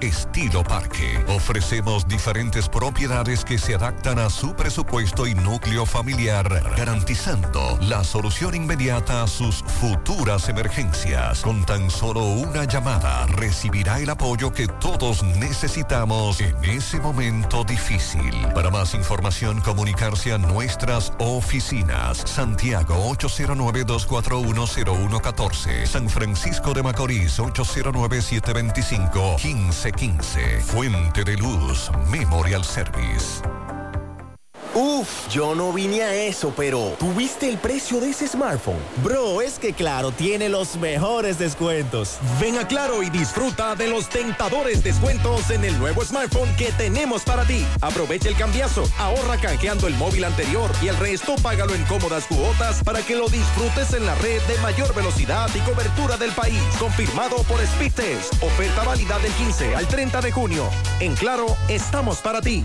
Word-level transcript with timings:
estilo 0.00 0.62
parque. 0.62 1.24
Ofrecemos 1.28 2.06
diferentes 2.06 2.68
propiedades 2.68 3.44
que 3.44 3.58
se 3.58 3.74
adaptan 3.74 4.20
a 4.20 4.30
su 4.30 4.54
presupuesto 4.54 5.26
y 5.26 5.34
núcleo 5.34 5.84
familiar, 5.86 6.62
garantizando 6.76 7.76
la 7.80 8.04
solución 8.04 8.54
inmediata 8.54 9.24
a 9.24 9.26
sus 9.26 9.64
futuras 9.80 10.48
emergencias. 10.48 11.40
Con 11.40 11.66
tan 11.66 11.90
solo 11.90 12.26
una 12.26 12.62
llamada 12.64 13.26
recibirá 13.26 13.98
el 13.98 14.10
apoyo 14.10 14.52
que 14.52 14.68
todos 14.68 15.24
necesitamos 15.24 16.40
en 16.40 16.64
ese 16.64 17.00
momento 17.00 17.64
difícil. 17.64 18.46
Para 18.54 18.70
más 18.70 18.94
información, 18.94 19.60
comunicarse 19.62 20.32
a 20.32 20.38
nuestras 20.38 21.12
oficinas. 21.18 22.18
Santiago 22.18 22.94
809-241-0114. 23.16 25.86
San 25.86 26.08
Francisco 26.08 26.72
de 26.72 26.84
Macorís 26.84 27.40
809-725-1515. 29.40 30.60
Fuente 30.60 31.24
de 31.24 31.36
Luz 31.36 31.90
Memorial 32.10 32.62
Service. 32.62 33.40
Uf, 34.74 35.28
yo 35.30 35.56
no 35.56 35.72
vine 35.72 36.02
a 36.02 36.14
eso, 36.14 36.52
pero 36.56 36.94
¿tuviste 36.98 37.48
el 37.48 37.58
precio 37.58 37.98
de 37.98 38.10
ese 38.10 38.28
smartphone? 38.28 38.78
Bro, 39.02 39.42
es 39.42 39.58
que 39.58 39.72
Claro 39.72 40.12
tiene 40.12 40.48
los 40.48 40.76
mejores 40.76 41.40
descuentos. 41.40 42.18
Ven 42.40 42.56
a 42.56 42.68
Claro 42.68 43.02
y 43.02 43.10
disfruta 43.10 43.74
de 43.74 43.88
los 43.88 44.08
tentadores 44.08 44.84
descuentos 44.84 45.50
en 45.50 45.64
el 45.64 45.76
nuevo 45.78 46.04
smartphone 46.04 46.54
que 46.56 46.70
tenemos 46.72 47.22
para 47.22 47.44
ti. 47.44 47.66
Aprovecha 47.80 48.28
el 48.28 48.36
cambiazo, 48.36 48.84
ahorra 48.98 49.38
canjeando 49.38 49.88
el 49.88 49.94
móvil 49.94 50.22
anterior 50.22 50.70
y 50.80 50.86
el 50.86 50.96
resto 50.98 51.34
págalo 51.42 51.74
en 51.74 51.84
cómodas 51.86 52.26
cuotas 52.26 52.84
para 52.84 53.02
que 53.02 53.16
lo 53.16 53.28
disfrutes 53.28 53.92
en 53.94 54.06
la 54.06 54.14
red 54.16 54.40
de 54.42 54.56
mayor 54.58 54.94
velocidad 54.94 55.50
y 55.52 55.58
cobertura 55.60 56.16
del 56.16 56.30
país. 56.30 56.62
Confirmado 56.78 57.42
por 57.44 57.60
Speedtest. 57.60 58.40
Oferta 58.40 58.84
válida 58.84 59.18
del 59.18 59.32
15 59.32 59.74
al 59.74 59.88
30 59.88 60.20
de 60.20 60.30
junio. 60.30 60.68
En 61.00 61.16
Claro, 61.16 61.56
estamos 61.68 62.18
para 62.18 62.40
ti. 62.40 62.64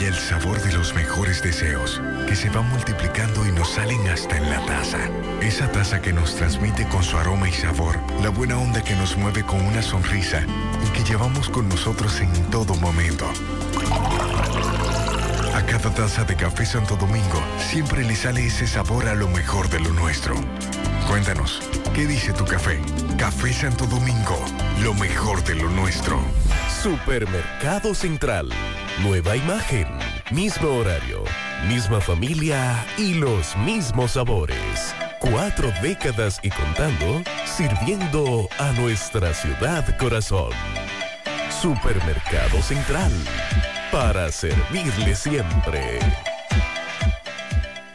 Ella 0.00 0.08
el 0.08 0.14
sabor 0.14 0.60
de 0.62 0.72
los 0.72 0.94
mejores 0.94 1.42
deseos, 1.42 2.00
que 2.26 2.34
se 2.34 2.48
van 2.50 2.68
multiplicando 2.70 3.46
y 3.46 3.52
nos 3.52 3.70
salen 3.70 4.06
hasta 4.08 4.36
en 4.36 4.48
la 4.48 4.64
taza. 4.64 4.98
Esa 5.40 5.70
taza 5.70 6.00
que 6.00 6.12
nos 6.12 6.34
transmite 6.36 6.86
con 6.88 7.02
su 7.02 7.16
aroma 7.16 7.48
y 7.48 7.52
sabor, 7.52 7.98
la 8.22 8.30
buena 8.30 8.58
onda 8.58 8.82
que 8.82 8.94
nos 8.94 9.16
mueve 9.16 9.44
con 9.44 9.60
una 9.60 9.82
sonrisa 9.82 10.42
y 10.86 10.90
que 10.90 11.04
llevamos 11.04 11.48
con 11.50 11.68
nosotros 11.68 12.20
en 12.20 12.32
todo 12.50 12.74
momento. 12.76 13.26
Cada 15.66 15.94
taza 15.94 16.24
de 16.24 16.36
café 16.36 16.66
Santo 16.66 16.96
Domingo 16.96 17.42
siempre 17.58 18.04
le 18.04 18.14
sale 18.14 18.46
ese 18.46 18.66
sabor 18.66 19.08
a 19.08 19.14
lo 19.14 19.28
mejor 19.28 19.68
de 19.68 19.80
lo 19.80 19.90
nuestro. 19.90 20.34
Cuéntanos, 21.08 21.60
¿qué 21.94 22.06
dice 22.06 22.32
tu 22.32 22.44
café? 22.44 22.80
Café 23.18 23.52
Santo 23.52 23.86
Domingo, 23.86 24.38
lo 24.82 24.94
mejor 24.94 25.42
de 25.44 25.56
lo 25.56 25.68
nuestro. 25.70 26.20
Supermercado 26.82 27.94
Central. 27.94 28.48
Nueva 29.02 29.36
imagen, 29.36 29.86
mismo 30.30 30.68
horario, 30.68 31.24
misma 31.68 32.00
familia 32.00 32.84
y 32.96 33.14
los 33.14 33.56
mismos 33.58 34.12
sabores. 34.12 34.94
Cuatro 35.18 35.72
décadas 35.82 36.40
y 36.42 36.50
contando, 36.50 37.22
sirviendo 37.44 38.48
a 38.58 38.72
nuestra 38.72 39.34
ciudad 39.34 39.96
corazón. 39.98 40.52
Supermercado 41.60 42.62
Central. 42.62 43.12
Para 43.90 44.30
servirle 44.30 45.16
siempre. 45.16 45.98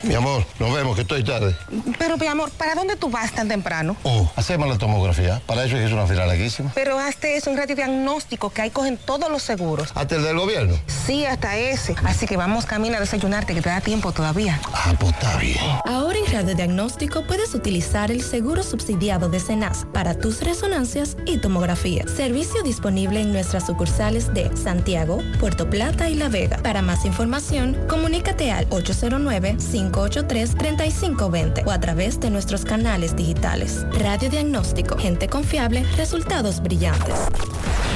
Mi 0.05 0.13
amor, 0.13 0.45
nos 0.59 0.71
vemos, 0.71 0.95
que 0.95 1.01
estoy 1.01 1.23
tarde. 1.23 1.55
Pero, 1.97 2.17
mi 2.17 2.27
amor, 2.27 2.51
¿para 2.51 2.75
dónde 2.75 2.95
tú 2.95 3.09
vas 3.09 3.31
tan 3.31 3.47
temprano? 3.47 3.97
Oh, 4.03 4.29
hacemos 4.35 4.69
la 4.69 4.77
tomografía. 4.77 5.41
Para 5.47 5.65
eso 5.65 5.77
es 5.77 5.91
una 5.91 6.05
fila 6.05 6.27
larguísima. 6.27 6.71
Pero 6.75 6.99
hazte 6.99 7.35
eso, 7.37 7.49
un 7.49 7.57
radiodiagnóstico 7.57 8.51
que 8.51 8.61
ahí 8.61 8.69
cogen 8.69 8.97
todos 8.97 9.31
los 9.31 9.41
seguros. 9.41 9.89
¿Hasta 9.95 10.15
el 10.17 10.23
del 10.23 10.37
gobierno? 10.37 10.75
Sí, 10.85 11.25
hasta 11.25 11.57
ese. 11.57 11.95
Así 12.03 12.27
que 12.27 12.37
vamos 12.37 12.67
camino 12.67 12.97
a 12.97 12.99
desayunarte, 12.99 13.55
que 13.55 13.61
te 13.63 13.69
da 13.69 13.81
tiempo 13.81 14.11
todavía. 14.11 14.59
Ah, 14.73 14.93
pues 14.99 15.11
está 15.13 15.37
bien. 15.37 15.57
Ahora 15.85 16.19
en 16.19 16.31
radiodiagnóstico 16.31 17.25
puedes 17.25 17.55
utilizar 17.55 18.11
el 18.11 18.21
seguro 18.21 18.61
subsidiado 18.61 19.27
de 19.29 19.39
CENAS 19.39 19.87
para 19.91 20.13
tus 20.13 20.43
resonancias 20.43 21.17
y 21.25 21.39
tomografía. 21.39 22.05
Servicio 22.07 22.61
disponible 22.61 23.21
en 23.21 23.33
nuestras 23.33 23.65
sucursales 23.65 24.31
de 24.35 24.55
Santiago, 24.55 25.19
Puerto 25.39 25.67
Plata 25.67 26.09
y 26.09 26.13
La 26.13 26.29
Vega. 26.29 26.57
Para 26.57 26.83
más 26.83 27.05
información, 27.05 27.75
comunícate 27.87 28.51
al 28.51 28.67
809 28.69 29.55
5 29.57 29.94
583-3520 29.95 31.65
o 31.65 31.71
a 31.71 31.79
través 31.79 32.19
de 32.19 32.29
nuestros 32.29 32.65
canales 32.65 33.15
digitales. 33.15 33.85
Radio 33.99 34.29
Diagnóstico, 34.29 34.97
gente 34.97 35.27
confiable, 35.27 35.83
resultados 35.95 36.61
brillantes. 36.61 37.15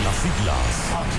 Las 0.03 0.15
siglas 0.15 1.19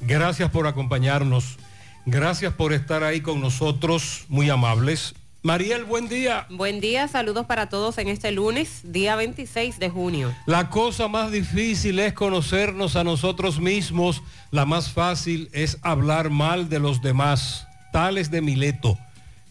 Gracias 0.00 0.50
por 0.50 0.66
acompañarnos. 0.66 1.58
Gracias 2.04 2.52
por 2.54 2.72
estar 2.72 3.02
ahí 3.02 3.20
con 3.20 3.40
nosotros, 3.40 4.26
muy 4.28 4.48
amables. 4.48 5.14
Mariel, 5.42 5.84
buen 5.84 6.08
día. 6.08 6.46
Buen 6.50 6.80
día, 6.80 7.08
saludos 7.08 7.46
para 7.46 7.68
todos 7.68 7.98
en 7.98 8.08
este 8.08 8.32
lunes, 8.32 8.80
día 8.84 9.16
26 9.16 9.78
de 9.78 9.90
junio. 9.90 10.34
La 10.46 10.70
cosa 10.70 11.08
más 11.08 11.30
difícil 11.30 11.98
es 11.98 12.12
conocernos 12.14 12.96
a 12.96 13.04
nosotros 13.04 13.60
mismos, 13.60 14.22
la 14.50 14.66
más 14.66 14.90
fácil 14.90 15.48
es 15.52 15.78
hablar 15.82 16.30
mal 16.30 16.68
de 16.68 16.80
los 16.80 17.00
demás, 17.00 17.66
tales 17.92 18.30
de 18.30 18.40
Mileto. 18.40 18.98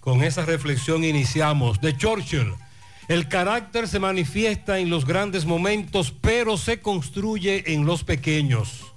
Con 0.01 0.23
esa 0.23 0.45
reflexión 0.45 1.03
iniciamos. 1.03 1.79
De 1.81 1.95
Churchill, 1.95 2.53
el 3.07 3.27
carácter 3.27 3.87
se 3.87 3.99
manifiesta 3.99 4.79
en 4.79 4.89
los 4.89 5.05
grandes 5.05 5.45
momentos, 5.45 6.13
pero 6.21 6.57
se 6.57 6.79
construye 6.79 7.73
en 7.73 7.85
los 7.85 8.03
pequeños 8.03 8.94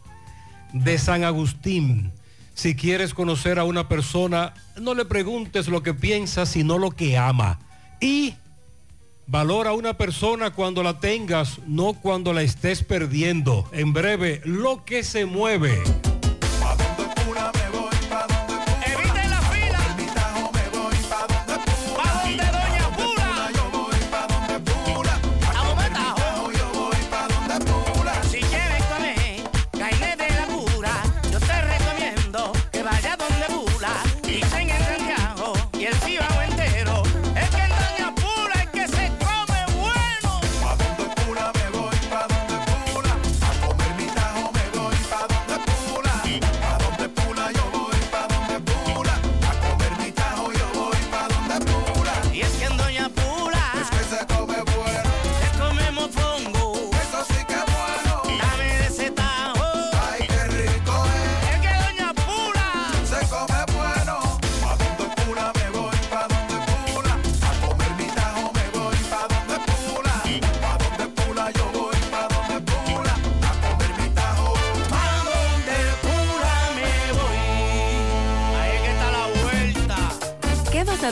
de 0.73 0.99
San 0.99 1.25
Agustín. 1.25 2.13
Si 2.55 2.75
quieres 2.75 3.15
conocer 3.15 3.59
a 3.59 3.65
una 3.65 3.89
persona, 3.89 4.55
no 4.81 4.95
le 4.95 5.05
preguntes 5.05 5.69
lo 5.69 5.83
que 5.83 5.95
piensa, 5.95 6.45
sino 6.45 6.79
lo 6.79 6.91
que 6.91 7.17
ama. 7.17 7.61
Y 8.01 8.35
valora 9.27 9.71
a 9.71 9.75
una 9.75 9.95
persona 9.95 10.51
cuando 10.51 10.83
la 10.83 10.99
tengas, 10.99 11.61
no 11.67 11.93
cuando 11.93 12.33
la 12.33 12.43
estés 12.43 12.83
perdiendo. 12.83 13.69
En 13.73 13.93
breve, 13.93 14.41
lo 14.45 14.85
que 14.85 15.05
se 15.05 15.25
mueve. 15.25 15.83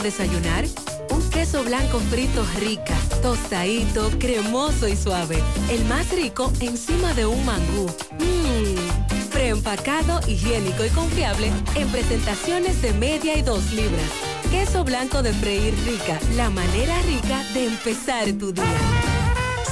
Desayunar? 0.07 0.63
Un 1.09 1.29
queso 1.29 1.63
blanco 1.65 1.99
frito 2.09 2.45
rica, 2.59 2.95
tostadito, 3.21 4.09
cremoso 4.17 4.87
y 4.87 4.95
suave. 4.95 5.37
El 5.69 5.83
más 5.85 6.09
rico 6.11 6.51
encima 6.61 7.13
de 7.13 7.25
un 7.25 7.43
mangú. 7.45 7.87
Mmm, 8.19 9.29
preempacado, 9.31 10.21
higiénico 10.25 10.85
y 10.85 10.89
confiable 10.89 11.51
en 11.75 11.89
presentaciones 11.89 12.81
de 12.81 12.93
media 12.93 13.37
y 13.37 13.41
dos 13.41 13.73
libras. 13.73 14.09
Queso 14.49 14.85
blanco 14.85 15.21
de 15.21 15.33
freír 15.33 15.75
rica, 15.85 16.17
la 16.37 16.49
manera 16.49 16.95
rica 17.01 17.43
de 17.53 17.65
empezar 17.65 18.31
tu 18.39 18.53
día. 18.53 18.96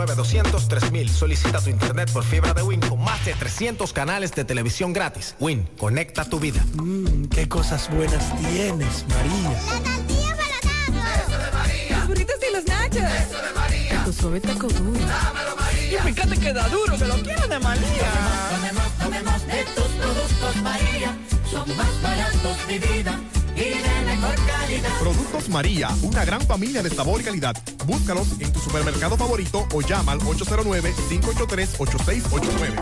909-203.000. 0.06 1.10
Solicita 1.10 1.62
tu 1.62 1.70
internet 1.70 2.12
por 2.12 2.24
fibra 2.24 2.54
de 2.54 2.62
Win 2.62 2.80
con 2.82 3.02
más 3.04 3.24
de 3.26 3.34
300 3.34 3.92
canales 3.94 4.32
de 4.34 4.46
televisión 4.46 4.94
gratis. 4.94 5.36
Win, 5.40 5.68
conecta 5.78 6.26
tu 6.26 6.40
vida. 6.40 6.64
Mmm, 6.74 7.26
qué 7.26 7.48
cosas 7.48 7.90
buenas 7.90 8.24
tienes, 8.38 9.06
María. 9.10 9.52
La 9.52 9.96
tortilla 9.96 10.36
para 10.36 11.16
Eso 11.16 11.38
de 11.38 11.52
María. 11.52 11.98
Los 11.98 12.08
burritos 12.08 12.36
y 12.48 12.54
los 12.54 12.66
nachos. 12.66 13.04
Eso 13.04 13.42
de 13.42 13.54
María. 13.54 14.04
Tu 14.06 14.14
suave 14.14 14.40
taco 14.42 14.68
duro. 14.68 15.00
Dámelo, 15.00 15.56
María. 15.56 16.00
Y 16.00 16.14
fíjate 16.14 16.38
que 16.38 16.54
da 16.54 16.68
duro, 16.70 16.98
que 16.98 17.06
lo 17.06 17.16
quiero 17.16 17.48
de 17.48 17.60
María. 17.60 18.12
Tomemos, 18.52 18.92
tomemos, 18.98 18.98
tomemos 18.98 19.48
de 19.48 19.64
tus 19.76 19.88
productos, 20.02 20.56
María. 20.64 21.18
Son 21.50 21.78
más 21.78 22.02
baratos, 22.02 22.58
mi 22.68 22.80
vida 22.80 23.20
y 23.56 23.60
de 23.60 24.02
mejor 24.06 24.36
calidad. 24.46 25.00
Productos 25.00 25.50
María, 25.50 25.90
una 26.02 26.26
gran 26.26 26.42
familia 26.42 26.84
de 26.84 26.90
sabor 26.90 27.22
y 27.22 27.24
calidad. 27.24 27.56
Búscalos 27.86 28.28
en 28.40 28.52
tu 28.52 28.60
supermercado 28.60 29.16
favorito 29.18 29.66
o 29.74 29.82
llama 29.82 30.12
al 30.14 30.20
809-583-8689. 30.20 32.76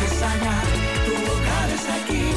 estés 0.00 0.22
allá, 0.22 0.62
tu 1.06 1.12
hogar 1.12 1.70
es 1.70 1.88
aquí 1.88 2.33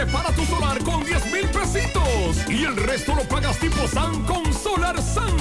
Separa 0.00 0.32
tu 0.32 0.46
solar 0.46 0.82
con 0.82 1.04
10 1.04 1.30
mil 1.30 1.46
pesitos 1.50 2.48
y 2.48 2.64
el 2.64 2.74
resto 2.74 3.14
lo 3.14 3.22
pagas 3.24 3.58
tipo 3.58 3.86
SAN 3.86 4.24
con 4.24 4.50
Solar 4.50 4.98
SAN. 4.98 5.36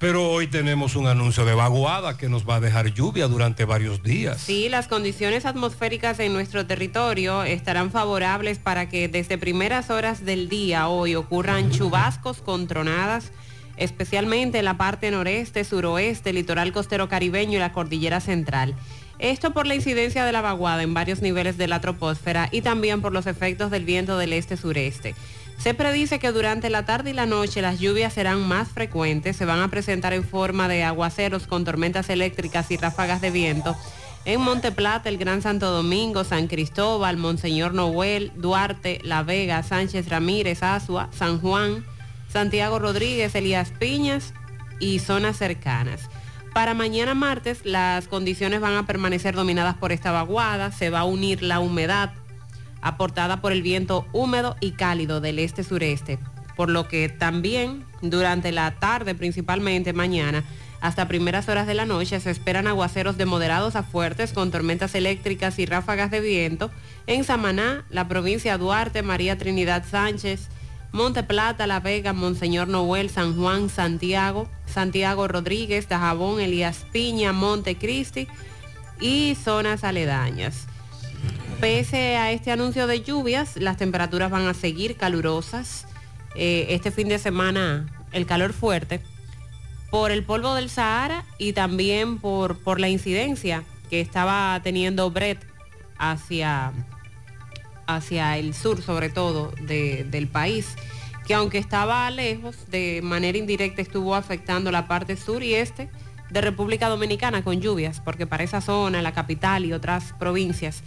Pero 0.00 0.30
hoy 0.30 0.46
tenemos 0.46 0.96
un 0.96 1.06
anuncio 1.06 1.44
de 1.44 1.52
vaguada 1.52 2.16
que 2.16 2.30
nos 2.30 2.48
va 2.48 2.54
a 2.54 2.60
dejar 2.60 2.94
lluvia 2.94 3.28
durante 3.28 3.66
varios 3.66 4.02
días. 4.02 4.40
Sí, 4.40 4.70
las 4.70 4.88
condiciones 4.88 5.44
atmosféricas 5.44 6.18
en 6.20 6.32
nuestro 6.32 6.66
territorio 6.66 7.42
estarán 7.42 7.90
favorables 7.90 8.58
para 8.58 8.88
que 8.88 9.08
desde 9.08 9.36
primeras 9.36 9.90
horas 9.90 10.24
del 10.24 10.48
día 10.48 10.88
hoy 10.88 11.16
ocurran 11.16 11.70
chubascos 11.70 12.40
con 12.40 12.66
tronadas, 12.66 13.30
especialmente 13.76 14.60
en 14.60 14.64
la 14.64 14.78
parte 14.78 15.10
noreste, 15.10 15.64
suroeste, 15.64 16.32
litoral 16.32 16.72
costero 16.72 17.10
caribeño 17.10 17.58
y 17.58 17.60
la 17.60 17.74
cordillera 17.74 18.20
central. 18.20 18.74
Esto 19.18 19.52
por 19.52 19.66
la 19.66 19.74
incidencia 19.74 20.24
de 20.24 20.32
la 20.32 20.40
vaguada 20.40 20.82
en 20.82 20.94
varios 20.94 21.20
niveles 21.20 21.58
de 21.58 21.68
la 21.68 21.82
troposfera 21.82 22.48
y 22.50 22.62
también 22.62 23.02
por 23.02 23.12
los 23.12 23.26
efectos 23.26 23.70
del 23.70 23.84
viento 23.84 24.16
del 24.16 24.32
este-sureste. 24.32 25.14
Se 25.62 25.74
predice 25.74 26.18
que 26.18 26.32
durante 26.32 26.70
la 26.70 26.86
tarde 26.86 27.10
y 27.10 27.12
la 27.12 27.26
noche 27.26 27.60
las 27.60 27.78
lluvias 27.78 28.14
serán 28.14 28.48
más 28.48 28.68
frecuentes, 28.68 29.36
se 29.36 29.44
van 29.44 29.60
a 29.60 29.68
presentar 29.68 30.14
en 30.14 30.24
forma 30.24 30.68
de 30.68 30.84
aguaceros 30.84 31.46
con 31.46 31.66
tormentas 31.66 32.08
eléctricas 32.08 32.70
y 32.70 32.78
ráfagas 32.78 33.20
de 33.20 33.30
viento 33.30 33.76
en 34.24 34.40
Monte 34.40 34.72
Plata, 34.72 35.10
el 35.10 35.18
Gran 35.18 35.42
Santo 35.42 35.70
Domingo, 35.70 36.24
San 36.24 36.46
Cristóbal, 36.46 37.18
Monseñor 37.18 37.74
Noel, 37.74 38.32
Duarte, 38.36 39.00
La 39.02 39.22
Vega, 39.22 39.62
Sánchez 39.62 40.08
Ramírez, 40.08 40.62
Asua, 40.62 41.10
San 41.12 41.40
Juan, 41.40 41.84
Santiago 42.28 42.78
Rodríguez, 42.78 43.34
Elías 43.34 43.70
Piñas 43.78 44.32
y 44.78 44.98
zonas 44.98 45.36
cercanas. 45.36 46.08
Para 46.54 46.72
mañana 46.72 47.14
martes 47.14 47.64
las 47.64 48.08
condiciones 48.08 48.60
van 48.60 48.76
a 48.76 48.86
permanecer 48.86 49.34
dominadas 49.34 49.76
por 49.76 49.92
esta 49.92 50.10
vaguada, 50.10 50.72
se 50.72 50.88
va 50.88 51.00
a 51.00 51.04
unir 51.04 51.42
la 51.42 51.60
humedad 51.60 52.12
aportada 52.82 53.40
por 53.40 53.52
el 53.52 53.62
viento 53.62 54.06
húmedo 54.12 54.56
y 54.60 54.72
cálido 54.72 55.20
del 55.20 55.38
este-sureste, 55.38 56.18
por 56.56 56.70
lo 56.70 56.88
que 56.88 57.08
también 57.08 57.84
durante 58.02 58.52
la 58.52 58.72
tarde, 58.72 59.14
principalmente 59.14 59.92
mañana, 59.92 60.44
Hasta 60.80 61.08
primeras 61.08 61.46
horas 61.50 61.66
de 61.66 61.74
la 61.74 61.84
noche 61.84 62.20
se 62.20 62.30
esperan 62.30 62.66
aguaceros 62.66 63.18
de 63.18 63.26
moderados 63.26 63.76
a 63.76 63.82
fuertes 63.82 64.32
con 64.32 64.50
tormentas 64.50 64.94
eléctricas 64.94 65.58
y 65.58 65.66
ráfagas 65.66 66.10
de 66.10 66.20
viento 66.20 66.70
en 67.06 67.22
Samaná, 67.24 67.84
la 67.90 68.08
provincia 68.08 68.56
Duarte, 68.56 69.02
María 69.02 69.36
Trinidad 69.36 69.84
Sánchez, 69.86 70.48
Monte 70.92 71.22
Plata, 71.22 71.66
La 71.66 71.80
Vega, 71.80 72.14
Monseñor 72.14 72.66
Noel, 72.68 73.10
San 73.10 73.36
Juan, 73.36 73.68
Santiago, 73.68 74.48
Santiago 74.66 75.28
Rodríguez, 75.28 75.86
Dajabón, 75.88 76.40
Elías 76.40 76.86
Piña, 76.90 77.32
Monte 77.32 77.76
Cristi 77.76 78.26
y 79.00 79.36
zonas 79.36 79.84
aledañas. 79.84 80.66
Pese 81.60 82.16
a 82.16 82.32
este 82.32 82.50
anuncio 82.50 82.86
de 82.86 83.02
lluvias, 83.02 83.56
las 83.56 83.76
temperaturas 83.76 84.30
van 84.30 84.46
a 84.46 84.54
seguir 84.54 84.96
calurosas. 84.96 85.86
Eh, 86.34 86.68
este 86.70 86.90
fin 86.90 87.08
de 87.08 87.18
semana 87.18 87.86
el 88.12 88.24
calor 88.24 88.52
fuerte 88.52 89.00
por 89.90 90.10
el 90.10 90.22
polvo 90.24 90.54
del 90.54 90.70
Sahara 90.70 91.24
y 91.38 91.52
también 91.52 92.18
por, 92.18 92.58
por 92.58 92.80
la 92.80 92.88
incidencia 92.88 93.64
que 93.90 94.00
estaba 94.00 94.58
teniendo 94.62 95.10
Brett 95.10 95.44
hacia, 95.98 96.72
hacia 97.86 98.38
el 98.38 98.54
sur, 98.54 98.80
sobre 98.80 99.10
todo, 99.10 99.52
de- 99.60 100.04
del 100.08 100.28
país, 100.28 100.76
que 101.26 101.34
aunque 101.34 101.58
estaba 101.58 102.08
lejos, 102.10 102.56
de 102.70 103.00
manera 103.02 103.36
indirecta 103.36 103.82
estuvo 103.82 104.14
afectando 104.14 104.70
la 104.70 104.86
parte 104.88 105.16
sur 105.16 105.42
y 105.42 105.54
este 105.54 105.90
de 106.30 106.40
República 106.40 106.88
Dominicana 106.88 107.42
con 107.42 107.60
lluvias, 107.60 108.00
porque 108.00 108.26
para 108.26 108.44
esa 108.44 108.60
zona, 108.60 109.02
la 109.02 109.12
capital 109.12 109.64
y 109.64 109.72
otras 109.72 110.14
provincias, 110.18 110.82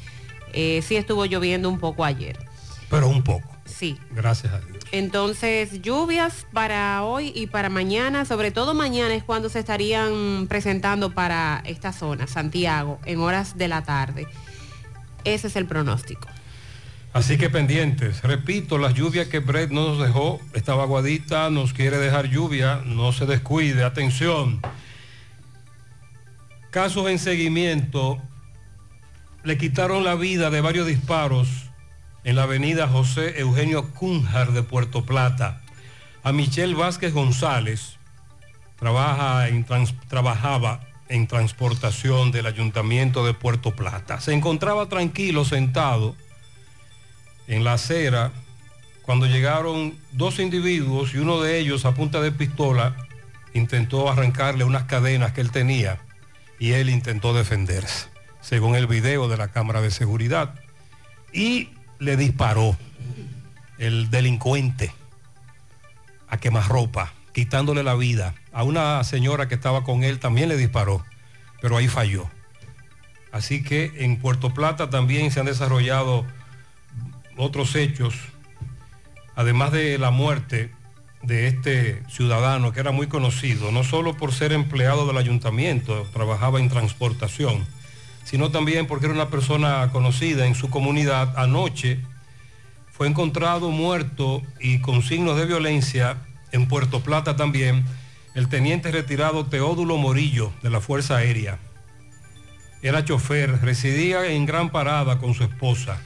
eh, 0.53 0.81
sí 0.81 0.95
estuvo 0.95 1.25
lloviendo 1.25 1.69
un 1.69 1.79
poco 1.79 2.05
ayer. 2.05 2.37
Pero 2.89 3.07
un 3.07 3.23
poco. 3.23 3.49
Sí. 3.65 3.97
Gracias 4.11 4.53
a 4.53 4.59
Dios. 4.59 4.77
Entonces, 4.91 5.81
lluvias 5.81 6.45
para 6.53 7.03
hoy 7.03 7.31
y 7.35 7.47
para 7.47 7.69
mañana, 7.69 8.25
sobre 8.25 8.51
todo 8.51 8.73
mañana 8.73 9.15
es 9.15 9.23
cuando 9.23 9.49
se 9.49 9.59
estarían 9.59 10.45
presentando 10.47 11.11
para 11.11 11.63
esta 11.65 11.91
zona, 11.91 12.27
Santiago, 12.27 12.99
en 13.05 13.19
horas 13.19 13.57
de 13.57 13.67
la 13.67 13.83
tarde. 13.83 14.27
Ese 15.23 15.47
es 15.47 15.55
el 15.55 15.65
pronóstico. 15.65 16.27
Así 17.13 17.37
que 17.37 17.49
pendientes. 17.49 18.21
Repito, 18.23 18.77
las 18.77 18.95
lluvias 18.95 19.27
que 19.27 19.39
Brett 19.39 19.71
nos 19.71 19.99
dejó, 19.99 20.39
estaba 20.53 20.83
aguadita, 20.83 21.49
nos 21.49 21.71
quiere 21.71 21.97
dejar 21.97 22.27
lluvia, 22.27 22.81
no 22.85 23.11
se 23.13 23.25
descuide, 23.25 23.83
atención. 23.83 24.61
Casos 26.71 27.07
en 27.09 27.19
seguimiento, 27.19 28.19
le 29.43 29.57
quitaron 29.57 30.03
la 30.03 30.15
vida 30.15 30.49
de 30.49 30.61
varios 30.61 30.87
disparos 30.87 31.49
en 32.23 32.35
la 32.37 32.43
avenida 32.43 32.87
José 32.87 33.39
Eugenio 33.39 33.91
Cunjar 33.91 34.53
de 34.53 34.63
Puerto 34.63 35.05
Plata. 35.05 35.61
A 36.23 36.31
Michelle 36.31 36.75
Vázquez 36.75 37.13
González, 37.13 37.97
trabaja 38.77 39.45
trabajaba 40.07 40.81
en 41.09 41.27
transportación 41.27 42.31
del 42.31 42.45
ayuntamiento 42.45 43.25
de 43.25 43.33
Puerto 43.33 43.75
Plata. 43.75 44.21
Se 44.21 44.33
encontraba 44.33 44.87
tranquilo 44.87 45.43
sentado 45.45 46.15
en 47.47 47.63
la 47.63 47.73
acera 47.73 48.31
cuando 49.01 49.25
llegaron 49.25 49.95
dos 50.13 50.39
individuos 50.39 51.13
y 51.13 51.17
uno 51.17 51.41
de 51.41 51.59
ellos 51.59 51.85
a 51.85 51.93
punta 51.93 52.21
de 52.21 52.31
pistola 52.31 52.95
intentó 53.53 54.09
arrancarle 54.09 54.63
unas 54.63 54.83
cadenas 54.83 55.33
que 55.33 55.41
él 55.41 55.51
tenía 55.51 55.99
y 56.57 56.71
él 56.71 56.89
intentó 56.89 57.33
defenderse, 57.33 58.07
según 58.43 58.75
el 58.75 58.85
video 58.85 59.27
de 59.27 59.37
la 59.37 59.47
cámara 59.47 59.81
de 59.81 59.89
seguridad. 59.89 60.53
Y 61.31 61.69
le 61.97 62.17
disparó 62.17 62.77
el 63.79 64.11
delincuente 64.11 64.93
a 66.27 66.37
quemarropa, 66.37 67.13
quitándole 67.33 67.81
la 67.83 67.95
vida. 67.95 68.35
A 68.51 68.63
una 68.63 69.03
señora 69.03 69.47
que 69.47 69.55
estaba 69.55 69.83
con 69.83 70.03
él 70.03 70.19
también 70.19 70.49
le 70.49 70.57
disparó, 70.57 71.03
pero 71.61 71.77
ahí 71.77 71.87
falló. 71.87 72.29
Así 73.31 73.63
que 73.63 73.91
en 73.97 74.19
Puerto 74.19 74.53
Plata 74.53 74.91
también 74.91 75.31
se 75.31 75.39
han 75.39 75.47
desarrollado 75.47 76.25
otros 77.37 77.75
hechos, 77.75 78.13
además 79.35 79.71
de 79.71 79.97
la 79.97 80.11
muerte 80.11 80.71
de 81.23 81.47
este 81.47 82.03
ciudadano 82.09 82.73
que 82.73 82.81
era 82.81 82.91
muy 82.91 83.07
conocido, 83.07 83.71
no 83.71 83.83
solo 83.83 84.15
por 84.17 84.33
ser 84.33 84.51
empleado 84.51 85.07
del 85.07 85.17
ayuntamiento, 85.17 86.07
trabajaba 86.13 86.59
en 86.59 86.69
transportación, 86.69 87.65
sino 88.23 88.51
también 88.51 88.87
porque 88.87 89.05
era 89.05 89.15
una 89.15 89.29
persona 89.29 89.89
conocida 89.91 90.45
en 90.45 90.55
su 90.55 90.69
comunidad. 90.69 91.37
Anoche 91.37 91.99
fue 92.91 93.07
encontrado 93.07 93.69
muerto 93.71 94.41
y 94.59 94.79
con 94.79 95.01
signos 95.01 95.37
de 95.37 95.45
violencia 95.45 96.17
en 96.51 96.67
Puerto 96.67 97.01
Plata 97.01 97.35
también 97.35 97.83
el 98.35 98.47
teniente 98.47 98.91
retirado 98.91 99.45
Teódulo 99.45 99.97
Morillo 99.97 100.51
de 100.61 100.69
la 100.69 100.81
Fuerza 100.81 101.17
Aérea. 101.17 101.59
Era 102.81 103.05
chofer, 103.05 103.61
residía 103.61 104.25
en 104.27 104.45
Gran 104.45 104.69
Parada 104.69 105.19
con 105.19 105.33
su 105.33 105.43
esposa. 105.43 106.01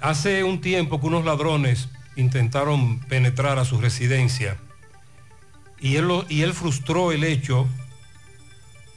Hace 0.00 0.44
un 0.44 0.60
tiempo 0.60 1.00
que 1.00 1.06
unos 1.06 1.24
ladrones 1.24 1.88
intentaron 2.16 3.00
penetrar 3.00 3.58
a 3.58 3.64
su 3.64 3.80
residencia 3.80 4.56
y 5.78 5.96
él, 5.96 6.10
y 6.28 6.42
él 6.42 6.54
frustró 6.54 7.12
el 7.12 7.24
hecho. 7.24 7.66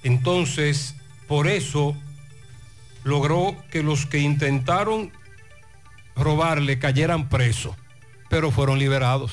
Entonces, 0.04 0.96
por 1.30 1.48
eso 1.48 1.96
logró 3.04 3.56
que 3.70 3.84
los 3.84 4.08
que 4.08 4.18
intentaron 4.18 5.12
robarle 6.16 6.80
cayeran 6.80 7.30
presos, 7.30 7.76
pero 8.30 8.50
fueron 8.50 8.80
liberados. 8.80 9.32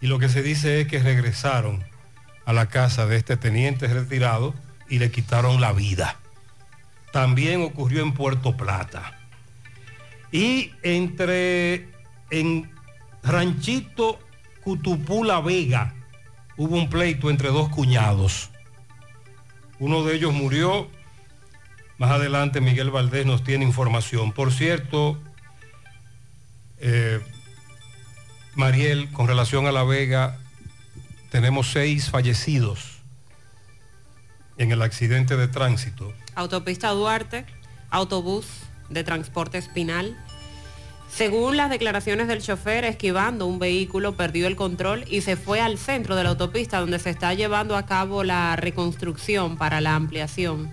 Y 0.00 0.08
lo 0.08 0.18
que 0.18 0.28
se 0.28 0.42
dice 0.42 0.80
es 0.80 0.88
que 0.88 0.98
regresaron 0.98 1.84
a 2.44 2.52
la 2.52 2.66
casa 2.66 3.06
de 3.06 3.16
este 3.16 3.36
teniente 3.36 3.86
retirado 3.86 4.54
y 4.88 4.98
le 4.98 5.12
quitaron 5.12 5.60
la 5.60 5.72
vida. 5.72 6.16
También 7.12 7.62
ocurrió 7.62 8.02
en 8.02 8.12
Puerto 8.12 8.56
Plata. 8.56 9.16
Y 10.32 10.72
entre 10.82 11.86
en 12.30 12.72
Ranchito 13.22 14.18
Cutupú 14.64 15.22
La 15.22 15.40
Vega 15.40 15.94
hubo 16.56 16.74
un 16.74 16.90
pleito 16.90 17.30
entre 17.30 17.50
dos 17.50 17.68
cuñados. 17.68 18.50
Uno 19.78 20.04
de 20.04 20.14
ellos 20.14 20.32
murió. 20.32 20.88
Más 21.98 22.10
adelante 22.10 22.60
Miguel 22.60 22.90
Valdés 22.90 23.26
nos 23.26 23.42
tiene 23.42 23.64
información. 23.64 24.32
Por 24.32 24.52
cierto, 24.52 25.18
eh, 26.78 27.20
Mariel, 28.54 29.12
con 29.12 29.26
relación 29.26 29.66
a 29.66 29.72
La 29.72 29.84
Vega, 29.84 30.38
tenemos 31.30 31.70
seis 31.70 32.10
fallecidos 32.10 32.98
en 34.56 34.72
el 34.72 34.82
accidente 34.82 35.36
de 35.36 35.48
tránsito. 35.48 36.12
Autopista 36.34 36.90
Duarte, 36.90 37.46
autobús 37.90 38.46
de 38.88 39.04
transporte 39.04 39.58
espinal. 39.58 40.16
Según 41.10 41.56
las 41.56 41.70
declaraciones 41.70 42.28
del 42.28 42.42
chofer, 42.42 42.84
esquivando 42.84 43.46
un 43.46 43.58
vehículo, 43.58 44.14
perdió 44.14 44.46
el 44.46 44.56
control 44.56 45.04
y 45.08 45.22
se 45.22 45.36
fue 45.36 45.60
al 45.60 45.78
centro 45.78 46.14
de 46.14 46.22
la 46.22 46.30
autopista 46.30 46.78
donde 46.80 46.98
se 46.98 47.10
está 47.10 47.34
llevando 47.34 47.76
a 47.76 47.86
cabo 47.86 48.24
la 48.24 48.54
reconstrucción 48.56 49.56
para 49.56 49.80
la 49.80 49.94
ampliación. 49.94 50.70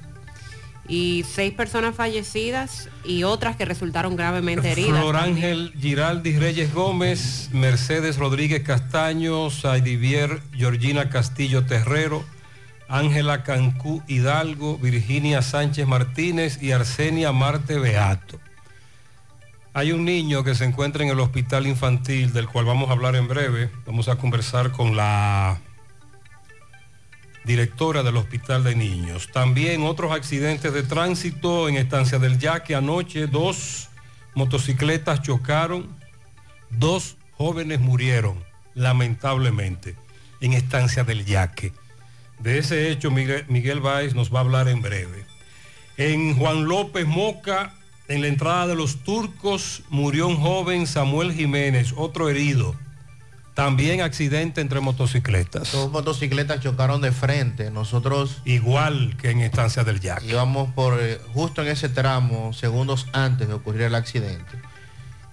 Y 0.88 1.26
seis 1.28 1.52
personas 1.52 1.96
fallecidas 1.96 2.90
y 3.04 3.24
otras 3.24 3.56
que 3.56 3.66
resultaron 3.66 4.16
gravemente 4.16 4.72
heridas. 4.72 5.00
Flor 5.00 5.16
Ángel 5.16 5.74
Giraldi 5.80 6.38
Reyes 6.38 6.72
Gómez, 6.76 7.50
Mercedes 7.52 8.18
Rodríguez 8.18 8.62
Castaño, 8.62 9.50
Saidivier 9.50 10.42
Georgina 10.54 11.10
Castillo 11.10 11.66
Terrero, 11.66 12.24
Ángela 12.88 13.42
Cancú 13.42 14.04
Hidalgo, 14.08 14.78
Virginia 14.78 15.42
Sánchez 15.42 15.88
Martínez 15.88 16.62
y 16.62 16.72
Arsenia 16.72 17.32
Marte 17.32 17.80
Beato. 17.80 18.40
Hay 19.78 19.92
un 19.92 20.06
niño 20.06 20.46
que 20.46 20.56
se 20.56 20.64
encuentra 20.64 21.04
en 21.04 21.10
el 21.10 21.20
hospital 21.20 21.68
infantil 21.68 22.32
del 22.32 22.48
cual 22.48 22.64
vamos 22.64 22.88
a 22.88 22.94
hablar 22.94 23.18
en 23.18 23.28
breve. 23.28 23.70
Vamos 23.86 24.08
a 24.08 24.16
conversar 24.16 24.72
con 24.72 24.96
la 24.96 25.60
directora 27.44 28.02
del 28.02 28.16
Hospital 28.16 28.64
de 28.64 28.74
Niños. 28.74 29.28
También 29.34 29.84
otros 29.84 30.14
accidentes 30.14 30.72
de 30.72 30.82
tránsito 30.84 31.68
en 31.68 31.76
Estancia 31.76 32.20
del 32.20 32.40
Yaque. 32.40 32.74
Anoche 32.74 33.28
dos 33.28 33.90
motocicletas 34.34 35.22
chocaron, 35.24 35.94
dos 36.70 37.18
jóvenes 37.34 37.82
murieron, 37.82 38.42
lamentablemente, 38.76 39.98
en 40.40 40.54
Estancia 40.54 41.04
del 41.04 41.26
Yaque. 41.26 41.74
De 42.40 42.60
ese 42.60 42.92
hecho, 42.92 43.12
Miguel, 43.12 43.44
Miguel 43.50 43.82
nos 44.16 44.34
va 44.34 44.40
a 44.40 44.44
hablar 44.44 44.70
en 44.70 44.82
breve. 44.82 45.26
En 45.98 46.34
Juan 46.38 46.64
López 46.64 47.06
Moca, 47.06 47.74
en 48.08 48.22
la 48.22 48.28
entrada 48.28 48.68
de 48.68 48.76
los 48.76 48.98
turcos, 48.98 49.84
murió 49.90 50.28
un 50.28 50.38
joven 50.38 50.88
Samuel 50.88 51.34
Jiménez, 51.34 51.94
otro 51.96 52.30
herido. 52.30 52.76
También 53.56 54.02
accidente 54.02 54.60
entre 54.60 54.82
motocicletas. 54.82 55.72
Dos 55.72 55.90
motocicletas 55.90 56.60
chocaron 56.60 57.02
de 57.02 57.14
frente. 57.14 57.72
Nosotros... 57.72 58.42
Igual 58.44 59.16
que 59.18 59.32
en 59.32 59.40
Estancia 59.40 59.86
del 59.86 60.02
Yaque. 60.02 60.28
Íbamos 60.28 60.74
por 60.74 61.00
eh, 61.02 61.22
justo 61.34 61.62
en 61.62 61.70
ese 61.70 61.88
tramo, 61.88 62.52
segundos 62.52 63.08
antes 63.14 63.48
de 63.48 63.54
ocurrir 63.54 63.84
el 63.84 63.96
accidente. 63.96 64.60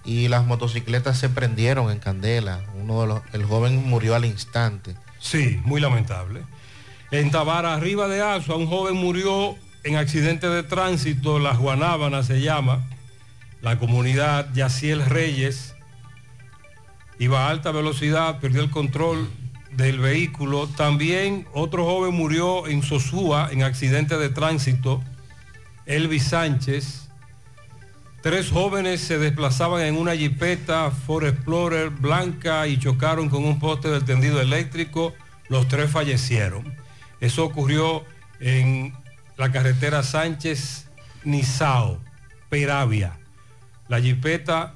Y 0.05 0.29
las 0.29 0.45
motocicletas 0.45 1.17
se 1.17 1.27
prendieron 1.27 1.91
en 1.91 1.99
candela. 1.99 2.61
Uno 2.81 3.01
de 3.01 3.07
los, 3.07 3.21
el 3.33 3.43
joven 3.43 3.89
murió 3.89 4.15
al 4.15 4.23
instante. 4.23 4.95
Sí, 5.19 5.59
muy 5.65 5.81
lamentable. 5.81 6.43
En 7.11 7.29
Tabara, 7.29 7.73
arriba 7.73 8.07
de 8.07 8.21
Azua, 8.21 8.55
un 8.55 8.67
joven 8.67 8.95
murió 8.95 9.57
en 9.83 9.95
accidente 9.97 10.47
de 10.47 10.63
tránsito, 10.63 11.39
La 11.39 11.55
Juanábana 11.55 12.23
se 12.23 12.41
llama. 12.41 12.83
La 13.61 13.79
comunidad 13.79 14.53
Yaciel 14.53 15.05
Reyes 15.05 15.75
iba 17.19 17.45
a 17.45 17.49
alta 17.49 17.71
velocidad, 17.71 18.39
perdió 18.39 18.61
el 18.61 18.69
control 18.69 19.29
del 19.71 19.99
vehículo. 19.99 20.67
También 20.67 21.47
otro 21.53 21.85
joven 21.85 22.13
murió 22.13 22.67
en 22.67 22.83
Sosúa 22.83 23.49
en 23.51 23.63
accidente 23.63 24.17
de 24.17 24.29
tránsito, 24.29 25.01
Elvis 25.85 26.23
Sánchez. 26.23 27.09
Tres 28.21 28.51
jóvenes 28.51 29.01
se 29.01 29.17
desplazaban 29.17 29.81
en 29.81 29.97
una 29.97 30.15
jipeta 30.15 30.91
Ford 30.91 31.25
Explorer 31.25 31.89
blanca 31.89 32.67
y 32.67 32.77
chocaron 32.79 33.29
con 33.29 33.43
un 33.43 33.59
poste 33.59 33.89
del 33.89 34.05
tendido 34.05 34.39
eléctrico. 34.39 35.13
Los 35.49 35.67
tres 35.67 35.91
fallecieron. 35.91 36.73
Eso 37.19 37.43
ocurrió 37.43 38.05
en 38.39 38.93
la 39.37 39.51
carretera 39.51 40.03
Sánchez 40.03 40.87
Nizao, 41.23 41.99
Peravia. 42.49 43.17
La 43.87 43.99
jipeta 43.99 44.75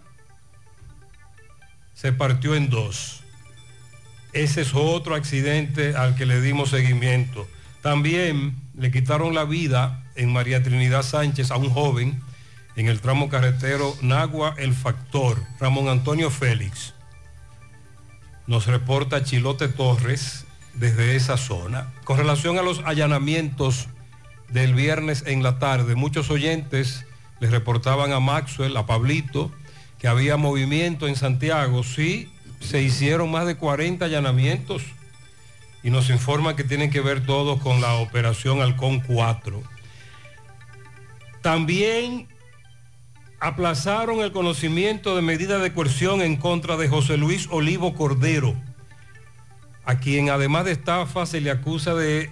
se 1.94 2.12
partió 2.12 2.56
en 2.56 2.70
dos. 2.70 3.24
Ese 4.34 4.62
es 4.62 4.74
otro 4.74 5.16
accidente 5.16 5.96
al 5.96 6.16
que 6.16 6.26
le 6.26 6.42
dimos 6.42 6.70
seguimiento. 6.70 7.48
También 7.82 8.56
le 8.76 8.92
quitaron 8.92 9.34
la 9.34 9.46
vida 9.46 10.04
en 10.16 10.32
María 10.32 10.62
Trinidad 10.62 11.04
Sánchez 11.04 11.52
a 11.52 11.58
un 11.58 11.70
joven 11.70 12.22
en 12.76 12.88
el 12.88 13.02
tramo 13.02 13.30
carretero 13.30 13.96
Nagua 14.02 14.54
El 14.58 14.74
Factor, 14.74 15.42
Ramón 15.60 15.88
Antonio 15.88 16.30
Félix. 16.30 16.94
Nos 18.46 18.68
reporta 18.68 19.24
Chilote 19.24 19.68
Torres 19.68 20.46
desde 20.76 21.16
esa 21.16 21.38
zona. 21.38 21.92
Con 22.04 22.18
relación 22.18 22.58
a 22.58 22.62
los 22.62 22.82
allanamientos 22.86 23.90
del 24.50 24.74
viernes 24.74 25.24
en 25.26 25.44
la 25.44 25.60
tarde, 25.60 25.96
muchos 25.96 26.30
oyentes 26.30 27.06
les 27.40 27.52
reportaban 27.52 28.12
a 28.12 28.20
Maxwell, 28.20 28.76
a 28.78 28.86
Pablito, 28.86 29.52
que 30.00 30.08
había 30.08 30.38
movimiento 30.38 31.08
en 31.08 31.16
Santiago. 31.16 31.84
Sí, 31.84 32.32
se 32.60 32.82
hicieron 32.82 33.32
más 33.32 33.46
de 33.46 33.58
40 33.58 34.06
allanamientos 34.06 34.84
y 35.84 35.90
nos 35.90 36.10
informa 36.10 36.56
que 36.56 36.64
tienen 36.64 36.90
que 36.90 37.02
ver 37.02 37.26
todos 37.26 37.62
con 37.62 37.82
la 37.82 37.96
operación 37.96 38.62
Halcón 38.62 39.00
4. 39.02 39.62
También 41.42 42.28
aplazaron 43.40 44.20
el 44.20 44.32
conocimiento 44.32 45.16
de 45.16 45.22
medida 45.22 45.60
de 45.60 45.74
coerción 45.74 46.22
en 46.22 46.38
contra 46.38 46.78
de 46.78 46.90
José 46.90 47.18
Luis 47.18 47.48
Olivo 47.52 47.94
Cordero, 47.94 48.56
a 49.86 50.00
quien 50.00 50.30
además 50.30 50.66
de 50.66 50.72
estafa 50.72 51.26
se 51.26 51.40
le 51.40 51.52
acusa 51.52 51.94
de 51.94 52.32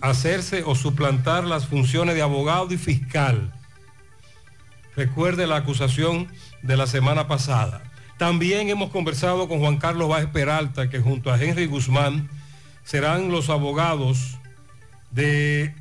hacerse 0.00 0.62
o 0.64 0.74
suplantar 0.74 1.44
las 1.44 1.66
funciones 1.66 2.14
de 2.14 2.22
abogado 2.22 2.72
y 2.72 2.78
fiscal. 2.78 3.52
Recuerde 4.94 5.46
la 5.46 5.56
acusación 5.56 6.28
de 6.62 6.76
la 6.76 6.86
semana 6.86 7.28
pasada. 7.28 7.82
También 8.18 8.70
hemos 8.70 8.90
conversado 8.90 9.46
con 9.46 9.60
Juan 9.60 9.76
Carlos 9.76 10.08
Báez 10.08 10.28
Peralta, 10.28 10.88
que 10.88 11.00
junto 11.00 11.30
a 11.30 11.40
Henry 11.40 11.66
Guzmán 11.66 12.30
serán 12.82 13.30
los 13.30 13.50
abogados 13.50 14.38
de 15.10 15.74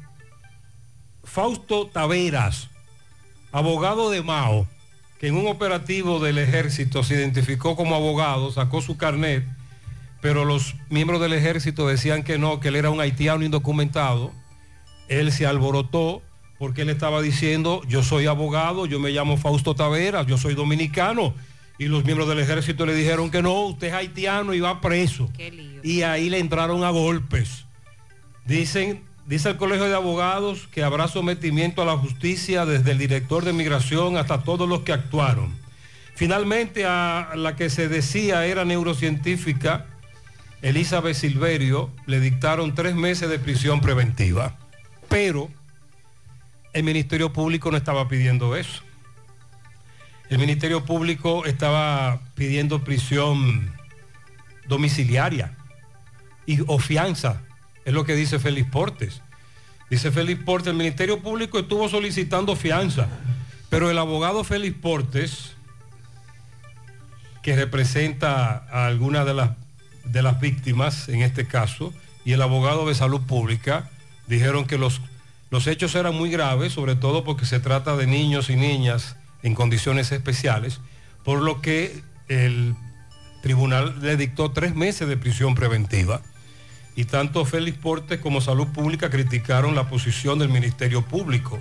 Fausto 1.23 1.87
Taveras, 1.87 2.69
abogado 3.51 4.09
de 4.09 4.21
Mao, 4.21 4.67
que 5.19 5.27
en 5.27 5.37
un 5.37 5.47
operativo 5.47 6.19
del 6.19 6.37
ejército 6.37 7.03
se 7.03 7.15
identificó 7.15 7.75
como 7.75 7.95
abogado, 7.95 8.51
sacó 8.51 8.81
su 8.81 8.97
carnet, 8.97 9.45
pero 10.25 10.43
los 10.43 10.73
miembros 10.89 11.21
del 11.21 11.33
ejército 11.33 11.85
decían 11.85 12.23
que 12.23 12.39
no, 12.39 12.59
que 12.59 12.69
él 12.69 12.77
era 12.77 12.89
un 12.89 12.99
haitiano 12.99 13.45
indocumentado. 13.45 14.33
Él 15.07 15.31
se 15.31 15.45
alborotó 15.45 16.23
porque 16.57 16.81
él 16.81 16.89
estaba 16.89 17.21
diciendo, 17.21 17.83
yo 17.87 18.01
soy 18.01 18.25
abogado, 18.25 18.87
yo 18.87 18.99
me 18.99 19.11
llamo 19.11 19.37
Fausto 19.37 19.75
Taveras, 19.75 20.25
yo 20.25 20.39
soy 20.39 20.55
dominicano. 20.55 21.35
Y 21.77 21.85
los 21.85 22.05
miembros 22.05 22.27
del 22.27 22.39
ejército 22.39 22.87
le 22.87 22.95
dijeron 22.95 23.29
que 23.29 23.43
no, 23.43 23.67
usted 23.67 23.89
es 23.89 23.93
haitiano 23.93 24.55
y 24.55 24.61
va 24.61 24.81
preso. 24.81 25.29
Y 25.83 26.01
ahí 26.01 26.31
le 26.31 26.39
entraron 26.39 26.83
a 26.83 26.89
golpes. 26.89 27.65
Dicen, 28.47 29.03
dice 29.27 29.49
el 29.49 29.57
Colegio 29.57 29.85
de 29.85 29.93
Abogados 29.93 30.67
que 30.71 30.81
habrá 30.83 31.07
sometimiento 31.07 31.83
a 31.83 31.85
la 31.85 31.97
justicia 31.97 32.65
desde 32.65 32.93
el 32.93 32.97
director 32.97 33.45
de 33.45 33.53
migración 33.53 34.17
hasta 34.17 34.41
todos 34.41 34.67
los 34.67 34.79
que 34.79 34.91
actuaron. 34.91 35.53
Finalmente 36.15 36.85
a 36.87 37.33
la 37.35 37.55
que 37.55 37.69
se 37.69 37.89
decía 37.89 38.47
era 38.47 38.65
neurocientífica, 38.65 39.85
Elizabeth 40.65 41.15
Silverio, 41.15 41.91
le 42.07 42.19
dictaron 42.19 42.73
tres 42.73 42.95
meses 42.95 43.29
de 43.29 43.37
prisión 43.37 43.81
preventiva. 43.81 44.57
Pero 45.07 45.51
el 46.73 46.81
Ministerio 46.83 47.31
Público 47.31 47.69
no 47.69 47.77
estaba 47.77 48.07
pidiendo 48.07 48.55
eso. 48.55 48.81
El 50.27 50.39
Ministerio 50.39 50.83
Público 50.83 51.45
estaba 51.45 52.19
pidiendo 52.33 52.83
prisión 52.83 53.71
domiciliaria 54.67 55.55
y, 56.47 56.61
o 56.65 56.79
fianza, 56.79 57.43
es 57.85 57.93
lo 57.93 58.03
que 58.03 58.15
dice 58.15 58.39
Félix 58.39 58.67
Portes. 58.67 59.21
Dice 59.91 60.09
Félix 60.09 60.43
Portes, 60.43 60.71
el 60.71 60.77
Ministerio 60.77 61.19
Público 61.19 61.59
estuvo 61.59 61.87
solicitando 61.89 62.55
fianza, 62.55 63.07
pero 63.69 63.91
el 63.91 63.99
abogado 63.99 64.43
Félix 64.43 64.75
Portes, 64.79 65.51
que 67.43 67.55
representa 67.55 68.65
a 68.71 68.87
alguna 68.87 69.25
de 69.25 69.35
las, 69.35 69.51
de 70.05 70.21
las 70.21 70.39
víctimas 70.39 71.09
en 71.09 71.21
este 71.21 71.45
caso, 71.45 71.93
y 72.23 72.33
el 72.33 72.41
abogado 72.41 72.87
de 72.87 72.95
salud 72.95 73.21
pública, 73.21 73.89
dijeron 74.27 74.65
que 74.65 74.77
los, 74.77 75.01
los 75.51 75.67
hechos 75.67 75.95
eran 75.95 76.15
muy 76.15 76.29
graves, 76.29 76.73
sobre 76.73 76.95
todo 76.95 77.23
porque 77.23 77.45
se 77.45 77.59
trata 77.59 77.95
de 77.95 78.07
niños 78.07 78.49
y 78.49 78.55
niñas 78.55 79.15
en 79.43 79.53
condiciones 79.53 80.11
especiales, 80.11 80.79
por 81.23 81.41
lo 81.41 81.61
que 81.61 82.03
el 82.27 82.75
tribunal 83.41 83.99
le 84.01 84.17
dictó 84.17 84.51
tres 84.51 84.75
meses 84.75 85.07
de 85.07 85.17
prisión 85.17 85.53
preventiva. 85.53 86.21
Y 86.95 87.05
tanto 87.05 87.45
Félix 87.45 87.77
Portes 87.77 88.19
como 88.19 88.41
Salud 88.41 88.67
Pública 88.67 89.09
criticaron 89.09 89.75
la 89.75 89.89
posición 89.89 90.39
del 90.39 90.49
Ministerio 90.49 91.03
Público. 91.03 91.59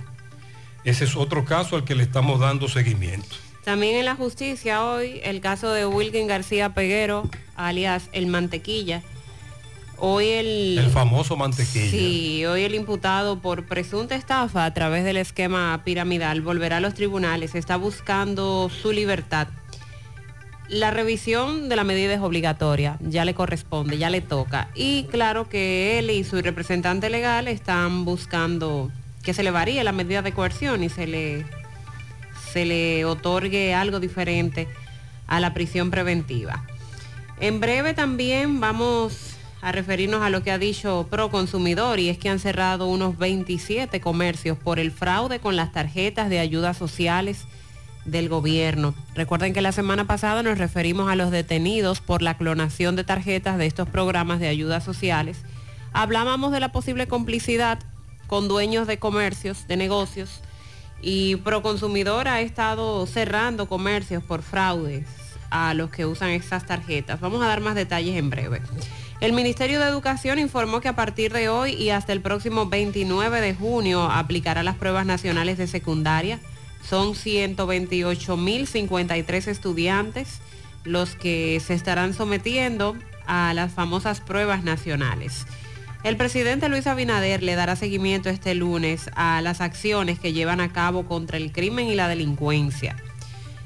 Ese 0.83 1.03
es 1.03 1.15
otro 1.15 1.45
caso 1.45 1.75
al 1.75 1.83
que 1.83 1.93
le 1.93 2.03
estamos 2.03 2.39
dando 2.39 2.67
seguimiento. 2.67 3.35
También 3.65 3.95
en 3.97 4.05
la 4.05 4.15
justicia 4.15 4.85
hoy 4.85 5.19
el 5.23 5.41
caso 5.41 5.71
de 5.71 5.87
Wilkin 5.87 6.27
García 6.27 6.75
Peguero, 6.75 7.27
alias 7.55 8.09
El 8.11 8.27
Mantequilla. 8.27 9.01
Hoy 9.97 10.27
el... 10.27 10.77
El 10.77 10.91
famoso 10.91 11.35
mantequilla. 11.35 11.89
Sí, 11.89 12.45
hoy 12.45 12.63
el 12.63 12.75
imputado 12.75 13.39
por 13.39 13.65
presunta 13.65 14.13
estafa 14.13 14.65
a 14.65 14.73
través 14.75 15.03
del 15.03 15.17
esquema 15.17 15.81
piramidal 15.83 16.41
volverá 16.41 16.77
a 16.77 16.79
los 16.79 16.93
tribunales, 16.93 17.55
está 17.55 17.75
buscando 17.77 18.69
su 18.69 18.91
libertad. 18.91 19.47
La 20.67 20.91
revisión 20.91 21.67
de 21.67 21.75
la 21.75 21.83
medida 21.83 22.13
es 22.13 22.21
obligatoria, 22.21 22.97
ya 22.99 23.25
le 23.25 23.33
corresponde, 23.33 23.97
ya 23.97 24.11
le 24.11 24.21
toca. 24.21 24.69
Y 24.75 25.05
claro 25.05 25.49
que 25.49 25.97
él 25.97 26.11
y 26.11 26.23
su 26.23 26.39
representante 26.39 27.09
legal 27.09 27.47
están 27.47 28.05
buscando 28.05 28.91
que 29.23 29.33
se 29.33 29.41
le 29.41 29.49
varíe 29.49 29.83
la 29.83 29.91
medida 29.91 30.21
de 30.21 30.33
coerción 30.33 30.83
y 30.83 30.89
se 30.89 31.07
le, 31.07 31.45
se 32.55 32.63
le 32.63 33.03
otorgue 33.03 33.73
algo 33.73 33.99
diferente 33.99 34.69
a 35.27 35.41
la 35.41 35.53
prisión 35.53 35.91
preventiva. 35.91 36.65
En 37.41 37.59
breve 37.59 37.93
también 37.93 38.61
vamos 38.61 39.35
a 39.61 39.73
referirnos 39.73 40.21
a 40.21 40.29
lo 40.29 40.41
que 40.41 40.51
ha 40.51 40.57
dicho 40.57 41.05
Proconsumidor 41.09 41.99
y 41.99 42.07
es 42.07 42.17
que 42.17 42.29
han 42.29 42.39
cerrado 42.39 42.87
unos 42.87 43.17
27 43.17 43.99
comercios 43.99 44.57
por 44.57 44.79
el 44.79 44.93
fraude 44.93 45.39
con 45.39 45.57
las 45.57 45.73
tarjetas 45.73 46.29
de 46.29 46.39
ayudas 46.39 46.77
sociales 46.77 47.43
del 48.05 48.29
gobierno. 48.29 48.95
Recuerden 49.15 49.51
que 49.51 49.59
la 49.59 49.73
semana 49.73 50.07
pasada 50.07 50.41
nos 50.41 50.57
referimos 50.57 51.11
a 51.11 51.17
los 51.17 51.31
detenidos 51.31 51.99
por 51.99 52.21
la 52.21 52.37
clonación 52.37 52.95
de 52.95 53.03
tarjetas 53.03 53.57
de 53.57 53.65
estos 53.65 53.89
programas 53.89 54.39
de 54.39 54.47
ayudas 54.47 54.85
sociales. 54.85 55.39
Hablábamos 55.91 56.53
de 56.53 56.61
la 56.61 56.71
posible 56.71 57.05
complicidad 57.05 57.79
con 58.27 58.47
dueños 58.47 58.87
de 58.87 58.97
comercios, 58.97 59.67
de 59.67 59.75
negocios, 59.75 60.39
y 61.01 61.35
Proconsumidor 61.37 62.27
ha 62.27 62.41
estado 62.41 63.05
cerrando 63.05 63.67
comercios 63.67 64.23
por 64.23 64.41
fraudes 64.41 65.05
a 65.49 65.73
los 65.73 65.89
que 65.89 66.05
usan 66.05 66.29
estas 66.29 66.65
tarjetas. 66.65 67.19
Vamos 67.19 67.41
a 67.41 67.47
dar 67.47 67.59
más 67.61 67.75
detalles 67.75 68.15
en 68.17 68.29
breve. 68.29 68.61
El 69.21 69.33
Ministerio 69.33 69.79
de 69.79 69.85
Educación 69.85 70.39
informó 70.39 70.81
que 70.81 70.89
a 70.89 70.95
partir 70.95 71.31
de 71.31 71.49
hoy 71.49 71.73
y 71.73 71.91
hasta 71.91 72.11
el 72.11 72.21
próximo 72.21 72.65
29 72.67 73.39
de 73.39 73.55
junio 73.55 74.03
aplicará 74.03 74.63
las 74.63 74.75
pruebas 74.75 75.05
nacionales 75.05 75.57
de 75.57 75.67
secundaria. 75.67 76.41
Son 76.87 77.13
128.053 77.13 79.47
estudiantes 79.47 80.41
los 80.83 81.15
que 81.15 81.61
se 81.65 81.73
estarán 81.73 82.13
sometiendo 82.13 82.95
a 83.25 83.53
las 83.53 83.71
famosas 83.73 84.21
pruebas 84.21 84.63
nacionales. 84.63 85.47
El 86.05 86.17
presidente 86.17 86.69
Luis 86.69 86.85
Abinader 86.85 87.41
le 87.41 87.55
dará 87.55 87.75
seguimiento 87.75 88.29
este 88.29 88.53
lunes 88.53 89.09
a 89.15 89.41
las 89.41 89.59
acciones 89.59 90.19
que 90.19 90.33
llevan 90.33 90.61
a 90.61 90.71
cabo 90.71 91.07
contra 91.07 91.37
el 91.37 91.51
crimen 91.51 91.87
y 91.87 91.95
la 91.95 92.07
delincuencia. 92.07 92.95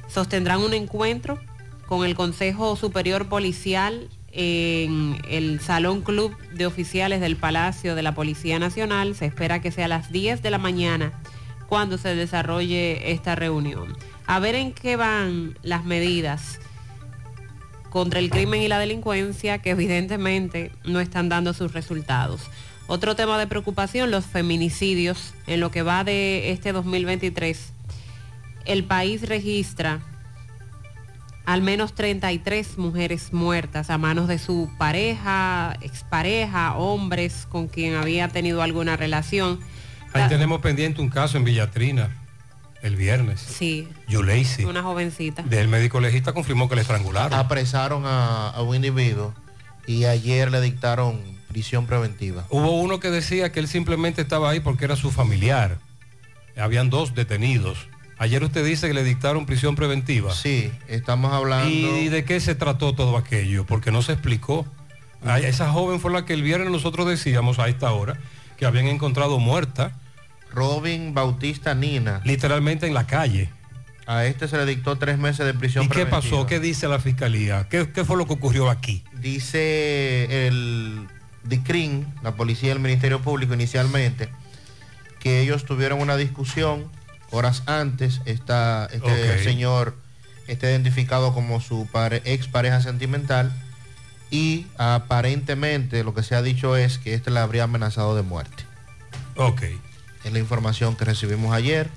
Sostendrán 0.08 0.62
un 0.62 0.74
encuentro 0.74 1.38
con 1.86 2.06
el 2.06 2.16
Consejo 2.16 2.78
Superior 2.78 3.28
Policial 3.28 4.08
en 4.32 5.18
el 5.28 5.60
Salón 5.60 6.00
Club 6.02 6.34
de 6.54 6.66
Oficiales 6.66 7.20
del 7.20 7.36
Palacio 7.36 7.94
de 7.94 8.04
la 8.04 8.16
Policía 8.16 8.58
Nacional. 8.58 9.16
Se 9.16 9.26
espera 9.26 9.62
que 9.62 9.74
sea 9.74 9.86
a 9.86 9.90
las 9.90 10.10
10 10.10 10.42
de 10.42 10.50
la 10.50 10.60
mañana 10.60 11.12
cuando 11.68 11.98
se 11.98 12.16
desarrolle 12.16 13.12
esta 13.12 13.36
reunión. 13.36 13.98
A 14.28 14.40
ver 14.40 14.56
en 14.56 14.72
qué 14.72 14.96
van 14.96 15.60
las 15.62 15.84
medidas 15.84 16.62
contra 17.90 18.20
el 18.20 18.30
crimen 18.30 18.62
y 18.62 18.68
la 18.68 18.80
delincuencia 18.80 19.60
que 19.60 19.72
evidentemente 19.72 20.72
no 20.86 21.00
están 21.00 21.30
dando 21.30 21.54
sus 21.54 21.74
resultados. 21.74 22.42
Otro 22.88 23.16
tema 23.16 23.38
de 23.38 23.48
preocupación, 23.48 24.10
los 24.10 24.26
feminicidios. 24.26 25.34
En 25.46 25.60
lo 25.60 25.70
que 25.70 25.84
va 25.84 26.04
de 26.04 26.52
este 26.52 26.72
2023, 26.72 27.74
el 28.66 28.84
país 28.84 29.28
registra 29.28 30.02
al 31.46 31.62
menos 31.64 31.96
33 31.96 32.78
mujeres 32.78 33.34
muertas 33.34 33.90
a 33.90 33.98
manos 33.98 34.28
de 34.28 34.38
su 34.38 34.70
pareja, 34.78 35.76
expareja, 35.82 36.76
hombres 36.76 37.48
con 37.50 37.68
quien 37.68 37.96
había 37.96 38.28
tenido 38.28 38.62
alguna 38.62 38.98
relación. 38.98 39.60
Ahí 40.14 40.28
tenemos 40.30 40.62
pendiente 40.62 41.02
un 41.02 41.10
caso 41.10 41.38
en 41.38 41.44
Villatrina, 41.44 42.10
el 42.82 42.96
viernes. 42.96 43.42
Sí. 43.42 43.88
Yuleisi. 44.08 44.66
Una 44.66 44.82
jovencita. 44.84 45.44
Del 45.44 45.68
médico 45.68 46.00
legista 46.00 46.34
confirmó 46.34 46.70
que 46.70 46.76
le 46.76 46.82
estrangularon. 46.82 47.38
Apresaron 47.38 48.06
a, 48.06 48.50
a 48.50 48.62
un 48.62 48.76
individuo 48.76 49.34
y 49.88 50.06
ayer 50.06 50.52
le 50.52 50.62
dictaron 50.62 51.22
prisión 51.50 51.88
preventiva. 51.88 52.46
Hubo 52.50 52.80
uno 52.80 53.00
que 53.00 53.10
decía 53.10 53.52
que 53.52 53.60
él 53.60 53.68
simplemente 53.68 54.22
estaba 54.22 54.50
ahí 54.50 54.60
porque 54.60 54.86
era 54.86 54.96
su 54.96 55.12
familiar. 55.12 55.80
Habían 56.58 56.90
dos 56.90 57.16
detenidos. 57.16 57.88
Ayer 58.18 58.44
usted 58.44 58.66
dice 58.66 58.88
que 58.88 58.94
le 58.94 59.04
dictaron 59.04 59.46
prisión 59.46 59.76
preventiva. 59.76 60.34
Sí, 60.34 60.72
estamos 60.90 61.32
hablando... 61.32 61.70
¿Y 61.70 62.10
de 62.10 62.26
qué 62.26 62.40
se 62.42 62.54
trató 62.54 62.94
todo 62.94 63.16
aquello? 63.16 63.66
Porque 63.66 63.92
no 63.92 64.02
se 64.02 64.12
explicó. 64.12 64.68
Esa 65.42 65.72
joven 65.72 66.00
fue 66.02 66.12
la 66.12 66.26
que 66.26 66.34
el 66.34 66.44
viernes 66.44 66.70
nosotros 66.70 67.08
decíamos 67.08 67.60
a 67.60 67.70
esta 67.70 67.92
hora 67.92 68.20
que 68.58 68.66
habían 68.66 68.88
encontrado 68.88 69.40
muerta. 69.40 69.94
Robin 70.52 71.14
Bautista 71.14 71.74
Nina. 71.76 72.22
Literalmente 72.26 72.88
en 72.88 72.94
la 72.94 73.06
calle. 73.08 73.50
A 74.08 74.26
este 74.26 74.48
se 74.48 74.58
le 74.58 74.66
dictó 74.66 74.98
tres 74.98 75.20
meses 75.20 75.46
de 75.46 75.54
prisión 75.54 75.86
¿Y 75.86 75.88
qué 75.88 76.06
preventiva. 76.06 76.22
pasó? 76.22 76.46
¿Qué 76.48 76.60
dice 76.60 76.88
la 76.88 76.98
fiscalía? 77.00 77.68
¿Qué, 77.70 77.92
qué 77.92 78.04
fue 78.04 78.18
lo 78.18 78.26
que 78.26 78.34
ocurrió 78.34 78.70
aquí? 78.72 79.04
Dice 79.20 80.48
el 80.48 81.08
DICRIN, 81.44 82.08
la 82.24 82.34
policía 82.36 82.70
del 82.70 82.80
Ministerio 82.80 83.22
Público 83.22 83.54
inicialmente, 83.54 84.30
que 85.20 85.42
ellos 85.42 85.64
tuvieron 85.66 86.02
una 86.02 86.18
discusión 86.18 86.86
horas 87.30 87.62
antes. 87.68 88.22
Esta, 88.26 88.88
este 88.92 89.44
señor 89.44 89.96
está 90.48 90.68
identificado 90.72 91.32
como 91.34 91.62
su 91.62 91.88
pare- 91.92 92.24
ex 92.26 92.48
pareja 92.48 92.82
sentimental 92.82 93.52
y 94.32 94.66
aparentemente 94.80 96.04
lo 96.04 96.16
que 96.16 96.24
se 96.24 96.34
ha 96.34 96.42
dicho 96.42 96.76
es 96.78 96.98
que 96.98 97.14
este 97.14 97.30
le 97.30 97.40
habría 97.40 97.66
amenazado 97.66 98.16
de 98.16 98.24
muerte. 98.24 98.64
Ok. 99.36 99.62
Es 100.24 100.34
la 100.34 100.40
información 100.40 100.96
que 100.96 101.06
recibimos 101.06 101.54
ayer. 101.54 101.90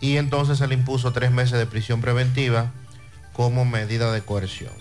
Y 0.00 0.16
entonces 0.16 0.58
se 0.58 0.66
le 0.68 0.74
impuso 0.74 1.12
tres 1.12 1.30
meses 1.30 1.58
de 1.58 1.66
prisión 1.66 2.00
preventiva 2.00 2.70
como 3.32 3.64
medida 3.64 4.12
de 4.12 4.22
coerción. 4.22 4.72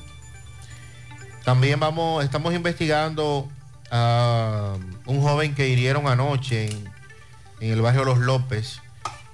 También 1.43 1.79
vamos, 1.79 2.23
estamos 2.23 2.53
investigando 2.53 3.47
a 3.89 4.75
un 5.05 5.21
joven 5.21 5.55
que 5.55 5.69
hirieron 5.69 6.07
anoche 6.07 6.69
en, 6.69 6.89
en 7.61 7.71
el 7.71 7.81
barrio 7.81 8.03
Los 8.03 8.19
López. 8.19 8.81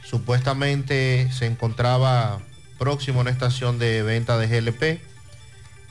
Supuestamente 0.03 1.31
se 1.31 1.47
encontraba 1.47 2.39
próximo 2.77 3.19
a 3.19 3.21
una 3.21 3.31
estación 3.31 3.79
de 3.79 4.03
venta 4.03 4.37
de 4.37 4.47
GLP 4.47 5.01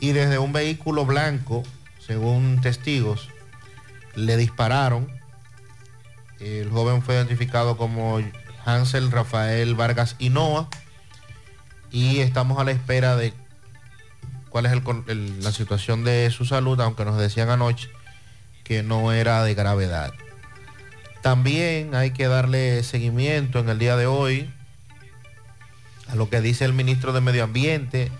y 0.02 0.12
desde 0.12 0.38
un 0.38 0.52
vehículo 0.52 1.06
blanco, 1.06 1.62
según 2.04 2.60
testigos, 2.60 3.28
le 4.14 4.36
dispararon. 4.36 5.08
El 6.42 6.70
joven 6.70 7.02
fue 7.02 7.14
identificado 7.14 7.76
como 7.76 8.20
Hansel 8.64 9.12
Rafael 9.12 9.76
Vargas 9.76 10.16
Hinoa 10.18 10.68
y 11.92 12.18
estamos 12.18 12.58
a 12.58 12.64
la 12.64 12.72
espera 12.72 13.14
de 13.14 13.32
cuál 14.48 14.66
es 14.66 14.72
la 15.44 15.52
situación 15.52 16.02
de 16.02 16.30
su 16.32 16.44
salud, 16.44 16.80
aunque 16.80 17.04
nos 17.04 17.16
decían 17.16 17.48
anoche 17.48 17.88
que 18.64 18.82
no 18.82 19.12
era 19.12 19.44
de 19.44 19.54
gravedad. 19.54 20.12
También 21.22 21.94
hay 21.94 22.10
que 22.10 22.26
darle 22.26 22.82
seguimiento 22.82 23.60
en 23.60 23.68
el 23.68 23.78
día 23.78 23.96
de 23.96 24.06
hoy 24.06 24.52
a 26.08 26.16
lo 26.16 26.28
que 26.28 26.40
dice 26.40 26.64
el 26.64 26.72
ministro 26.72 27.12
de 27.12 27.20
Medio 27.20 27.44
Ambiente, 27.44 28.10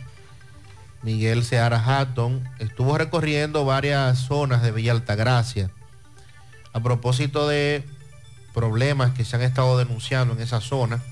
Miguel 1.02 1.42
Seara 1.42 1.82
Hatton. 1.84 2.48
Estuvo 2.60 2.96
recorriendo 2.96 3.64
varias 3.64 4.20
zonas 4.20 4.62
de 4.62 4.70
Villa 4.70 4.92
Altagracia 4.92 5.70
a 6.72 6.80
propósito 6.80 7.48
de 7.48 7.84
problemas 8.54 9.12
que 9.12 9.24
se 9.24 9.36
han 9.36 9.42
estado 9.42 9.78
denunciando 9.78 10.34
en 10.34 10.40
esa 10.40 10.60
zona. 10.60 11.02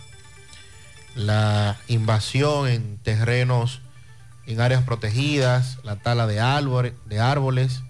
La 1.15 1.79
invasión 1.89 2.69
en 2.69 2.99
terrenos, 2.99 3.81
en 4.47 4.61
áreas 4.61 4.85
protegidas, 4.85 5.79
la 5.83 5.97
tala 5.97 6.27
de 6.27 6.41
árboles, 6.41 6.93
de 7.07 7.21
árboles 7.21 7.83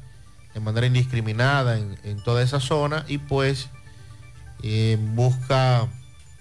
de 0.54 0.60
manera 0.60 0.86
indiscriminada 0.86 1.78
en, 1.78 2.22
toda 2.24 2.42
esa 2.42 2.60
zona 2.60 3.04
y 3.06 3.18
pues 3.18 3.68
eh, 4.62 4.92
en 4.92 5.14
busca 5.14 5.86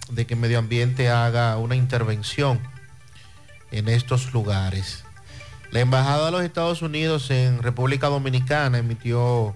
de 0.09 0.25
que 0.25 0.35
medio 0.35 0.57
ambiente 0.59 1.09
haga 1.09 1.57
una 1.57 1.75
intervención 1.75 2.59
en 3.71 3.87
estos 3.87 4.33
lugares. 4.33 5.03
La 5.71 5.81
Embajada 5.81 6.25
de 6.25 6.31
los 6.31 6.43
Estados 6.43 6.81
Unidos 6.81 7.29
en 7.29 7.61
República 7.61 8.07
Dominicana 8.07 8.79
emitió 8.79 9.55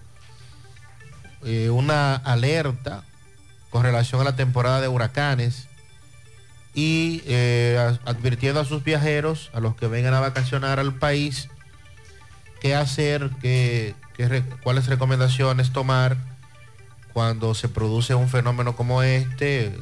eh, 1.44 1.72
una 1.72 2.16
alerta 2.16 3.04
con 3.74 3.82
relación 3.82 4.22
a 4.22 4.24
la 4.24 4.36
temporada 4.36 4.82
de 4.82 4.88
huracanes 4.88 5.68
y 6.76 7.24
eh, 7.26 7.98
advirtiendo 8.06 8.60
a 8.60 8.66
sus 8.66 8.84
viajeros, 8.84 9.50
a 9.52 9.60
los 9.60 9.76
que 9.76 9.88
vengan 9.88 10.14
a 10.14 10.20
vacacionar 10.20 10.80
al 10.80 10.94
país, 10.94 11.50
qué 12.62 12.76
hacer, 12.76 13.32
qué, 13.42 13.96
cuáles 14.62 14.86
recomendaciones 14.86 15.74
tomar 15.74 16.18
cuando 17.14 17.56
se 17.56 17.68
produce 17.68 18.14
un 18.14 18.30
fenómeno 18.30 18.76
como 18.76 19.02
este, 19.02 19.76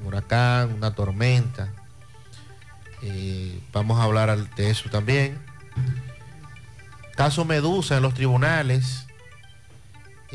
un 0.00 0.06
huracán, 0.06 0.72
una 0.72 0.94
tormenta. 0.94 1.68
Eh, 3.02 3.60
vamos 3.74 4.00
a 4.00 4.04
hablar 4.04 4.54
de 4.54 4.70
eso 4.70 4.88
también. 4.88 5.38
Caso 7.14 7.44
Medusa 7.44 7.98
en 7.98 8.02
los 8.04 8.14
tribunales. 8.14 9.03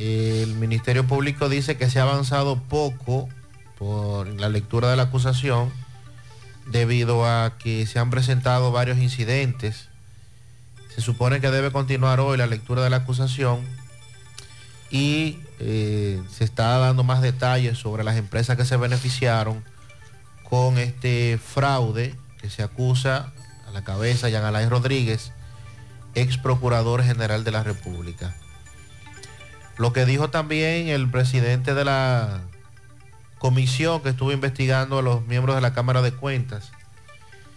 El 0.01 0.55
Ministerio 0.55 1.05
Público 1.05 1.49
dice 1.49 1.75
que 1.75 1.89
se 1.89 1.99
ha 1.99 2.03
avanzado 2.03 2.57
poco 2.57 3.27
por 3.77 4.29
la 4.39 4.47
lectura 4.47 4.89
de 4.89 4.95
la 4.95 5.03
acusación 5.03 5.73
debido 6.67 7.25
a 7.25 7.57
que 7.57 7.85
se 7.85 7.99
han 7.99 8.09
presentado 8.09 8.71
varios 8.71 8.99
incidentes. 8.99 9.89
Se 10.95 11.01
supone 11.01 11.41
que 11.41 11.51
debe 11.51 11.73
continuar 11.73 12.21
hoy 12.21 12.37
la 12.37 12.47
lectura 12.47 12.81
de 12.81 12.89
la 12.89 12.95
acusación 12.95 13.59
y 14.89 15.39
eh, 15.59 16.23
se 16.31 16.45
está 16.45 16.77
dando 16.77 17.03
más 17.03 17.21
detalles 17.21 17.77
sobre 17.77 18.05
las 18.05 18.15
empresas 18.15 18.55
que 18.55 18.63
se 18.63 18.77
beneficiaron 18.77 19.65
con 20.49 20.77
este 20.77 21.37
fraude 21.39 22.15
que 22.41 22.49
se 22.49 22.63
acusa 22.63 23.33
a 23.67 23.71
la 23.71 23.83
cabeza 23.83 24.29
Jean 24.29 24.45
Alain 24.45 24.69
Rodríguez, 24.69 25.33
ex 26.15 26.37
procurador 26.37 27.03
general 27.03 27.43
de 27.43 27.51
la 27.51 27.63
República. 27.63 28.33
Lo 29.79 29.93
que 29.93 30.05
dijo 30.05 30.29
también 30.29 30.89
el 30.89 31.09
presidente 31.09 31.73
de 31.73 31.85
la 31.85 32.41
comisión 33.37 34.01
que 34.01 34.09
estuvo 34.09 34.33
investigando 34.33 34.99
a 34.99 35.01
los 35.01 35.25
miembros 35.25 35.55
de 35.55 35.61
la 35.61 35.73
Cámara 35.73 36.01
de 36.01 36.11
Cuentas, 36.11 36.71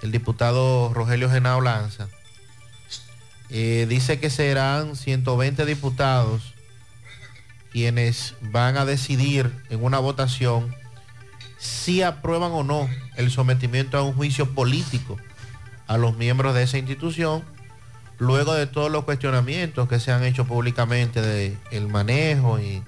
el 0.03 0.13
diputado 0.13 0.95
Rogelio 0.95 1.29
Genao 1.29 1.61
Lanza, 1.61 2.07
eh, 3.51 3.87
dice 3.89 4.21
que 4.21 4.31
serán 4.31 4.95
120 4.95 5.67
diputados 5.67 6.55
quienes 7.73 8.37
van 8.41 8.77
a 8.77 8.85
decidir 8.85 9.53
en 9.69 9.83
una 9.83 9.99
votación 9.99 10.73
si 11.59 12.03
aprueban 12.03 12.53
o 12.53 12.63
no 12.63 12.89
el 13.17 13.33
sometimiento 13.33 13.99
a 13.99 14.03
un 14.03 14.15
juicio 14.15 14.55
político 14.55 15.19
a 15.89 15.99
los 15.99 16.17
miembros 16.17 16.55
de 16.55 16.63
esa 16.63 16.79
institución, 16.79 17.43
luego 18.23 18.55
de 18.55 18.69
todos 18.69 18.89
los 18.89 19.03
cuestionamientos 19.03 19.89
que 19.89 19.99
se 19.99 20.13
han 20.13 20.23
hecho 20.23 20.45
públicamente 20.45 21.21
del 21.21 21.89
manejo 21.89 22.61
y 22.61 22.85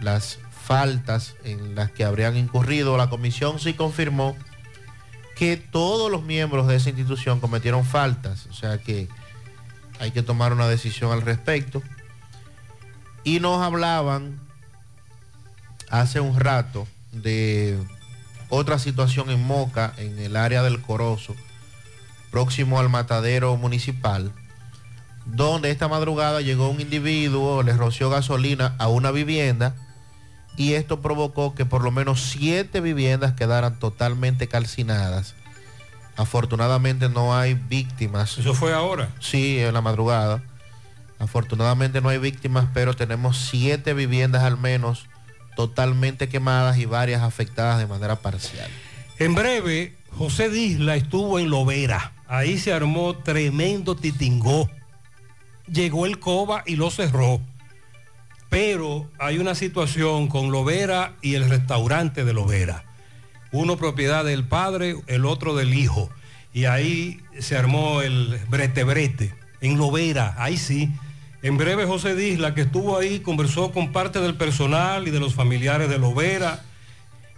las 0.00 0.40
faltas 0.64 1.36
en 1.44 1.76
las 1.76 1.92
que 1.92 2.04
habrían 2.04 2.36
incurrido, 2.36 2.96
la 2.96 3.08
comisión 3.08 3.60
sí 3.60 3.74
confirmó 3.74 4.36
que 5.36 5.56
todos 5.56 6.10
los 6.10 6.24
miembros 6.24 6.66
de 6.66 6.74
esa 6.74 6.88
institución 6.88 7.38
cometieron 7.38 7.84
faltas, 7.84 8.46
o 8.46 8.52
sea 8.52 8.78
que 8.78 9.08
hay 10.00 10.10
que 10.10 10.22
tomar 10.22 10.52
una 10.52 10.66
decisión 10.66 11.12
al 11.12 11.22
respecto. 11.22 11.80
Y 13.22 13.38
nos 13.38 13.62
hablaban 13.62 14.40
hace 15.90 16.18
un 16.18 16.40
rato 16.40 16.88
de 17.12 17.78
otra 18.48 18.80
situación 18.80 19.30
en 19.30 19.46
Moca, 19.46 19.94
en 19.96 20.18
el 20.18 20.36
área 20.36 20.64
del 20.64 20.82
Corozo, 20.82 21.36
próximo 22.32 22.80
al 22.80 22.88
matadero 22.88 23.56
municipal, 23.56 24.32
donde 25.32 25.70
esta 25.70 25.88
madrugada 25.88 26.40
llegó 26.40 26.68
un 26.68 26.80
individuo, 26.80 27.62
le 27.62 27.72
roció 27.72 28.10
gasolina 28.10 28.74
a 28.78 28.88
una 28.88 29.10
vivienda 29.10 29.74
y 30.56 30.74
esto 30.74 31.00
provocó 31.00 31.54
que 31.54 31.64
por 31.64 31.82
lo 31.82 31.90
menos 31.90 32.20
siete 32.20 32.80
viviendas 32.80 33.34
quedaran 33.34 33.78
totalmente 33.78 34.48
calcinadas. 34.48 35.34
Afortunadamente 36.16 37.08
no 37.08 37.34
hay 37.36 37.54
víctimas. 37.54 38.36
¿Eso 38.36 38.54
fue 38.54 38.72
ahora? 38.72 39.08
Sí, 39.20 39.58
en 39.58 39.72
la 39.72 39.80
madrugada. 39.80 40.42
Afortunadamente 41.18 42.00
no 42.00 42.08
hay 42.08 42.18
víctimas, 42.18 42.66
pero 42.74 42.94
tenemos 42.94 43.38
siete 43.38 43.94
viviendas 43.94 44.42
al 44.42 44.58
menos 44.58 45.06
totalmente 45.56 46.28
quemadas 46.28 46.78
y 46.78 46.86
varias 46.86 47.22
afectadas 47.22 47.78
de 47.78 47.86
manera 47.86 48.16
parcial. 48.16 48.70
En 49.18 49.34
breve, 49.34 49.96
José 50.16 50.48
Disla 50.48 50.96
estuvo 50.96 51.38
en 51.38 51.50
Lovera. 51.50 52.12
Ahí 52.26 52.58
se 52.58 52.72
armó 52.72 53.16
tremendo 53.16 53.96
titingó. 53.96 54.68
Llegó 55.72 56.06
el 56.06 56.18
COBA 56.18 56.64
y 56.66 56.76
lo 56.76 56.90
cerró. 56.90 57.40
Pero 58.48 59.08
hay 59.18 59.38
una 59.38 59.54
situación 59.54 60.26
con 60.26 60.50
Lovera 60.50 61.14
y 61.22 61.34
el 61.34 61.48
restaurante 61.48 62.24
de 62.24 62.32
Lovera. 62.32 62.84
Uno 63.52 63.76
propiedad 63.76 64.24
del 64.24 64.46
padre, 64.46 64.96
el 65.06 65.24
otro 65.24 65.54
del 65.54 65.74
hijo. 65.74 66.10
Y 66.52 66.64
ahí 66.64 67.20
se 67.38 67.56
armó 67.56 68.02
el 68.02 68.38
brete 68.48 68.82
brete. 68.84 69.34
En 69.60 69.78
Lovera, 69.78 70.34
ahí 70.38 70.56
sí. 70.56 70.90
En 71.42 71.56
breve 71.56 71.86
José 71.86 72.14
Disla, 72.14 72.54
que 72.54 72.62
estuvo 72.62 72.98
ahí, 72.98 73.20
conversó 73.20 73.72
con 73.72 73.92
parte 73.92 74.20
del 74.20 74.34
personal 74.34 75.06
y 75.06 75.10
de 75.10 75.20
los 75.20 75.34
familiares 75.34 75.88
de 75.88 75.98
Lovera. 75.98 76.62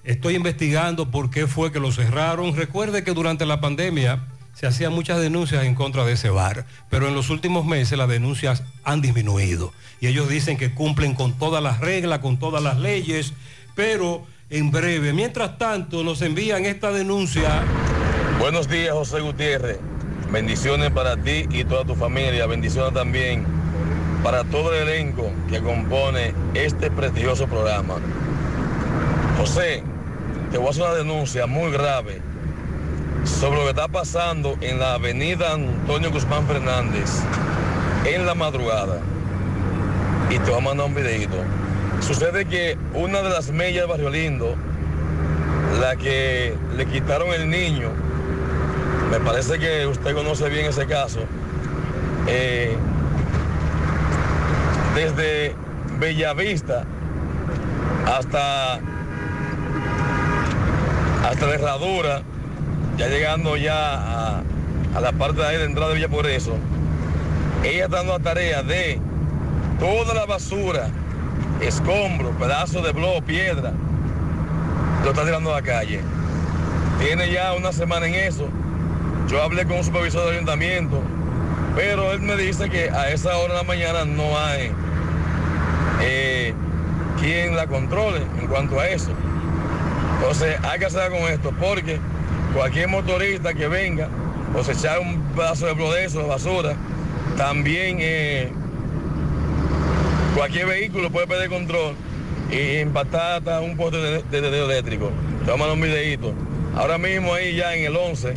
Estoy 0.05 0.35
investigando 0.35 1.11
por 1.11 1.31
qué 1.31 1.47
fue 1.47 1.71
que 1.71 1.79
lo 1.79 1.93
cerraron. 1.93 2.57
Recuerde 2.57 3.05
que 3.05 3.13
durante 3.13 3.47
la 3.47 3.61
pandemia 3.61 4.25
se 4.55 4.67
hacían 4.67 4.93
muchas 4.93 5.21
denuncias 5.21 5.65
en 5.65 5.75
contra 5.75 6.05
de 6.05 6.13
ese 6.13 6.31
bar, 6.31 6.67
pero 6.91 7.09
en 7.09 7.15
los 7.15 7.31
últimos 7.31 7.65
meses 7.65 7.97
las 7.97 8.09
denuncias 8.09 8.63
han 8.85 9.01
disminuido. 9.01 9.73
Y 10.01 10.09
ellos 10.09 10.29
dicen 10.29 10.57
que 10.57 10.75
cumplen 10.75 11.15
con 11.15 11.33
todas 11.39 11.63
las 11.63 11.81
reglas, 11.81 12.19
con 12.19 12.39
todas 12.39 12.63
las 12.63 12.79
leyes, 12.79 13.33
pero 13.75 14.27
en 14.51 14.71
breve. 14.71 15.13
Mientras 15.13 15.59
tanto, 15.59 16.05
nos 16.05 16.21
envían 16.23 16.67
esta 16.67 16.93
denuncia. 16.93 17.63
Buenos 18.39 18.69
días, 18.69 18.93
José 18.93 19.21
Gutiérrez. 19.21 19.79
Bendiciones 20.31 20.91
para 20.91 21.17
ti 21.17 21.47
y 21.51 21.65
toda 21.65 21.85
tu 21.85 21.95
familia. 21.95 22.47
Bendiciones 22.47 22.93
también 22.93 23.47
para 24.23 24.45
todo 24.45 24.73
el 24.75 24.89
elenco 24.89 25.31
que 25.49 25.61
compone 25.61 26.35
este 26.55 26.91
prestigioso 26.91 27.47
programa. 27.47 27.97
José, 29.39 29.83
te 30.51 30.59
voy 30.59 30.69
a 30.69 30.71
hacer 30.71 30.83
una 30.83 30.95
denuncia 30.95 31.47
muy 31.47 31.73
grave 31.73 32.32
sobre 33.25 33.59
lo 33.59 33.65
que 33.65 33.71
está 33.71 33.89
pasando 33.89 34.57
en 34.61 34.79
la 34.79 34.95
avenida 34.95 35.53
Antonio 35.53 36.11
Guzmán 36.11 36.47
Fernández 36.47 37.11
en 38.05 38.27
la 38.27 38.35
madrugada. 38.35 39.01
Y 40.31 40.39
te 40.39 40.51
voy 40.51 40.61
a 40.61 40.63
mandar 40.63 40.87
un 40.87 40.95
videito. 40.95 41.37
Sucede 42.01 42.45
que 42.47 42.77
una 42.95 43.23
de 43.23 43.31
las 43.31 43.51
mellas 43.51 43.83
de 43.83 43.87
Barrio 43.87 44.11
Lindo, 44.11 44.57
la 45.81 45.97
que 45.97 46.55
le 46.77 46.87
quitaron 46.87 47.29
el 47.29 47.49
niño, 47.49 47.91
me 49.11 49.21
parece 49.21 49.59
que 49.59 49.87
usted 49.87 50.15
conoce 50.15 50.49
bien 50.49 50.67
ese 50.67 50.87
caso, 50.87 51.21
eh, 52.27 52.77
desde 54.95 55.55
Bellavista 55.99 56.85
hasta 58.07 58.81
hasta 61.25 61.47
la 61.47 61.55
Herradura, 61.55 62.23
ya 63.03 63.09
llegando 63.09 63.57
ya 63.57 64.39
a, 64.95 65.01
la 65.01 65.11
parte 65.11 65.41
de 65.41 65.47
ahí 65.49 65.57
de 65.57 65.65
entrada 65.65 65.89
de 65.89 65.97
Villa 65.97 66.09
Progreso, 66.09 66.55
ella 67.65 67.87
está 67.87 67.97
dando 67.97 68.17
la 68.17 68.23
tarea 68.23 68.63
de 68.63 69.01
toda 69.81 70.15
la 70.15 70.25
basura, 70.25 70.87
escombros, 71.61 72.33
pedazos 72.37 72.85
de 72.85 72.93
blog, 72.93 73.25
piedra, 73.25 73.73
lo 75.03 75.11
está 75.11 75.25
tirando 75.25 75.53
a 75.53 75.57
la 75.57 75.63
calle. 75.63 76.01
Tiene 77.01 77.33
ya 77.33 77.55
una 77.55 77.73
semana 77.73 78.07
en 78.07 78.15
eso. 78.15 78.47
Yo 79.29 79.43
hablé 79.43 79.67
con 79.67 79.79
un 79.79 79.85
supervisor 79.85 80.27
del 80.27 80.35
ayuntamiento, 80.35 81.01
pero 81.75 82.13
él 82.13 82.21
me 82.21 82.37
dice 82.37 82.71
que 82.71 82.89
a 82.91 83.11
esa 83.11 83.37
hora 83.37 83.55
de 83.55 83.59
la 83.59 83.65
mañana 83.65 84.05
no 84.05 84.39
hay 84.39 84.71
eh, 86.03 86.55
quien 87.19 87.57
la 87.57 87.67
controle 87.67 88.21
en 88.41 88.47
cuanto 88.47 88.79
a 88.79 88.87
eso. 88.87 89.11
Entonces 90.21 90.57
hay 90.63 90.79
que 90.79 90.87
hacer 90.87 91.11
con 91.11 91.23
esto 91.23 91.53
porque 91.59 91.99
cualquier 92.55 92.89
motorista 92.89 93.55
que 93.55 93.69
venga 93.69 94.09
o 94.55 94.63
se 94.63 94.73
echa 94.73 94.99
un 95.01 95.21
pedazo 95.35 95.67
de 95.67 95.73
blog 95.73 95.95
de 95.95 96.09
basura, 96.27 96.77
también 97.37 97.97
eh, 98.01 98.51
cualquier 100.37 100.67
vehículo 100.67 101.11
puede 101.11 101.27
perder 101.27 101.49
control 101.49 101.95
y 102.51 102.79
impactar 102.81 103.39
hasta 103.39 103.61
un 103.61 103.77
poste 103.77 103.97
de, 103.99 104.23
de, 104.23 104.41
de 104.51 104.65
eléctrico. 104.65 105.11
Toma 105.47 105.73
un 105.73 105.81
videito. 105.81 106.35
Ahora 106.77 106.99
mismo 106.99 107.35
ahí 107.35 107.57
ya 107.57 107.75
en 107.75 107.85
el 107.87 107.97
11 107.97 108.35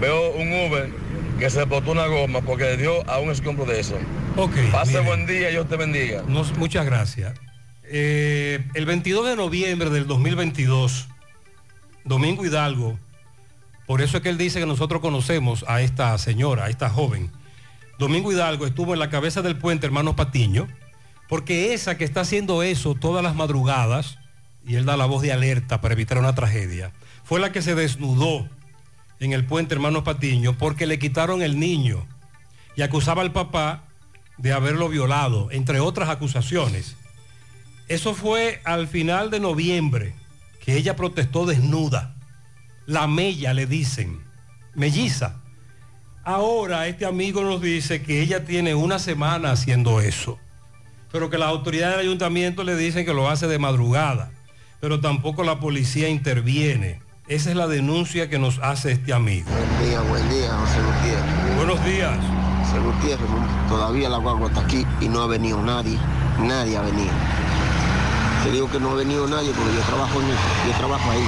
veo 0.00 0.32
un 0.32 0.48
Uber 0.52 0.90
que 1.38 1.50
se 1.50 1.64
botó 1.64 1.92
una 1.92 2.06
goma 2.06 2.40
porque 2.40 2.64
le 2.64 2.76
dio 2.76 3.08
a 3.08 3.18
un 3.18 3.30
escombro 3.30 3.64
de 3.64 3.80
eso. 3.80 3.96
Ok. 4.36 4.52
Pase 4.72 4.92
mire. 4.98 5.04
buen 5.04 5.26
día, 5.26 5.48
Dios 5.48 5.68
te 5.68 5.76
bendiga. 5.76 6.22
Nos- 6.26 6.56
muchas 6.56 6.84
gracias. 6.86 7.34
Eh, 7.84 8.60
el 8.74 8.86
22 8.86 9.26
de 9.28 9.36
noviembre 9.36 9.90
del 9.90 10.06
2022, 10.06 11.08
Domingo 12.04 12.44
Hidalgo, 12.44 12.98
por 13.86 14.00
eso 14.00 14.16
es 14.16 14.22
que 14.22 14.28
él 14.28 14.38
dice 14.38 14.60
que 14.60 14.66
nosotros 14.66 15.00
conocemos 15.00 15.64
a 15.68 15.80
esta 15.80 16.16
señora, 16.18 16.64
a 16.64 16.70
esta 16.70 16.88
joven. 16.88 17.30
Domingo 17.98 18.32
Hidalgo 18.32 18.66
estuvo 18.66 18.92
en 18.92 18.98
la 18.98 19.10
cabeza 19.10 19.42
del 19.42 19.56
puente 19.56 19.86
Hermanos 19.86 20.14
Patiño, 20.14 20.68
porque 21.28 21.74
esa 21.74 21.96
que 21.96 22.04
está 22.04 22.22
haciendo 22.22 22.62
eso 22.62 22.94
todas 22.94 23.22
las 23.22 23.34
madrugadas, 23.34 24.18
y 24.66 24.76
él 24.76 24.84
da 24.84 24.96
la 24.96 25.06
voz 25.06 25.22
de 25.22 25.32
alerta 25.32 25.80
para 25.80 25.94
evitar 25.94 26.18
una 26.18 26.34
tragedia, 26.34 26.92
fue 27.22 27.40
la 27.40 27.52
que 27.52 27.62
se 27.62 27.74
desnudó 27.74 28.48
en 29.20 29.32
el 29.32 29.44
puente 29.44 29.74
Hermanos 29.74 30.02
Patiño 30.02 30.56
porque 30.58 30.86
le 30.86 30.98
quitaron 30.98 31.42
el 31.42 31.58
niño 31.58 32.06
y 32.76 32.82
acusaba 32.82 33.22
al 33.22 33.32
papá 33.32 33.84
de 34.38 34.52
haberlo 34.52 34.88
violado, 34.88 35.48
entre 35.50 35.80
otras 35.80 36.08
acusaciones. 36.08 36.96
Eso 37.88 38.14
fue 38.14 38.60
al 38.64 38.88
final 38.88 39.30
de 39.30 39.40
noviembre, 39.40 40.14
que 40.60 40.76
ella 40.76 40.96
protestó 40.96 41.46
desnuda. 41.46 42.13
La 42.86 43.06
mella 43.06 43.54
le 43.54 43.66
dicen, 43.66 44.20
melliza. 44.74 45.36
Ahora 46.24 46.86
este 46.86 47.06
amigo 47.06 47.42
nos 47.42 47.60
dice 47.60 48.02
que 48.02 48.20
ella 48.22 48.44
tiene 48.44 48.74
una 48.74 48.98
semana 48.98 49.50
haciendo 49.52 50.00
eso, 50.00 50.38
pero 51.12 51.28
que 51.30 51.38
las 51.38 51.48
autoridades 51.48 51.96
del 51.96 52.06
ayuntamiento 52.06 52.64
le 52.64 52.76
dicen 52.76 53.04
que 53.04 53.12
lo 53.14 53.28
hace 53.28 53.46
de 53.46 53.58
madrugada, 53.58 54.30
pero 54.80 55.00
tampoco 55.00 55.44
la 55.44 55.60
policía 55.60 56.08
interviene. 56.08 57.00
Esa 57.26 57.50
es 57.50 57.56
la 57.56 57.66
denuncia 57.66 58.28
que 58.28 58.38
nos 58.38 58.58
hace 58.58 58.92
este 58.92 59.14
amigo. 59.14 59.48
Buen 59.50 59.88
día, 59.90 60.00
buen 60.02 60.28
día, 60.28 60.48
José 60.58 60.78
Gutiérrez. 60.82 61.56
Buenos 61.56 61.84
días. 61.86 62.18
José 62.66 62.78
Gutiérrez, 62.80 63.28
todavía 63.68 64.08
la 64.10 64.18
guagua 64.18 64.48
está 64.48 64.60
aquí 64.60 64.84
y 65.00 65.08
no 65.08 65.22
ha 65.22 65.26
venido 65.26 65.62
nadie. 65.62 65.98
Nadie 66.40 66.76
ha 66.76 66.82
venido. 66.82 67.12
Te 68.44 68.50
digo 68.50 68.70
que 68.70 68.78
no 68.78 68.90
ha 68.90 68.94
venido 68.94 69.26
nadie 69.26 69.52
porque 69.56 69.74
yo 69.74 69.80
trabajo, 69.82 70.20
en 70.20 70.26
el- 70.26 70.70
yo 70.70 70.76
trabajo 70.78 71.10
ahí, 71.10 71.24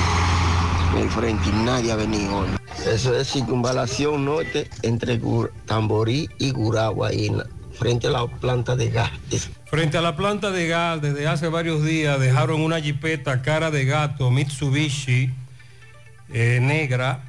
en 0.92 0.98
el 1.02 1.10
frente, 1.10 1.48
y 1.48 1.52
nadie 1.64 1.92
ha 1.92 1.96
venido 1.96 2.38
hoy. 2.38 2.48
Eso 2.86 3.16
es 3.16 3.32
circunvalación 3.32 4.24
norte 4.24 4.68
entre 4.82 5.20
Tamborí 5.66 6.28
y 6.38 6.50
Guragua, 6.50 7.10
frente 7.78 8.06
a 8.06 8.10
la 8.10 8.26
planta 8.26 8.74
de 8.76 8.90
gas. 8.90 9.10
Frente 9.66 9.98
a 9.98 10.00
la 10.00 10.16
planta 10.16 10.50
de 10.50 10.66
gas, 10.68 11.02
desde 11.02 11.26
hace 11.26 11.48
varios 11.48 11.84
días 11.84 12.18
dejaron 12.20 12.60
una 12.60 12.80
jipeta 12.80 13.42
cara 13.42 13.70
de 13.70 13.84
gato 13.84 14.30
Mitsubishi 14.30 15.30
eh, 16.32 16.60
negra 16.62 17.24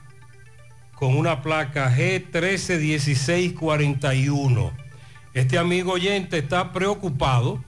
con 0.96 1.18
una 1.18 1.42
placa 1.42 1.94
G131641. 1.96 4.72
Este 5.34 5.58
amigo 5.58 5.94
oyente 5.94 6.38
está 6.38 6.72
preocupado 6.72 7.64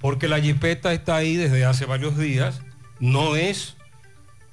porque 0.00 0.26
la 0.28 0.40
jipeta 0.40 0.92
está 0.92 1.16
ahí 1.16 1.36
desde 1.36 1.64
hace 1.64 1.86
varios 1.86 2.16
días. 2.16 2.62
No 3.00 3.34
es 3.36 3.76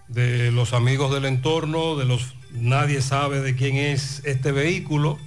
de 0.08 0.52
los 0.52 0.74
amigos 0.74 1.14
del 1.14 1.26
entorno, 1.26 1.96
de 1.96 2.06
los 2.06 2.36
nadie 2.52 3.02
sabe 3.02 3.42
de 3.42 3.56
quién 3.56 3.76
es 3.76 4.22
este 4.26 4.52
vehículo, 4.52 5.18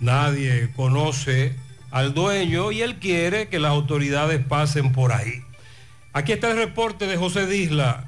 nadie 0.00 0.70
conoce 0.74 1.54
al 1.90 2.14
dueño 2.14 2.72
y 2.72 2.82
él 2.82 2.96
quiere 2.96 3.48
que 3.48 3.58
las 3.58 3.72
autoridades 3.72 4.44
pasen 4.44 4.92
por 4.92 5.12
ahí. 5.12 5.42
Aquí 6.12 6.32
está 6.32 6.50
el 6.50 6.56
reporte 6.56 7.06
de 7.06 7.16
José 7.16 7.46
Disla. 7.46 8.05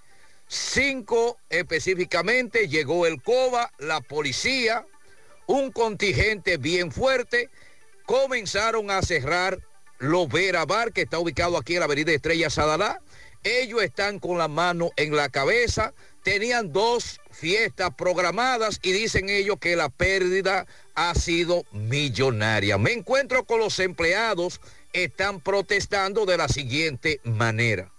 5 0.49 1.39
específicamente, 1.51 2.69
llegó 2.69 3.07
el 3.07 3.23
COBA, 3.23 3.73
la 3.79 4.01
policía, 4.01 4.87
un 5.47 5.73
contingente 5.73 6.57
bien 6.57 6.93
fuerte, 6.93 7.51
comenzaron 8.07 8.91
a 8.91 9.03
cerrar 9.03 9.59
Lovera 9.99 10.65
Bar, 10.65 10.93
que 10.93 11.03
está 11.03 11.19
ubicado 11.19 11.57
aquí 11.57 11.75
en 11.75 11.81
la 11.81 11.87
avenida 11.87 12.13
Estrella 12.13 12.51
Sadalá. 12.51 13.01
Ellos 13.45 13.83
están 13.83 14.19
con 14.19 14.39
la 14.39 14.49
mano 14.49 14.91
en 14.97 15.15
la 15.15 15.29
cabeza, 15.29 15.95
tenían 16.23 16.73
dos 16.73 17.21
fiestas 17.39 17.91
programadas 17.95 18.81
y 18.83 18.93
dicen 18.93 19.29
ellos 19.29 19.59
que 19.61 19.77
la 19.77 19.89
pérdida 19.89 20.67
ha 20.95 21.15
sido 21.15 21.65
millonaria. 21.73 22.79
Me 22.79 22.93
encuentro 22.93 23.45
con 23.45 23.61
los 23.61 23.79
empleados, 23.79 24.61
están 24.93 25.41
protestando 25.41 26.27
de 26.27 26.37
la 26.37 26.49
siguiente 26.49 27.21
manera. 27.23 27.93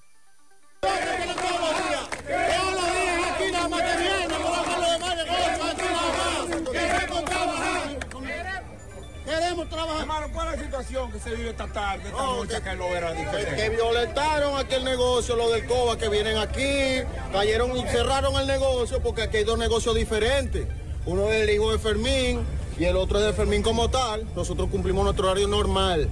Situación 10.83 11.11
que 11.11 11.19
se 11.19 11.35
vive 11.35 11.49
esta 11.49 11.67
tarde, 11.67 12.03
esta 12.05 12.17
No, 12.17 12.37
noche 12.37 12.55
que- 12.55 12.69
que 12.69 12.75
lo 12.75 12.85
era 12.95 13.13
Que, 13.13 13.55
que 13.55 13.69
violentaron 13.69 14.57
aquí 14.57 14.75
el 14.75 14.83
negocio, 14.83 15.35
lo 15.35 15.49
del 15.49 15.65
COBA, 15.65 15.97
que 15.97 16.09
vienen 16.09 16.37
aquí, 16.37 17.03
cayeron 17.31 17.75
y 17.77 17.81
cerraron 17.87 18.35
el 18.39 18.47
negocio 18.47 19.01
porque 19.01 19.23
aquí 19.23 19.37
hay 19.37 19.43
dos 19.43 19.57
negocios 19.57 19.95
diferentes. 19.95 20.67
Uno 21.05 21.29
es 21.31 21.43
el 21.43 21.49
hijo 21.49 21.71
de 21.71 21.79
Fermín 21.79 22.41
y 22.77 22.85
el 22.85 22.95
otro 22.95 23.19
es 23.19 23.25
de 23.25 23.33
Fermín 23.33 23.61
como 23.61 23.89
tal. 23.89 24.25
Nosotros 24.35 24.69
cumplimos 24.69 25.03
nuestro 25.03 25.25
horario 25.29 25.47
normal. 25.47 26.09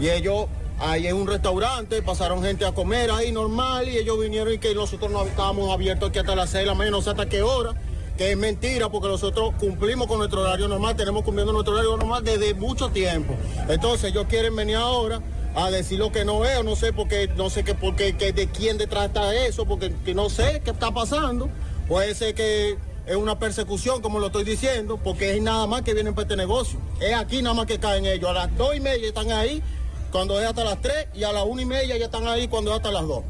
Y 0.00 0.08
ellos, 0.10 0.46
ahí 0.78 1.06
en 1.08 1.16
un 1.16 1.26
restaurante, 1.26 2.02
pasaron 2.02 2.42
gente 2.42 2.64
a 2.64 2.72
comer 2.72 3.10
ahí 3.10 3.32
normal 3.32 3.88
y 3.88 3.96
ellos 3.98 4.18
vinieron 4.20 4.52
y 4.54 4.58
que 4.58 4.74
nosotros 4.74 5.10
no 5.10 5.24
estábamos 5.24 5.72
abiertos 5.72 6.10
aquí 6.10 6.18
hasta 6.20 6.36
las 6.36 6.50
6 6.50 6.62
de 6.62 6.66
la 6.66 6.74
mañana, 6.74 6.96
no 6.98 7.02
sé 7.02 7.10
hasta 7.10 7.26
qué 7.28 7.42
hora. 7.42 7.72
Que 8.18 8.32
es 8.32 8.36
mentira 8.36 8.88
porque 8.90 9.08
nosotros 9.08 9.54
cumplimos 9.60 10.08
con 10.08 10.18
nuestro 10.18 10.40
horario 10.42 10.66
normal, 10.68 10.96
tenemos 10.96 11.22
cumpliendo 11.22 11.52
nuestro 11.52 11.72
horario 11.74 11.96
normal 11.96 12.24
desde 12.24 12.52
mucho 12.52 12.88
tiempo. 12.90 13.34
Entonces 13.68 14.10
ellos 14.10 14.26
quieren 14.28 14.54
venir 14.56 14.74
ahora 14.76 15.20
a 15.54 15.70
decir 15.70 15.98
lo 16.00 16.10
que 16.10 16.24
no 16.24 16.40
veo, 16.40 16.62
no 16.64 16.74
sé 16.76 16.92
por 16.92 17.06
qué, 17.08 17.28
no 17.36 17.48
sé 17.48 17.62
qué, 17.64 17.74
por 17.74 17.94
qué, 17.96 18.16
qué- 18.16 18.32
de 18.32 18.48
quién 18.48 18.76
detrás 18.76 19.06
está 19.06 19.34
eso, 19.34 19.64
porque 19.66 19.94
que 20.04 20.14
no 20.14 20.28
sé 20.30 20.60
qué 20.64 20.72
está 20.72 20.90
pasando. 20.92 21.48
Puede 21.86 22.14
ser 22.16 22.34
que 22.34 22.76
es 23.06 23.16
una 23.16 23.38
persecución, 23.38 24.02
como 24.02 24.18
lo 24.18 24.26
estoy 24.26 24.42
diciendo, 24.44 24.98
porque 25.02 25.36
es 25.36 25.40
nada 25.42 25.66
más 25.68 25.82
que 25.82 25.94
vienen 25.94 26.12
para 26.14 26.24
este 26.24 26.36
negocio. 26.36 26.80
Es 27.00 27.14
aquí 27.14 27.40
nada 27.40 27.54
más 27.54 27.66
que 27.66 27.78
caen 27.78 28.04
ellos. 28.04 28.28
A 28.30 28.34
las 28.34 28.56
dos 28.58 28.74
y 28.76 28.80
media 28.80 29.06
están 29.08 29.30
ahí, 29.30 29.62
cuando 30.10 30.38
es 30.40 30.46
hasta 30.46 30.64
las 30.64 30.82
tres, 30.82 31.06
y 31.14 31.22
a 31.22 31.32
las 31.32 31.44
una 31.46 31.62
y 31.62 31.66
media 31.66 31.96
ya 31.96 32.06
están 32.06 32.26
ahí 32.26 32.48
cuando 32.48 32.72
es 32.72 32.76
hasta 32.78 32.90
las 32.90 33.06
dos. 33.06 33.22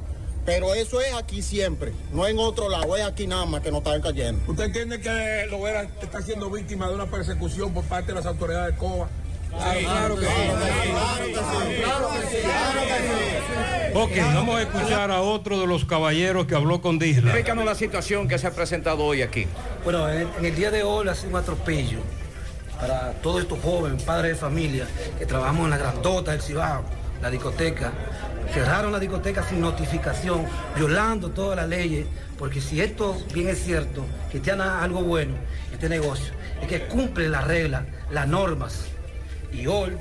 Pero 0.49 0.73
eso 0.73 0.99
es 1.03 1.13
aquí 1.13 1.43
siempre, 1.43 1.93
no 2.11 2.27
en 2.27 2.39
otro 2.39 2.71
lado, 2.71 2.97
es 2.97 3.05
aquí 3.05 3.27
nada 3.27 3.45
más 3.45 3.61
que 3.61 3.71
no 3.71 3.79
están 3.79 4.01
cayendo. 4.01 4.41
¿Usted 4.51 4.65
entiende 4.65 4.99
que 4.99 5.47
Lovera 5.51 5.83
está 6.01 6.23
siendo 6.23 6.49
víctima 6.49 6.89
de 6.89 6.95
una 6.95 7.05
persecución 7.05 7.75
por 7.75 7.85
parte 7.85 8.13
de 8.13 8.15
las 8.15 8.25
autoridades 8.25 8.73
de 8.73 8.79
COA? 8.79 9.11
claro 9.51 10.17
que 10.17 10.25
sí. 10.25 10.33
Ok, 13.93 14.11
vamos 14.35 14.57
a 14.57 14.63
escuchar 14.63 15.11
a 15.11 15.21
otro 15.21 15.61
de 15.61 15.67
los 15.67 15.85
caballeros 15.85 16.47
que 16.47 16.55
habló 16.55 16.81
con 16.81 16.99
Disla. 16.99 17.33
Explícanos 17.33 17.67
la 17.67 17.75
situación 17.75 18.27
que 18.27 18.39
se 18.39 18.47
ha 18.47 18.53
presentado 18.53 19.05
hoy 19.05 19.21
aquí. 19.21 19.47
Bueno, 19.85 20.09
en, 20.09 20.29
en 20.39 20.45
el 20.47 20.55
día 20.55 20.71
de 20.71 20.83
hoy 20.83 21.07
ha 21.09 21.15
sido 21.15 21.29
un 21.29 21.37
atropello 21.37 21.99
para 22.81 23.13
todos 23.21 23.43
estos 23.43 23.59
jóvenes, 23.61 24.03
padres 24.03 24.33
de 24.33 24.39
familia, 24.39 24.87
que 25.19 25.27
trabajamos 25.27 25.65
en 25.65 25.71
la 25.71 25.77
grandota 25.77 26.31
del 26.33 26.41
Cibao, 26.41 26.85
la 27.21 27.31
discoteca. 27.31 27.93
Cerraron 28.53 28.93
la 28.93 28.99
discoteca 28.99 29.43
sin 29.43 29.61
notificación, 29.61 30.47
violando 30.75 31.31
todas 31.31 31.57
las 31.57 31.69
leyes, 31.69 32.07
porque 32.39 32.61
si 32.61 32.81
esto 32.81 33.17
bien 33.33 33.49
es 33.49 33.63
cierto, 33.63 34.05
que 34.31 34.41
tiene 34.41 34.63
algo 34.63 35.03
bueno, 35.03 35.35
este 35.73 35.89
negocio, 35.89 36.33
es 36.63 36.69
que 36.69 36.87
cumple 36.87 37.29
las 37.29 37.47
reglas, 37.47 37.85
las 38.11 38.27
normas. 38.27 38.87
Y 39.53 39.67
hoy 39.67 39.93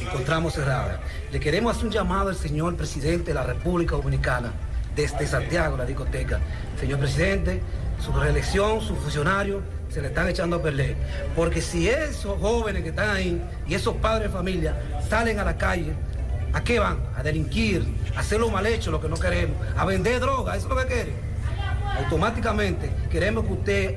encontramos 0.00 0.54
cerrada. 0.54 1.00
Le 1.32 1.40
queremos 1.40 1.74
hacer 1.74 1.86
un 1.86 1.92
llamado 1.92 2.30
al 2.30 2.36
señor 2.36 2.76
presidente 2.76 3.26
de 3.26 3.34
la 3.34 3.42
República 3.42 3.96
Dominicana, 3.96 4.52
desde 4.94 5.26
Santiago, 5.26 5.76
la 5.76 5.84
discoteca. 5.84 6.40
Señor 6.80 6.98
presidente, 7.00 7.60
su 8.02 8.12
reelección, 8.12 8.80
sus 8.80 8.98
funcionarios 8.98 9.62
se 9.90 10.00
le 10.00 10.08
están 10.08 10.28
echando 10.28 10.56
a 10.56 10.62
perder. 10.62 10.96
Porque 11.34 11.60
si 11.60 11.88
esos 11.88 12.38
jóvenes 12.40 12.82
que 12.82 12.90
están 12.90 13.10
ahí 13.10 13.42
y 13.66 13.74
esos 13.74 13.96
padres 13.96 14.30
de 14.30 14.36
familia 14.36 14.74
salen 15.08 15.38
a 15.38 15.44
la 15.44 15.56
calle, 15.56 15.92
¿a 16.52 16.62
qué 16.62 16.78
van? 16.78 16.98
A 17.16 17.22
delinquir, 17.22 17.84
a 18.16 18.20
hacer 18.20 18.40
lo 18.40 18.50
mal 18.50 18.66
hecho, 18.66 18.90
lo 18.90 19.00
que 19.00 19.08
no 19.08 19.16
queremos, 19.16 19.56
a 19.76 19.84
vender 19.84 20.20
droga, 20.20 20.56
eso 20.56 20.68
es 20.68 20.74
lo 20.74 20.80
que 20.80 20.86
quieren. 20.92 21.14
Automáticamente 21.98 22.90
queremos 23.10 23.44
que 23.46 23.52
usted 23.52 23.94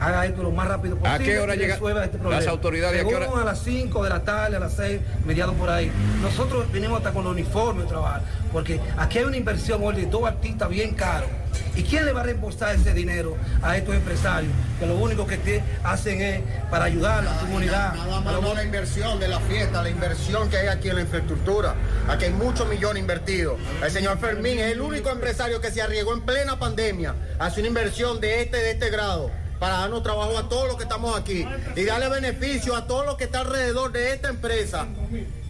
haga 0.00 0.26
esto 0.26 0.42
lo 0.42 0.50
más 0.50 0.68
rápido 0.68 0.96
¿A 0.96 1.00
posible. 1.00 1.24
qué 1.24 1.38
hora 1.38 1.54
y 1.54 1.58
llega- 1.58 1.74
resuelva 1.74 2.04
este 2.04 2.16
las 2.18 2.22
problema. 2.26 2.50
autoridades, 2.50 3.04
a 3.04 3.08
qué 3.08 3.14
hora- 3.14 3.24
Según 3.26 3.40
a 3.40 3.44
las 3.44 3.58
5 3.60 4.02
de 4.04 4.10
la 4.10 4.20
tarde, 4.24 4.56
a 4.56 4.60
las 4.60 4.74
6, 4.74 5.00
mediados 5.24 5.54
por 5.54 5.70
ahí. 5.70 5.90
Nosotros 6.20 6.70
venimos 6.72 6.98
hasta 6.98 7.12
con 7.12 7.24
los 7.24 7.32
uniformes 7.32 7.84
de 7.84 7.88
trabajar, 7.90 8.22
porque 8.54 8.80
aquí 8.96 9.18
hay 9.18 9.24
una 9.24 9.36
inversión 9.36 9.82
hoy 9.82 9.96
de 9.96 10.06
dos 10.06 10.24
artistas 10.24 10.68
bien 10.68 10.94
caros. 10.94 11.28
¿Y 11.74 11.82
quién 11.82 12.06
le 12.06 12.12
va 12.12 12.20
a 12.20 12.22
reembolsar 12.22 12.76
ese 12.76 12.94
dinero 12.94 13.36
a 13.60 13.76
estos 13.76 13.96
empresarios? 13.96 14.52
Que 14.78 14.86
lo 14.86 14.94
único 14.94 15.26
que 15.26 15.36
te 15.38 15.60
hacen 15.82 16.22
es 16.22 16.40
para 16.70 16.84
ayudar 16.84 17.18
a 17.18 17.22
la 17.22 17.40
comunidad. 17.40 17.94
Nada 17.94 18.20
más 18.20 18.40
no 18.40 18.54
la 18.54 18.62
inversión 18.62 19.18
de 19.18 19.26
la 19.26 19.40
fiesta, 19.40 19.82
la 19.82 19.90
inversión 19.90 20.48
que 20.48 20.58
hay 20.58 20.68
aquí 20.68 20.88
en 20.88 20.94
la 20.94 21.00
infraestructura. 21.00 21.74
Aquí 22.08 22.26
hay 22.26 22.32
muchos 22.32 22.68
millones 22.68 23.00
invertidos. 23.00 23.58
El 23.82 23.90
señor 23.90 24.18
Fermín 24.20 24.60
es 24.60 24.70
el 24.70 24.80
único 24.80 25.10
empresario 25.10 25.60
que 25.60 25.72
se 25.72 25.82
arriesgó 25.82 26.14
en 26.14 26.20
plena 26.20 26.56
pandemia 26.56 27.16
a 27.40 27.46
hacer 27.46 27.62
una 27.62 27.68
inversión 27.68 28.20
de 28.20 28.42
este, 28.42 28.58
de 28.58 28.70
este 28.70 28.88
grado 28.88 29.32
para 29.58 29.78
darnos 29.78 30.04
trabajo 30.04 30.38
a 30.38 30.48
todos 30.48 30.68
los 30.68 30.76
que 30.76 30.84
estamos 30.84 31.18
aquí 31.18 31.44
y 31.74 31.84
darle 31.84 32.08
beneficio 32.08 32.76
a 32.76 32.86
todos 32.86 33.04
los 33.04 33.16
que 33.16 33.24
están 33.24 33.48
alrededor 33.48 33.90
de 33.90 34.12
esta 34.12 34.28
empresa. 34.28 34.86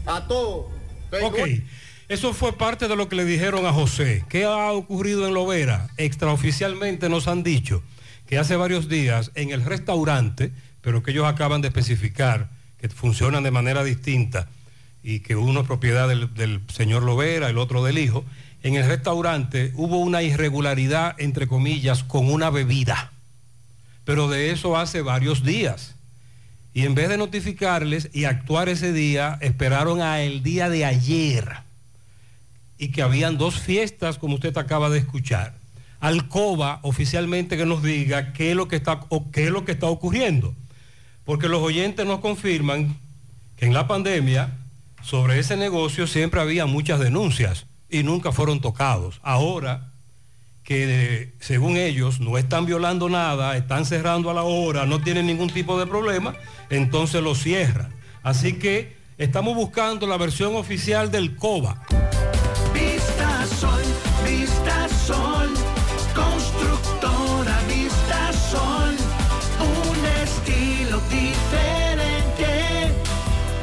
A 0.06 0.26
todos. 0.26 0.72
Ok, 1.22 1.38
eso 2.08 2.34
fue 2.34 2.52
parte 2.52 2.86
de 2.86 2.96
lo 2.96 3.08
que 3.08 3.16
le 3.16 3.24
dijeron 3.24 3.64
a 3.64 3.72
José. 3.72 4.24
¿Qué 4.28 4.44
ha 4.44 4.72
ocurrido 4.72 5.26
en 5.26 5.34
Lovera? 5.34 5.88
Extraoficialmente 5.96 7.08
nos 7.08 7.28
han 7.28 7.42
dicho 7.42 7.82
que 8.26 8.38
hace 8.38 8.56
varios 8.56 8.88
días 8.88 9.30
en 9.34 9.50
el 9.50 9.64
restaurante, 9.64 10.52
pero 10.82 11.02
que 11.02 11.12
ellos 11.12 11.26
acaban 11.26 11.62
de 11.62 11.68
especificar 11.68 12.50
que 12.78 12.88
funcionan 12.90 13.42
de 13.42 13.50
manera 13.50 13.82
distinta 13.82 14.48
y 15.02 15.20
que 15.20 15.36
uno 15.36 15.60
es 15.60 15.66
propiedad 15.66 16.08
del, 16.08 16.60
señor 16.68 17.02
Lovera, 17.02 17.48
el 17.48 17.58
otro 17.58 17.82
del 17.82 17.98
hijo, 17.98 18.24
en 18.62 18.74
el 18.74 18.86
restaurante 18.86 19.72
hubo 19.74 19.98
una 19.98 20.22
irregularidad, 20.22 21.14
entre 21.18 21.46
comillas, 21.46 22.04
con 22.04 22.30
una 22.30 22.50
bebida. 22.50 23.12
Pero 24.04 24.28
de 24.28 24.50
eso 24.50 24.76
hace 24.76 25.00
varios 25.00 25.42
días. 25.42 25.94
Y 26.74 26.84
en 26.84 26.94
vez 26.94 27.08
de 27.08 27.16
notificarles 27.16 28.10
y 28.12 28.24
actuar 28.24 28.68
ese 28.68 28.92
día, 28.92 29.38
esperaron 29.40 30.02
a 30.02 30.20
el 30.20 30.42
día 30.42 30.68
de 30.68 30.84
ayer. 30.84 31.63
Y 32.84 32.88
que 32.88 33.00
habían 33.00 33.38
dos 33.38 33.58
fiestas, 33.58 34.18
como 34.18 34.34
usted 34.34 34.54
acaba 34.58 34.90
de 34.90 34.98
escuchar. 34.98 35.54
Alcoba 36.00 36.80
oficialmente 36.82 37.56
que 37.56 37.64
nos 37.64 37.82
diga 37.82 38.34
qué 38.34 38.50
es 38.50 38.56
lo 38.56 38.68
que 38.68 38.76
está, 38.76 39.00
qué 39.32 39.44
es 39.44 39.50
lo 39.50 39.64
que 39.64 39.72
está 39.72 39.86
ocurriendo. 39.86 40.54
Porque 41.24 41.48
los 41.48 41.62
oyentes 41.62 42.04
nos 42.04 42.20
confirman 42.20 42.98
que 43.56 43.64
en 43.64 43.72
la 43.72 43.88
pandemia 43.88 44.52
sobre 45.02 45.38
ese 45.38 45.56
negocio 45.56 46.06
siempre 46.06 46.42
había 46.42 46.66
muchas 46.66 47.00
denuncias 47.00 47.64
y 47.88 48.02
nunca 48.02 48.32
fueron 48.32 48.60
tocados. 48.60 49.18
Ahora 49.22 49.90
que 50.62 51.32
según 51.40 51.78
ellos 51.78 52.20
no 52.20 52.36
están 52.36 52.66
violando 52.66 53.08
nada, 53.08 53.56
están 53.56 53.86
cerrando 53.86 54.28
a 54.28 54.34
la 54.34 54.42
hora, 54.42 54.84
no 54.84 55.00
tienen 55.00 55.26
ningún 55.26 55.48
tipo 55.48 55.78
de 55.78 55.86
problema, 55.86 56.34
entonces 56.68 57.22
lo 57.22 57.34
cierran. 57.34 57.94
Así 58.22 58.58
que 58.58 58.94
estamos 59.16 59.54
buscando 59.54 60.06
la 60.06 60.18
versión 60.18 60.54
oficial 60.54 61.10
del 61.10 61.34
COBA. 61.36 61.80
Sol, 63.46 63.82
Vista 64.24 64.88
Sol, 65.06 65.52
constructora 66.14 67.60
Vista 67.68 68.32
Sol, 68.50 68.96
un 69.60 70.06
estilo 70.22 70.98
diferente, 71.10 72.94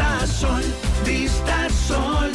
Vista 0.00 0.26
Sol, 0.26 0.62
Vista 1.04 1.68
Sol, 1.68 2.32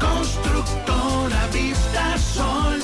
constructora 0.00 1.46
Vista 1.52 2.16
Sol. 2.16 2.83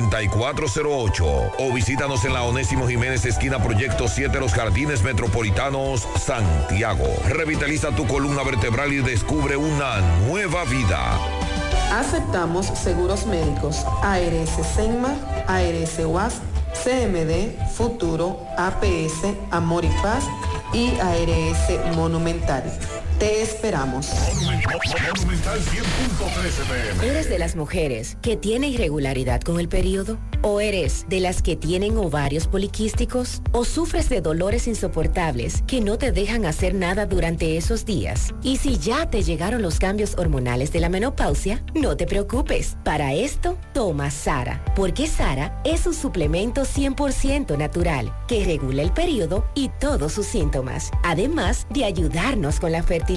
809-582-5408 0.00 1.52
o 1.58 1.72
visítanos 1.72 2.24
en 2.24 2.32
la 2.32 2.42
Onésimo 2.42 2.86
Jiménez 2.86 3.24
esquina 3.24 3.62
Proyecto 3.62 4.08
7 4.08 4.38
Los 4.40 4.52
Jardines 4.52 5.02
Metropolitanos, 5.02 6.06
Santiago. 6.18 7.06
Revitaliza 7.28 7.90
tu 7.90 8.06
columna 8.06 8.42
vertebral 8.42 8.92
y 8.92 8.98
descubre 8.98 9.56
una 9.56 10.00
nueva 10.26 10.64
vida. 10.64 11.18
Aceptamos 11.92 12.66
seguros 12.66 13.26
médicos 13.26 13.84
ARS 14.02 14.50
Senma, 14.74 15.14
ARS 15.46 15.98
UAS, 16.04 16.34
CMD, 16.84 17.56
Futuro, 17.74 18.40
APS, 18.56 19.34
Amor 19.50 19.84
y 19.84 19.90
Paz 20.02 20.24
y 20.72 20.90
ARS 21.00 21.96
Monumental. 21.96 22.62
Te 23.18 23.42
esperamos. 23.42 24.06
Monumental 24.36 25.58
100.13 25.58 27.00
pm. 27.00 27.10
¿Eres 27.10 27.28
de 27.28 27.40
las 27.40 27.56
mujeres 27.56 28.16
que 28.22 28.36
tiene 28.36 28.68
irregularidad 28.68 29.40
con 29.40 29.58
el 29.58 29.68
periodo? 29.68 30.18
¿O 30.42 30.60
eres 30.60 31.04
de 31.08 31.18
las 31.18 31.42
que 31.42 31.56
tienen 31.56 31.96
ovarios 31.96 32.46
poliquísticos? 32.46 33.42
¿O 33.50 33.64
sufres 33.64 34.08
de 34.08 34.20
dolores 34.20 34.68
insoportables 34.68 35.64
que 35.66 35.80
no 35.80 35.98
te 35.98 36.12
dejan 36.12 36.46
hacer 36.46 36.76
nada 36.76 37.06
durante 37.06 37.56
esos 37.56 37.84
días? 37.84 38.32
Y 38.40 38.58
si 38.58 38.78
ya 38.78 39.10
te 39.10 39.24
llegaron 39.24 39.62
los 39.62 39.80
cambios 39.80 40.16
hormonales 40.16 40.70
de 40.70 40.78
la 40.78 40.88
menopausia, 40.88 41.64
no 41.74 41.96
te 41.96 42.06
preocupes. 42.06 42.76
Para 42.84 43.14
esto, 43.14 43.58
toma 43.74 44.12
Sara, 44.12 44.64
porque 44.76 45.08
Sara 45.08 45.60
es 45.64 45.88
un 45.88 45.94
suplemento 45.94 46.62
100% 46.62 47.58
natural 47.58 48.14
que 48.28 48.44
regula 48.44 48.82
el 48.82 48.92
periodo 48.92 49.44
y 49.56 49.70
todos 49.80 50.12
sus 50.12 50.26
síntomas, 50.26 50.92
además 51.02 51.66
de 51.70 51.84
ayudarnos 51.84 52.60
con 52.60 52.70
la 52.70 52.84
fertilidad. 52.84 53.07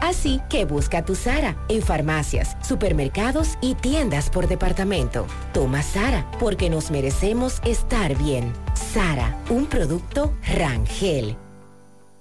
Así 0.00 0.40
que 0.48 0.64
busca 0.64 1.04
tu 1.04 1.14
Sara 1.14 1.56
en 1.68 1.82
farmacias, 1.82 2.56
supermercados 2.62 3.58
y 3.60 3.74
tiendas 3.74 4.30
por 4.30 4.48
departamento. 4.48 5.26
Toma 5.52 5.82
Sara 5.82 6.30
porque 6.38 6.70
nos 6.70 6.90
merecemos 6.90 7.60
estar 7.64 8.16
bien. 8.16 8.52
Sara, 8.74 9.36
un 9.50 9.66
producto 9.66 10.34
Rangel. 10.56 11.36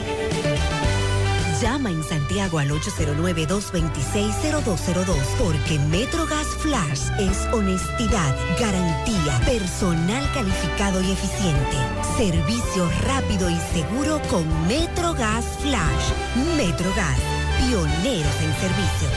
Llama 1.61 1.91
en 1.91 2.03
Santiago 2.03 2.59
al 2.59 2.71
809-226-0202 2.71 5.17
porque 5.39 5.79
Metrogas 5.91 6.49
Flash 6.59 7.09
es 7.19 7.47
honestidad, 7.51 8.37
garantía, 8.61 9.41
personal 9.47 10.23
calificado 10.35 11.01
y 11.01 11.13
eficiente, 11.13 11.79
servicio 12.19 12.91
rápido 13.07 13.49
y 13.49 13.57
seguro 13.73 14.21
con 14.29 14.45
Metrogas 14.69 15.47
Flash. 15.61 16.13
Metrogas, 16.59 17.19
pioneros 17.59 18.37
en 18.43 18.55
servicio. 18.57 19.09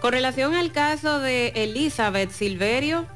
Con 0.00 0.12
relación 0.12 0.54
al 0.54 0.72
caso 0.72 1.20
de 1.20 1.52
Elizabeth 1.54 2.32
Silverio, 2.32 3.06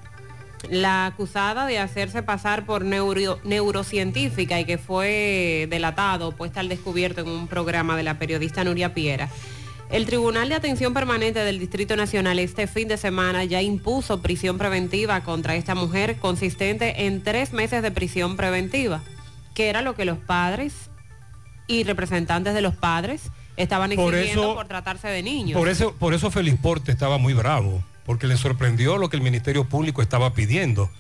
la 0.71 1.07
acusada 1.07 1.67
de 1.67 1.79
hacerse 1.79 2.23
pasar 2.23 2.65
por 2.67 2.85
neuro- 2.85 3.39
neurocientífica 3.45 4.61
y 4.61 4.65
que 4.65 4.79
fue 4.79 5.67
delatado, 5.71 6.33
puesta 6.33 6.61
al 6.61 6.69
descubierto 6.69 7.21
en 7.23 7.29
un 7.29 7.49
programa 7.49 7.97
de 7.97 8.03
la 8.03 8.19
periodista 8.19 8.65
Nuria 8.65 8.95
Piera. 8.95 9.29
El 9.91 10.07
Tribunal 10.07 10.49
de 10.49 10.55
Atención 10.55 10.95
Permanente 10.95 11.41
del 11.41 11.59
Distrito 11.59 11.97
Nacional 11.97 12.39
este 12.39 12.67
fin 12.67 12.89
de 12.89 12.97
semana 12.97 13.45
ya 13.45 13.61
impuso 13.61 14.23
prisión 14.23 14.57
preventiva 14.57 15.21
contra 15.23 15.55
esta 15.55 15.75
mujer 15.75 16.17
consistente 16.17 17.07
en 17.07 17.23
tres 17.23 17.53
meses 17.53 17.83
de 17.83 17.91
prisión 17.91 18.37
preventiva, 18.37 19.03
que 19.55 19.69
era 19.69 19.83
lo 19.83 19.95
que 19.95 20.07
los 20.07 20.17
padres 20.19 20.73
y 21.67 21.85
representantes 21.85 22.55
de 22.55 22.63
los 22.63 22.75
padres 22.75 23.25
estaban 23.59 23.91
Por 23.95 24.15
exigiendo 24.15 24.43
eso- 24.45 24.55
por 24.55 24.67
tratarse 24.67 25.09
de 25.09 25.23
niños. 25.23 25.59
Por 25.59 25.69
eso, 25.69 25.93
por 25.99 26.15
eso 26.15 26.31
Félix 26.31 26.59
Porte 26.59 26.91
estaba 26.91 27.19
muy 27.19 27.35
bravo, 27.35 27.83
porque 28.05 28.27
le 28.27 28.37
sorprendió 28.37 28.99
lo 28.99 29.09
que 29.09 29.17
el 29.17 29.23
Ministerio 29.23 29.65
Público 29.69 30.03
estaba 30.03 30.35
pidiendo. 30.35 30.91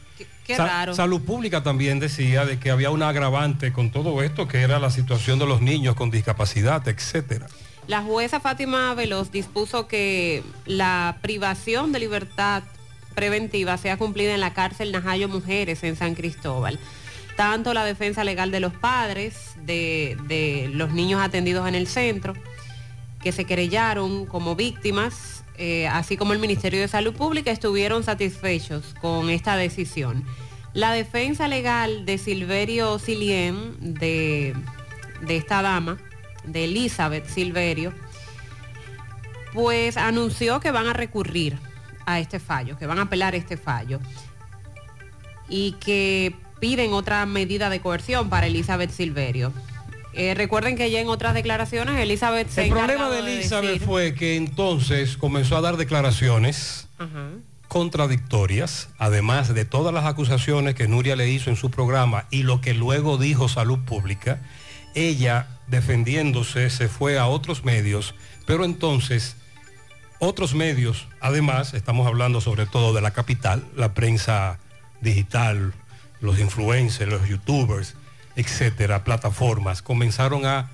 Qué 0.46 0.57
Sa- 0.57 0.66
raro. 0.66 0.94
Salud 0.94 1.20
Pública 1.22 1.62
también 1.62 2.00
decía 2.00 2.44
de 2.44 2.59
que 2.59 2.70
había 2.70 2.90
un 2.90 3.03
agravante 3.03 3.72
con 3.72 3.90
todo 3.90 4.22
esto, 4.22 4.48
que 4.48 4.62
era 4.62 4.78
la 4.80 4.90
situación 4.90 5.38
de 5.38 5.46
los 5.46 5.61
niños 5.62 5.94
con 5.94 6.11
discapacidad, 6.11 6.86
etcétera. 6.88 7.46
La 7.86 8.03
jueza 8.03 8.40
Fátima 8.40 8.94
Veloz 8.94 9.30
dispuso 9.32 9.86
que 9.88 10.42
la 10.66 11.18
privación 11.22 11.92
de 11.92 11.98
libertad 12.00 12.62
preventiva 13.14 13.76
sea 13.76 13.96
cumplida 13.96 14.34
en 14.34 14.40
la 14.40 14.55
cárcel 14.55 14.90
Najayo 14.92 15.28
Mujeres 15.28 15.82
en 15.84 15.96
San 15.96 16.14
Cristóbal. 16.14 16.78
Tanto 17.36 17.72
la 17.74 17.84
defensa 17.84 18.24
legal 18.24 18.50
de 18.50 18.61
los 18.61 18.72
padres, 18.72 19.55
de, 19.64 20.16
de 20.28 20.70
los 20.72 20.92
niños 20.92 21.20
atendidos 21.20 21.66
en 21.68 21.74
el 21.74 21.86
centro, 21.86 22.34
que 23.22 23.32
se 23.32 23.44
querellaron 23.44 24.26
como 24.26 24.55
víctimas, 24.57 25.41
eh, 25.57 25.86
así 25.88 26.16
como 26.16 26.32
el 26.32 26.38
Ministerio 26.38 26.80
de 26.80 26.88
Salud 26.88 27.14
Pública, 27.14 27.50
estuvieron 27.50 28.05
satisfechos 28.05 28.94
con 29.00 29.30
esta 29.30 29.57
decisión. 29.57 30.24
La 30.74 30.92
defensa 30.92 31.48
legal 31.48 32.07
de 32.07 32.18
Silverio 32.18 32.98
Silien, 32.98 33.76
de, 33.80 34.55
de 35.20 35.36
esta 35.36 35.61
dama, 35.62 35.98
de 36.44 36.64
Elizabeth 36.64 37.26
Silverio, 37.26 37.92
pues 39.53 39.96
anunció 39.96 40.61
que 40.61 40.70
van 40.70 40.86
a 40.86 40.92
recurrir 40.92 41.59
a 42.07 42.20
este 42.20 42.40
fallo, 42.40 42.78
que 42.78 42.86
van 42.86 42.98
a 42.98 43.03
apelar 43.03 43.34
este 43.34 43.57
fallo 43.57 44.00
y 45.48 45.72
que 45.72 46.34
piden 46.61 46.92
otra 46.92 47.26
medida 47.26 47.68
de 47.68 47.80
coerción 47.80 48.30
para 48.30 48.46
Elizabeth 48.46 48.90
Silverio. 48.90 49.53
Eh, 50.14 50.34
recuerden 50.34 50.76
que 50.76 50.90
ya 50.90 51.00
en 51.00 51.08
otras 51.08 51.32
declaraciones 51.34 51.98
Elizabeth 51.98 52.48
se 52.50 52.64
El 52.64 52.70
problema 52.70 53.08
de 53.10 53.22
de 53.22 53.34
Elizabeth 53.36 53.70
decir- 53.80 53.86
fue 53.86 54.14
que 54.14 54.36
entonces 54.36 55.16
comenzó 55.16 55.56
a 55.56 55.60
dar 55.62 55.76
declaraciones 55.78 56.86
Ajá. 56.98 57.30
contradictorias, 57.68 58.88
además 58.98 59.52
de 59.54 59.64
todas 59.64 59.92
las 59.92 60.04
acusaciones 60.06 60.74
que 60.74 60.88
Nuria 60.88 61.16
le 61.16 61.28
hizo 61.30 61.50
en 61.50 61.56
su 61.56 61.70
programa 61.70 62.26
y 62.30 62.42
lo 62.42 62.60
que 62.60 62.74
luego 62.74 63.18
dijo 63.18 63.48
Salud 63.48 63.78
Pública, 63.80 64.40
ella 64.94 65.48
defendiéndose 65.68 66.70
se 66.70 66.88
fue 66.88 67.18
a 67.18 67.26
otros 67.26 67.64
medios, 67.64 68.14
pero 68.46 68.64
entonces 68.64 69.36
otros 70.18 70.54
medios, 70.54 71.08
además, 71.20 71.74
estamos 71.74 72.06
hablando 72.06 72.40
sobre 72.40 72.66
todo 72.66 72.92
de 72.94 73.00
la 73.00 73.10
capital, 73.10 73.64
la 73.74 73.92
prensa 73.94 74.58
digital, 75.00 75.72
los 76.20 76.38
influencers, 76.38 77.10
los 77.10 77.28
youtubers, 77.28 77.94
etcétera, 78.37 79.05
plataformas, 79.05 79.83
comenzaron 79.83 80.47
a 80.47 80.70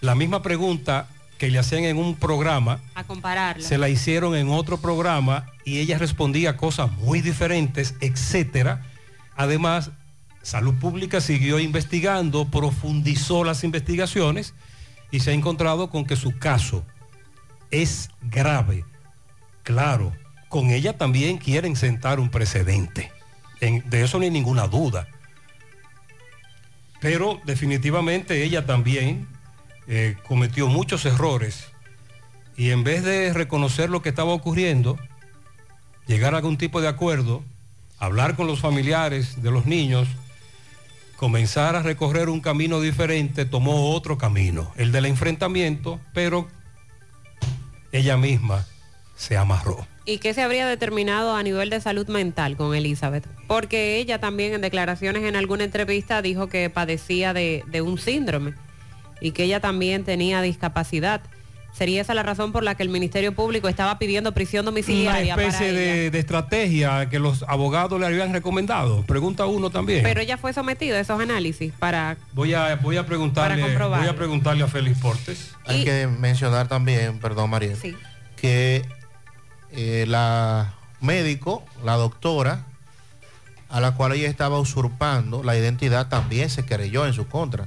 la 0.00 0.14
misma 0.14 0.42
pregunta 0.42 1.08
que 1.38 1.50
le 1.50 1.58
hacían 1.58 1.84
en 1.84 1.96
un 1.98 2.14
programa, 2.14 2.80
a 2.94 3.04
compararla. 3.04 3.66
se 3.66 3.78
la 3.78 3.88
hicieron 3.88 4.36
en 4.36 4.48
otro 4.50 4.78
programa 4.80 5.46
y 5.64 5.78
ella 5.78 5.98
respondía 5.98 6.56
cosas 6.56 6.90
muy 6.92 7.20
diferentes, 7.20 7.94
etcétera. 8.00 8.86
Además, 9.36 9.90
Salud 10.42 10.74
Pública 10.74 11.20
siguió 11.20 11.58
investigando, 11.58 12.48
profundizó 12.48 13.44
las 13.44 13.64
investigaciones 13.64 14.54
y 15.10 15.20
se 15.20 15.30
ha 15.30 15.34
encontrado 15.34 15.88
con 15.90 16.04
que 16.04 16.16
su 16.16 16.38
caso 16.38 16.84
es 17.70 18.10
grave. 18.22 18.84
Claro, 19.62 20.12
con 20.48 20.70
ella 20.70 20.98
también 20.98 21.38
quieren 21.38 21.76
sentar 21.76 22.18
un 22.20 22.28
precedente. 22.28 23.12
En- 23.60 23.88
de 23.88 24.02
eso 24.04 24.18
no 24.18 24.24
hay 24.24 24.30
ninguna 24.30 24.66
duda. 24.66 25.06
Pero 27.02 27.40
definitivamente 27.44 28.44
ella 28.44 28.64
también 28.64 29.26
eh, 29.88 30.16
cometió 30.26 30.68
muchos 30.68 31.04
errores 31.04 31.66
y 32.56 32.70
en 32.70 32.84
vez 32.84 33.02
de 33.02 33.32
reconocer 33.32 33.90
lo 33.90 34.02
que 34.02 34.10
estaba 34.10 34.32
ocurriendo, 34.32 34.98
llegar 36.06 36.34
a 36.34 36.38
algún 36.38 36.58
tipo 36.58 36.80
de 36.80 36.86
acuerdo, 36.86 37.42
hablar 37.98 38.36
con 38.36 38.46
los 38.46 38.60
familiares 38.60 39.42
de 39.42 39.50
los 39.50 39.66
niños, 39.66 40.06
comenzar 41.16 41.74
a 41.74 41.82
recorrer 41.82 42.28
un 42.28 42.40
camino 42.40 42.80
diferente, 42.80 43.44
tomó 43.46 43.90
otro 43.92 44.16
camino, 44.16 44.72
el 44.76 44.92
del 44.92 45.06
enfrentamiento, 45.06 46.00
pero 46.14 46.48
ella 47.90 48.16
misma 48.16 48.66
se 49.16 49.36
amarró. 49.36 49.91
¿Y 50.04 50.18
qué 50.18 50.34
se 50.34 50.42
habría 50.42 50.66
determinado 50.66 51.34
a 51.36 51.42
nivel 51.42 51.70
de 51.70 51.80
salud 51.80 52.08
mental 52.08 52.56
con 52.56 52.74
Elizabeth? 52.74 53.24
Porque 53.46 53.98
ella 53.98 54.18
también 54.18 54.52
en 54.52 54.60
declaraciones 54.60 55.22
en 55.22 55.36
alguna 55.36 55.64
entrevista 55.64 56.22
dijo 56.22 56.48
que 56.48 56.70
padecía 56.70 57.32
de, 57.32 57.62
de 57.68 57.82
un 57.82 57.98
síndrome 57.98 58.54
y 59.20 59.30
que 59.30 59.44
ella 59.44 59.60
también 59.60 60.02
tenía 60.04 60.42
discapacidad. 60.42 61.20
¿Sería 61.72 62.02
esa 62.02 62.12
la 62.12 62.22
razón 62.22 62.52
por 62.52 62.64
la 62.64 62.74
que 62.74 62.82
el 62.82 62.90
Ministerio 62.90 63.32
Público 63.32 63.66
estaba 63.68 63.98
pidiendo 63.98 64.32
prisión 64.32 64.64
Una 64.64 64.72
domiciliaria 64.72 65.36
para 65.36 65.46
especie 65.48 65.70
ella? 65.70 65.78
de, 66.02 66.10
de 66.10 66.18
estrategia 66.18 67.08
que 67.08 67.18
los 67.18 67.44
abogados 67.48 67.98
le 67.98 68.04
habían 68.04 68.32
recomendado. 68.32 69.04
Pregunta 69.06 69.46
uno 69.46 69.70
también. 69.70 70.02
Pero 70.02 70.20
ella 70.20 70.36
fue 70.36 70.52
sometida 70.52 70.96
a 70.96 71.00
esos 71.00 71.18
análisis 71.18 71.72
para... 71.78 72.18
Voy 72.34 72.52
a, 72.52 72.74
voy 72.76 72.98
a 72.98 73.06
preguntarle, 73.06 73.62
Para 73.72 73.86
voy 74.00 74.06
a 74.08 74.14
preguntarle 74.16 74.64
a 74.64 74.66
Félix 74.66 74.98
Portes. 74.98 75.54
Hay 75.64 75.84
que 75.84 76.08
mencionar 76.08 76.68
también, 76.68 77.20
perdón 77.20 77.48
María, 77.48 77.74
Sí. 77.76 77.96
que 78.36 78.82
eh, 79.72 80.04
la 80.08 80.74
médico, 81.00 81.64
la 81.84 81.96
doctora, 81.96 82.64
a 83.68 83.80
la 83.80 83.94
cual 83.94 84.12
ella 84.12 84.28
estaba 84.28 84.58
usurpando 84.58 85.42
la 85.42 85.56
identidad, 85.56 86.08
también 86.08 86.50
se 86.50 86.64
querelló 86.64 87.06
en 87.06 87.14
su 87.14 87.26
contra. 87.26 87.66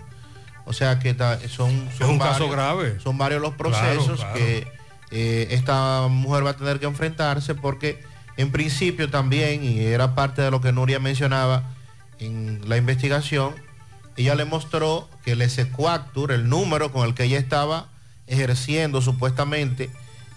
O 0.65 0.73
sea 0.73 0.99
que 0.99 1.15
son, 1.49 1.89
son 1.97 2.09
un 2.11 2.19
caso 2.19 2.49
grave. 2.49 2.99
Son 2.99 3.17
varios 3.17 3.41
los 3.41 3.53
procesos 3.53 4.19
claro. 4.19 4.33
que 4.33 4.67
eh, 5.11 5.47
esta 5.51 6.07
mujer 6.09 6.45
va 6.45 6.51
a 6.51 6.57
tener 6.57 6.79
que 6.79 6.85
enfrentarse 6.85 7.55
porque 7.55 8.03
en 8.37 8.51
principio 8.51 9.09
también, 9.09 9.63
y 9.63 9.79
era 9.79 10.15
parte 10.15 10.41
de 10.41 10.51
lo 10.51 10.61
que 10.61 10.71
Nuria 10.71 10.99
mencionaba 10.99 11.63
en 12.19 12.61
la 12.67 12.77
investigación, 12.77 13.53
ella 14.17 14.35
le 14.35 14.45
mostró 14.45 15.09
que 15.23 15.33
el 15.33 15.41
Esecuactur, 15.41 16.31
el 16.31 16.49
número 16.49 16.91
con 16.91 17.05
el 17.05 17.13
que 17.13 17.25
ella 17.25 17.37
estaba 17.37 17.87
ejerciendo 18.27 19.01
supuestamente 19.01 19.89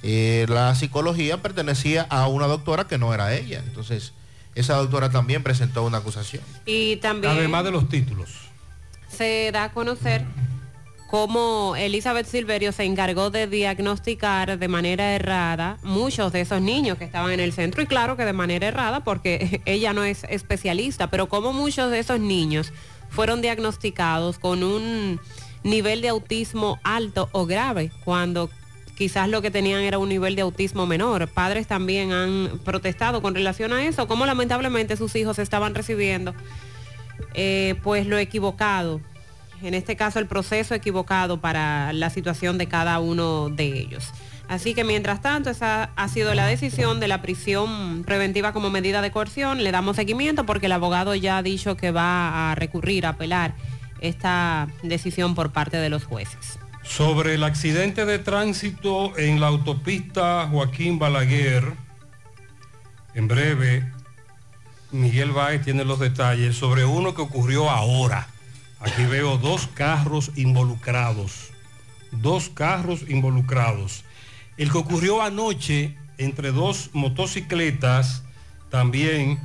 eh, 0.03 0.47
la 0.49 0.75
psicología, 0.75 1.43
pertenecía 1.43 2.03
a 2.11 2.29
una 2.29 2.47
doctora 2.47 2.87
que 2.87 2.99
no 2.99 3.13
era 3.13 3.35
ella. 3.35 3.63
Entonces, 3.67 4.13
esa 4.55 4.75
doctora 4.77 5.11
también 5.11 5.43
presentó 5.43 5.85
una 5.85 5.99
acusación. 5.99 6.43
Y 6.67 6.97
también... 6.97 7.33
Además 7.33 7.65
de 7.65 7.71
los 7.71 7.89
títulos. 7.89 8.31
se 9.09 9.51
da 9.53 9.65
a 9.65 9.73
conocer 9.73 10.25
cómo 11.09 11.75
Elizabeth 11.77 12.27
Silverio 12.27 12.71
se 12.71 12.85
encargó 12.85 13.31
de 13.31 13.47
diagnosticar 13.47 14.59
de 14.59 14.69
manera 14.69 15.15
errada 15.15 15.79
muchos 15.83 16.33
de 16.33 16.43
esos 16.43 16.61
niños 16.61 16.99
que 16.99 17.05
estaban 17.05 17.33
en 17.33 17.41
el 17.41 17.55
centro 17.55 17.81
y 17.81 17.87
claro 17.87 18.17
que 18.17 18.27
de 18.27 18.35
manera 18.35 18.69
errada 18.69 19.01
porque 19.01 19.63
ella 19.65 19.93
no 19.95 20.05
es 20.05 20.25
especialista, 20.25 21.09
pero 21.09 21.29
cómo 21.29 21.53
muchos 21.53 21.91
de 21.91 21.99
esos 21.99 22.21
niños 22.21 22.73
fueron 23.09 23.41
diagnosticados 23.41 24.39
con 24.39 24.63
un 24.63 25.19
nivel 25.63 26.03
de 26.03 26.09
autismo 26.09 26.79
alto 26.85 27.29
o 27.33 27.47
grave 27.47 27.91
cuando 28.05 28.51
quizás 28.99 29.29
lo 29.29 29.41
que 29.41 29.53
tenían 29.53 29.83
era 29.83 29.99
un 29.99 30.09
nivel 30.09 30.35
de 30.35 30.43
autismo 30.43 30.85
menor. 30.85 31.29
Padres 31.29 31.69
también 31.69 32.11
han 32.13 32.59
protestado 32.65 33.23
con 33.23 33.33
relación 33.33 33.73
a 33.73 33.85
eso, 33.85 34.09
cómo 34.09 34.27
lamentablemente 34.27 34.97
sus 34.97 35.15
hijos 35.15 35.39
estaban 35.39 35.77
recibiendo 35.77 36.35
eh, 37.35 37.77
pues 37.85 38.09
lo 38.09 38.19
equivocado, 38.19 39.01
en 39.63 39.75
este 39.75 39.95
caso 39.95 40.19
el 40.19 40.27
proceso 40.27 40.75
equivocado 40.75 41.41
para 41.41 41.93
la 41.93 42.11
situación 42.11 42.59
de 42.59 42.67
cada 42.67 42.99
uno 42.99 43.51
de 43.51 43.79
ellos. 43.79 44.13
Así 44.49 44.75
que 44.75 44.83
mientras 44.83 45.21
tanto, 45.21 45.51
esa 45.51 45.91
ha 45.95 46.09
sido 46.09 46.35
la 46.35 46.47
decisión 46.47 46.99
de 46.99 47.07
la 47.07 47.23
prisión 47.23 48.03
preventiva 48.05 48.53
como 48.53 48.71
medida 48.71 49.01
de 49.01 49.13
coerción. 49.13 49.63
Le 49.63 49.71
damos 49.71 49.95
seguimiento 49.95 50.45
porque 50.45 50.67
el 50.67 50.73
abogado 50.73 51.15
ya 51.15 51.37
ha 51.37 51.43
dicho 51.43 51.77
que 51.77 51.93
va 51.93 52.51
a 52.51 52.55
recurrir, 52.57 53.07
a 53.07 53.11
apelar 53.11 53.55
esta 54.01 54.69
decisión 54.83 55.35
por 55.35 55.53
parte 55.53 55.77
de 55.77 55.91
los 55.91 56.05
jueces. 56.05 56.59
Sobre 56.89 57.35
el 57.35 57.45
accidente 57.45 58.07
de 58.07 58.19
tránsito 58.19 59.17
en 59.19 59.41
la 59.41 59.49
autopista 59.49 60.49
Joaquín 60.51 60.99
Balaguer, 60.99 61.75
en 63.15 63.29
breve, 63.29 63.93
Miguel 64.91 65.31
Báez 65.31 65.63
tiene 65.63 65.85
los 65.85 66.01
detalles 66.01 66.57
sobre 66.57 66.85
uno 66.85 67.15
que 67.15 67.23
ocurrió 67.23 67.71
ahora. 67.71 68.27
Aquí 68.81 69.05
veo 69.05 69.37
dos 69.37 69.69
carros 69.75 70.33
involucrados. 70.35 71.51
Dos 72.11 72.49
carros 72.49 73.05
involucrados. 73.09 74.05
El 74.57 74.73
que 74.73 74.79
ocurrió 74.79 75.23
anoche 75.23 75.97
entre 76.17 76.53
dos 76.53 76.91
motocicletas, 76.95 78.25
también 78.71 79.39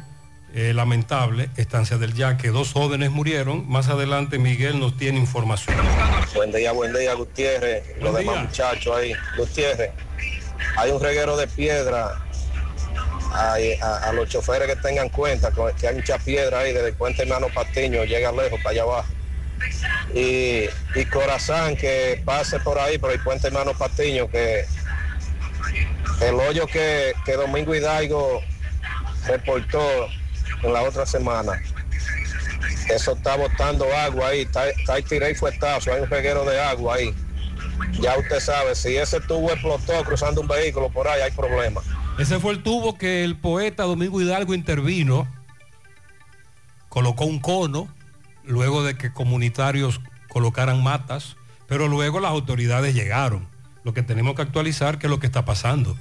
eh, 0.54 0.74
lamentable, 0.74 1.49
estancia 1.58 1.97
del 1.97 2.14
Yaque, 2.14 2.49
dos 2.49 2.74
jóvenes 2.74 3.12
murieron. 3.12 3.68
Más 3.70 3.89
adelante 3.89 4.38
Miguel 4.39 4.80
nos 4.80 4.97
tiene 4.97 5.20
información. 5.20 5.76
Buen 6.36 6.51
día, 6.51 6.72
buen 6.72 6.93
día, 6.93 7.14
Gutiérrez. 7.14 7.84
Los 7.99 8.16
demás 8.16 8.43
muchachos 8.43 8.95
ahí. 8.95 9.14
Gutiérrez, 9.38 9.91
hay 10.78 10.91
un 10.91 11.01
reguero 11.01 11.36
de 11.38 11.47
piedra. 11.47 12.20
A, 13.36 13.56
a 14.04 14.14
los 14.14 14.30
choferes 14.30 14.68
que 14.68 14.76
tengan 14.76 15.10
cuenta 15.10 15.51
que 15.76 15.88
hay 15.88 15.95
mucha 15.95 16.20
piedra 16.20 16.60
ahí 16.60 16.72
desde 16.72 16.89
el 16.89 16.93
puente 16.93 17.24
Hermano 17.24 17.47
Patiño, 17.51 18.04
llega 18.04 18.32
lejos 18.32 18.60
para 18.62 18.70
allá 18.70 18.84
abajo. 18.84 19.10
Y, 20.14 20.66
y 20.93 21.06
Corazán 21.12 21.76
que 21.76 22.22
pase 22.24 22.60
por 22.60 22.78
ahí, 22.78 22.99
por 22.99 23.12
el 23.12 23.20
puente 23.24 23.47
Hermano 23.47 23.74
Patiño, 23.74 24.30
que 24.30 24.66
el 26.22 26.36
hoyo 26.36 26.68
que, 26.68 27.14
que 27.26 27.34
Domingo 27.34 27.74
Hidalgo 27.74 28.43
reportó 29.26 29.82
en 30.64 30.74
la 30.74 30.82
otra 30.84 31.05
semana. 31.05 31.61
Eso 32.89 33.14
está 33.14 33.36
botando 33.36 33.86
agua 33.95 34.30
ahí, 34.30 34.41
está, 34.41 34.70
está 34.70 34.93
ahí 34.95 35.03
tiré 35.03 35.32
y 35.32 35.36
fuetazo, 35.36 35.93
hay 35.93 36.01
un 36.01 36.09
reguero 36.09 36.43
de 36.45 36.59
agua 36.59 36.95
ahí. 36.95 37.14
Ya 37.99 38.18
usted 38.18 38.39
sabe, 38.39 38.76
si 38.76 38.95
ese 38.97 39.20
tubo 39.22 39.51
explotó 39.51 40.03
cruzando 40.03 40.41
un 40.41 40.47
vehículo 40.47 40.89
por 40.89 41.07
ahí, 41.07 41.22
hay 41.22 41.32
problema. 41.32 41.82
Ese 42.18 42.39
fue 42.39 42.53
el 42.53 42.64
tubo 42.64 42.97
que 42.97 43.24
el 43.24 43.38
poeta 43.38 43.84
Domingo 43.84 44.22
Hidalgo 44.22 44.53
intervino, 44.53 45.28
colocó 46.89 47.26
un 47.26 47.39
cono, 47.39 47.88
luego 48.43 48.84
de 48.84 48.95
que 48.95 49.11
comunitarios 49.11 49.99
colocaran 50.30 50.84
matas, 50.84 51.38
pero 51.68 51.88
luego 51.88 52.20
las 52.20 52.32
autoridades 52.32 52.93
llegaron. 52.93 53.47
Lo 53.84 53.93
que 53.93 54.03
tenemos 54.03 54.36
que 54.36 54.43
actualizar, 54.43 54.99
que 54.99 55.07
es 55.07 55.11
lo 55.11 55.20
que 55.20 55.26
está 55.26 55.43
pasando. 55.43 55.97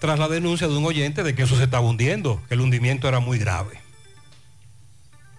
Tras 0.00 0.18
la 0.18 0.28
denuncia 0.28 0.68
de 0.68 0.76
un 0.76 0.84
oyente 0.84 1.22
de 1.22 1.34
que 1.34 1.42
eso 1.42 1.56
se 1.56 1.64
estaba 1.64 1.86
hundiendo, 1.86 2.40
que 2.48 2.54
el 2.54 2.60
hundimiento 2.60 3.08
era 3.08 3.20
muy 3.20 3.38
grave. 3.38 3.81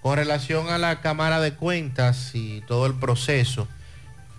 Con 0.04 0.18
relación 0.18 0.70
a 0.70 0.78
la 0.78 1.02
Cámara 1.02 1.40
de 1.40 1.54
Cuentas 1.56 2.32
y 2.36 2.62
todo 2.68 2.86
el 2.86 2.94
proceso. 2.94 3.68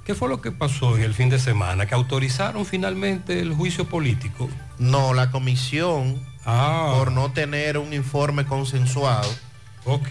¿Qué 0.04 0.14
fue 0.14 0.28
lo 0.28 0.42
que 0.42 0.52
pasó 0.52 0.96
en 0.96 1.02
el 1.02 1.14
fin 1.14 1.30
de 1.30 1.38
semana? 1.38 1.86
¿Que 1.86 1.94
autorizaron 1.94 2.66
finalmente 2.66 3.40
el 3.40 3.54
juicio 3.54 3.88
político? 3.88 4.50
No, 4.78 5.14
la 5.14 5.30
comisión, 5.30 6.22
Ah. 6.44 6.92
por 6.98 7.10
no 7.10 7.32
tener 7.32 7.78
un 7.78 7.94
informe 7.94 8.44
consensuado, 8.44 9.30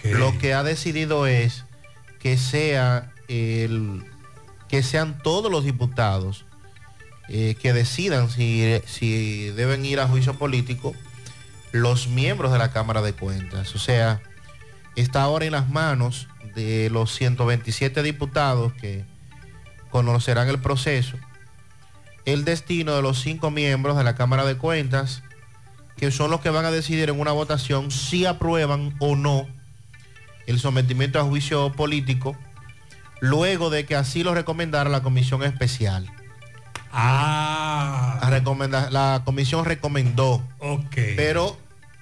lo 0.02 0.36
que 0.38 0.52
ha 0.52 0.64
decidido 0.64 1.28
es 1.28 1.64
que 2.18 2.36
sea 2.36 3.12
el 3.28 4.02
que 4.68 4.82
sean 4.82 5.18
todos 5.22 5.52
los 5.52 5.64
diputados 5.64 6.44
eh, 7.28 7.54
que 7.62 7.72
decidan 7.72 8.28
si, 8.30 8.80
si 8.86 9.50
deben 9.50 9.84
ir 9.84 10.00
a 10.00 10.08
juicio 10.08 10.34
político 10.34 10.92
los 11.70 12.08
miembros 12.08 12.50
de 12.50 12.58
la 12.58 12.72
Cámara 12.72 13.00
de 13.02 13.12
Cuentas. 13.12 13.72
O 13.76 13.78
sea, 13.78 14.20
está 14.96 15.22
ahora 15.22 15.44
en 15.44 15.52
las 15.52 15.68
manos 15.68 16.28
de 16.54 16.88
los 16.90 17.14
127 17.14 18.02
diputados 18.02 18.72
que 18.74 19.04
conocerán 19.90 20.48
el 20.48 20.60
proceso 20.60 21.16
el 22.24 22.44
destino 22.44 22.94
de 22.94 23.02
los 23.02 23.20
cinco 23.20 23.50
miembros 23.50 23.96
de 23.96 24.04
la 24.04 24.14
Cámara 24.14 24.44
de 24.44 24.56
Cuentas, 24.56 25.22
que 25.96 26.10
son 26.10 26.30
los 26.30 26.40
que 26.40 26.50
van 26.50 26.64
a 26.64 26.70
decidir 26.70 27.08
en 27.10 27.20
una 27.20 27.32
votación 27.32 27.90
si 27.90 28.26
aprueban 28.26 28.94
o 28.98 29.16
no 29.16 29.46
el 30.46 30.58
sometimiento 30.58 31.20
a 31.20 31.24
juicio 31.24 31.72
político, 31.72 32.36
luego 33.20 33.70
de 33.70 33.86
que 33.86 33.96
así 33.96 34.22
lo 34.22 34.34
recomendara 34.34 34.90
la 34.90 35.02
Comisión 35.02 35.42
Especial. 35.42 36.10
Ah. 36.92 38.18
La, 38.90 39.22
comisión 39.24 39.64
recomendó, 39.64 40.42
Ok. 40.58 40.96
pero 41.16 41.56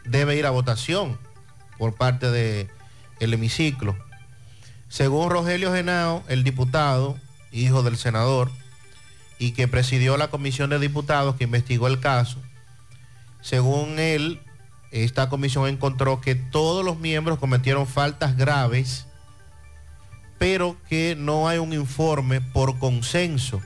debe 0.04 0.36
ir 0.36 0.46
a 0.46 0.50
votación 0.50 1.18
por 1.78 1.94
parte 1.94 2.30
del 3.22 3.34
hemiciclo. 3.34 3.96
Según 4.88 5.30
Rogelio 5.30 5.72
Genao, 5.72 6.24
el 6.26 6.42
diputado, 6.42 7.16
hijo 7.52 7.84
del 7.84 7.96
senador, 7.96 8.50
y 9.38 9.52
que 9.52 9.68
presidió 9.68 10.16
la 10.16 10.26
comisión 10.28 10.70
de 10.70 10.80
diputados 10.80 11.36
que 11.36 11.44
investigó 11.44 11.86
el 11.86 12.00
caso, 12.00 12.38
según 13.40 14.00
él, 14.00 14.40
esta 14.90 15.28
comisión 15.28 15.68
encontró 15.68 16.20
que 16.20 16.34
todos 16.34 16.84
los 16.84 16.98
miembros 16.98 17.38
cometieron 17.38 17.86
faltas 17.86 18.36
graves, 18.36 19.06
pero 20.38 20.76
que 20.88 21.14
no 21.16 21.46
hay 21.46 21.58
un 21.58 21.72
informe 21.72 22.40
por 22.40 22.80
consenso 22.80 23.62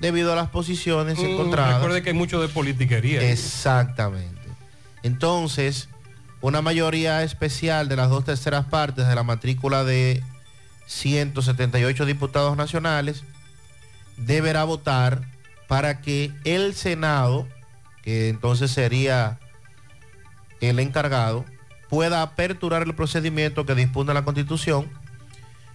debido 0.00 0.34
a 0.34 0.36
las 0.36 0.50
posiciones 0.50 1.18
Mm, 1.18 1.24
encontradas. 1.24 1.76
Recuerde 1.76 2.02
que 2.02 2.10
hay 2.10 2.16
mucho 2.16 2.42
de 2.42 2.48
politiquería. 2.48 3.22
Exactamente. 3.30 4.42
Entonces, 5.02 5.88
una 6.42 6.60
mayoría 6.60 7.22
especial 7.22 7.88
de 7.88 7.96
las 7.96 8.10
dos 8.10 8.24
terceras 8.24 8.66
partes 8.66 9.06
de 9.06 9.14
la 9.14 9.22
matrícula 9.22 9.84
de 9.84 10.22
178 10.86 12.04
diputados 12.04 12.56
nacionales 12.56 13.22
deberá 14.16 14.64
votar 14.64 15.22
para 15.68 16.00
que 16.00 16.32
el 16.44 16.74
Senado, 16.74 17.48
que 18.02 18.28
entonces 18.28 18.72
sería 18.72 19.38
el 20.60 20.80
encargado, 20.80 21.44
pueda 21.88 22.22
aperturar 22.22 22.82
el 22.82 22.94
procedimiento 22.94 23.64
que 23.64 23.76
dispone 23.76 24.12
la 24.12 24.24
Constitución 24.24 24.90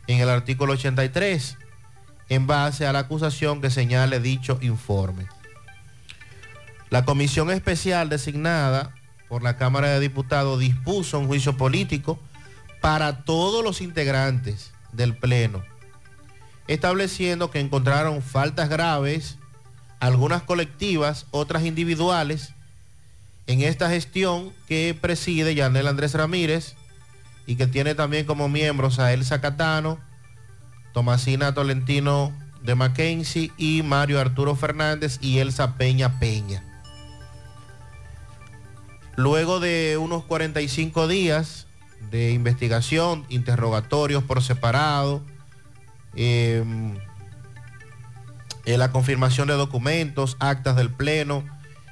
en 0.08 0.20
el 0.20 0.30
artículo 0.30 0.74
83, 0.74 1.58
en 2.30 2.46
base 2.46 2.86
a 2.86 2.94
la 2.94 3.00
acusación 3.00 3.62
que 3.62 3.70
señale 3.70 4.20
dicho 4.20 4.60
informe. 4.62 5.28
La 6.90 7.06
comisión 7.06 7.52
especial 7.52 8.10
designada 8.10 8.94
por 9.30 9.44
la 9.44 9.58
Cámara 9.58 9.90
de 9.90 10.00
Diputados 10.00 10.60
dispuso 10.60 11.20
un 11.20 11.28
juicio 11.28 11.58
político 11.58 12.20
para 12.82 13.24
todos 13.24 13.64
los 13.64 13.82
integrantes 13.82 14.72
del 14.92 15.16
Pleno, 15.16 15.64
estableciendo 16.68 17.52
que 17.52 17.60
encontraron 17.60 18.22
faltas 18.22 18.70
graves, 18.70 19.38
algunas 20.00 20.44
colectivas, 20.44 21.26
otras 21.32 21.64
individuales, 21.64 22.54
en 23.48 23.62
esta 23.62 23.90
gestión 23.90 24.52
que 24.68 24.98
preside 25.00 25.56
Yanel 25.56 25.88
Andrés 25.88 26.14
Ramírez 26.14 26.76
y 27.46 27.56
que 27.56 27.66
tiene 27.66 27.96
también 27.96 28.26
como 28.26 28.50
miembros 28.50 29.00
a 29.00 29.14
Elsa 29.14 29.40
Catano, 29.40 30.00
Tomasina 30.94 31.54
Tolentino 31.54 32.34
de 32.62 32.76
Mackenzie 32.76 33.52
y 33.58 33.84
Mario 33.84 34.20
Arturo 34.20 34.56
Fernández 34.56 35.18
y 35.22 35.40
Elsa 35.40 35.78
Peña 35.78 36.20
Peña. 36.20 36.67
Luego 39.18 39.60
de 39.60 39.98
unos 39.98 40.24
45 40.26 41.08
días 41.08 41.66
de 42.12 42.34
investigación, 42.34 43.26
interrogatorios 43.30 44.24
por 44.24 44.44
separado, 44.44 45.24
eh, 46.16 46.64
eh, 48.66 48.78
la 48.78 48.92
confirmación 48.92 49.48
de 49.48 49.56
documentos, 49.56 50.38
actas 50.40 50.76
del 50.76 50.92
Pleno, 50.92 51.44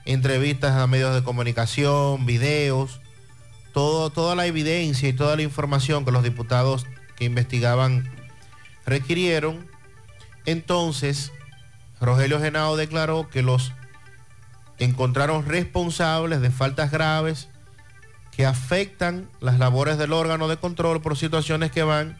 entrevistas 0.05 0.73
a 0.73 0.85
medios 0.85 1.15
de 1.15 1.23
comunicación, 1.23 2.27
videos, 2.27 3.01
toda 3.73 4.35
la 4.35 4.45
evidencia 4.45 5.09
y 5.09 5.13
toda 5.13 5.35
la 5.35 5.41
información 5.41 6.05
que 6.05 6.11
los 6.11 6.21
diputados 6.21 6.85
que 7.15 7.25
investigaban 7.25 8.07
requirieron. 8.85 9.65
Entonces, 10.45 11.31
Rogelio 11.99 12.39
Genao 12.39 12.77
declaró 12.77 13.31
que 13.31 13.41
los 13.41 13.71
encontraron 14.79 15.45
responsables 15.45 16.41
de 16.41 16.51
faltas 16.51 16.91
graves 16.91 17.49
que 18.31 18.45
afectan 18.45 19.29
las 19.39 19.59
labores 19.59 19.97
del 19.97 20.11
órgano 20.11 20.47
de 20.47 20.57
control 20.57 21.01
por 21.01 21.17
situaciones 21.17 21.71
que 21.71 21.83
van 21.83 22.17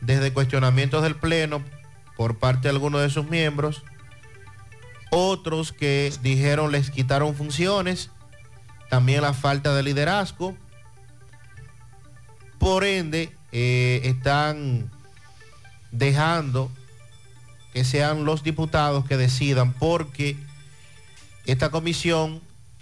desde 0.00 0.32
cuestionamientos 0.32 1.02
del 1.02 1.16
Pleno 1.16 1.62
por 2.16 2.38
parte 2.38 2.62
de 2.62 2.70
algunos 2.70 3.02
de 3.02 3.10
sus 3.10 3.28
miembros, 3.28 3.82
otros 5.10 5.72
que 5.72 6.12
dijeron 6.22 6.72
les 6.72 6.90
quitaron 6.90 7.34
funciones, 7.34 8.10
también 8.88 9.22
la 9.22 9.34
falta 9.34 9.74
de 9.74 9.82
liderazgo, 9.82 10.56
por 12.58 12.84
ende 12.84 13.32
eh, 13.52 14.00
están 14.04 14.90
dejando 15.90 16.70
que 17.72 17.84
sean 17.84 18.24
los 18.24 18.42
diputados 18.42 19.04
que 19.06 19.16
decidan 19.16 19.72
porque 19.72 20.36
esta 21.46 21.70
comisión 21.70 22.40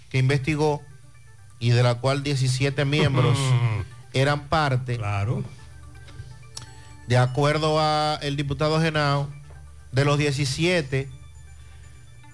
que 0.09 0.17
investigó 0.17 0.81
y 1.59 1.69
de 1.69 1.83
la 1.83 1.95
cual 1.95 2.23
17 2.23 2.85
miembros 2.85 3.37
eran 4.13 4.47
parte, 4.47 4.97
claro. 4.97 5.43
de 7.07 7.17
acuerdo 7.17 7.79
a 7.79 8.19
el 8.21 8.35
diputado 8.35 8.79
Genao, 8.81 9.29
de 9.91 10.05
los 10.05 10.17
17, 10.17 11.09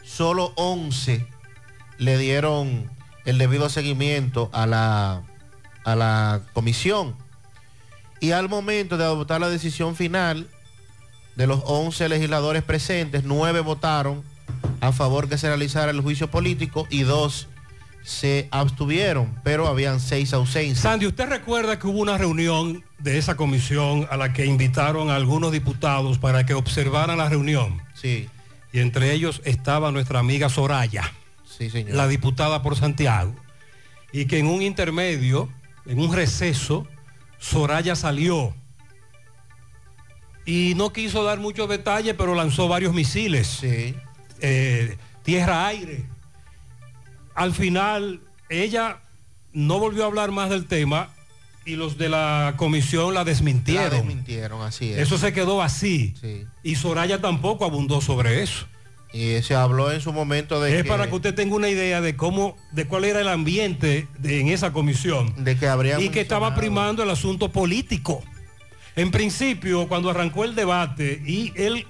solo 0.03 0.53
11 0.55 1.25
le 1.97 2.17
dieron 2.17 2.89
el 3.25 3.37
debido 3.37 3.69
seguimiento 3.69 4.49
a 4.53 4.65
la, 4.65 5.23
a 5.83 5.95
la 5.95 6.41
comisión. 6.53 7.15
Y 8.19 8.31
al 8.31 8.49
momento 8.49 8.97
de 8.97 9.03
adoptar 9.03 9.41
la 9.41 9.49
decisión 9.49 9.95
final, 9.95 10.47
de 11.35 11.47
los 11.47 11.61
11 11.65 12.09
legisladores 12.09 12.63
presentes, 12.63 13.23
9 13.23 13.61
votaron 13.61 14.23
a 14.79 14.91
favor 14.91 15.27
que 15.29 15.37
se 15.37 15.47
realizara 15.47 15.91
el 15.91 16.01
juicio 16.01 16.29
político 16.29 16.87
y 16.89 17.01
dos 17.03 17.47
se 18.03 18.47
abstuvieron, 18.51 19.31
pero 19.43 19.67
habían 19.67 19.99
seis 19.99 20.33
ausencias. 20.33 20.79
Sandy, 20.79 21.05
¿usted 21.05 21.29
recuerda 21.29 21.77
que 21.77 21.85
hubo 21.85 21.99
una 21.99 22.17
reunión 22.17 22.83
de 22.97 23.19
esa 23.19 23.35
comisión 23.35 24.07
a 24.09 24.17
la 24.17 24.33
que 24.33 24.45
invitaron 24.47 25.11
a 25.11 25.15
algunos 25.15 25.51
diputados 25.51 26.17
para 26.17 26.45
que 26.45 26.55
observaran 26.55 27.19
la 27.19 27.29
reunión? 27.29 27.79
Sí. 27.93 28.27
Y 28.73 28.79
entre 28.79 29.11
ellos 29.11 29.41
estaba 29.45 29.91
nuestra 29.91 30.19
amiga 30.19 30.49
Soraya, 30.49 31.13
Sí, 31.45 31.69
señor. 31.69 31.95
la 31.95 32.07
diputada 32.07 32.63
por 32.63 32.75
Santiago. 32.75 33.35
Y 34.11 34.25
que 34.25 34.39
en 34.39 34.47
un 34.47 34.61
intermedio, 34.63 35.47
en 35.85 35.99
un 35.99 36.11
receso, 36.11 36.87
Soraya 37.37 37.95
salió. 37.95 38.55
Y 40.45 40.73
no 40.75 40.91
quiso 40.91 41.23
dar 41.23 41.39
muchos 41.39 41.69
detalles, 41.69 42.15
pero 42.17 42.33
lanzó 42.33 42.67
varios 42.67 42.93
misiles. 42.93 43.47
Eh, 44.41 44.97
Tierra-aire. 45.23 46.03
Al 47.35 47.53
final, 47.53 48.21
ella 48.49 48.99
no 49.53 49.79
volvió 49.79 50.03
a 50.03 50.07
hablar 50.07 50.31
más 50.31 50.49
del 50.49 50.65
tema 50.65 51.09
y 51.65 51.75
los 51.75 51.97
de 51.97 52.09
la 52.09 52.55
comisión 52.57 53.13
la 53.13 53.23
desmintieron. 53.23 53.83
La 53.85 53.89
desmintieron, 53.97 54.61
así 54.63 54.91
es. 54.91 54.97
Eso 54.99 55.17
se 55.17 55.31
quedó 55.31 55.61
así. 55.61 56.15
Sí. 56.19 56.45
Y 56.63 56.75
Soraya 56.75 57.21
tampoco 57.21 57.65
abundó 57.65 58.01
sobre 58.01 58.41
eso. 58.43 58.65
Y 59.13 59.41
se 59.43 59.55
habló 59.55 59.91
en 59.91 59.99
su 60.01 60.13
momento 60.13 60.61
de 60.61 60.77
es 60.77 60.83
que, 60.83 60.89
para 60.89 61.07
que 61.07 61.15
usted 61.15 61.35
tenga 61.35 61.55
una 61.55 61.67
idea 61.69 61.99
de 61.99 62.15
cómo, 62.15 62.55
de 62.71 62.85
cuál 62.87 63.03
era 63.03 63.19
el 63.19 63.27
ambiente 63.27 64.07
de- 64.19 64.39
en 64.39 64.47
esa 64.47 64.71
comisión. 64.71 65.33
de 65.43 65.57
que 65.57 65.67
habría 65.67 65.99
y 65.99 66.09
que 66.09 66.21
estaba 66.21 66.55
primando 66.55 67.03
el 67.03 67.09
asunto 67.09 67.51
político. 67.51 68.23
En 68.95 69.11
principio, 69.11 69.87
cuando 69.87 70.09
arrancó 70.09 70.45
el 70.45 70.55
debate 70.55 71.21
y 71.25 71.51
el 71.55 71.85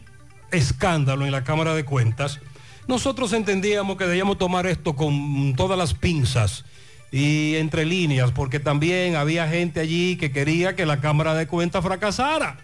escándalo 0.52 1.26
en 1.26 1.32
la 1.32 1.43
Cámara 1.43 1.74
de 1.74 1.86
Cuentas, 1.86 2.39
nosotros 2.88 3.34
entendíamos 3.34 3.97
que 3.97 4.06
debíamos 4.06 4.38
tomar 4.38 4.68
esto 4.68 4.95
con 4.95 5.54
todas 5.56 5.78
las 5.78 5.93
pinzas 5.93 6.66
y 7.12 7.56
entre 7.56 7.86
líneas, 7.86 8.32
porque 8.32 8.60
también 8.60 9.16
había 9.16 9.47
gente 9.47 9.80
allí 9.80 10.16
que 10.18 10.32
quería 10.32 10.76
que 10.76 10.86
la 10.86 11.02
Cámara 11.02 11.34
de 11.34 11.47
Cuentas 11.47 11.84
fracasara, 11.84 12.58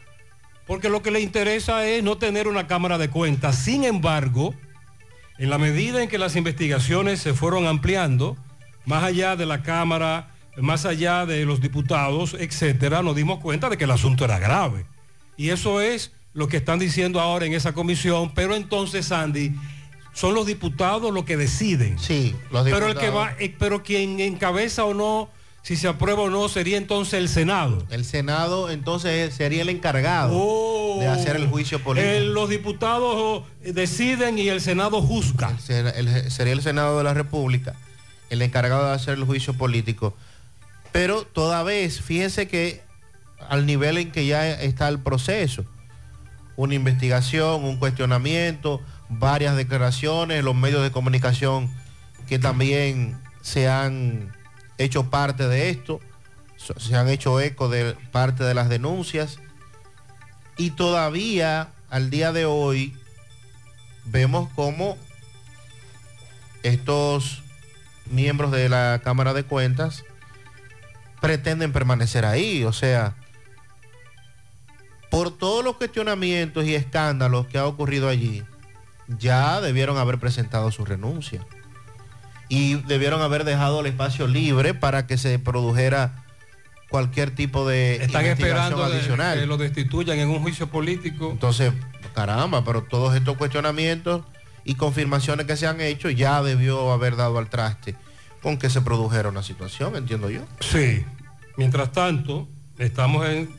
porque 0.65 0.89
lo 0.89 1.01
que 1.01 1.11
le 1.11 1.21
interesa 1.21 1.85
es 1.85 2.03
no 2.03 2.17
tener 2.17 2.47
una 2.47 2.67
Cámara 2.67 2.97
de 2.97 3.09
Cuentas. 3.09 3.57
Sin 3.57 3.83
embargo, 3.83 4.53
en 5.37 5.49
la 5.49 5.57
medida 5.57 6.01
en 6.01 6.09
que 6.09 6.17
las 6.17 6.35
investigaciones 6.35 7.19
se 7.19 7.33
fueron 7.33 7.67
ampliando, 7.67 8.37
más 8.85 9.03
allá 9.03 9.35
de 9.35 9.45
la 9.45 9.63
Cámara, 9.63 10.33
más 10.57 10.85
allá 10.85 11.25
de 11.25 11.45
los 11.45 11.61
diputados, 11.61 12.35
etcétera, 12.39 13.03
nos 13.03 13.15
dimos 13.15 13.39
cuenta 13.39 13.69
de 13.69 13.77
que 13.77 13.83
el 13.83 13.91
asunto 13.91 14.25
era 14.25 14.39
grave. 14.39 14.85
Y 15.35 15.49
eso 15.49 15.81
es 15.81 16.11
lo 16.37 16.47
que 16.47 16.57
están 16.57 16.77
diciendo 16.77 17.19
ahora 17.19 17.47
en 17.47 17.53
esa 17.53 17.73
comisión, 17.73 18.31
pero 18.35 18.55
entonces, 18.55 19.11
Andy, 19.11 19.53
son 20.13 20.35
los 20.35 20.45
diputados 20.45 21.11
los 21.11 21.25
que 21.25 21.35
deciden. 21.35 21.97
Sí, 21.97 22.35
los 22.51 22.63
Pero 22.63 22.87
el 22.87 22.93
que 22.95 23.07
diputados. 23.07 23.15
va, 23.15 23.35
eh, 23.39 23.55
pero 23.57 23.81
quien 23.81 24.19
encabeza 24.19 24.85
o 24.85 24.93
no, 24.93 25.29
si 25.63 25.75
se 25.75 25.87
aprueba 25.87 26.21
o 26.21 26.29
no, 26.29 26.47
sería 26.47 26.77
entonces 26.77 27.15
el 27.15 27.27
Senado. 27.27 27.83
El 27.89 28.05
Senado 28.05 28.69
entonces 28.69 29.33
sería 29.33 29.63
el 29.63 29.69
encargado 29.69 30.99
de 30.99 31.07
hacer 31.07 31.35
el 31.37 31.47
juicio 31.47 31.83
político. 31.83 32.11
Eh, 32.13 32.21
los 32.21 32.49
diputados 32.49 33.43
eh, 33.63 33.73
deciden 33.73 34.37
y 34.37 34.47
el 34.49 34.61
Senado 34.61 35.01
juzga. 35.01 35.57
El- 35.69 36.29
sería 36.31 36.53
el 36.53 36.61
Senado 36.61 36.99
de 36.99 37.03
la 37.03 37.13
República 37.15 37.73
el 38.29 38.41
encargado 38.43 38.87
de 38.87 38.93
hacer 38.93 39.15
el 39.17 39.23
juicio 39.23 39.53
político. 39.55 40.15
Pero 40.91 41.23
toda 41.23 41.63
vez, 41.63 41.99
fíjense 42.01 42.47
que 42.47 42.81
al 43.49 43.65
nivel 43.65 43.97
en 43.97 44.11
que 44.11 44.25
ya 44.27 44.49
está 44.49 44.87
el 44.89 44.99
proceso, 44.99 45.63
una 46.57 46.73
investigación, 46.73 47.63
un 47.63 47.77
cuestionamiento, 47.77 48.81
varias 49.07 49.55
declaraciones, 49.55 50.43
los 50.43 50.55
medios 50.55 50.83
de 50.83 50.91
comunicación 50.91 51.71
que 52.27 52.39
también 52.39 53.17
se 53.41 53.69
han 53.69 54.35
hecho 54.77 55.09
parte 55.09 55.47
de 55.47 55.69
esto, 55.69 56.01
se 56.57 56.95
han 56.95 57.07
hecho 57.07 57.39
eco 57.39 57.69
de 57.69 57.95
parte 58.11 58.43
de 58.43 58.53
las 58.53 58.67
denuncias 58.67 59.39
y 60.57 60.71
todavía 60.71 61.69
al 61.89 62.09
día 62.09 62.33
de 62.33 62.45
hoy 62.45 62.97
vemos 64.05 64.49
cómo 64.55 64.97
estos 66.63 67.43
miembros 68.09 68.51
de 68.51 68.67
la 68.67 68.99
Cámara 69.03 69.33
de 69.33 69.43
Cuentas 69.43 70.03
pretenden 71.21 71.71
permanecer 71.71 72.25
ahí. 72.25 72.63
O 72.63 72.73
sea, 72.73 73.15
por 75.09 75.31
todos 75.37 75.63
los 75.63 75.77
cuestionamientos 75.77 76.65
y 76.65 76.75
escándalos 76.75 77.47
que 77.47 77.57
ha 77.57 77.65
ocurrido 77.65 78.09
allí, 78.09 78.43
ya 79.07 79.61
debieron 79.61 79.97
haber 79.97 80.19
presentado 80.19 80.71
su 80.71 80.85
renuncia. 80.85 81.45
Y 82.49 82.75
debieron 82.83 83.21
haber 83.21 83.43
dejado 83.43 83.81
el 83.81 83.87
espacio 83.87 84.27
libre 84.27 84.73
para 84.73 85.05
que 85.05 85.17
se 85.17 85.37
produjera 85.37 86.23
cualquier 86.89 87.31
tipo 87.31 87.67
de 87.67 87.95
Están 87.95 88.23
investigación 88.25 88.71
esperando 88.71 88.83
adicional. 88.83 89.39
que 89.39 89.45
lo 89.45 89.57
destituyan 89.57 90.19
en 90.19 90.29
un 90.29 90.41
juicio 90.41 90.67
político. 90.67 91.29
Entonces, 91.31 91.73
caramba, 92.15 92.63
pero 92.63 92.83
todos 92.83 93.15
estos 93.15 93.35
cuestionamientos 93.37 94.23
y 94.63 94.75
confirmaciones 94.75 95.45
que 95.45 95.57
se 95.57 95.67
han 95.67 95.81
hecho 95.81 96.09
ya 96.09 96.41
debió 96.41 96.91
haber 96.91 97.15
dado 97.15 97.37
al 97.37 97.49
traste 97.49 97.95
con 98.41 98.57
que 98.57 98.69
se 98.69 98.81
produjera 98.81 99.29
una 99.29 99.43
situación, 99.43 99.95
entiendo 99.95 100.29
yo. 100.29 100.41
Sí. 100.61 101.05
Mientras 101.57 101.91
tanto, 101.91 102.47
estamos 102.77 103.27
en, 103.27 103.49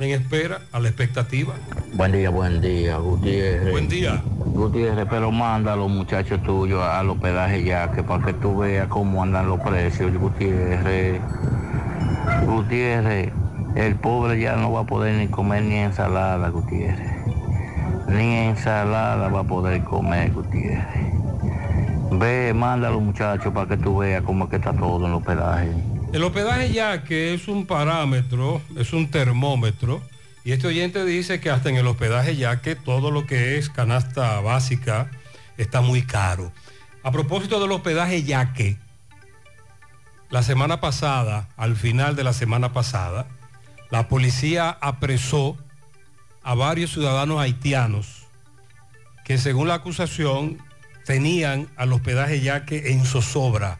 en 0.00 0.10
espera, 0.10 0.60
a 0.72 0.78
la 0.78 0.88
expectativa. 0.88 1.54
Buen 1.94 2.12
día, 2.12 2.30
buen 2.30 2.60
día, 2.60 2.98
Gutiérrez. 2.98 3.70
Buen 3.70 3.88
día. 3.88 4.22
Gutiérrez, 4.38 5.06
pero 5.10 5.32
manda 5.32 5.72
a 5.72 5.76
los 5.76 5.90
muchachos 5.90 6.42
tuyos 6.42 6.82
al 6.82 7.10
hospedaje 7.10 7.64
ya, 7.64 7.90
que 7.90 8.02
para 8.02 8.24
que 8.24 8.32
tú 8.34 8.58
veas 8.58 8.86
cómo 8.88 9.22
andan 9.22 9.48
los 9.48 9.60
precios, 9.60 10.16
Gutiérrez. 10.16 11.20
Gutiérrez, 12.46 13.32
el 13.74 13.96
pobre 13.96 14.40
ya 14.40 14.56
no 14.56 14.72
va 14.72 14.80
a 14.80 14.86
poder 14.86 15.14
ni 15.16 15.26
comer 15.28 15.64
ni 15.64 15.76
ensalada, 15.76 16.48
Gutiérrez. 16.48 17.12
Ni 18.08 18.36
ensalada 18.36 19.28
va 19.28 19.40
a 19.40 19.44
poder 19.44 19.82
comer, 19.82 20.32
Gutiérrez. 20.32 21.12
Ve, 22.12 22.52
manda 22.54 22.88
a 22.88 22.90
los 22.90 23.02
muchachos 23.02 23.52
para 23.52 23.68
que 23.68 23.76
tú 23.76 23.98
veas 23.98 24.22
cómo 24.22 24.44
es 24.44 24.50
que 24.50 24.56
está 24.56 24.72
todo 24.72 25.04
en 25.04 25.12
el 25.12 25.18
hospedaje. 25.18 25.87
El 26.10 26.24
hospedaje 26.24 26.72
ya 26.72 27.04
que 27.04 27.34
es 27.34 27.48
un 27.48 27.66
parámetro, 27.66 28.62
es 28.76 28.94
un 28.94 29.10
termómetro, 29.10 30.02
y 30.42 30.52
este 30.52 30.66
oyente 30.66 31.04
dice 31.04 31.38
que 31.38 31.50
hasta 31.50 31.68
en 31.68 31.76
el 31.76 31.86
hospedaje 31.86 32.34
ya 32.34 32.62
que 32.62 32.74
todo 32.74 33.10
lo 33.10 33.26
que 33.26 33.58
es 33.58 33.68
canasta 33.68 34.40
básica 34.40 35.10
está 35.58 35.82
muy 35.82 36.00
caro. 36.02 36.50
A 37.02 37.12
propósito 37.12 37.60
del 37.60 37.72
hospedaje 37.72 38.22
ya 38.22 38.54
que, 38.54 38.78
la 40.30 40.42
semana 40.42 40.80
pasada, 40.80 41.50
al 41.58 41.76
final 41.76 42.16
de 42.16 42.24
la 42.24 42.32
semana 42.32 42.72
pasada, 42.72 43.26
la 43.90 44.08
policía 44.08 44.70
apresó 44.80 45.58
a 46.42 46.54
varios 46.54 46.92
ciudadanos 46.92 47.38
haitianos 47.38 48.26
que 49.26 49.36
según 49.36 49.68
la 49.68 49.74
acusación 49.74 50.56
tenían 51.04 51.68
al 51.76 51.92
hospedaje 51.92 52.40
ya 52.40 52.64
que 52.64 52.92
en 52.92 53.04
zozobra 53.04 53.78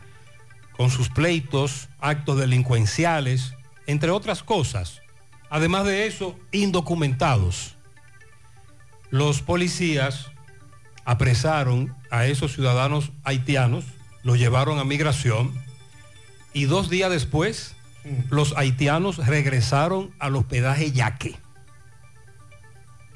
con 0.78 0.90
sus 0.90 1.10
pleitos, 1.10 1.88
actos 1.98 2.38
delincuenciales, 2.38 3.52
entre 3.86 4.10
otras 4.10 4.44
cosas. 4.44 5.02
Además 5.50 5.84
de 5.84 6.06
eso, 6.06 6.38
indocumentados. 6.52 7.76
Los 9.10 9.42
policías 9.42 10.30
apresaron 11.04 11.94
a 12.10 12.26
esos 12.26 12.52
ciudadanos 12.52 13.10
haitianos, 13.24 13.84
los 14.22 14.38
llevaron 14.38 14.78
a 14.78 14.84
migración 14.84 15.52
y 16.52 16.64
dos 16.64 16.88
días 16.88 17.10
después 17.10 17.74
los 18.30 18.56
haitianos 18.56 19.26
regresaron 19.26 20.14
al 20.18 20.36
hospedaje 20.36 20.92
Yaque 20.92 21.36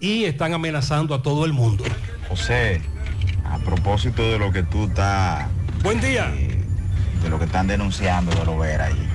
y 0.00 0.24
están 0.24 0.52
amenazando 0.52 1.14
a 1.14 1.22
todo 1.22 1.44
el 1.44 1.52
mundo. 1.52 1.84
José, 2.28 2.82
a 3.44 3.58
propósito 3.58 4.22
de 4.22 4.38
lo 4.38 4.50
que 4.50 4.64
tú 4.64 4.86
estás... 4.86 5.48
Buen 5.82 6.00
día. 6.00 6.32
Lo 7.30 7.38
que 7.38 7.44
están 7.46 7.66
denunciando 7.66 8.32
de 8.32 8.44
Lovera 8.44 8.86
ahí. 8.86 9.08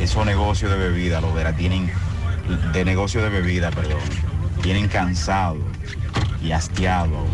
Esos 0.00 0.26
negocios 0.26 0.70
de 0.70 0.76
bebida, 0.76 1.20
Lovera, 1.20 1.52
tienen... 1.54 1.90
De 2.72 2.84
negocio 2.84 3.22
de 3.22 3.28
bebida, 3.28 3.70
perdón. 3.70 4.00
Tienen 4.62 4.88
cansado 4.88 5.58
y 6.42 6.52
hastiado. 6.52 7.24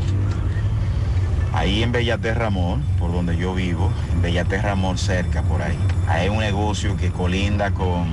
Ahí 1.54 1.82
en 1.82 1.92
Bellaterra 1.92 2.48
Amor, 2.48 2.78
por 2.98 3.10
donde 3.10 3.36
yo 3.36 3.54
vivo, 3.54 3.90
en 4.12 4.22
Bellaterra 4.22 4.72
Amor 4.72 4.98
cerca 4.98 5.42
por 5.42 5.62
ahí, 5.62 5.78
hay 6.06 6.28
un 6.28 6.38
negocio 6.38 6.96
que 6.96 7.10
colinda 7.10 7.70
con 7.70 8.06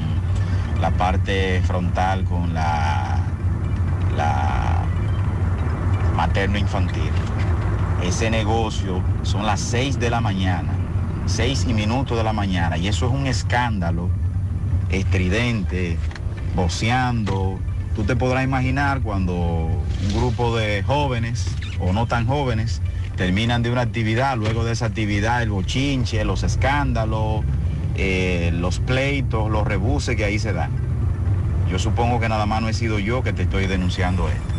la 0.80 0.92
parte 0.92 1.62
frontal, 1.66 2.24
con 2.24 2.54
la, 2.54 3.20
la 4.16 4.84
materno 6.16 6.58
infantil. 6.58 7.12
Ese 8.04 8.30
negocio 8.30 9.02
son 9.24 9.46
las 9.46 9.60
6 9.60 10.00
de 10.00 10.10
la 10.10 10.22
mañana, 10.22 10.72
6 11.26 11.66
y 11.70 11.74
minutos 11.74 12.18
de 12.18 12.24
la 12.24 12.34
mañana, 12.34 12.78
y 12.78 12.88
eso 12.88 13.08
es 13.08 13.12
un 13.12 13.28
escándalo 13.28 14.10
estridente, 14.90 15.98
voceando. 16.56 17.60
Tú 17.96 18.04
te 18.04 18.16
podrás 18.16 18.44
imaginar 18.44 19.02
cuando 19.02 19.34
un 19.34 20.14
grupo 20.16 20.56
de 20.56 20.84
jóvenes 20.84 21.48
o 21.80 21.94
no 21.94 22.08
tan 22.08 22.28
jóvenes 22.28 22.82
terminan 23.16 23.64
de 23.64 23.72
una 23.72 23.82
actividad, 23.82 24.38
luego 24.38 24.66
de 24.66 24.74
esa 24.74 24.88
actividad 24.88 25.42
el 25.42 25.50
bochinche, 25.50 26.24
los 26.26 26.44
escándalos, 26.44 27.44
eh, 27.96 28.52
los 28.54 28.80
pleitos, 28.80 29.50
los 29.50 29.66
rebuses 29.66 30.16
que 30.16 30.26
ahí 30.26 30.38
se 30.38 30.54
dan. 30.54 30.72
Yo 31.70 31.80
supongo 31.80 32.20
que 32.20 32.30
nada 32.30 32.46
más 32.46 32.62
no 32.62 32.70
he 32.70 32.74
sido 32.74 33.00
yo 33.00 33.24
que 33.24 33.34
te 33.34 33.44
estoy 33.44 33.68
denunciando 33.68 34.30
esto. 34.30 34.56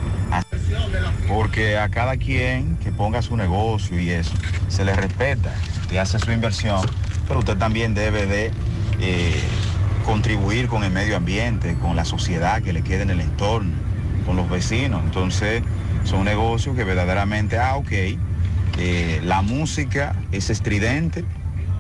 Porque 1.29 1.79
a 1.79 1.89
cada 1.89 2.17
quien 2.17 2.77
que 2.79 2.91
ponga 2.91 3.23
su 3.23 3.37
negocio 3.37 4.01
y 4.01 4.11
eso, 4.11 4.35
se 4.69 4.85
le 4.85 4.95
respeta 4.95 5.53
y 5.91 5.97
hace 5.97 6.19
su 6.19 6.31
inversión, 6.33 6.81
pero 7.27 7.41
usted 7.41 7.57
también 7.57 7.95
debe 7.95 8.27
de 8.27 8.51
eh, 9.01 9.41
contribuir 10.05 10.69
con 10.69 10.85
el 10.85 10.91
medio 10.91 11.17
ambiente, 11.17 11.77
con 11.81 11.97
la 11.97 12.05
sociedad 12.05 12.63
que 12.63 12.73
le 12.73 12.83
quede 12.83 13.03
en 13.03 13.11
el 13.11 13.21
entorno, 13.21 13.73
con 14.25 14.37
los 14.37 14.49
vecinos. 14.49 15.03
Entonces, 15.05 15.63
son 16.05 16.25
negocios 16.25 16.77
que 16.77 16.85
verdaderamente, 16.85 17.59
ah, 17.59 17.77
ok, 17.77 17.93
eh, 18.79 19.21
la 19.25 19.43
música 19.43 20.17
es 20.33 20.51
estridente, 20.51 21.25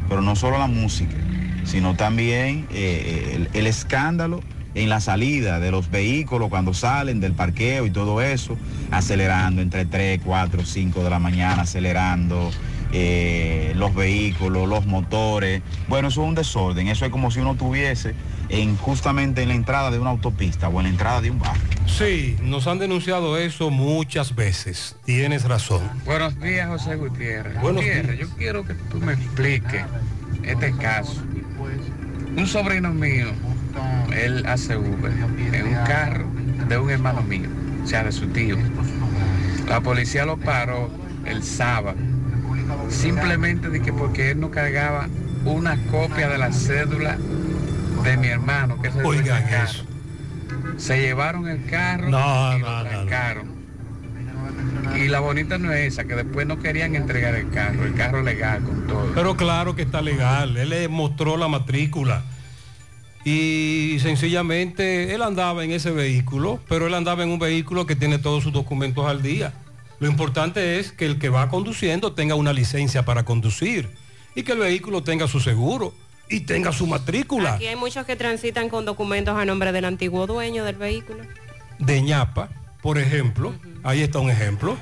pero 0.09 0.23
no 0.23 0.37
solo 0.37 0.59
la 0.59 0.67
música, 0.67 1.17
sino 1.65 1.95
también 1.95 2.67
eh, 2.71 3.49
el 3.53 3.67
escándalo 3.67 4.41
en 4.77 4.91
la 4.91 5.01
salida 5.01 5.59
de 5.59 5.71
los 5.71 5.91
vehículos 5.91 6.51
cuando 6.51 6.75
salen 6.75 7.19
del 7.19 7.33
parqueo 7.33 7.87
y 7.87 7.91
todo 7.91 8.21
eso, 8.21 8.57
acelerando 8.91 9.63
entre 9.63 9.87
3, 9.87 10.21
4, 10.23 10.65
5 10.65 11.03
de 11.03 11.11
la 11.11 11.19
mañana, 11.19 11.63
acelerando 11.63 12.51
eh, 12.93 13.73
los 13.77 13.95
vehículos, 13.95 14.69
los 14.69 14.87
motores. 14.87 15.63
Bueno, 15.89 16.09
eso 16.09 16.23
es 16.23 16.29
un 16.29 16.35
desorden, 16.35 16.89
eso 16.89 17.05
es 17.05 17.11
como 17.11 17.31
si 17.31 17.41
uno 17.41 17.55
tuviese 17.55 18.15
en, 18.49 18.77
justamente 18.77 19.43
en 19.43 19.49
la 19.49 19.55
entrada 19.55 19.91
de 19.91 19.99
una 19.99 20.11
autopista 20.11 20.69
o 20.69 20.79
en 20.81 20.85
la 20.85 20.91
entrada 20.91 21.21
de 21.21 21.31
un 21.31 21.39
barrio. 21.39 21.63
Sí, 21.87 22.37
nos 22.43 22.67
han 22.67 22.79
denunciado 22.79 23.37
eso 23.39 23.71
muchas 23.71 24.35
veces. 24.35 24.97
Tienes 25.05 25.45
razón. 25.45 25.83
Buenos 26.05 26.39
días, 26.41 26.69
José 26.69 26.97
Gutiérrez. 26.97 27.61
Buenos 27.61 27.83
Gutiérrez, 27.83 28.19
yo 28.19 28.29
quiero 28.37 28.65
que 28.65 28.75
tú 28.75 28.99
me 29.01 29.15
expliques 29.15 29.85
este 30.43 30.73
caso. 30.77 31.23
Un 32.37 32.47
sobrino 32.47 32.93
mío, 32.93 33.29
él 34.15 34.45
hace 34.47 34.77
Uber 34.77 35.13
en 35.53 35.67
un 35.67 35.75
carro 35.87 36.27
de 36.69 36.79
un 36.79 36.91
hermano 36.91 37.23
mío, 37.23 37.49
o 37.83 37.87
sea, 37.87 38.05
de 38.05 38.13
su 38.13 38.27
tío. 38.29 38.57
La 39.69 39.81
policía 39.81 40.27
lo 40.27 40.37
paró 40.37 40.91
el 41.25 41.43
sábado, 41.43 41.97
simplemente 42.89 43.69
de 43.69 43.81
que 43.81 43.93
porque 43.93 44.31
él 44.31 44.41
no 44.41 44.51
cargaba 44.51 45.09
una 45.45 45.77
copia 45.91 46.29
de 46.29 46.39
la 46.39 46.53
cédula 46.53 47.17
de 48.05 48.17
mi 48.17 48.29
hermano, 48.29 48.81
que 48.81 48.89
el 48.89 48.95
del 48.95 49.07
Oigan 49.07 49.43
carro. 49.45 49.65
eso. 49.71 49.85
Se 50.77 51.01
llevaron 51.01 51.49
el 51.49 51.65
carro 51.67 52.09
No, 52.09 52.57
y 52.57 52.61
no, 52.61 52.67
lo 52.67 52.83
no. 52.85 52.89
trancaron. 52.89 53.57
Y 54.97 55.09
la 55.09 55.21
bonita 55.21 55.59
no 55.59 55.73
es 55.73 55.93
esa, 55.95 56.05
que 56.05 56.15
después 56.15 56.47
no 56.47 56.59
querían 56.59 56.95
entregar 56.95 57.35
el 57.35 57.51
carro, 57.51 57.85
el 57.85 57.95
carro 57.95 58.23
legal 58.23 58.63
con 58.63 58.87
todo. 58.87 59.13
Pero 59.15 59.37
claro 59.37 59.75
que 59.77 59.83
está 59.83 60.01
legal. 60.01 60.57
Él 60.57 60.71
le 60.71 60.89
mostró 60.89 61.37
la 61.37 61.49
matrícula. 61.49 62.23
Y 63.25 63.97
sencillamente 64.01 65.13
él 65.15 65.23
andaba 65.23 65.65
en 65.65 65.73
ese 65.73 65.91
vehículo, 65.91 66.61
pero 66.69 66.87
él 66.87 66.95
andaba 66.95 67.25
en 67.25 67.31
un 67.31 67.39
vehículo 67.41 67.85
que 67.85 67.97
tiene 67.97 68.19
todos 68.19 68.45
sus 68.45 68.53
documentos 68.53 69.05
al 69.07 69.21
día. 69.21 69.53
Lo 69.99 70.09
importante 70.09 70.79
es 70.79 70.93
que 70.93 71.07
el 71.07 71.19
que 71.19 71.29
va 71.29 71.49
conduciendo 71.49 72.13
tenga 72.13 72.35
una 72.35 72.53
licencia 72.53 73.05
para 73.05 73.25
conducir 73.25 73.89
y 74.35 74.43
que 74.43 74.53
el 74.53 74.59
vehículo 74.59 75.03
tenga 75.03 75.27
su 75.27 75.41
seguro 75.41 75.95
y 76.29 76.41
tenga 76.41 76.73
su 76.73 76.87
matrícula 76.87 77.55
Aquí 77.55 77.67
hay 77.67 77.77
muchos 77.77 78.05
que 78.05 78.17
transitan 78.17 78.69
con 78.69 78.85
documentos 78.85 79.37
a 79.39 79.45
nombre 79.45 79.73
del 79.73 79.85
antiguo 79.85 80.27
dueño 80.27 80.65
del 80.65 80.77
vehículo. 80.77 81.23
de 81.79 82.03
ñapa, 82.03 82.51
por 82.83 82.99
ejemplo. 82.99 83.55
Ahí 83.83 84.03
está 84.03 84.19
un 84.19 84.31
ejemplo. 84.31 84.77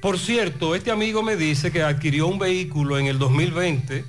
Por 0.00 0.18
cierto, 0.18 0.74
este 0.74 0.90
amigo 0.90 1.22
me 1.22 1.36
dice 1.36 1.72
que 1.72 1.82
adquirió 1.82 2.26
un 2.26 2.38
vehículo 2.38 2.98
en 2.98 3.06
el 3.06 3.18
2020 3.18 4.04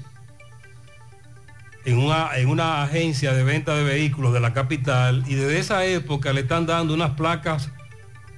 en 1.86 1.98
una, 2.00 2.36
en 2.36 2.50
una 2.50 2.84
agencia 2.84 3.34
de 3.34 3.44
venta 3.44 3.76
de 3.76 3.84
vehículos 3.84 4.34
de 4.34 4.40
la 4.40 4.54
capital 4.54 5.24
y 5.28 5.36
desde 5.36 5.60
esa 5.60 5.86
época 5.86 6.34
le 6.34 6.42
están 6.42 6.66
dando 6.66 6.94
unas 6.94 7.12
placas 7.12 7.70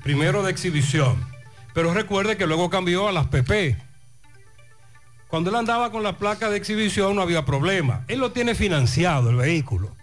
primero 0.04 0.44
de 0.44 0.52
exhibición. 0.52 1.37
Pero 1.78 1.94
recuerde 1.94 2.38
que 2.38 2.48
luego 2.48 2.72
cambió 2.72 3.08
a 3.08 3.12
las 3.12 3.28
PP. 3.28 3.78
Cuando 5.28 5.52
él 5.52 5.56
andaba 5.58 5.92
con 5.92 6.02
las 6.02 6.16
placas 6.16 6.50
de 6.50 6.58
exhibición 6.58 7.16
no 7.16 7.22
había 7.22 7.46
problema. 7.46 8.04
Él 8.08 8.18
lo 8.18 8.32
tiene 8.32 8.56
financiado 8.56 9.30
el 9.30 9.36
vehículo. 9.36 9.96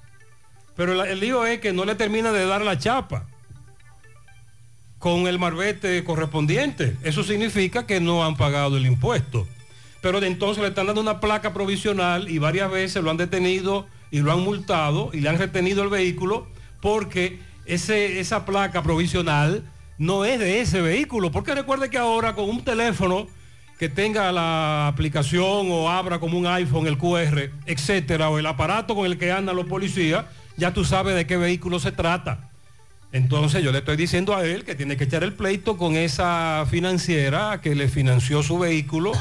Pero 0.77 0.93
el, 0.93 1.11
el 1.11 1.19
lío 1.19 1.45
es 1.45 1.59
que 1.59 1.73
no 1.73 1.85
le 1.85 1.97
termina 1.97 2.31
de 2.31 2.47
dar 2.47 2.63
la 2.63 2.79
chapa 2.79 3.27
con 5.01 5.27
el 5.27 5.41
marbete 5.41 6.05
correspondiente. 6.05 6.97
Eso 7.03 7.25
significa 7.25 7.89
que 7.89 7.99
no 7.99 8.25
han 8.25 8.37
pagado 8.37 8.77
el 8.77 8.87
impuesto. 8.87 9.49
Pero 10.01 10.21
de 10.21 10.29
entonces 10.29 10.63
le 10.63 10.69
están 10.69 10.87
dando 10.87 11.01
una 11.01 11.19
placa 11.19 11.53
provisional 11.53 12.31
y 12.31 12.39
varias 12.39 12.71
veces 12.71 13.03
lo 13.03 13.11
han 13.11 13.17
detenido 13.17 13.89
y 14.13 14.21
lo 14.21 14.31
han 14.31 14.43
multado 14.45 15.11
y 15.13 15.19
le 15.19 15.29
han 15.29 15.39
retenido 15.39 15.83
el 15.83 15.89
vehículo 15.89 16.47
porque 16.81 17.41
ese, 17.67 18.21
esa 18.21 18.47
placa 18.47 18.85
provisional 18.85 19.65
no 19.99 20.25
es 20.25 20.39
de 20.39 20.61
ese 20.61 20.81
vehículo. 20.81 21.31
Porque 21.31 21.55
recuerde 21.55 21.91
que 21.91 21.99
ahora 21.99 22.35
con 22.35 22.49
un 22.49 22.65
teléfono 22.65 23.27
que 23.79 23.89
tenga 23.89 24.31
la 24.33 24.89
aplicación 24.89 25.69
o 25.71 25.91
abra 25.91 26.21
como 26.21 26.39
un 26.39 26.47
iPhone 26.47 26.87
el 26.87 26.99
QR, 26.99 27.51
etcétera, 27.67 28.31
o 28.31 28.39
el 28.39 28.47
aparato 28.47 28.95
con 28.95 29.07
el 29.07 29.19
que 29.19 29.33
andan 29.33 29.57
los 29.57 29.67
policías, 29.67 30.27
ya 30.57 30.73
tú 30.73 30.85
sabes 30.85 31.15
de 31.15 31.27
qué 31.27 31.37
vehículo 31.37 31.79
se 31.79 31.93
trata. 31.93 32.51
Entonces 33.13 33.63
yo 33.63 33.71
le 33.71 33.79
estoy 33.79 33.97
diciendo 33.97 34.35
a 34.35 34.45
él 34.45 34.65
que 34.65 34.75
tiene 34.75 34.97
que 34.97 35.05
echar 35.05 35.23
el 35.23 35.35
pleito 35.35 35.77
con 35.77 35.95
esa 35.95 36.67
financiera 36.69 37.61
que 37.61 37.75
le 37.75 37.89
financió 37.89 38.43
su 38.43 38.59
vehículo, 38.59 39.13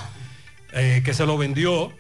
eh, 0.74 1.02
que 1.06 1.14
se 1.14 1.26
lo 1.26 1.38
vendió. 1.38 1.92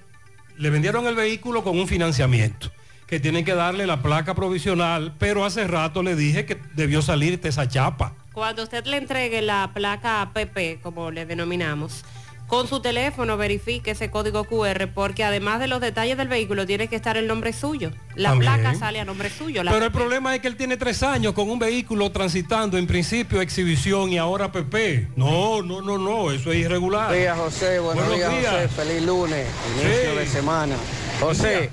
Le 0.57 0.69
vendieron 0.69 1.05
el 1.05 1.15
vehículo 1.15 1.63
con 1.63 1.77
un 1.77 1.87
financiamiento, 1.87 2.71
que 3.05 3.19
tienen 3.19 3.45
que 3.45 3.53
darle 3.53 3.85
la 3.85 4.01
placa 4.01 4.33
provisional, 4.33 5.13
pero 5.19 5.45
hace 5.45 5.67
rato 5.67 6.01
le 6.01 6.15
dije 6.15 6.45
que 6.45 6.57
debió 6.75 7.01
salirte 7.01 7.49
esa 7.49 7.67
chapa. 7.67 8.15
Cuando 8.33 8.63
usted 8.63 8.85
le 8.85 8.97
entregue 8.97 9.41
la 9.41 9.69
placa 9.73 10.31
PP, 10.33 10.79
como 10.81 11.11
le 11.11 11.25
denominamos, 11.25 12.03
con 12.47 12.67
su 12.67 12.81
teléfono 12.81 13.37
verifique 13.37 13.91
ese 13.91 14.09
código 14.11 14.43
QR 14.43 14.87
porque 14.93 15.23
además 15.23 15.59
de 15.59 15.67
los 15.67 15.79
detalles 15.81 16.17
del 16.17 16.27
vehículo 16.27 16.65
tiene 16.65 16.87
que 16.87 16.95
estar 16.95 17.15
el 17.15 17.27
nombre 17.27 17.53
suyo. 17.53 17.91
La 18.15 18.29
También. 18.29 18.53
placa 18.53 18.75
sale 18.75 18.99
a 18.99 19.05
nombre 19.05 19.29
suyo. 19.29 19.63
la 19.63 19.71
Pero 19.71 19.85
el 19.85 19.91
problema 19.91 20.35
es 20.35 20.41
que 20.41 20.47
él 20.47 20.55
tiene 20.57 20.77
tres 20.77 21.03
años 21.03 21.33
con 21.33 21.49
un 21.49 21.57
vehículo 21.59 22.11
transitando 22.11 22.77
en 22.77 22.85
principio 22.87 23.39
exhibición 23.39 24.11
y 24.11 24.17
ahora 24.17 24.51
PP. 24.51 25.09
No, 25.15 25.61
no, 25.61 25.81
no, 25.81 25.97
no, 25.99 26.31
eso 26.31 26.51
es 26.51 26.57
irregular. 26.57 27.07
Buenos 27.09 27.21
días, 27.23 27.37
José. 27.37 27.79
Buenos, 27.79 28.15
días, 28.15 28.31
José. 28.31 28.67
Feliz 28.67 29.03
lunes, 29.03 29.47
inicio 29.75 30.11
Sí. 30.11 30.17
de 30.17 30.25
semana. 30.27 30.75
José, 31.19 31.69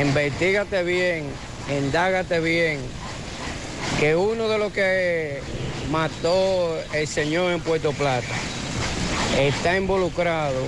investigate 0.00 0.82
bien, 0.84 1.26
indágate 1.70 2.40
bien, 2.40 2.80
que 3.98 4.16
uno 4.16 4.48
de 4.48 4.58
los 4.58 4.72
que 4.72 5.40
mató 5.90 6.78
el 6.92 7.06
señor 7.06 7.52
en 7.52 7.60
Puerto 7.60 7.92
Plata 7.92 8.34
está 9.38 9.76
involucrado 9.76 10.60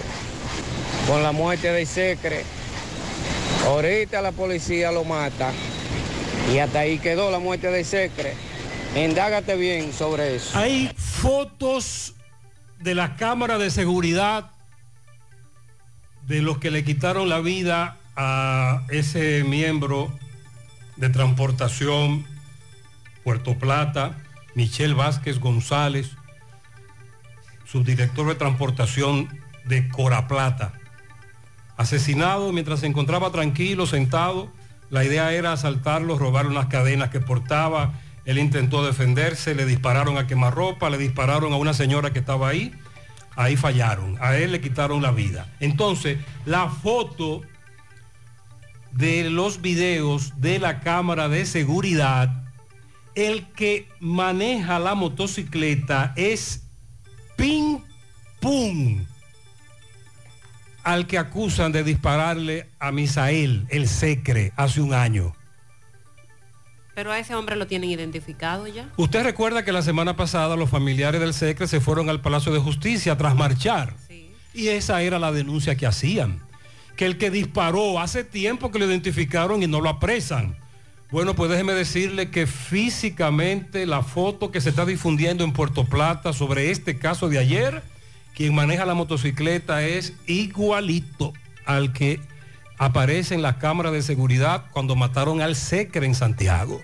con 1.06 1.22
la 1.22 1.32
muerte 1.32 1.70
de 1.72 1.86
Secre. 1.86 2.44
Ahorita 3.66 4.22
la 4.22 4.32
policía 4.32 4.92
lo 4.92 5.04
mata 5.04 5.52
y 6.52 6.58
hasta 6.58 6.80
ahí 6.80 6.98
quedó 6.98 7.30
la 7.30 7.38
muerte 7.38 7.70
de 7.70 7.84
Secre. 7.84 8.34
Indágate 8.94 9.56
bien 9.56 9.92
sobre 9.92 10.36
eso. 10.36 10.56
Hay 10.56 10.90
fotos 10.96 12.14
de 12.80 12.94
las 12.94 13.10
cámaras 13.10 13.58
de 13.58 13.70
seguridad 13.70 14.50
de 16.26 16.42
los 16.42 16.58
que 16.58 16.70
le 16.70 16.84
quitaron 16.84 17.28
la 17.28 17.40
vida 17.40 17.96
a 18.16 18.84
ese 18.90 19.44
miembro 19.44 20.10
de 20.96 21.08
transportación 21.10 22.26
Puerto 23.26 23.58
Plata, 23.58 24.22
Michelle 24.54 24.94
Vázquez 24.94 25.40
González, 25.40 26.12
subdirector 27.64 28.28
de 28.28 28.36
transportación 28.36 29.28
de 29.64 29.88
Coraplata, 29.88 30.74
asesinado 31.76 32.52
mientras 32.52 32.78
se 32.78 32.86
encontraba 32.86 33.32
tranquilo, 33.32 33.86
sentado. 33.86 34.48
La 34.90 35.02
idea 35.02 35.32
era 35.32 35.50
asaltarlo, 35.52 36.16
robar 36.16 36.46
unas 36.46 36.66
cadenas 36.66 37.10
que 37.10 37.18
portaba. 37.18 37.94
Él 38.26 38.38
intentó 38.38 38.86
defenderse, 38.86 39.56
le 39.56 39.66
dispararon 39.66 40.18
a 40.18 40.28
quemarropa, 40.28 40.88
le 40.88 40.96
dispararon 40.96 41.52
a 41.52 41.56
una 41.56 41.74
señora 41.74 42.12
que 42.12 42.20
estaba 42.20 42.46
ahí. 42.46 42.72
Ahí 43.34 43.56
fallaron. 43.56 44.16
A 44.20 44.36
él 44.36 44.52
le 44.52 44.60
quitaron 44.60 45.02
la 45.02 45.10
vida. 45.10 45.52
Entonces, 45.58 46.20
la 46.44 46.68
foto 46.68 47.42
de 48.92 49.30
los 49.30 49.62
videos 49.62 50.40
de 50.40 50.60
la 50.60 50.78
cámara 50.78 51.28
de 51.28 51.44
seguridad, 51.44 52.45
el 53.16 53.46
que 53.52 53.88
maneja 53.98 54.78
la 54.78 54.94
motocicleta 54.94 56.12
es 56.16 56.62
ping 57.36 57.78
pum 58.40 59.04
al 60.84 61.08
que 61.08 61.18
acusan 61.18 61.72
de 61.72 61.82
dispararle 61.82 62.68
a 62.78 62.92
Misael, 62.92 63.66
el 63.70 63.88
Secre, 63.88 64.52
hace 64.54 64.80
un 64.80 64.94
año. 64.94 65.34
Pero 66.94 67.10
a 67.10 67.18
ese 67.18 67.34
hombre 67.34 67.56
lo 67.56 67.66
tienen 67.66 67.90
identificado 67.90 68.68
ya. 68.68 68.88
Usted 68.96 69.24
recuerda 69.24 69.64
que 69.64 69.72
la 69.72 69.82
semana 69.82 70.14
pasada 70.14 70.54
los 70.54 70.70
familiares 70.70 71.20
del 71.20 71.34
Secre 71.34 71.66
se 71.66 71.80
fueron 71.80 72.08
al 72.08 72.20
Palacio 72.20 72.52
de 72.52 72.60
Justicia 72.60 73.18
tras 73.18 73.34
marchar. 73.34 73.94
Y 74.54 74.68
esa 74.68 75.02
era 75.02 75.18
la 75.18 75.32
denuncia 75.32 75.74
que 75.74 75.86
hacían. 75.86 76.40
Que 76.96 77.04
el 77.04 77.18
que 77.18 77.30
disparó 77.30 77.98
hace 77.98 78.22
tiempo 78.22 78.70
que 78.70 78.78
lo 78.78 78.86
identificaron 78.86 79.62
y 79.62 79.66
no 79.66 79.80
lo 79.80 79.88
apresan. 79.88 80.56
Bueno, 81.10 81.34
pues 81.34 81.50
déjeme 81.50 81.72
decirle 81.72 82.30
que 82.30 82.46
físicamente 82.46 83.86
la 83.86 84.02
foto 84.02 84.50
que 84.50 84.60
se 84.60 84.70
está 84.70 84.84
difundiendo 84.84 85.44
en 85.44 85.52
Puerto 85.52 85.84
Plata 85.84 86.32
sobre 86.32 86.72
este 86.72 86.98
caso 86.98 87.28
de 87.28 87.38
ayer, 87.38 87.82
quien 88.34 88.54
maneja 88.54 88.84
la 88.84 88.94
motocicleta 88.94 89.84
es 89.84 90.14
igualito 90.26 91.32
al 91.64 91.92
que 91.92 92.20
aparece 92.78 93.34
en 93.34 93.42
las 93.42 93.56
cámaras 93.56 93.92
de 93.92 94.02
seguridad 94.02 94.64
cuando 94.72 94.96
mataron 94.96 95.40
al 95.40 95.54
Secre 95.54 96.06
en 96.06 96.14
Santiago. 96.14 96.82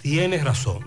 Tienes 0.00 0.44
razón. 0.44 0.78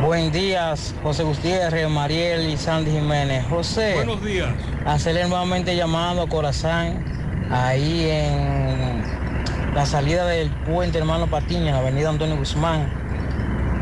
Buen 0.00 0.30
días, 0.30 0.94
José 1.02 1.24
Gutiérrez, 1.24 1.88
Mariel 1.88 2.50
y 2.50 2.56
Sandy 2.56 2.92
Jiménez. 2.92 3.44
José. 3.48 3.94
Buenos 3.94 4.24
días. 4.24 4.54
Hacerle 4.86 5.26
nuevamente 5.26 5.74
llamado 5.74 6.22
a 6.22 6.28
Corazán, 6.28 7.04
ahí 7.50 8.08
en 8.08 9.27
la 9.74 9.86
salida 9.86 10.26
del 10.26 10.50
puente 10.50 10.98
Hermano 10.98 11.26
Patiño, 11.26 11.66
en 11.66 11.72
la 11.72 11.78
avenida 11.78 12.08
Antonio 12.10 12.36
Guzmán. 12.36 13.06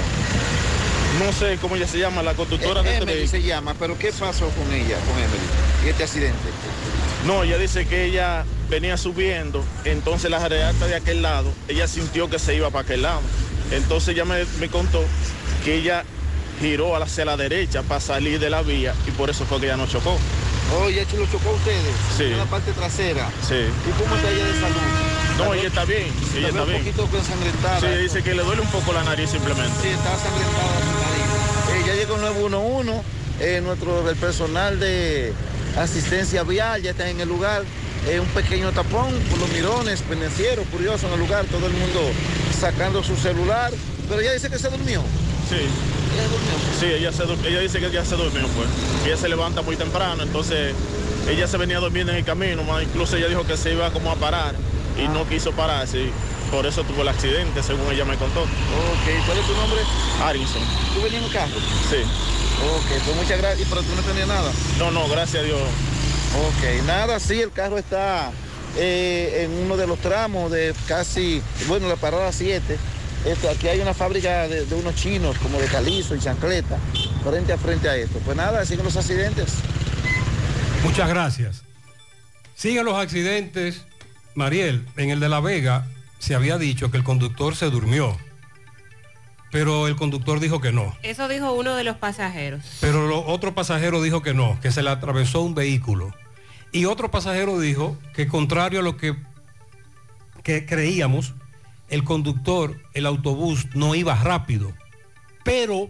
No 1.25 1.33
sé 1.33 1.59
cómo 1.61 1.77
ella 1.77 1.87
se 1.87 1.99
llama, 1.99 2.23
la 2.23 2.35
conductora 2.35 2.83
de 2.83 2.91
este 2.91 3.03
Emily 3.03 3.19
vehículo. 3.19 3.43
se 3.43 3.47
llama, 3.47 3.75
pero 3.79 3.99
¿qué 3.99 4.13
pasó 4.13 4.49
con 4.51 4.73
ella, 4.73 4.99
con 4.99 5.17
Emily, 5.17 5.47
y 5.85 5.89
este 5.89 6.05
accidente? 6.05 6.49
No, 7.27 7.43
ella 7.43 7.57
dice 7.59 7.87
que 7.87 8.05
ella 8.05 8.45
venía 8.69 8.97
subiendo, 8.97 9.65
entonces 9.85 10.31
la 10.31 10.47
reata 10.47 10.87
de 10.87 10.95
aquel 10.95 11.23
lado, 11.23 11.51
ella 11.69 11.89
sintió 11.89 12.29
que 12.29 12.39
se 12.39 12.55
iba 12.55 12.71
para 12.71 12.83
aquel 12.85 13.03
lado. 13.03 13.21
Entonces 13.71 14.11
ella 14.11 14.25
me, 14.25 14.45
me 14.61 14.69
contó 14.69 15.03
que 15.65 15.77
ella 15.77 16.05
giró 16.61 16.97
hacia 16.97 17.25
la 17.25 17.37
derecha 17.37 17.83
para 17.83 18.01
salir 18.01 18.41
de 18.41 18.51
la 18.51 18.63
vía 18.63 18.95
y 19.07 19.11
por 19.13 19.31
eso 19.31 19.45
fue 19.45 19.61
que 19.61 19.67
ella 19.67 19.77
no 19.77 19.87
chocó. 19.87 20.19
Oh, 20.75 20.91
¿y 20.91 20.95
lo 20.95 21.27
chocó 21.27 21.51
a 21.51 21.53
ustedes? 21.53 21.95
Sí. 22.17 22.25
En 22.25 22.39
la 22.39 22.45
parte 22.45 22.73
trasera. 22.73 23.29
Sí. 23.47 23.55
¿Y 23.55 24.03
cómo 24.03 24.17
está 24.17 24.31
ella 24.31 24.45
de 24.47 24.55
salud? 24.55 24.77
No, 25.39 25.55
ella 25.55 25.69
está 25.69 25.85
bien, 25.85 26.07
ella 26.35 26.49
está 26.49 26.63
un 26.63 26.69
bien. 26.69 26.85
poquito 26.85 27.09
ensangrentada. 27.17 27.81
Sí, 27.81 27.87
dice 28.03 28.23
que 28.23 28.35
le 28.35 28.43
duele 28.43 28.63
un 28.63 28.69
poco 28.69 28.93
la 28.93 29.05
nariz 29.05 29.31
simplemente. 29.31 29.71
Sí, 29.83 29.89
está 29.89 30.13
ensangrentada 30.15 30.81
su 30.81 30.93
nariz. 30.99 31.85
Eh, 31.85 31.85
ya 31.87 31.95
llegó 31.95 32.15
el 32.17 32.21
911, 32.23 33.03
eh, 33.41 33.61
nuestro, 33.63 34.09
el 34.09 34.17
personal 34.17 34.81
de 34.81 35.33
asistencia 35.77 36.43
vial 36.43 36.83
ya 36.83 36.91
está 36.93 37.09
en 37.09 37.21
el 37.21 37.29
lugar. 37.29 37.63
Eh, 38.09 38.21
un 38.21 38.29
pequeño 38.29 38.71
tapón 38.73 39.13
por 39.31 39.39
los 39.39 39.51
mirones, 39.51 40.01
pendencieros, 40.03 40.65
curiosos 40.69 41.05
en 41.05 41.15
el 41.15 41.21
lugar, 41.21 41.45
todo 41.47 41.67
el 41.67 41.73
mundo 41.73 42.01
sacando 42.59 43.03
su 43.03 43.17
celular. 43.17 43.73
Pero 44.09 44.21
ella 44.21 44.33
dice 44.33 44.49
que 44.49 44.59
se 44.59 44.69
durmió. 44.69 45.03
Sí. 45.49 45.67
Sí, 46.79 46.87
ella, 46.87 47.13
se 47.13 47.25
ella 47.25 47.61
dice 47.61 47.81
que 47.81 47.91
ya 47.91 48.05
se 48.05 48.17
durmió, 48.17 48.47
pues. 48.49 48.69
Ella 49.07 49.17
se 49.17 49.29
levanta 49.29 49.63
muy 49.63 49.77
temprano, 49.77 50.23
entonces 50.23 50.75
ella 51.29 51.49
se 51.49 51.57
venía 51.57 51.79
durmiendo 51.79 52.13
en 52.13 52.19
el 52.19 52.25
camino, 52.25 52.63
más 52.65 52.83
incluso 52.83 53.17
ella 53.17 53.29
dijo 53.29 53.47
que 53.47 53.57
se 53.57 53.73
iba 53.73 53.91
como 53.91 54.11
a 54.11 54.17
parar 54.17 54.55
y 55.03 55.09
no 55.09 55.29
quiso 55.29 55.53
pararse. 55.53 55.99
y 55.99 56.13
Por 56.51 56.67
eso 56.67 56.85
tuvo 56.85 57.03
el 57.03 57.09
accidente, 57.09 57.63
según 57.63 57.91
ella 57.93 58.05
me 58.05 58.17
contó. 58.17 58.43
Ok, 58.43 59.25
¿cuál 59.27 59.39
es 59.39 59.47
tu 59.47 59.55
nombre? 59.55 59.81
Arinson. 60.23 60.63
¿Tú 60.95 61.03
venías 61.03 61.23
en 61.23 61.25
un 61.25 61.33
carro? 61.33 61.57
Sí. 61.91 62.03
Ok, 62.77 63.03
pues 63.05 63.17
muchas 63.17 63.39
gracias. 63.39 63.69
Pero 63.69 63.83
tú 63.83 63.95
no 63.97 64.03
tenías 64.03 64.29
nada. 64.29 64.51
No, 64.79 64.91
no, 64.91 65.09
gracias 65.09 65.43
a 65.43 65.47
Dios. 65.47 65.61
Ok, 65.61 66.85
nada, 66.87 67.19
sí, 67.21 67.41
el 67.41 67.51
carro 67.51 67.79
está 67.79 68.31
eh, 68.77 69.45
en 69.45 69.65
uno 69.65 69.77
de 69.77 69.87
los 69.87 69.99
tramos 69.99 70.51
de 70.51 70.75
casi, 70.87 71.43
bueno, 71.67 71.89
la 71.89 71.97
parada 71.97 72.33
7. 72.33 72.79
Esto, 73.27 73.51
aquí 73.51 73.67
hay 73.69 73.81
una 73.81 73.93
fábrica 73.93 74.47
de, 74.49 74.65
de 74.67 74.75
unos 74.77 74.95
chinos, 74.95 75.37
como 75.39 75.59
de 75.59 75.67
calizo 75.67 76.15
y 76.15 76.21
chancleta, 76.21 76.79
frente 77.25 77.53
a 77.53 77.59
frente 77.59 77.89
a 77.89 77.97
esto. 77.97 78.19
Pues 78.25 78.37
nada, 78.37 78.65
siguen 78.65 78.85
los 78.85 78.97
accidentes. 78.97 79.55
Muchas 80.85 81.09
gracias. 81.09 81.63
Siguen 82.55 82.85
los 82.85 82.95
accidentes. 82.97 83.85
Mariel, 84.35 84.87
en 84.97 85.11
el 85.11 85.19
de 85.19 85.29
La 85.29 85.41
Vega 85.41 85.87
se 86.19 86.35
había 86.35 86.57
dicho 86.59 86.91
que 86.91 86.99
el 86.99 87.05
conductor 87.05 87.57
se 87.57 87.69
durmió, 87.71 88.17
pero 89.51 89.87
el 89.89 89.97
conductor 89.97 90.39
dijo 90.41 90.61
que 90.61 90.73
no. 90.73 90.95
Eso 91.03 91.27
dijo 91.29 91.53
uno 91.53 91.75
de 91.75 91.85
los 91.85 91.97
pasajeros. 91.97 92.63
Pero 92.81 93.07
lo- 93.07 93.27
otro 93.27 93.55
pasajero 93.55 94.03
dijo 94.03 94.23
que 94.23 94.35
no, 94.35 94.59
que 94.61 94.71
se 94.71 94.83
le 94.83 94.91
atravesó 94.91 95.41
un 95.43 95.55
vehículo. 95.55 96.15
Y 96.71 96.85
otro 96.85 97.11
pasajero 97.11 97.59
dijo 97.59 97.97
que 98.15 98.29
contrario 98.29 98.81
a 98.81 98.83
lo 98.83 98.97
que, 98.99 99.17
que 100.43 100.67
creíamos, 100.67 101.35
el 101.89 102.05
conductor, 102.05 102.81
el 102.95 103.07
autobús 103.07 103.67
no 103.75 103.95
iba 103.95 104.15
rápido, 104.15 104.73
pero 105.45 105.89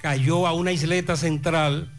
cayó 0.00 0.46
a 0.46 0.52
una 0.52 0.72
isleta 0.72 1.16
central 1.16 1.90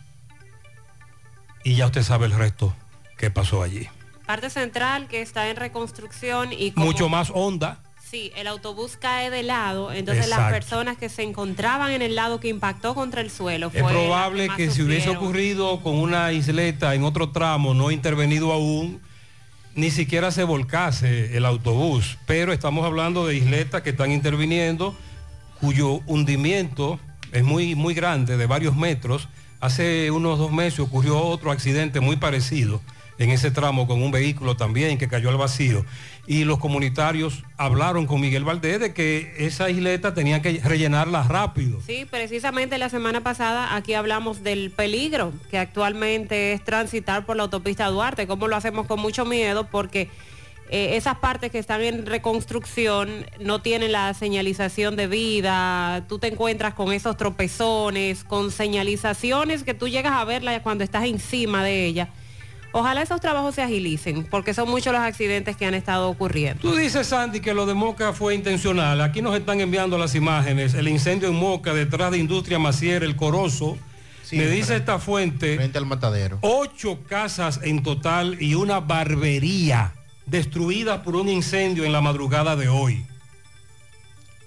y 1.64 1.76
ya 1.76 1.86
usted 1.86 2.04
sabe 2.04 2.26
el 2.26 2.34
resto 2.34 2.76
que 3.18 3.32
pasó 3.32 3.64
allí. 3.64 3.88
Parte 4.26 4.49
central 4.49 5.08
que 5.08 5.22
está 5.22 5.49
en 5.49 5.56
reconstrucción 5.58 6.51
y 6.54 6.72
como- 6.72 6.86
Mucho 6.88 7.10
más 7.10 7.32
honda. 7.34 7.80
Sí, 8.10 8.32
el 8.36 8.45
autobús 8.45 8.95
cae 8.95 9.32
de 9.32 9.41
lado, 9.41 9.91
entonces 9.91 10.30
las 10.30 10.51
personas 10.51 10.97
que 10.97 11.10
se 11.10 11.24
encontraban 11.24 11.91
en 11.91 12.04
el 12.04 12.14
lado 12.14 12.39
que 12.39 12.47
impactó 12.47 12.93
contra 12.93 13.22
el 13.22 13.32
suelo 13.32 13.72
Es 13.74 13.82
fue 13.82 13.82
la 13.82 13.88
probable 13.99 14.47
más 14.49 14.58
que 14.58 14.70
si 14.70 14.84
hubiese 14.84 15.10
ocurrido 15.10 15.82
con 15.82 15.95
una 15.97 16.32
isleta 16.32 16.93
en 16.93 17.04
otro 17.06 17.32
tramo 17.32 17.74
no 17.74 17.89
intervenido 17.89 18.51
aún, 18.54 19.01
ni 19.76 19.91
siquiera 19.91 20.32
se 20.32 20.43
volcase 20.43 21.38
el 21.38 21.45
autobús. 21.45 22.17
Pero 22.26 22.53
estamos 22.53 22.86
hablando 22.86 23.26
de 23.28 23.36
isletas 23.36 23.82
que 23.82 23.91
están 23.91 24.11
interviniendo, 24.11 24.95
cuyo 25.59 26.01
hundimiento 26.05 26.99
es 27.32 27.43
muy, 27.43 27.76
muy 27.76 27.93
grande, 27.93 28.38
de 28.38 28.45
varios 28.45 28.76
metros. 28.76 29.28
Hace 29.59 30.11
unos 30.11 30.38
dos 30.38 30.51
meses 30.51 30.80
ocurrió 30.80 31.19
otro 31.19 31.51
accidente 31.51 31.99
muy 31.99 32.17
parecido 32.17 32.82
en 33.18 33.30
ese 33.30 33.51
tramo 33.51 33.88
con 33.88 34.01
un 34.01 34.11
vehículo 34.11 34.57
también 34.57 34.97
que 34.97 35.07
cayó 35.07 35.30
al 35.30 35.38
vacío. 35.38 35.86
Y 36.26 36.45
los 36.45 36.57
comunitarios 36.57 37.43
hablaron 37.57 38.07
con 38.07 38.22
Miguel 38.22 38.45
Valdés 38.45 38.80
de 38.80 38.93
que 38.93 39.34
esa 39.38 39.70
isleta 39.70 40.14
tenían 40.14 40.41
que 40.41 40.61
rellenarla 40.64 41.24
rápido. 41.24 41.82
Sí, 41.86 42.07
precisamente 42.09 42.78
la 42.78 42.89
semana 42.89 43.22
pasada 43.22 43.76
aquí 43.76 43.93
hablamos 43.93 44.43
del 44.43 44.72
peligro 44.72 45.34
que 45.51 45.57
actualmente 45.57 46.53
es 46.53 46.64
transitar 46.64 47.26
por 47.26 47.36
la 47.36 47.43
autopista 47.43 47.88
Duarte, 47.88 48.28
cómo 48.28 48.47
lo 48.47 48.55
hacemos 48.55 48.88
con 48.88 48.99
mucho 48.99 49.26
miedo 49.26 49.68
porque 49.70 50.09
eh, 50.70 50.95
esas 50.95 51.18
partes 51.18 51.51
que 51.51 51.59
están 51.59 51.82
en 51.82 52.05
reconstrucción 52.05 53.26
no 53.39 53.61
tienen 53.61 53.91
la 53.91 54.14
señalización 54.14 54.95
de 54.95 55.07
vida, 55.07 56.05
tú 56.07 56.20
te 56.20 56.28
encuentras 56.28 56.74
con 56.74 56.93
esos 56.93 57.18
tropezones, 57.18 58.24
con 58.24 58.49
señalizaciones 58.49 59.64
que 59.64 59.74
tú 59.74 59.88
llegas 59.88 60.14
a 60.14 60.24
verla 60.24 60.64
cuando 60.64 60.84
estás 60.84 61.03
encima 61.03 61.64
de 61.64 61.86
ella. 61.86 62.09
Ojalá 62.74 63.03
esos 63.03 63.21
trabajos 63.21 63.53
se 63.53 63.61
agilicen, 63.61 64.26
porque 64.26 64.55
son 64.55 64.67
muchos 64.67 64.91
los 64.91 65.01
accidentes 65.01 65.55
que 65.55 65.67
han 65.67 65.76
estado 65.76 66.09
ocurriendo. 66.09 66.59
Tú 66.59 66.76
dices, 66.76 67.05
Sandy, 67.05 67.39
que 67.39 67.53
lo 67.53 67.67
de 67.67 67.76
Moca 67.76 68.13
fue 68.13 68.34
intencional. 68.34 68.99
Aquí 69.01 69.21
nos 69.21 69.38
están 69.38 69.61
enviando 69.61 69.95
las 69.99 70.15
imágenes. 70.15 70.74
El 70.74 70.88
incendio 70.88 71.30
en 71.30 71.36
Moca, 71.36 71.71
detrás 71.74 72.11
de 72.11 72.17
Industria 72.17 72.57
Macier, 72.57 73.03
el 73.03 73.15
Corozo. 73.15 73.78
Me 74.32 74.47
dice 74.47 74.76
esta 74.76 74.97
fuente. 74.97 75.55
Frente 75.55 75.78
al 75.78 75.86
matadero. 75.86 76.39
Ocho 76.41 76.99
casas 77.07 77.59
en 77.61 77.84
total 77.84 78.41
y 78.41 78.55
una 78.55 78.80
barbería 78.80 79.93
destruida 80.26 81.03
por 81.03 81.15
un 81.15 81.30
incendio 81.30 81.86
en 81.86 81.91
la 81.91 82.01
madrugada 82.01 82.55
de 82.55 82.69
hoy. 82.69 83.05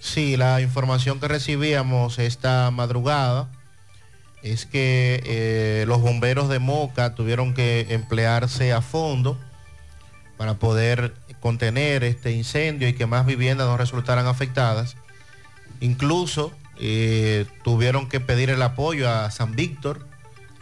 Sí, 0.01 0.37
la 0.37 0.61
información 0.61 1.21
que 1.21 1.29
recibíamos 1.29 2.19
esta 2.19 2.73
madrugada 2.73 3.49
es 4.53 4.65
que 4.65 5.23
eh, 5.25 5.85
los 5.89 6.01
bomberos 6.01 6.49
de 6.49 6.61
Moca 6.61 7.15
tuvieron 7.15 7.53
que 7.53 7.87
emplearse 7.91 8.73
a 8.73 8.81
fondo 8.81 9.39
para 10.37 10.55
poder 10.55 11.15
contener 11.41 12.05
este 12.05 12.31
incendio 12.31 12.89
y 12.89 12.93
que 12.93 13.07
más 13.07 13.27
viviendas 13.27 13.67
no 13.67 13.77
resultaran 13.77 14.27
afectadas. 14.27 14.97
Incluso 15.81 16.53
eh, 16.79 17.47
tuvieron 17.65 18.09
que 18.09 18.21
pedir 18.21 18.51
el 18.51 18.63
apoyo 18.63 19.11
a 19.11 19.31
San 19.33 19.57
Víctor, 19.57 20.07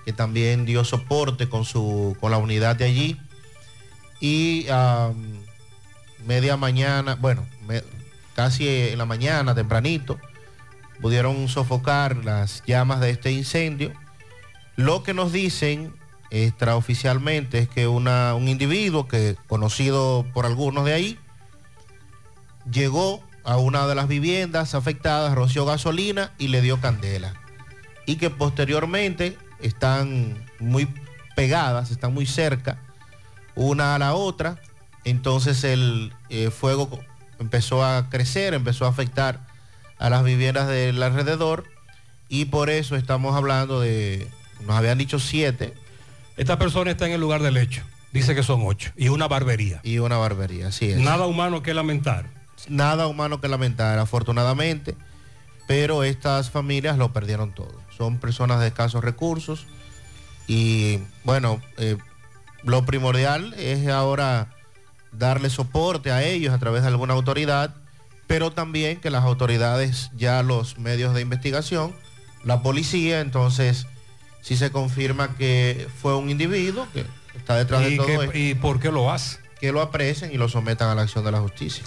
que 0.07 0.14
también 0.14 0.64
dio 0.64 0.85
soporte 0.85 1.49
con, 1.49 1.66
su, 1.66 2.16
con 2.20 2.30
la 2.30 2.39
unidad 2.39 2.76
de 2.76 2.85
allí. 2.87 3.20
Y 4.20 4.66
media 6.26 6.57
mañana, 6.57 7.16
bueno, 7.16 7.47
casi 8.35 8.66
en 8.66 8.99
la 8.99 9.05
mañana, 9.05 9.55
tempranito, 9.55 10.18
pudieron 11.01 11.49
sofocar 11.49 12.24
las 12.24 12.62
llamas 12.66 13.01
de 13.01 13.11
este 13.11 13.32
incendio. 13.32 13.92
Lo 14.76 15.03
que 15.03 15.14
nos 15.14 15.32
dicen 15.32 15.95
extraoficialmente 16.30 17.59
es 17.61 17.68
que 17.68 17.86
una- 17.86 18.34
un 18.34 18.49
individuo 18.49 19.07
que 19.07 19.36
conocido 19.47 20.26
por 20.32 20.47
algunos 20.47 20.84
de 20.84 20.92
ahí 20.95 21.18
llegó 22.70 23.22
a 23.45 23.57
una 23.59 23.86
de 23.86 23.95
las 23.95 24.09
viviendas 24.09 24.74
afectadas, 24.74 25.34
roció 25.34 25.64
gasolina 25.66 26.32
y 26.38 26.49
le 26.49 26.62
dio 26.62 26.80
candela. 26.80 27.34
Y 28.07 28.16
que 28.16 28.30
posteriormente 28.30 29.36
están 29.61 30.47
muy 30.59 30.88
pegadas, 31.36 31.90
están 31.90 32.14
muy 32.14 32.26
cerca 32.26 32.78
una 33.55 33.95
a 33.95 33.99
la 33.99 34.14
otra. 34.14 34.61
Entonces 35.05 35.62
el 35.64 36.12
eh, 36.30 36.51
fuego 36.51 36.88
empezó 37.38 37.84
a 37.84 38.09
crecer, 38.09 38.55
empezó 38.55 38.86
a 38.86 38.88
afectar 38.88 39.47
a 39.99 40.11
las 40.11 40.24
viviendas 40.24 40.68
del 40.68 41.03
alrededor 41.03 41.64
y 42.28 42.47
por 42.47 42.70
eso 42.70 42.97
estamos 42.97 43.36
hablando 43.36 43.80
de, 43.80 44.28
nos 44.66 44.76
habían 44.76 44.99
dicho 44.99 45.18
siete. 45.18 45.74
Esta 46.36 46.59
persona 46.59 46.90
está 46.90 47.07
en 47.07 47.12
el 47.12 47.20
lugar 47.20 47.42
del 47.42 47.57
hecho. 47.57 47.82
Dice 48.12 48.34
que 48.34 48.42
son 48.42 48.62
ocho. 48.64 48.92
Y 48.97 49.09
una 49.09 49.28
barbería. 49.28 49.80
Y 49.82 49.99
una 49.99 50.16
barbería, 50.16 50.68
así 50.68 50.90
es. 50.90 50.99
Nada 50.99 51.26
humano 51.26 51.62
que 51.62 51.74
lamentar. 51.74 52.28
Nada 52.68 53.07
humano 53.07 53.40
que 53.40 53.49
lamentar, 53.49 53.99
afortunadamente, 53.99 54.97
pero 55.66 56.05
estas 56.05 56.51
familias 56.51 56.97
lo 56.97 57.12
perdieron 57.12 57.53
todo. 57.53 57.74
Son 57.97 58.18
personas 58.18 58.61
de 58.61 58.68
escasos 58.68 59.05
recursos 59.05 59.66
y 60.47 61.01
bueno, 61.24 61.61
eh, 61.76 61.97
lo 62.62 62.84
primordial 62.86 63.55
es 63.55 63.86
ahora 63.88 64.49
darle 65.12 65.51
soporte 65.51 66.11
a 66.11 66.22
ellos 66.22 66.55
a 66.55 66.59
través 66.59 66.82
de 66.82 66.88
alguna 66.88 67.14
autoridad, 67.14 67.74
pero 68.27 68.51
también 68.51 69.01
que 69.01 69.11
las 69.11 69.25
autoridades, 69.25 70.11
ya 70.16 70.43
los 70.43 70.79
medios 70.79 71.14
de 71.14 71.20
investigación, 71.20 71.95
la 72.45 72.62
policía, 72.62 73.20
entonces, 73.20 73.87
si 74.41 74.57
se 74.57 74.70
confirma 74.70 75.37
que 75.37 75.89
fue 76.01 76.16
un 76.16 76.31
individuo 76.31 76.87
que 76.93 77.05
está 77.37 77.57
detrás 77.57 77.83
de 77.83 77.91
¿Y, 77.93 77.97
todo 77.97 78.22
esto, 78.22 78.39
¿Y 78.39 78.55
por 78.55 78.81
qué 78.81 78.91
lo 78.91 79.11
hace? 79.11 79.39
que 79.61 79.72
lo 79.72 79.81
aprecien 79.81 80.31
y 80.31 80.37
lo 80.37 80.49
sometan 80.49 80.91
a 80.91 80.95
la 80.95 81.03
acción 81.03 81.25
de 81.25 81.33
la 81.33 81.41
justicia. 81.41 81.85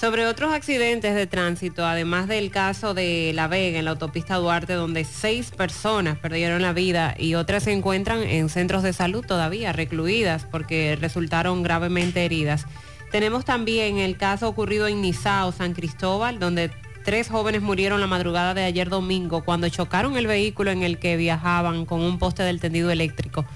Sobre 0.00 0.26
otros 0.26 0.52
accidentes 0.52 1.16
de 1.16 1.26
tránsito, 1.26 1.84
además 1.84 2.28
del 2.28 2.52
caso 2.52 2.94
de 2.94 3.32
La 3.34 3.48
Vega 3.48 3.80
en 3.80 3.84
la 3.84 3.90
autopista 3.90 4.36
Duarte, 4.36 4.74
donde 4.74 5.02
seis 5.02 5.50
personas 5.50 6.16
perdieron 6.18 6.62
la 6.62 6.72
vida 6.72 7.16
y 7.18 7.34
otras 7.34 7.64
se 7.64 7.72
encuentran 7.72 8.22
en 8.22 8.48
centros 8.48 8.84
de 8.84 8.92
salud 8.92 9.26
todavía 9.26 9.72
recluidas 9.72 10.46
porque 10.48 10.96
resultaron 11.00 11.64
gravemente 11.64 12.24
heridas. 12.24 12.66
Tenemos 13.10 13.44
también 13.44 13.98
el 13.98 14.16
caso 14.16 14.48
ocurrido 14.48 14.86
en 14.86 15.00
Nizao, 15.00 15.52
San 15.52 15.72
Cristóbal, 15.72 16.38
donde 16.38 16.70
tres 17.04 17.28
jóvenes 17.28 17.62
murieron 17.62 18.00
la 18.00 18.06
madrugada 18.06 18.52
de 18.52 18.64
ayer 18.64 18.90
domingo 18.90 19.44
cuando 19.44 19.68
chocaron 19.70 20.16
el 20.16 20.26
vehículo 20.26 20.70
en 20.70 20.82
el 20.82 20.98
que 20.98 21.16
viajaban 21.16 21.86
con 21.86 22.00
un 22.00 22.18
poste 22.18 22.42
del 22.42 22.60
tendido 22.60 22.90
eléctrico. 22.90 23.46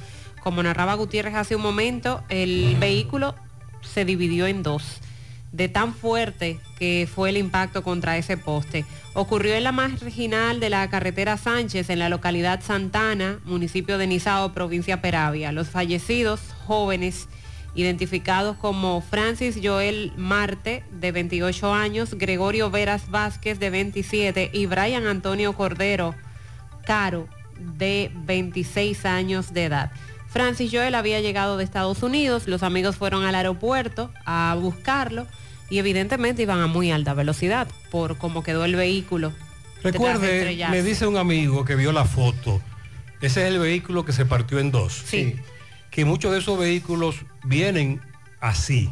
Como 0.42 0.62
narraba 0.62 0.94
Gutiérrez 0.94 1.34
hace 1.34 1.55
un 1.55 1.62
momento, 1.62 2.22
el 2.30 2.76
vehículo 2.80 3.34
se 3.82 4.05
dividió 4.05 4.46
en 4.46 4.62
dos 4.62 5.00
de 5.53 5.68
tan 5.68 5.94
fuerte 5.94 6.59
que 6.78 7.09
fue 7.12 7.28
el 7.28 7.36
impacto 7.36 7.82
contra 7.82 8.16
ese 8.16 8.36
poste. 8.36 8.84
Ocurrió 9.12 9.55
en 9.55 9.64
la 9.64 9.72
marginal 9.72 10.61
de 10.61 10.70
la 10.70 10.88
carretera 10.88 11.36
Sánchez, 11.36 11.90
en 11.90 11.98
la 11.98 12.09
localidad 12.09 12.62
Santana, 12.62 13.38
municipio 13.44 13.98
de 13.98 14.07
Nizao, 14.07 14.55
provincia 14.55 15.03
Peravia. 15.03 15.53
Los 15.53 15.68
fallecidos, 15.68 16.40
jóvenes, 16.66 17.28
identificados 17.75 18.57
como 18.57 19.01
Francis 19.01 19.59
Joel 19.62 20.12
Marte, 20.16 20.85
de 20.91 21.12
28 21.12 21.73
años, 21.73 22.14
Gregorio 22.14 22.70
Veras 22.70 23.11
Vázquez, 23.11 23.59
de 23.59 23.70
27, 23.70 24.51
y 24.53 24.66
Brian 24.66 25.07
Antonio 25.07 25.55
Cordero 25.55 26.14
Caro, 26.85 27.29
de 27.59 28.11
26 28.14 29.07
años 29.07 29.55
de 29.55 29.64
edad. 29.64 29.93
Francis 30.29 30.70
Joel 30.73 30.95
había 30.95 31.20
llegado 31.20 31.57
de 31.57 31.64
Estados 31.64 32.03
Unidos, 32.03 32.49
los 32.49 32.62
amigos 32.62 32.97
fueron 32.97 33.25
al 33.25 33.35
aeropuerto 33.35 34.11
a 34.25 34.57
buscarlo 34.59 35.27
y 35.68 35.79
evidentemente 35.79 36.43
iban 36.43 36.61
a 36.61 36.66
muy 36.66 36.91
alta 36.91 37.14
velocidad 37.14 37.68
por 37.91 38.16
cómo 38.18 38.43
quedó 38.43 38.64
el 38.64 38.77
vehículo. 38.77 39.33
Recuerde, 39.83 40.57
me 40.70 40.83
dice 40.83 41.07
un 41.07 41.16
amigo 41.16 41.64
que 41.64 41.75
vio 41.75 41.93
la 41.93 42.05
foto, 42.05 42.62
ese 43.20 43.43
es 43.43 43.55
el 43.55 43.59
vehículo 43.59 44.05
que 44.05 44.12
se 44.12 44.25
partió 44.25 44.59
en 44.59 44.70
dos. 44.70 45.03
Sí. 45.07 45.37
Que 45.93 46.05
muchos 46.05 46.32
de 46.32 46.38
esos 46.38 46.59
vehículos 46.59 47.16
vienen 47.45 48.01
así. 48.40 48.90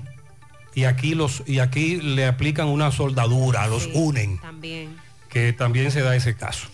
Y 0.74 0.84
aquí, 0.84 1.16
los, 1.16 1.42
y 1.46 1.58
aquí 1.58 1.96
le 2.00 2.26
aplican 2.26 2.68
una 2.68 2.92
soldadura, 2.92 3.66
los 3.66 3.82
Sí, 3.84 3.90
unen, 3.94 4.38
También. 4.38 4.96
que 5.28 5.52
también 5.52 5.90
se 5.90 6.00
da 6.02 6.14
ese 6.14 6.36
caso. 6.36 6.68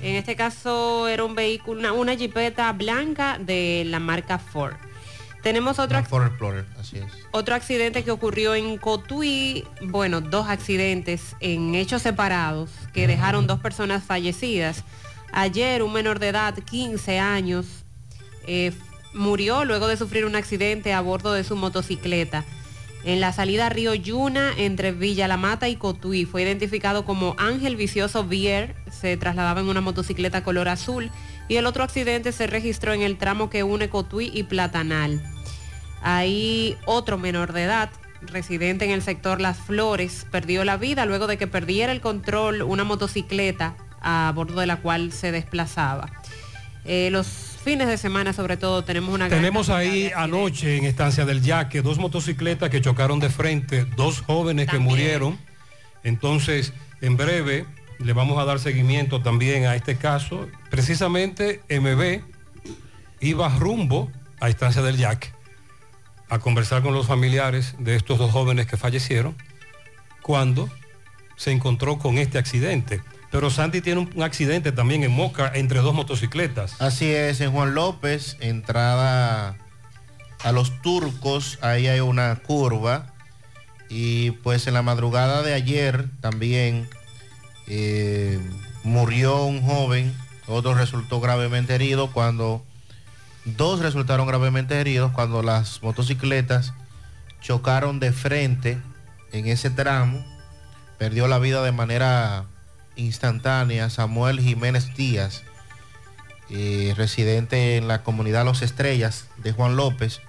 En 0.00 0.14
este 0.14 0.36
caso 0.36 1.08
era 1.08 1.24
un 1.24 1.34
vehículo, 1.34 1.80
una, 1.80 1.92
una 1.92 2.16
jipeta 2.16 2.72
blanca 2.72 3.38
de 3.40 3.82
la 3.86 3.98
marca 3.98 4.38
Ford. 4.38 4.74
Tenemos 5.42 5.78
otro, 5.78 6.02
Ford 6.04 6.26
Explorer, 6.26 6.66
así 6.78 6.98
es. 6.98 7.06
otro 7.30 7.54
accidente 7.54 8.04
que 8.04 8.10
ocurrió 8.10 8.54
en 8.54 8.76
Cotuí, 8.76 9.64
bueno, 9.82 10.20
dos 10.20 10.48
accidentes 10.48 11.34
en 11.40 11.74
hechos 11.74 12.02
separados 12.02 12.70
que 12.92 13.06
dejaron 13.06 13.46
dos 13.46 13.58
personas 13.58 14.04
fallecidas. 14.04 14.84
Ayer 15.32 15.82
un 15.82 15.92
menor 15.94 16.18
de 16.18 16.28
edad, 16.28 16.54
15 16.58 17.18
años, 17.18 17.66
eh, 18.46 18.72
murió 19.12 19.64
luego 19.64 19.88
de 19.88 19.96
sufrir 19.96 20.24
un 20.24 20.36
accidente 20.36 20.92
a 20.92 21.00
bordo 21.00 21.32
de 21.32 21.44
su 21.44 21.56
motocicleta. 21.56 22.44
En 23.02 23.20
la 23.20 23.32
salida 23.32 23.70
Río 23.70 23.94
Yuna 23.94 24.52
entre 24.58 24.92
Villa 24.92 25.26
La 25.26 25.38
Mata 25.38 25.68
y 25.68 25.76
Cotuí 25.76 26.26
fue 26.26 26.42
identificado 26.42 27.04
como 27.06 27.34
Ángel 27.38 27.76
Vicioso 27.76 28.24
Vier, 28.24 28.74
se 28.90 29.16
trasladaba 29.16 29.60
en 29.60 29.68
una 29.68 29.80
motocicleta 29.80 30.44
color 30.44 30.68
azul 30.68 31.10
y 31.48 31.56
el 31.56 31.64
otro 31.64 31.82
accidente 31.82 32.30
se 32.32 32.46
registró 32.46 32.92
en 32.92 33.00
el 33.00 33.16
tramo 33.16 33.48
que 33.48 33.62
une 33.62 33.88
Cotuí 33.88 34.30
y 34.34 34.42
Platanal. 34.42 35.22
Ahí 36.02 36.76
otro 36.84 37.16
menor 37.16 37.54
de 37.54 37.64
edad, 37.64 37.90
residente 38.20 38.84
en 38.84 38.90
el 38.90 39.02
sector 39.02 39.40
Las 39.40 39.56
Flores, 39.58 40.26
perdió 40.30 40.64
la 40.64 40.76
vida 40.76 41.06
luego 41.06 41.26
de 41.26 41.38
que 41.38 41.46
perdiera 41.46 41.92
el 41.92 42.02
control 42.02 42.62
una 42.62 42.84
motocicleta 42.84 43.76
a 44.02 44.30
bordo 44.34 44.60
de 44.60 44.66
la 44.66 44.76
cual 44.76 45.12
se 45.12 45.32
desplazaba. 45.32 46.10
Eh, 46.84 47.08
los 47.10 47.49
fines 47.62 47.88
de 47.88 47.98
semana 47.98 48.32
sobre 48.32 48.56
todo 48.56 48.84
tenemos 48.84 49.14
una 49.14 49.28
Tenemos 49.28 49.68
ahí 49.68 50.10
anoche 50.16 50.76
en 50.76 50.84
Estancia 50.84 51.24
del 51.24 51.42
Yaque 51.42 51.82
dos 51.82 51.98
motocicletas 51.98 52.70
que 52.70 52.80
chocaron 52.80 53.20
de 53.20 53.28
frente, 53.28 53.84
dos 53.96 54.22
jóvenes 54.22 54.68
que 54.68 54.78
murieron. 54.78 55.38
Entonces, 56.02 56.72
en 57.00 57.16
breve 57.16 57.66
le 57.98 58.12
vamos 58.12 58.38
a 58.38 58.44
dar 58.44 58.58
seguimiento 58.58 59.22
también 59.22 59.66
a 59.66 59.74
este 59.74 59.96
caso. 59.96 60.48
Precisamente 60.70 61.60
MB 61.68 62.22
iba 63.20 63.48
rumbo 63.58 64.10
a 64.40 64.48
Estancia 64.48 64.82
del 64.82 64.96
Yaque 64.96 65.28
a 66.30 66.38
conversar 66.38 66.82
con 66.82 66.94
los 66.94 67.06
familiares 67.06 67.74
de 67.78 67.96
estos 67.96 68.18
dos 68.18 68.30
jóvenes 68.30 68.66
que 68.66 68.76
fallecieron 68.76 69.36
cuando 70.22 70.70
se 71.36 71.50
encontró 71.50 71.98
con 71.98 72.18
este 72.18 72.38
accidente. 72.38 73.02
Pero 73.30 73.50
Santi 73.50 73.80
tiene 73.80 74.00
un, 74.00 74.10
un 74.14 74.22
accidente 74.22 74.72
también 74.72 75.04
en 75.04 75.12
Moca 75.12 75.50
entre 75.54 75.80
dos 75.80 75.94
motocicletas. 75.94 76.80
Así 76.80 77.10
es, 77.10 77.40
en 77.40 77.52
Juan 77.52 77.74
López, 77.74 78.36
entrada 78.40 79.56
a 80.42 80.52
los 80.52 80.80
turcos, 80.82 81.58
ahí 81.62 81.86
hay 81.86 82.00
una 82.00 82.34
curva. 82.36 83.14
Y 83.88 84.30
pues 84.30 84.66
en 84.66 84.74
la 84.74 84.82
madrugada 84.82 85.42
de 85.42 85.52
ayer 85.52 86.06
también 86.20 86.88
eh, 87.66 88.38
murió 88.84 89.44
un 89.44 89.62
joven, 89.62 90.14
otro 90.46 90.74
resultó 90.74 91.20
gravemente 91.20 91.74
herido 91.74 92.12
cuando, 92.12 92.64
dos 93.44 93.80
resultaron 93.80 94.26
gravemente 94.26 94.80
heridos 94.80 95.12
cuando 95.12 95.42
las 95.42 95.82
motocicletas 95.82 96.72
chocaron 97.40 98.00
de 98.00 98.12
frente 98.12 98.78
en 99.32 99.46
ese 99.46 99.70
tramo. 99.70 100.24
Perdió 100.98 101.26
la 101.26 101.38
vida 101.38 101.62
de 101.62 101.72
manera 101.72 102.44
instantánea 102.96 103.90
Samuel 103.90 104.40
Jiménez 104.40 104.94
Díaz, 104.94 105.42
eh, 106.50 106.94
residente 106.96 107.76
en 107.76 107.88
la 107.88 108.02
comunidad 108.02 108.44
Los 108.44 108.62
Estrellas 108.62 109.26
de 109.38 109.52
Juan 109.52 109.76
López. 109.76 110.20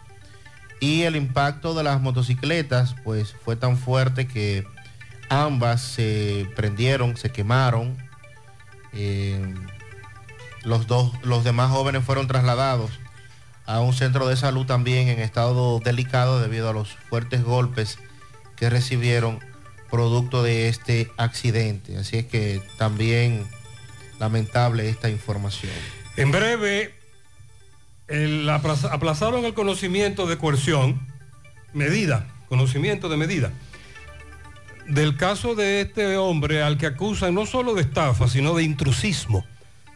Y 0.80 1.04
el 1.04 1.16
impacto 1.16 1.74
de 1.74 1.84
las 1.84 2.02
motocicletas 2.02 2.96
pues 3.04 3.34
fue 3.44 3.56
tan 3.56 3.78
fuerte 3.78 4.28
que 4.28 4.66
ambas 5.30 5.82
se 5.82 6.50
prendieron, 6.56 7.18
se 7.18 7.32
quemaron. 7.32 7.98
Eh, 8.94 9.54
Los, 10.64 10.86
dos, 10.86 11.12
los 11.24 11.44
demás 11.44 11.72
jóvenes 11.72 12.04
fueron 12.04 12.28
trasladados 12.28 12.92
a 13.66 13.80
un 13.80 13.94
centro 13.94 14.28
de 14.28 14.36
salud 14.36 14.66
también 14.66 15.08
en 15.08 15.20
estado 15.20 15.80
delicado 15.80 16.40
debido 16.40 16.70
a 16.70 16.74
los 16.74 16.94
fuertes 17.10 17.44
golpes 17.44 17.98
que 18.56 18.70
recibieron 18.70 19.40
producto 19.92 20.42
de 20.42 20.70
este 20.70 21.12
accidente. 21.18 21.98
Así 21.98 22.18
es 22.18 22.26
que 22.26 22.62
también 22.78 23.46
lamentable 24.20 24.90
esta 24.90 25.10
información. 25.10 25.72
En 26.18 26.32
breve, 26.32 26.94
aplazaron 28.92 29.46
el 29.46 29.54
conocimiento 29.54 30.26
de 30.26 30.38
coerción, 30.38 31.00
medida, 31.74 32.28
conocimiento 32.50 33.10
de 33.10 33.18
medida, 33.18 33.52
del 34.88 35.16
caso 35.18 35.56
de 35.56 35.82
este 35.82 36.18
hombre 36.18 36.64
al 36.64 36.78
que 36.78 36.88
acusan 36.88 37.34
no 37.34 37.46
solo 37.46 37.74
de 37.74 37.82
estafa, 37.82 38.28
sino 38.28 38.56
de 38.56 38.64
intrusismo. 38.64 39.46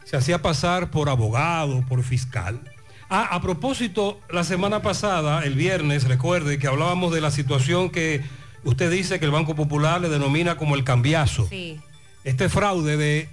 Se 0.03 0.17
hacía 0.17 0.41
pasar 0.41 0.91
por 0.91 1.09
abogado, 1.09 1.84
por 1.88 2.03
fiscal. 2.03 2.61
Ah, 3.09 3.27
a 3.31 3.41
propósito, 3.41 4.19
la 4.30 4.43
semana 4.43 4.81
pasada, 4.81 5.43
el 5.43 5.53
viernes, 5.53 6.07
recuerde 6.07 6.57
que 6.57 6.67
hablábamos 6.67 7.13
de 7.13 7.22
la 7.22 7.31
situación 7.31 7.89
que 7.89 8.23
usted 8.66 8.92
dice 8.92 9.20
que 9.20 9.26
el 9.26 9.32
Banco 9.32 9.56
Popular 9.56 10.02
le 10.02 10.10
denomina 10.10 10.58
como 10.58 10.76
el 10.76 10.84
cambiazo 10.84 11.48
Sí. 11.50 11.80
este 12.24 12.50
fraude 12.50 12.98
de 12.98 13.30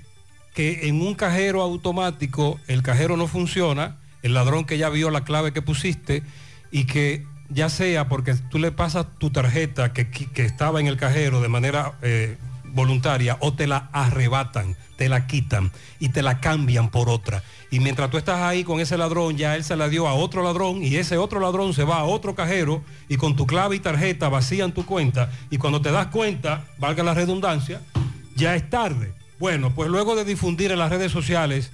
que 0.55 0.89
en 0.89 1.01
un 1.01 1.15
cajero 1.15 1.63
automático 1.63 2.61
el 2.69 2.83
cajero 2.83 3.17
no 3.17 3.27
funciona, 3.27 3.97
el 4.23 4.35
ladrón 4.35 4.65
que 4.65 4.79
ya 4.79 4.89
vio 4.91 5.11
la 5.11 5.25
clave 5.25 5.53
que 5.53 5.63
pusiste 5.63 6.23
y 6.71 6.85
que 6.85 7.25
ya 7.49 7.69
sea 7.69 8.09
porque 8.09 8.35
tú 8.35 8.59
le 8.59 8.71
pasas 8.71 9.07
tu 9.19 9.31
tarjeta 9.31 9.93
que, 9.93 10.09
que 10.09 10.45
estaba 10.45 10.79
en 10.81 10.87
el 10.87 10.97
cajero 10.97 11.41
de 11.41 11.49
manera 11.49 11.93
eh, 12.03 12.37
voluntaria 12.67 13.37
o 13.41 13.53
te 13.53 13.67
la 13.67 13.89
arrebatan, 13.93 14.77
te 14.97 15.09
la 15.09 15.27
quitan 15.27 15.73
y 15.99 16.11
te 16.11 16.23
la 16.23 16.41
cambian 16.41 16.91
por 16.91 17.09
otra. 17.09 17.43
Y 17.73 17.81
mientras 17.81 18.11
tú 18.11 18.19
estás 18.19 18.43
ahí 18.43 18.65
con 18.65 18.81
ese 18.81 18.99
ladrón, 18.99 19.39
ya 19.39 19.57
él 19.57 19.65
se 19.65 19.77
la 19.77 19.89
dio 19.89 20.07
a 20.07 20.13
otro 20.13 20.43
ladrón 20.43 20.85
y 20.85 20.97
ese 20.97 21.17
otro 21.17 21.41
ladrón 21.41 21.73
se 21.73 21.85
va 21.85 22.01
a 22.01 22.05
otro 22.05 22.35
cajero 22.35 22.85
y 23.09 23.17
con 23.17 23.35
tu 23.35 23.47
clave 23.47 23.77
y 23.77 23.81
tarjeta 23.81 24.29
vacían 24.29 24.73
tu 24.73 24.85
cuenta 24.85 25.33
y 25.49 25.57
cuando 25.57 25.81
te 25.81 25.91
das 25.91 26.09
cuenta, 26.09 26.67
valga 26.79 27.03
la 27.03 27.15
redundancia, 27.15 27.81
ya 28.37 28.55
es 28.55 28.69
tarde. 28.69 29.15
Bueno, 29.39 29.73
pues 29.75 29.89
luego 29.89 30.15
de 30.15 30.27
difundir 30.27 30.71
en 30.71 30.81
las 30.81 30.91
redes 30.91 31.13
sociales 31.13 31.73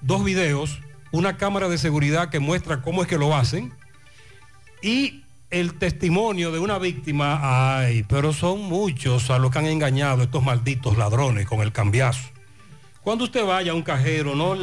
dos 0.00 0.24
videos, 0.24 0.80
una 1.12 1.36
cámara 1.36 1.68
de 1.68 1.78
seguridad 1.78 2.28
que 2.28 2.40
muestra 2.40 2.82
cómo 2.82 3.02
es 3.02 3.06
que 3.06 3.16
lo 3.16 3.36
hacen 3.36 3.72
y 4.82 5.22
el 5.50 5.74
testimonio 5.74 6.50
de 6.50 6.58
una 6.58 6.80
víctima, 6.80 7.76
ay, 7.78 8.04
pero 8.08 8.32
son 8.32 8.62
muchos 8.62 9.30
a 9.30 9.38
los 9.38 9.52
que 9.52 9.60
han 9.60 9.66
engañado 9.66 10.24
estos 10.24 10.42
malditos 10.42 10.98
ladrones 10.98 11.46
con 11.46 11.60
el 11.60 11.70
cambiazo. 11.70 12.35
Cuando 13.06 13.22
usted 13.22 13.44
vaya 13.46 13.70
a 13.70 13.74
un 13.76 13.82
cajero, 13.84 14.34
no 14.34 14.56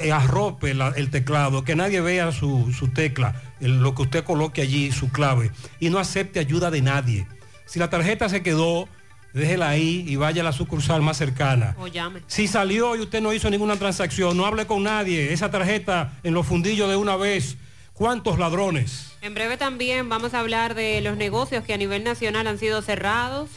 eh, 0.00 0.10
arrope 0.10 0.72
la- 0.72 0.94
el 0.96 1.10
teclado, 1.10 1.64
que 1.64 1.76
nadie 1.76 2.00
vea 2.00 2.32
su, 2.32 2.72
su 2.72 2.88
tecla, 2.88 3.42
el- 3.60 3.82
lo 3.82 3.94
que 3.94 4.00
usted 4.00 4.24
coloque 4.24 4.62
allí, 4.62 4.90
su 4.90 5.10
clave, 5.12 5.50
y 5.80 5.90
no 5.90 5.98
acepte 5.98 6.40
ayuda 6.40 6.70
de 6.70 6.80
nadie. 6.80 7.26
Si 7.66 7.78
la 7.78 7.90
tarjeta 7.90 8.30
se 8.30 8.42
quedó, 8.42 8.88
déjela 9.34 9.68
ahí 9.68 10.02
y 10.08 10.16
vaya 10.16 10.40
a 10.40 10.44
la 10.46 10.52
sucursal 10.52 11.02
más 11.02 11.18
cercana. 11.18 11.76
O 11.78 11.86
llame. 11.86 12.22
Si 12.26 12.48
salió 12.48 12.96
y 12.96 13.00
usted 13.00 13.20
no 13.20 13.34
hizo 13.34 13.50
ninguna 13.50 13.76
transacción, 13.76 14.34
no 14.34 14.46
hable 14.46 14.66
con 14.66 14.82
nadie. 14.82 15.34
Esa 15.34 15.50
tarjeta 15.50 16.14
en 16.22 16.32
los 16.32 16.46
fundillos 16.46 16.88
de 16.88 16.96
una 16.96 17.16
vez. 17.16 17.58
¿Cuántos 17.92 18.38
ladrones? 18.38 19.12
En 19.20 19.34
breve 19.34 19.58
también 19.58 20.08
vamos 20.08 20.32
a 20.32 20.40
hablar 20.40 20.74
de 20.74 21.02
los 21.02 21.18
negocios 21.18 21.62
que 21.64 21.74
a 21.74 21.76
nivel 21.76 22.02
nacional 22.02 22.46
han 22.46 22.58
sido 22.58 22.80
cerrados 22.80 23.50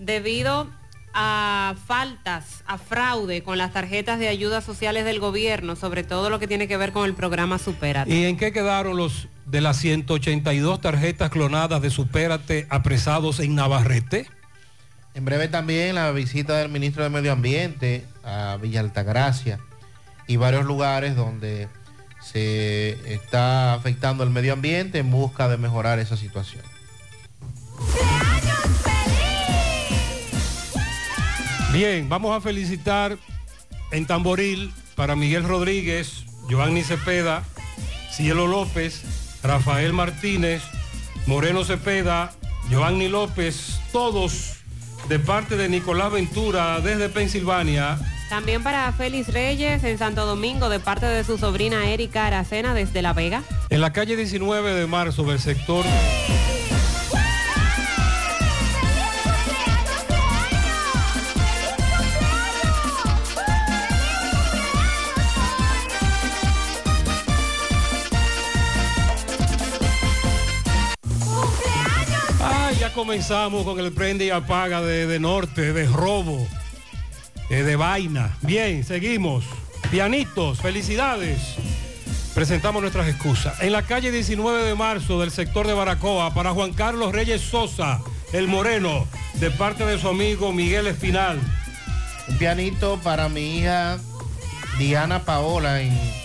debido 0.00 0.68
a 1.12 1.74
faltas, 1.86 2.62
a 2.66 2.78
fraude 2.78 3.42
con 3.42 3.58
las 3.58 3.72
tarjetas 3.72 4.18
de 4.18 4.28
ayudas 4.28 4.64
sociales 4.64 5.04
del 5.04 5.20
gobierno, 5.20 5.76
sobre 5.76 6.04
todo 6.04 6.30
lo 6.30 6.38
que 6.38 6.46
tiene 6.46 6.68
que 6.68 6.76
ver 6.76 6.92
con 6.92 7.04
el 7.04 7.14
programa 7.14 7.58
Superate. 7.58 8.14
¿Y 8.14 8.24
en 8.24 8.36
qué 8.36 8.52
quedaron 8.52 8.96
los 8.96 9.28
de 9.46 9.60
las 9.60 9.76
182 9.78 10.80
tarjetas 10.80 11.30
clonadas 11.30 11.82
de 11.82 11.90
Supérate 11.90 12.66
apresados 12.70 13.40
en 13.40 13.54
Navarrete? 13.54 14.28
En 15.14 15.24
breve 15.24 15.48
también 15.48 15.96
la 15.96 16.12
visita 16.12 16.56
del 16.58 16.68
ministro 16.68 17.02
de 17.02 17.10
Medio 17.10 17.32
Ambiente 17.32 18.06
a 18.22 18.58
Villa 18.62 18.80
Altagracia 18.80 19.58
y 20.28 20.36
varios 20.36 20.64
lugares 20.64 21.16
donde 21.16 21.68
se 22.20 23.12
está 23.12 23.74
afectando 23.74 24.22
el 24.22 24.30
medio 24.30 24.52
ambiente 24.52 24.98
en 24.98 25.10
busca 25.10 25.48
de 25.48 25.56
mejorar 25.56 25.98
esa 25.98 26.16
situación. 26.16 26.62
Bien, 31.72 32.08
vamos 32.08 32.36
a 32.36 32.40
felicitar 32.40 33.16
en 33.92 34.04
Tamboril 34.04 34.72
para 34.96 35.14
Miguel 35.14 35.44
Rodríguez, 35.44 36.24
Giovanni 36.48 36.82
Cepeda, 36.82 37.44
Cielo 38.10 38.48
López, 38.48 39.38
Rafael 39.44 39.92
Martínez, 39.92 40.62
Moreno 41.26 41.64
Cepeda, 41.64 42.32
Giovanni 42.68 43.08
López, 43.08 43.80
todos 43.92 44.56
de 45.08 45.20
parte 45.20 45.56
de 45.56 45.68
Nicolás 45.68 46.10
Ventura 46.10 46.80
desde 46.80 47.08
Pensilvania. 47.08 47.98
También 48.28 48.64
para 48.64 48.92
Félix 48.92 49.28
Reyes 49.32 49.84
en 49.84 49.96
Santo 49.96 50.26
Domingo 50.26 50.68
de 50.68 50.80
parte 50.80 51.06
de 51.06 51.22
su 51.22 51.38
sobrina 51.38 51.88
Erika 51.88 52.26
Aracena 52.26 52.74
desde 52.74 53.00
La 53.00 53.12
Vega. 53.12 53.44
En 53.70 53.80
la 53.80 53.92
calle 53.92 54.16
19 54.16 54.74
de 54.74 54.86
marzo 54.88 55.22
del 55.22 55.38
sector 55.38 55.84
comenzamos 72.90 73.64
con 73.64 73.78
el 73.80 73.92
prende 73.92 74.26
y 74.26 74.30
apaga 74.30 74.82
de, 74.82 75.06
de 75.06 75.20
norte, 75.20 75.72
de 75.72 75.86
robo, 75.86 76.46
eh, 77.48 77.62
de 77.62 77.76
vaina. 77.76 78.36
Bien, 78.42 78.84
seguimos. 78.84 79.44
Pianitos, 79.90 80.60
felicidades. 80.60 81.56
Presentamos 82.34 82.80
nuestras 82.80 83.08
excusas. 83.08 83.60
En 83.60 83.72
la 83.72 83.82
calle 83.82 84.12
19 84.12 84.64
de 84.64 84.74
marzo 84.74 85.20
del 85.20 85.30
sector 85.30 85.66
de 85.66 85.74
Baracoa, 85.74 86.32
para 86.32 86.52
Juan 86.52 86.72
Carlos 86.72 87.12
Reyes 87.12 87.40
Sosa, 87.40 88.00
el 88.32 88.46
Moreno, 88.46 89.06
de 89.34 89.50
parte 89.50 89.84
de 89.84 89.98
su 89.98 90.08
amigo 90.08 90.52
Miguel 90.52 90.86
Espinal. 90.86 91.40
Un 92.28 92.38
pianito 92.38 93.00
para 93.02 93.28
mi 93.28 93.58
hija 93.58 93.98
Diana 94.78 95.24
Paola 95.24 95.82
en 95.82 96.19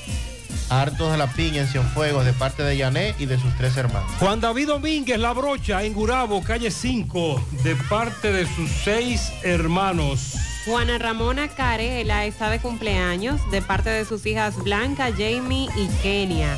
Hartos 0.70 1.12
de 1.12 1.18
la 1.18 1.28
Piña 1.28 1.62
en 1.62 1.68
Cienfuegos 1.68 2.26
de 2.26 2.34
parte 2.34 2.64
de 2.64 2.78
Yané 2.78 3.16
y 3.20 3.26
de 3.26 3.40
sus 3.40 3.56
tres 3.56 3.78
hermanos. 3.78 4.12
Juan 4.20 4.40
David 4.42 4.68
Domínguez 4.68 5.20
La 5.20 5.34
Brocha 5.34 5.84
en 5.84 5.94
Gurabo, 5.94 6.44
calle 6.44 6.72
5, 6.72 7.42
de 7.64 7.76
parte 7.76 8.32
de 8.32 8.48
sus 8.48 8.70
seis 8.84 9.32
hermanos. 9.44 10.36
Juana 10.66 10.98
Ramona 10.98 11.48
Carela 11.48 12.26
está 12.26 12.50
de 12.50 12.60
cumpleaños 12.60 13.40
de 13.52 13.62
parte 13.62 13.92
de 13.92 14.04
sus 14.04 14.26
hijas 14.26 14.56
Blanca, 14.64 15.12
Jamie 15.12 15.70
y 15.76 15.88
Kenia. 16.02 16.58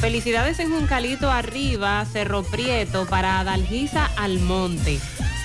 Felicidades 0.00 0.58
en 0.60 0.70
Juncalito 0.70 1.30
Arriba, 1.30 2.04
Cerro 2.10 2.42
Prieto, 2.42 3.06
para 3.06 3.40
Adalgisa 3.40 4.10
Almonte. 4.16 4.98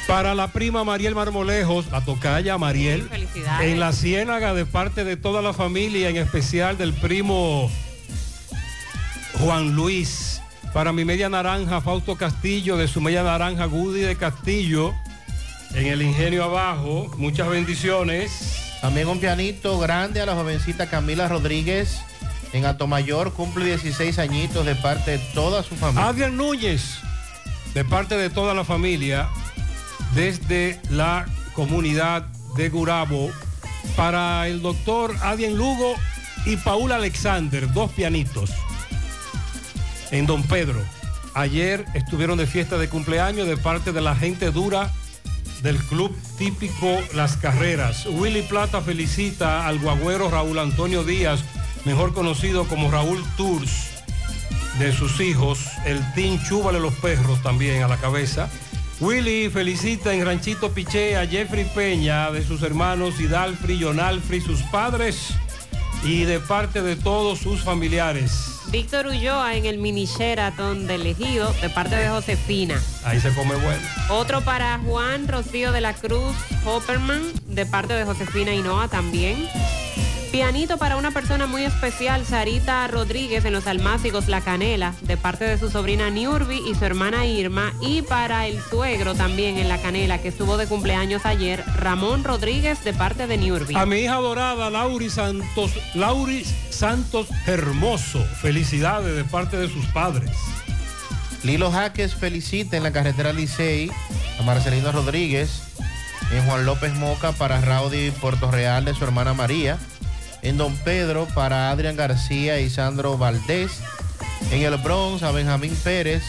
Para 0.07 0.33
la 0.33 0.47
prima 0.47 0.83
Mariel 0.83 1.13
Marmolejos, 1.13 1.91
la 1.91 2.03
tocaya 2.03 2.57
Mariel, 2.57 3.03
Felicidades. 3.09 3.71
en 3.71 3.79
la 3.79 3.91
ciénaga 3.91 4.53
de 4.53 4.65
parte 4.65 5.03
de 5.03 5.17
toda 5.17 5.41
la 5.41 5.53
familia, 5.53 6.09
en 6.09 6.17
especial 6.17 6.77
del 6.77 6.93
primo 6.93 7.69
Juan 9.39 9.75
Luis. 9.75 10.41
Para 10.73 10.91
mi 10.91 11.05
media 11.05 11.29
naranja, 11.29 11.81
Fausto 11.81 12.15
Castillo, 12.15 12.77
de 12.77 12.87
su 12.87 13.01
media 13.01 13.23
naranja, 13.23 13.65
Gudi 13.65 14.01
de 14.01 14.15
Castillo, 14.15 14.93
en 15.73 15.87
el 15.87 16.01
ingenio 16.01 16.43
abajo. 16.43 17.09
Muchas 17.17 17.49
bendiciones. 17.49 18.77
También 18.81 19.07
un 19.07 19.19
pianito 19.19 19.79
grande 19.79 20.21
a 20.21 20.25
la 20.25 20.35
jovencita 20.35 20.89
Camila 20.89 21.27
Rodríguez 21.27 22.01
en 22.53 22.65
Atomayor, 22.65 23.33
cumple 23.33 23.65
16 23.65 24.19
añitos 24.19 24.65
de 24.65 24.75
parte 24.75 25.11
de 25.11 25.17
toda 25.33 25.63
su 25.63 25.75
familia. 25.75 26.07
Adrián 26.07 26.37
Núñez, 26.37 26.99
de 27.73 27.85
parte 27.85 28.17
de 28.17 28.29
toda 28.29 28.53
la 28.53 28.63
familia, 28.63 29.29
desde 30.15 30.79
la 30.89 31.25
comunidad 31.53 32.23
de 32.55 32.69
Gurabo, 32.69 33.31
para 33.95 34.47
el 34.47 34.61
doctor 34.61 35.15
Adrián 35.21 35.55
Lugo 35.55 35.95
y 36.45 36.57
Paul 36.57 36.91
Alexander, 36.91 37.71
dos 37.71 37.91
pianitos, 37.91 38.51
en 40.11 40.25
Don 40.25 40.43
Pedro. 40.43 40.79
Ayer 41.33 41.85
estuvieron 41.93 42.37
de 42.37 42.47
fiesta 42.47 42.77
de 42.77 42.89
cumpleaños 42.89 43.47
de 43.47 43.57
parte 43.57 43.91
de 43.91 44.01
la 44.01 44.15
gente 44.15 44.51
dura 44.51 44.91
del 45.61 45.77
club 45.77 46.15
típico 46.37 46.97
Las 47.13 47.37
Carreras. 47.37 48.05
Willy 48.05 48.41
Plata 48.43 48.81
felicita 48.81 49.67
al 49.67 49.79
guagüero 49.79 50.29
Raúl 50.29 50.59
Antonio 50.59 51.03
Díaz, 51.03 51.43
mejor 51.85 52.13
conocido 52.13 52.65
como 52.67 52.89
Raúl 52.89 53.23
Tours, 53.37 53.89
de 54.79 54.93
sus 54.93 55.19
hijos, 55.19 55.59
el 55.85 55.99
Team 56.13 56.41
Chúbale 56.41 56.79
los 56.79 56.93
Perros 56.95 57.41
también 57.43 57.83
a 57.83 57.87
la 57.87 57.97
cabeza. 57.97 58.49
Willy 59.01 59.49
felicita 59.49 60.13
en 60.13 60.25
Ranchito 60.25 60.71
Piché 60.71 61.17
a 61.17 61.27
Jeffrey 61.27 61.69
Peña, 61.75 62.31
de 62.31 62.45
sus 62.45 62.63
hermanos 62.63 63.19
Hidalfri, 63.19 63.77
Yonalfri, 63.77 64.41
sus 64.41 64.61
padres, 64.63 65.33
y 66.03 66.23
de 66.23 66.39
parte 66.39 66.81
de 66.81 66.95
todos 66.95 67.39
sus 67.39 67.61
familiares. 67.61 68.59
Víctor 68.71 69.07
Ulloa 69.07 69.55
en 69.55 69.65
el 69.65 69.77
mini 69.79 70.05
Sheraton 70.05 70.85
del 70.85 71.07
Ejido 71.07 71.51
de 71.61 71.69
parte 71.69 71.95
de 71.95 72.07
Josefina. 72.07 72.79
Ahí 73.03 73.19
se 73.19 73.33
come 73.33 73.55
bueno. 73.55 73.81
Otro 74.09 74.41
para 74.41 74.77
Juan 74.79 75.27
Rocío 75.27 75.71
de 75.71 75.81
la 75.81 75.93
Cruz 75.93 76.35
Hopperman 76.65 77.21
de 77.47 77.65
parte 77.65 77.93
de 77.93 78.03
Josefina 78.05 78.53
Hinoa 78.53 78.87
también. 78.87 79.47
Pianito 80.31 80.77
para 80.77 80.97
una 80.97 81.09
persona 81.09 81.47
muy 81.47 81.63
especial, 81.63 82.23
Sarita 82.23 82.87
Rodríguez 82.87 83.45
en 83.45 83.53
los 83.53 83.65
Almácigos 83.65 84.27
La 84.27 84.41
Canela, 84.41 84.93
de 85.01 85.17
parte 85.17 85.43
de 85.43 85.57
su 85.57 85.71
sobrina 85.71 86.11
Niurbi 86.11 86.61
y 86.69 86.75
su 86.75 86.85
hermana 86.85 87.25
Irma. 87.25 87.73
Y 87.81 88.03
para 88.03 88.45
el 88.45 88.61
suegro 88.61 89.15
también 89.15 89.57
en 89.57 89.67
La 89.67 89.81
Canela, 89.81 90.19
que 90.19 90.27
estuvo 90.27 90.57
de 90.57 90.67
cumpleaños 90.67 91.25
ayer, 91.25 91.63
Ramón 91.77 92.23
Rodríguez, 92.23 92.83
de 92.83 92.93
parte 92.93 93.25
de 93.25 93.37
Niurbi. 93.37 93.75
A 93.75 93.87
mi 93.87 94.01
hija 94.01 94.15
adorada, 94.15 94.69
Lauri 94.69 95.09
Santos, 95.09 95.71
Lauri 95.95 96.45
Santos 96.69 97.27
Hermoso. 97.47 98.23
Felicidades 98.39 99.15
de 99.15 99.23
parte 99.23 99.57
de 99.57 99.67
sus 99.67 99.85
padres. 99.87 100.29
Lilo 101.43 101.71
Jaques 101.71 102.13
felicita 102.13 102.77
en 102.77 102.83
la 102.83 102.91
carretera 102.91 103.33
Licey 103.33 103.89
a 104.39 104.43
Marcelino 104.43 104.91
Rodríguez, 104.91 105.63
en 106.31 106.45
Juan 106.45 106.65
López 106.65 106.93
Moca 106.93 107.31
para 107.31 107.59
Raudy 107.61 108.11
Puerto 108.11 108.51
Real 108.51 108.85
de 108.85 108.93
su 108.93 109.03
hermana 109.03 109.33
María, 109.33 109.79
en 110.41 110.57
Don 110.57 110.75
Pedro 110.77 111.27
para 111.33 111.71
Adrián 111.71 111.95
García 111.95 112.59
y 112.59 112.69
Sandro 112.69 113.17
Valdés, 113.17 113.79
en 114.51 114.61
el 114.61 114.77
Bronx 114.77 115.23
a 115.23 115.31
Benjamín 115.31 115.75
Pérez 115.83 116.23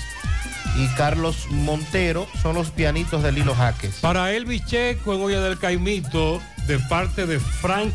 y 0.76 0.88
Carlos 0.94 1.46
Montero 1.50 2.26
son 2.42 2.54
los 2.54 2.70
pianitos 2.70 3.22
de 3.22 3.32
Lilo 3.32 3.54
Jaques. 3.54 3.96
Para 4.00 4.32
Elvis 4.32 4.64
Checo 4.66 5.14
en 5.14 5.22
Olla 5.22 5.40
del 5.40 5.58
Caimito, 5.58 6.40
de 6.66 6.78
parte 6.78 7.26
de 7.26 7.40
Frank 7.40 7.92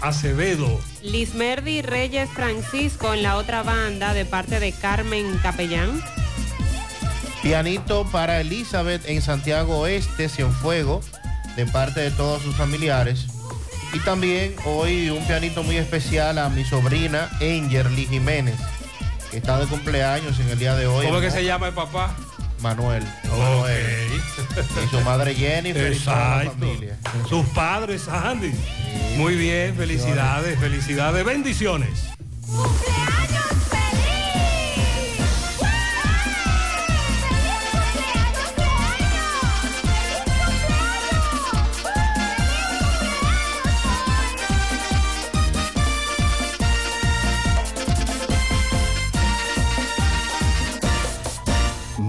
Acevedo. 0.00 0.80
Lismerdi 1.02 1.82
Reyes 1.82 2.30
Francisco 2.30 3.14
en 3.14 3.22
la 3.22 3.36
otra 3.36 3.62
banda, 3.62 4.14
de 4.14 4.24
parte 4.24 4.60
de 4.60 4.72
Carmen 4.72 5.38
Capellán. 5.42 6.02
Pianito 7.42 8.06
para 8.10 8.40
Elizabeth 8.40 9.06
en 9.06 9.20
Santiago 9.20 9.80
Oeste, 9.80 10.28
Cienfuego, 10.28 11.02
de 11.56 11.66
parte 11.66 12.00
de 12.00 12.10
todos 12.10 12.42
sus 12.42 12.54
familiares. 12.54 13.26
Y 13.94 14.00
también 14.00 14.56
hoy 14.64 15.08
un 15.10 15.24
pianito 15.24 15.62
muy 15.62 15.76
especial 15.76 16.38
a 16.38 16.48
mi 16.48 16.64
sobrina 16.64 17.30
Angerly 17.40 18.06
Jiménez, 18.06 18.56
que 19.30 19.36
está 19.36 19.60
de 19.60 19.66
cumpleaños 19.66 20.38
en 20.40 20.48
el 20.48 20.58
día 20.58 20.74
de 20.74 20.88
hoy. 20.88 21.06
¿Cómo 21.06 21.18
es 21.18 21.24
que 21.26 21.30
se 21.30 21.44
llama 21.44 21.68
el 21.68 21.74
papá? 21.74 22.16
Manuel. 22.60 23.04
Manuel. 23.30 24.10
Y 24.84 24.88
su 24.90 25.00
madre 25.02 25.32
Jennifer 25.34 25.92
y 25.92 25.96
Exacto. 25.96 26.50
familia. 26.58 26.98
Sus 27.28 27.46
padres, 27.48 28.08
Andy. 28.08 28.52
Muy 29.16 29.36
bien, 29.36 29.76
felicidades, 29.76 30.58
felicidades, 30.58 31.24
bendiciones. 31.24 32.08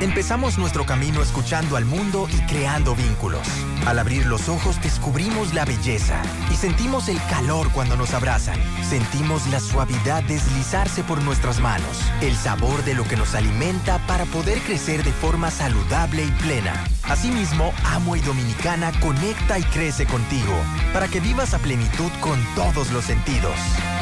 Empezamos 0.00 0.56
nuestro 0.56 0.86
camino 0.86 1.20
escuchando 1.20 1.76
al 1.76 1.84
mundo 1.84 2.26
y 2.32 2.40
creando 2.46 2.94
vínculos. 2.96 3.46
Al 3.84 3.98
abrir 3.98 4.24
los 4.24 4.48
ojos 4.48 4.80
descubrimos 4.80 5.52
la 5.52 5.66
belleza 5.66 6.22
y 6.50 6.54
sentimos 6.56 7.08
el 7.08 7.18
calor 7.28 7.70
cuando 7.70 7.96
nos 7.96 8.14
abrazan. 8.14 8.58
Sentimos 8.82 9.46
la 9.48 9.60
suavidad 9.60 10.22
deslizarse 10.22 11.04
por 11.04 11.22
nuestras 11.22 11.60
manos, 11.60 12.00
el 12.22 12.34
sabor 12.34 12.82
de 12.84 12.94
lo 12.94 13.04
que 13.04 13.16
nos 13.16 13.34
alimenta 13.34 13.98
para 14.06 14.24
poder 14.24 14.60
crecer 14.60 15.04
de 15.04 15.12
forma 15.12 15.50
saludable 15.50 16.24
y 16.24 16.30
plena. 16.42 16.82
Asimismo, 17.02 17.74
Amo 17.84 18.16
y 18.16 18.20
Dominicana 18.20 18.92
conecta 19.00 19.58
y 19.58 19.64
crece 19.64 20.06
contigo 20.06 20.54
para 20.94 21.08
que 21.08 21.20
vivas 21.20 21.52
a 21.52 21.58
plenitud 21.58 22.10
con 22.22 22.42
todos 22.54 22.90
los 22.90 23.04
sentidos. 23.04 23.54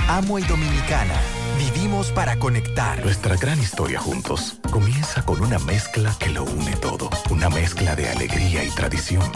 Amo 0.08 0.38
y 0.38 0.42
Dominicana. 0.42 1.14
Vivimos 1.58 2.12
para 2.12 2.38
conectar. 2.38 3.04
Nuestra 3.04 3.36
gran 3.36 3.60
historia 3.60 4.00
juntos 4.00 4.58
comienza 4.70 5.22
con 5.22 5.42
una 5.42 5.58
mezcla 5.58 6.16
que 6.18 6.30
lo 6.30 6.44
une 6.44 6.74
todo. 6.76 7.10
Una 7.28 7.50
mezcla 7.50 7.94
de 7.94 8.08
alegría 8.08 8.64
y 8.64 8.70
tradición. 8.70 9.30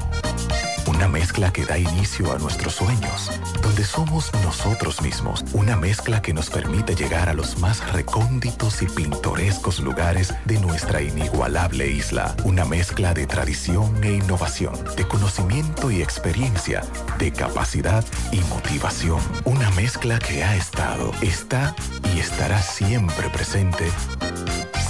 Una 0.94 1.08
mezcla 1.08 1.52
que 1.52 1.64
da 1.64 1.78
inicio 1.78 2.32
a 2.32 2.38
nuestros 2.38 2.74
sueños, 2.74 3.30
donde 3.62 3.82
somos 3.82 4.30
nosotros 4.44 5.00
mismos. 5.00 5.42
Una 5.52 5.76
mezcla 5.76 6.20
que 6.20 6.34
nos 6.34 6.50
permite 6.50 6.94
llegar 6.94 7.28
a 7.28 7.34
los 7.34 7.58
más 7.58 7.92
recónditos 7.92 8.82
y 8.82 8.86
pintorescos 8.86 9.80
lugares 9.80 10.34
de 10.44 10.60
nuestra 10.60 11.00
inigualable 11.00 11.88
isla. 11.88 12.36
Una 12.44 12.64
mezcla 12.64 13.14
de 13.14 13.26
tradición 13.26 14.04
e 14.04 14.12
innovación, 14.12 14.74
de 14.96 15.08
conocimiento 15.08 15.90
y 15.90 16.02
experiencia, 16.02 16.82
de 17.18 17.32
capacidad 17.32 18.04
y 18.30 18.40
motivación. 18.50 19.20
Una 19.44 19.70
mezcla 19.70 20.18
que 20.18 20.44
ha 20.44 20.56
estado, 20.56 21.12
está 21.22 21.74
y 22.14 22.20
estará 22.20 22.60
siempre 22.60 23.28
presente. 23.30 23.90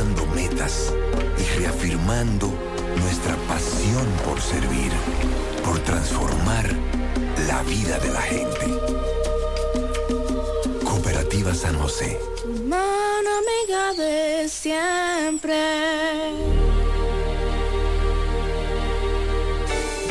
Metas 0.05 0.93
y 1.39 1.59
reafirmando 1.59 2.53
nuestra 3.01 3.35
pasión 3.47 4.05
por 4.23 4.39
servir, 4.39 4.91
por 5.65 5.79
transformar 5.79 6.71
la 7.47 7.63
vida 7.63 7.97
de 7.97 8.09
la 8.09 8.21
gente. 8.21 8.79
Cooperativa 10.85 11.51
San 11.55 11.79
José. 11.79 12.19
Mano 12.67 13.29
amiga 13.39 13.93
de 13.93 14.47
siempre. 14.47 15.55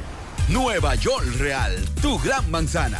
Nueva 0.50 0.96
York 0.96 1.38
Real, 1.38 1.74
tu 2.02 2.20
gran 2.20 2.52
manzana. 2.52 3.00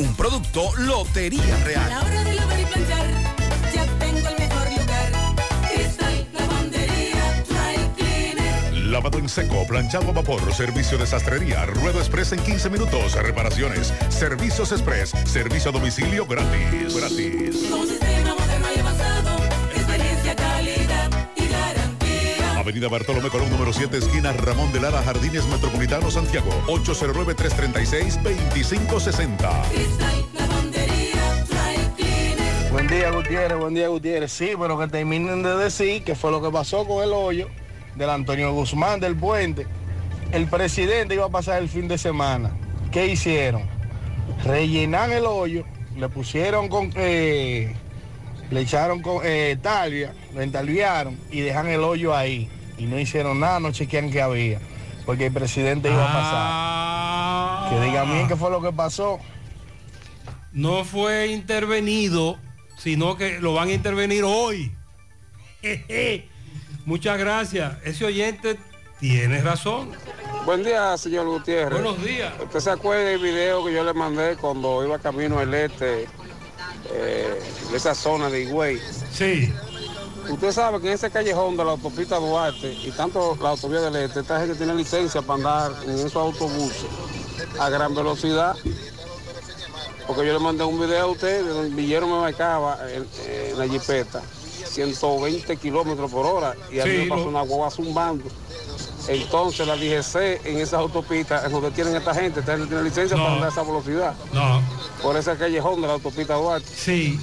Un 0.00 0.14
producto 0.14 0.74
Lotería 0.78 1.62
Real. 1.62 1.84
A 1.84 1.88
la 1.90 2.00
hora 2.00 2.24
de 2.24 2.34
lavar 2.34 2.58
y 2.58 2.64
planchar, 2.64 3.06
ya 3.74 3.84
tengo 3.98 4.28
el 4.30 4.38
mejor 4.38 4.70
lugar. 4.70 5.12
Cristal, 5.74 6.26
lavandería, 6.32 7.44
dry 7.46 7.90
cleaner. 7.96 8.72
Lavado 8.86 9.18
en 9.18 9.28
seco, 9.28 9.66
planchado 9.66 10.08
a 10.08 10.12
vapor, 10.12 10.54
servicio 10.54 10.96
de 10.96 11.06
sastrería, 11.06 11.66
ruedo 11.66 11.98
express 11.98 12.32
en 12.32 12.42
15 12.42 12.70
minutos, 12.70 13.12
reparaciones, 13.12 13.92
servicios 14.08 14.72
express, 14.72 15.12
servicio 15.26 15.68
a 15.68 15.74
domicilio 15.74 16.24
gratis. 16.24 16.96
Gratis. 16.96 17.68
Con 17.68 17.80
un 17.80 17.86
sistema 17.86 18.29
Avenida 22.60 22.88
Bartolomé 22.88 23.30
Colón, 23.30 23.48
número 23.50 23.72
7, 23.72 23.96
esquina 23.96 24.32
Ramón 24.34 24.70
de 24.70 24.80
Lara, 24.80 25.02
Jardines 25.02 25.46
Metropolitano, 25.46 26.10
Santiago. 26.10 26.50
809-336-2560. 26.66 29.62
Cristal, 29.72 30.26
lavandería, 30.34 31.44
dry 31.48 31.78
cleaner. 31.96 32.70
Buen 32.70 32.86
día, 32.86 33.10
Gutiérrez, 33.12 33.56
buen 33.58 33.72
día, 33.72 33.88
Gutiérrez. 33.88 34.30
Sí, 34.30 34.50
pero 34.60 34.78
que 34.78 34.88
terminen 34.88 35.42
de 35.42 35.56
decir 35.56 36.04
que 36.04 36.14
fue 36.14 36.30
lo 36.30 36.42
que 36.42 36.50
pasó 36.50 36.86
con 36.86 37.02
el 37.02 37.14
hoyo 37.14 37.48
del 37.96 38.10
Antonio 38.10 38.52
Guzmán 38.52 39.00
del 39.00 39.16
puente. 39.16 39.66
El 40.30 40.46
presidente 40.46 41.14
iba 41.14 41.24
a 41.24 41.30
pasar 41.30 41.62
el 41.62 41.70
fin 41.70 41.88
de 41.88 41.96
semana. 41.96 42.50
¿Qué 42.92 43.06
hicieron? 43.06 43.62
Rellenan 44.44 45.12
el 45.12 45.24
hoyo, 45.24 45.64
le 45.96 46.10
pusieron 46.10 46.68
con... 46.68 46.92
eh, 46.94 47.74
le 48.50 48.60
echaron 48.60 49.00
con 49.00 49.20
eh, 49.24 49.56
talvia, 49.60 50.12
lo 50.34 50.42
entalviaron 50.42 51.18
y 51.30 51.40
dejan 51.40 51.68
el 51.68 51.80
hoyo 51.80 52.14
ahí. 52.14 52.48
Y 52.78 52.84
no 52.84 52.98
hicieron 52.98 53.40
nada, 53.40 53.60
no 53.60 53.72
chequean 53.72 54.10
qué 54.10 54.22
había. 54.22 54.58
Porque 55.06 55.26
el 55.26 55.32
presidente 55.32 55.90
iba 55.90 56.04
a 56.04 57.68
pasar. 57.68 57.70
Que 57.70 57.86
digan 57.86 58.12
bien 58.12 58.28
qué 58.28 58.36
fue 58.36 58.50
lo 58.50 58.60
que 58.60 58.72
pasó. 58.72 59.18
No 60.52 60.84
fue 60.84 61.28
intervenido, 61.28 62.38
sino 62.76 63.16
que 63.16 63.38
lo 63.40 63.54
van 63.54 63.68
a 63.68 63.72
intervenir 63.72 64.24
hoy. 64.24 64.72
Muchas 66.86 67.18
gracias. 67.18 67.74
Ese 67.84 68.04
oyente 68.04 68.58
tiene 68.98 69.42
razón. 69.42 69.90
Buen 70.44 70.64
día, 70.64 70.96
señor 70.96 71.26
Gutiérrez. 71.26 71.82
Buenos 71.82 72.02
días. 72.02 72.32
¿Usted 72.42 72.60
se 72.60 72.70
acuerda 72.70 73.04
del 73.04 73.20
video 73.20 73.64
que 73.64 73.72
yo 73.72 73.84
le 73.84 73.92
mandé 73.92 74.36
cuando 74.36 74.84
iba 74.84 74.98
camino 74.98 75.38
al 75.38 75.52
este, 75.54 76.08
eh, 76.92 77.40
de 77.70 77.76
esa 77.76 77.94
zona 77.94 78.28
de 78.30 78.42
Higüey? 78.42 78.80
Sí. 79.12 79.52
Usted 80.28 80.52
sabe 80.52 80.80
que 80.80 80.88
en 80.88 80.92
ese 80.94 81.10
callejón 81.10 81.56
de 81.56 81.64
la 81.64 81.72
autopista 81.72 82.16
Duarte 82.18 82.72
y 82.72 82.90
tanto 82.92 83.36
la 83.42 83.50
autovía 83.50 83.80
del 83.80 83.96
este, 83.96 84.20
esta 84.20 84.38
gente 84.38 84.54
tiene 84.54 84.74
licencia 84.74 85.22
para 85.22 85.36
andar 85.38 85.72
en 85.84 85.90
esos 85.98 86.14
autobuses 86.16 86.84
a 87.58 87.68
gran 87.70 87.94
velocidad. 87.94 88.54
Porque 90.06 90.26
yo 90.26 90.32
le 90.32 90.38
mandé 90.38 90.64
un 90.64 90.78
video 90.80 91.04
a 91.04 91.06
usted 91.06 91.44
de 91.44 91.50
donde 91.52 91.74
villero 91.74 92.06
me 92.06 92.20
marcaba 92.20 92.78
en, 92.92 93.06
en 93.28 93.58
la 93.58 93.66
jipeta 93.68 94.20
120 94.66 95.56
kilómetros 95.56 96.10
por 96.10 96.26
hora 96.26 96.54
y 96.70 96.80
a 96.80 96.84
mí 96.84 96.90
Sí, 96.90 96.96
me 96.98 97.08
pasó 97.08 97.22
lo- 97.24 97.28
una 97.30 97.42
guagua 97.42 97.70
zumbando. 97.70 98.24
Entonces 99.12 99.66
la 99.66 99.74
DGC 99.74 100.46
en 100.46 100.58
esas 100.58 100.74
autopistas 100.74 101.44
es 101.44 101.50
donde 101.50 101.72
tienen 101.72 101.96
esta 101.96 102.14
gente, 102.14 102.38
esta 102.40 102.52
gente 102.52 102.68
tiene 102.68 102.84
licencia 102.84 103.16
No. 103.16 103.22
para 103.24 103.34
andar 103.34 103.48
a 103.48 103.52
esa 103.52 103.62
velocidad. 103.64 104.14
No. 104.32 104.62
Por 105.02 105.16
ese 105.16 105.36
callejón 105.36 105.80
de 105.80 105.88
la 105.88 105.94
autopista 105.94 106.34
Duarte. 106.34 106.68
Sí. 106.72 107.18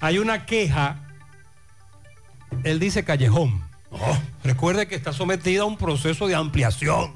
Hay 0.00 0.18
una 0.18 0.44
queja. 0.44 1.00
Él 2.64 2.80
dice 2.80 3.04
callejón. 3.04 3.62
No, 3.92 3.98
recuerde 4.42 4.88
que 4.88 4.96
está 4.96 5.12
sometida 5.12 5.62
a 5.62 5.66
un 5.66 5.76
proceso 5.76 6.26
de 6.26 6.34
ampliación. 6.34 7.12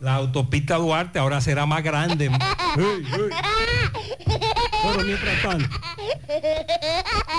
La 0.00 0.16
autopista 0.16 0.76
Duarte 0.76 1.18
ahora 1.18 1.40
será 1.40 1.64
más 1.64 1.82
grande. 1.82 2.30
Bueno, 4.84 5.02
mientras 5.04 5.42
tanto, 5.42 5.80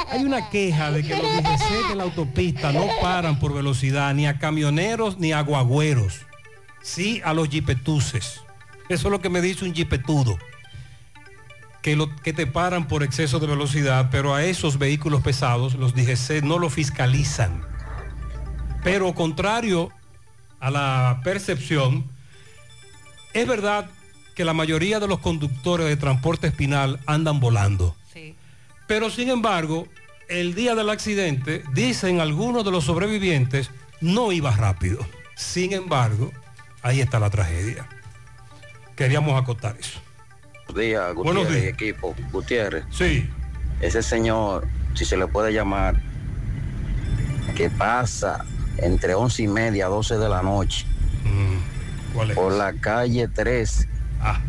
hay 0.10 0.24
una 0.24 0.50
queja 0.50 0.92
de 0.92 1.04
que 1.04 1.16
los 1.16 1.22
DGC 1.22 1.90
de 1.90 1.96
la 1.96 2.04
autopista 2.04 2.72
no 2.72 2.88
paran 3.00 3.38
por 3.40 3.54
velocidad 3.54 4.16
ni 4.16 4.26
a 4.26 4.40
camioneros 4.40 5.20
ni 5.20 5.32
a 5.32 5.42
guagüeros. 5.42 6.22
Sí 6.82 7.22
a 7.24 7.34
los 7.34 7.50
jipetuses. 7.50 8.42
Eso 8.90 9.08
es 9.08 9.12
lo 9.12 9.22
que 9.22 9.30
me 9.30 9.42
dice 9.42 9.64
un 9.64 9.76
jipetudo 9.76 10.38
que, 11.84 11.96
lo, 11.96 12.16
que 12.16 12.34
te 12.34 12.48
paran 12.48 12.88
por 12.88 13.04
exceso 13.04 13.40
de 13.40 13.46
velocidad, 13.46 14.10
pero 14.10 14.34
a 14.34 14.44
esos 14.44 14.80
vehículos 14.80 15.22
pesados 15.22 15.76
los 15.76 15.94
DGC 15.94 16.42
no 16.42 16.58
lo 16.58 16.72
fiscalizan. 16.72 17.64
Pero 18.84 19.14
contrario 19.14 19.92
a 20.60 20.72
la 20.72 21.22
percepción, 21.24 22.10
es 23.34 23.48
verdad 23.48 23.88
que 24.36 24.46
la 24.46 24.54
mayoría 24.54 25.00
de 25.00 25.08
los 25.08 25.20
conductores 25.20 25.88
de 25.88 25.96
transporte 25.98 26.48
espinal 26.48 27.00
andan 27.06 27.40
volando. 27.40 27.96
Pero 28.88 29.10
sin 29.10 29.30
embargo, 29.30 29.88
el 30.30 30.54
día 30.54 30.76
del 30.76 30.90
accidente, 30.92 31.64
dicen 31.74 32.20
algunos 32.20 32.64
de 32.64 32.72
los 32.72 32.84
sobrevivientes, 32.84 33.72
no 34.02 34.32
iba 34.32 34.52
rápido. 34.56 35.00
Sin 35.36 35.74
embargo, 35.74 36.32
ahí 36.84 37.02
está 37.02 37.20
la 37.20 37.30
tragedia. 37.32 37.88
queríamos 38.96 39.42
acotar 39.42 39.76
eso. 39.80 40.00
Buenos 40.68 40.82
días, 40.82 41.14
Buenos 41.16 41.44
Gutiérrez 41.46 41.58
y 41.58 41.62
días. 41.62 41.74
equipo. 41.74 42.16
Gutiérrez. 42.32 42.86
Sí. 42.92 43.30
Ese 43.82 44.04
señor, 44.04 44.68
si 44.94 45.04
se 45.06 45.18
le 45.18 45.28
puede 45.28 45.52
llamar, 45.52 46.02
que 47.56 47.70
pasa 47.70 48.46
entre 48.78 49.16
once 49.16 49.44
y 49.44 49.48
media 49.48 49.86
a 49.86 49.90
12 49.90 50.18
de 50.18 50.28
la 50.30 50.42
noche 50.42 50.86
¿Cuál 52.14 52.32
es? 52.32 52.36
por 52.36 52.52
la 52.54 52.74
calle 52.74 53.28
3, 53.28 53.88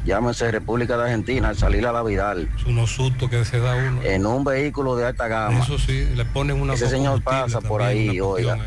llámese 0.04 0.50
República 0.50 0.96
de 0.96 1.04
Argentina, 1.04 1.48
al 1.48 1.56
salir 1.56 1.86
a 1.86 1.92
la 1.92 2.02
Vidal, 2.02 2.48
Es 2.56 2.64
unos 2.66 2.90
sustos 2.90 3.28
que 3.30 3.44
se 3.44 3.58
da 3.60 3.74
uno. 3.76 4.02
en 4.02 4.26
un 4.26 4.44
vehículo 4.44 4.96
de 4.96 5.06
alta 5.06 5.28
gama. 5.28 5.58
Eso 5.60 5.78
sí, 5.78 6.06
le 6.14 6.24
ponen 6.24 6.60
una 6.60 6.74
Ese 6.74 6.88
señor 6.88 7.22
pasa 7.22 7.60
por 7.60 7.82
ahí, 7.82 8.20
oiga, 8.20 8.58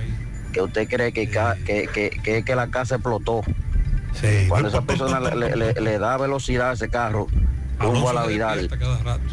que 0.54 0.62
usted 0.62 0.88
cree 0.88 1.12
que, 1.12 1.30
ca- 1.30 1.56
que, 1.66 1.88
que, 1.94 2.10
que, 2.24 2.44
que 2.44 2.56
la 2.56 2.68
casa 2.68 2.96
explotó. 2.96 3.42
Sí. 4.14 4.46
Cuando 4.48 4.70
esa 4.70 4.82
persona 4.82 5.20
le, 5.20 5.36
le- 5.36 5.56
le- 5.56 5.74
le 5.82 6.00
da 6.00 6.18
velocidad 6.18 6.72
a 6.72 6.74
ese 6.74 6.90
carro, 6.90 7.28
rumbo 7.80 8.10
a 8.10 8.14
la 8.14 8.26
Vidal, 8.26 8.70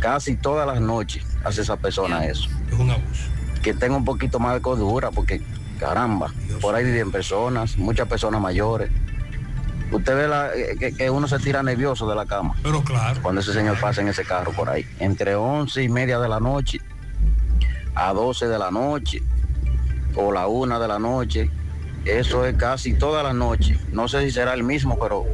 casi 0.00 0.36
todas 0.36 0.66
las 0.66 0.80
noches 0.80 1.24
hace 1.44 1.62
esa 1.62 1.76
persona 1.76 2.26
eso. 2.26 2.48
Es 2.70 2.78
un 2.78 2.90
abuso. 2.90 3.22
Que 3.62 3.74
tenga 3.74 3.96
un 3.96 4.04
poquito 4.04 4.38
más 4.38 4.54
de 4.54 4.60
cordura, 4.60 5.10
porque 5.10 5.40
caramba, 5.80 6.32
por 6.60 6.74
ahí 6.74 6.84
viven 6.84 7.10
personas, 7.10 7.76
muchas 7.76 8.06
personas 8.08 8.40
mayores. 8.40 8.90
Usted 9.90 10.16
ve 10.16 10.28
la- 10.28 10.54
eh, 10.54 10.76
que, 10.78 10.92
que 10.92 11.10
uno 11.10 11.28
se 11.28 11.38
tira 11.38 11.62
nervioso 11.62 12.08
de 12.08 12.14
la 12.16 12.26
cama. 12.26 12.54
Pero 12.62 12.82
claro. 12.82 13.20
Cuando 13.22 13.40
ese 13.40 13.52
señor 13.52 13.78
pasa 13.80 14.00
en 14.00 14.08
ese 14.08 14.24
carro 14.24 14.52
por 14.52 14.68
ahí. 14.68 14.84
Entre 14.98 15.34
11 15.36 15.82
y 15.82 15.88
media 15.88 16.18
de 16.18 16.28
la 16.28 16.40
noche 16.40 16.80
a 17.94 18.12
12 18.12 18.48
de 18.48 18.58
la 18.58 18.70
noche 18.70 19.22
o 20.14 20.32
la 20.32 20.46
una 20.48 20.78
de 20.78 20.88
la 20.88 20.98
noche. 20.98 21.50
Eso 22.04 22.44
es 22.46 22.54
casi 22.56 22.94
todas 22.94 23.24
las 23.24 23.34
noches. 23.34 23.78
No 23.92 24.06
sé 24.08 24.22
si 24.22 24.30
será 24.30 24.54
el 24.54 24.62
mismo, 24.62 24.98
pero 24.98 25.24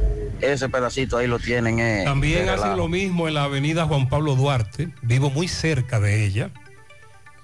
ese 0.41 0.69
pedacito 0.69 1.17
ahí 1.17 1.27
lo 1.27 1.39
tienen. 1.39 1.79
eh, 1.79 2.01
También 2.05 2.49
hacen 2.49 2.77
lo 2.77 2.87
mismo 2.87 3.27
en 3.27 3.35
la 3.35 3.43
avenida 3.43 3.85
Juan 3.85 4.09
Pablo 4.09 4.35
Duarte. 4.35 4.89
Vivo 5.01 5.29
muy 5.29 5.47
cerca 5.47 5.99
de 5.99 6.25
ella. 6.25 6.49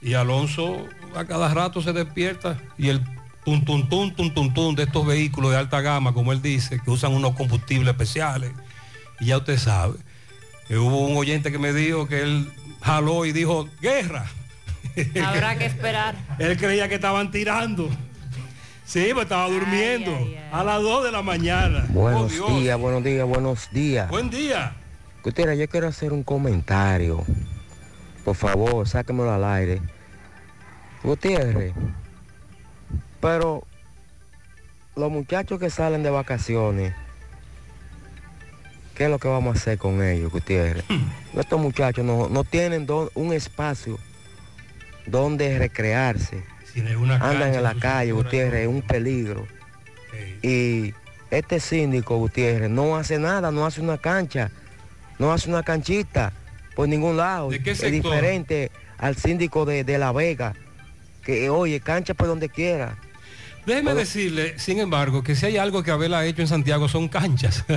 Y 0.02 0.14
Alonso 0.16 0.86
a 1.16 1.26
cada 1.26 1.54
rato 1.54 1.82
se 1.82 1.92
despierta 1.94 2.58
y 2.78 2.90
el 2.90 3.04
tum 3.66 3.66
tum 3.66 3.88
tum 3.90 4.12
tum 4.16 4.34
tum 4.34 4.54
tum 4.54 4.76
de 4.76 4.84
estos 4.84 5.06
vehículos 5.06 5.52
de 5.52 5.58
alta 5.58 5.82
gama, 5.82 6.14
como 6.14 6.32
él 6.32 6.42
dice, 6.42 6.80
que 6.84 6.92
usan 6.92 7.14
unos 7.14 7.34
combustibles 7.36 7.90
especiales. 7.92 8.52
Y 9.20 9.26
ya 9.28 9.38
usted 9.38 9.58
sabe. 9.58 9.96
que 10.68 10.78
hubo 10.78 11.08
un 11.08 11.18
oyente 11.18 11.52
que 11.52 11.58
me 11.60 11.74
dijo 11.74 12.08
que 12.08 12.22
él 12.22 12.52
jaló 12.82 13.26
y 13.26 13.32
dijo, 13.32 13.68
guerra. 13.82 14.26
Habrá 15.26 15.58
que 15.58 15.66
esperar. 15.66 16.16
Él 16.40 16.58
creía 16.58 16.88
que 16.88 16.96
estaban 16.96 17.32
tirando. 17.32 17.90
Sí, 18.86 19.10
pues 19.14 19.24
estaba 19.26 19.48
durmiendo 19.50 20.12
a 20.52 20.64
las 20.64 20.82
2 20.82 21.04
de 21.06 21.12
la 21.12 21.22
mañana. 21.22 21.86
Buenos 21.90 22.24
Oh, 22.24 22.28
Dios. 22.28 22.62
días, 22.62 22.80
buenos 22.80 23.04
días, 23.04 23.28
buenos 23.28 23.70
días. 23.72 24.10
Buen 24.10 24.30
día. 24.30 24.74
Gutiérrez, 25.24 25.60
yo 25.60 25.68
quiero 25.70 25.88
hacer 25.88 26.12
un 26.14 26.24
comentario. 26.24 27.24
Por 28.26 28.36
favor, 28.36 28.88
sáquemelo 28.88 29.32
al 29.32 29.44
aire. 29.44 29.82
Gutiérrez, 31.04 31.74
pero 33.22 33.64
los 34.96 35.12
muchachos 35.12 35.60
que 35.60 35.70
salen 35.70 36.04
de 36.04 36.10
vacaciones, 36.10 36.94
¿qué 38.96 39.06
es 39.06 39.10
lo 39.10 39.20
que 39.20 39.28
vamos 39.28 39.56
a 39.56 39.60
hacer 39.60 39.78
con 39.78 40.04
ellos, 40.04 40.32
Gutiérrez? 40.32 40.84
Estos 41.38 41.60
muchachos 41.60 42.06
no, 42.06 42.30
no 42.30 42.44
tienen 42.44 42.88
un 43.14 43.34
espacio 43.34 43.98
donde 45.06 45.58
recrearse. 45.58 46.44
Andan 47.20 47.54
en 47.54 47.64
la 47.64 47.76
calle, 47.76 48.12
Gutiérrez, 48.12 48.62
es 48.62 48.68
un 48.68 48.82
peligro. 48.82 49.48
Y 50.42 50.94
este 51.32 51.60
síndico, 51.60 52.18
Gutiérrez, 52.18 52.70
no 52.70 52.96
hace 52.96 53.20
nada, 53.20 53.52
no 53.52 53.66
hace 53.66 53.82
una 53.82 53.98
cancha, 53.98 54.52
no 55.18 55.32
hace 55.32 55.50
una 55.50 55.64
canchita 55.64 56.34
por 56.76 56.88
ningún 56.88 57.18
lado. 57.18 57.50
¿De 57.50 57.62
qué 57.62 57.72
es 57.72 57.92
diferente 57.92 58.72
al 58.98 59.16
síndico 59.16 59.66
de, 59.66 59.84
de 59.84 59.98
La 59.98 60.12
Vega, 60.12 60.54
que 61.24 61.50
oye, 61.50 61.80
cancha 61.80 62.14
por 62.14 62.28
donde 62.28 62.50
quiera. 62.50 62.98
Déjeme 63.66 63.94
decirle, 63.94 64.58
sin 64.58 64.80
embargo, 64.80 65.24
que 65.24 65.36
si 65.36 65.46
hay 65.46 65.58
algo 65.58 65.84
que 65.84 65.92
Abel 65.92 66.14
ha 66.14 66.26
hecho 66.26 66.42
en 66.42 66.48
Santiago 66.48 66.88
son 66.88 67.08
canchas. 67.08 67.66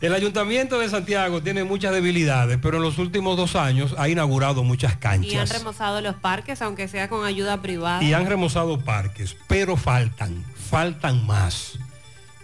El 0.00 0.12
ayuntamiento 0.12 0.78
de 0.80 0.88
Santiago 0.90 1.42
tiene 1.42 1.64
muchas 1.64 1.92
debilidades, 1.94 2.58
pero 2.60 2.76
en 2.76 2.82
los 2.82 2.98
últimos 2.98 3.38
dos 3.38 3.56
años 3.56 3.94
ha 3.96 4.06
inaugurado 4.08 4.62
muchas 4.62 4.92
Y 4.92 4.94
han 4.94 5.00
canchas 5.00 5.52
remozado 5.58 6.00
los 6.02 6.16
parques, 6.16 6.60
aunque 6.60 6.88
sea 6.88 7.08
con 7.08 7.24
ayuda 7.24 7.62
privada. 7.62 8.02
y 8.02 8.12
han 8.12 8.26
remozado 8.26 8.78
parques, 8.80 9.34
pero 9.48 9.76
faltan, 9.78 10.44
faltan 10.68 11.24
más. 11.24 11.78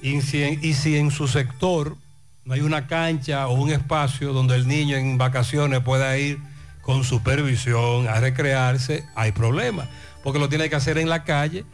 Y 0.01 0.23
si, 0.23 0.43
en, 0.43 0.65
y 0.65 0.73
si 0.73 0.97
en 0.97 1.11
su 1.11 1.29
sector 1.29 1.97
no 2.47 2.55
hay 2.55 2.63
una 2.63 2.87
cancha 2.87 3.47
o 3.49 3.53
un 3.53 3.71
espacio 3.71 4.33
donde 4.33 4.55
el 4.55 4.67
niño 4.67 4.97
en 4.97 5.19
vacaciones 5.19 5.81
pueda 5.81 6.17
ir 6.17 6.39
con 6.81 7.05
supervisión 7.05 8.09
a 8.09 8.21
recrearse, 8.21 9.05
hay 9.15 9.33
problema, 9.33 9.87
porque 10.23 10.39
lo 10.39 10.49
tiene 10.49 10.69
que 10.69 10.77
hacer 10.77 10.99
en 10.99 11.09
la 11.09 11.25
calle, 11.25 11.65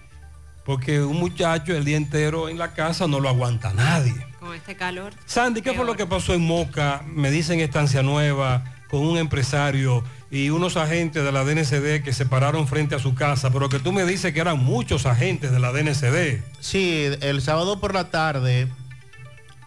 porque 0.65 1.01
un 1.01 1.19
muchacho 1.19 1.75
el 1.75 1.85
día 1.85 1.97
entero 1.97 2.49
en 2.49 2.59
la 2.59 2.75
casa 2.75 3.07
no 3.07 3.21
lo 3.21 3.29
aguanta 3.29 3.73
nadie. 3.73 4.15
Con 4.41 4.55
este 4.55 4.77
calor. 4.77 5.13
Sandy, 5.25 5.63
¿qué 5.63 5.73
fue 5.73 5.85
lo 5.85 5.97
que 5.97 6.07
pasó 6.07 6.35
en 6.35 6.43
Moca? 6.43 7.03
Me 7.07 7.31
dicen 7.31 7.61
Estancia 7.61 8.03
Nueva, 8.03 8.65
con 8.89 9.01
un 9.01 9.17
empresario 9.17 10.05
y 10.31 10.51
unos 10.51 10.77
agentes 10.77 11.25
de 11.25 11.33
la 11.33 11.45
DNCD 11.45 12.03
que 12.03 12.13
se 12.13 12.27
pararon 12.27 12.67
frente 12.67 12.95
a 12.95 12.99
su 12.99 13.15
casa, 13.15 13.51
pero 13.51 13.69
que 13.69 13.79
tú 13.79 13.93
me 13.93 14.05
dices 14.05 14.33
que 14.33 14.41
eran 14.41 14.59
muchos 14.59 15.07
agentes 15.07 15.53
de 15.53 15.59
la 15.59 15.73
DNCD. 15.73 16.43
Sí, 16.61 17.07
el 17.21 17.43
sábado 17.43 17.81
por 17.81 17.95
la 17.95 18.11
tarde, 18.11 18.69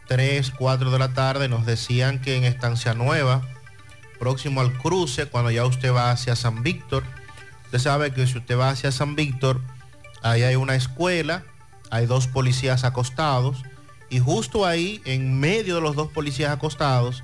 3, 0.07 0.51
4 0.57 0.91
de 0.91 0.99
la 0.99 1.13
tarde, 1.13 1.47
nos 1.47 1.65
decían 1.65 2.19
que 2.19 2.35
en 2.35 2.43
Estancia 2.43 2.93
Nueva, 2.93 3.41
próximo 4.19 4.61
al 4.61 4.73
cruce, 4.73 5.27
cuando 5.27 5.51
ya 5.51 5.65
usted 5.65 5.93
va 5.93 6.11
hacia 6.11 6.35
San 6.35 6.61
Víctor, 6.61 7.03
usted 7.69 7.77
sabe 7.79 8.11
que 8.11 8.25
si 8.25 8.39
usted 8.39 8.57
va 8.57 8.71
hacia 8.71 8.91
San 8.91 9.15
Víctor, 9.15 9.61
ahí 10.23 10.41
hay 10.41 10.55
una 10.55 10.73
escuela, 10.73 11.43
hay 11.91 12.07
dos 12.07 12.25
policías 12.25 12.83
acostados, 12.83 13.61
y 14.09 14.17
justo 14.17 14.65
ahí, 14.65 15.01
en 15.05 15.39
medio 15.39 15.75
de 15.75 15.81
los 15.81 15.95
dos 15.95 16.07
policías 16.11 16.51
acostados, 16.51 17.21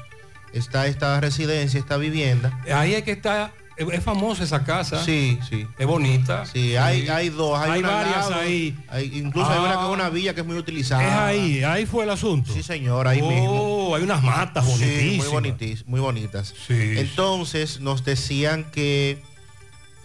está 0.53 0.85
esta 0.85 1.19
residencia, 1.19 1.79
esta 1.79 1.97
vivienda. 1.97 2.61
Ahí 2.71 2.93
es 2.93 3.01
que 3.01 3.11
está, 3.13 3.53
es, 3.75 4.03
famosa 4.03 4.43
esa 4.43 4.63
casa. 4.63 5.03
Sí, 5.03 5.39
sí. 5.49 5.65
Es 5.79 5.87
bonita. 5.87 6.45
Sí, 6.45 6.75
hay, 6.75 7.07
hay 7.09 7.29
dos, 7.29 7.57
hay, 7.59 7.71
Hay 7.71 7.79
una 7.79 7.89
varias 7.89 8.29
lado, 8.29 8.35
ahí. 8.41 8.77
hay- 8.87 9.17
incluso 9.17 9.49
hay 9.49 9.57
una 9.59 9.71
que 9.71 9.77
Ah. 9.79 9.85
es 9.87 9.93
una 9.93 10.09
villa 10.09 10.35
que 10.35 10.41
es 10.41 10.45
muy 10.45 10.57
utilizada. 10.57 11.03
Es 11.07 11.11
ahí, 11.11 11.63
ahí 11.63 11.87
fue 11.87 12.03
el 12.03 12.11
asunto. 12.11 12.53
Sí, 12.53 12.61
señor, 12.61 13.07
ahí 13.07 13.19
Oh, 13.23 13.29
mismo. 13.31 13.95
hay 13.95 14.03
unas 14.03 14.21
matas 14.21 14.63
Sí, 14.65 14.71
bonitísimas. 14.73 15.27
muy, 15.27 15.41
bonitis- 15.41 15.83
muy 15.87 15.99
bonitas. 15.99 16.53
Sí, 16.67 16.93
Entonces 16.97 17.79
nos 17.79 18.05
decían 18.05 18.65
que 18.71 19.23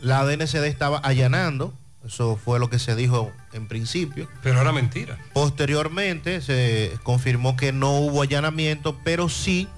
la 0.01 0.25
DNCD 0.25 0.65
estaba 0.65 0.99
allanando, 0.99 1.75
eso 2.05 2.37
fue 2.37 2.59
lo 2.59 2.71
que 2.71 2.79
se 2.79 2.97
dijo 2.97 3.33
en 3.53 3.69
principio. 3.69 4.29
Pero 4.43 4.61
era 4.61 4.73
mentira. 4.73 5.19
Posteriormente 5.33 6.41
se 6.41 6.93
confirmó 7.03 7.57
que 7.57 7.73
no 7.73 7.99
hubo 7.99 8.23
allanamiento, 8.23 8.99
pero 9.05 9.29
sí 9.29 9.69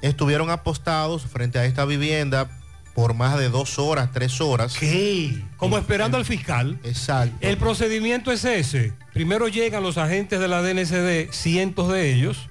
estuvieron 0.00 0.50
apostados 0.50 1.26
frente 1.26 1.58
a 1.58 1.64
esta 1.64 1.84
vivienda 1.84 2.48
por 2.94 3.14
más 3.14 3.38
de 3.38 3.48
dos 3.48 3.78
horas, 3.78 4.10
tres 4.12 4.40
horas. 4.40 4.76
¿Qué? 4.78 5.42
Como 5.56 5.78
esperando 5.78 6.18
al 6.18 6.24
fiscal. 6.24 6.78
Exacto. 6.84 7.34
El 7.40 7.56
procedimiento 7.56 8.30
es 8.30 8.44
ese. 8.44 8.92
Primero 9.12 9.48
llegan 9.48 9.82
los 9.82 9.98
agentes 9.98 10.38
de 10.40 10.48
la 10.48 10.62
DNCD, 10.62 11.32
cientos 11.32 11.90
de 11.90 12.12
ellos, 12.12 12.48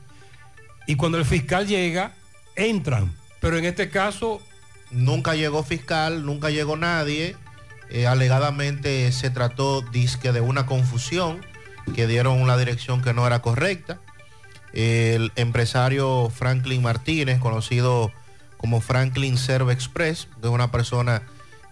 y 0.87 0.95
cuando 0.95 1.17
el 1.17 1.25
fiscal 1.25 1.67
llega, 1.67 2.15
entran. 2.55 3.13
Pero 3.39 3.57
en 3.57 3.65
este 3.65 3.89
caso... 3.89 4.41
Nunca 4.91 5.35
llegó 5.35 5.63
fiscal, 5.63 6.25
nunca 6.25 6.49
llegó 6.49 6.77
nadie. 6.77 7.35
Eh, 7.89 8.07
alegadamente 8.07 9.11
se 9.11 9.29
trató 9.29 9.81
disque 9.81 10.31
de 10.31 10.41
una 10.41 10.65
confusión, 10.65 11.45
que 11.95 12.07
dieron 12.07 12.41
una 12.41 12.57
dirección 12.57 13.01
que 13.01 13.13
no 13.13 13.27
era 13.27 13.41
correcta. 13.41 13.99
El 14.73 15.31
empresario 15.35 16.29
Franklin 16.29 16.81
Martínez, 16.81 17.39
conocido 17.39 18.11
como 18.57 18.79
Franklin 18.79 19.37
Serve 19.37 19.73
Express, 19.73 20.27
es 20.41 20.49
una 20.49 20.71
persona 20.71 21.23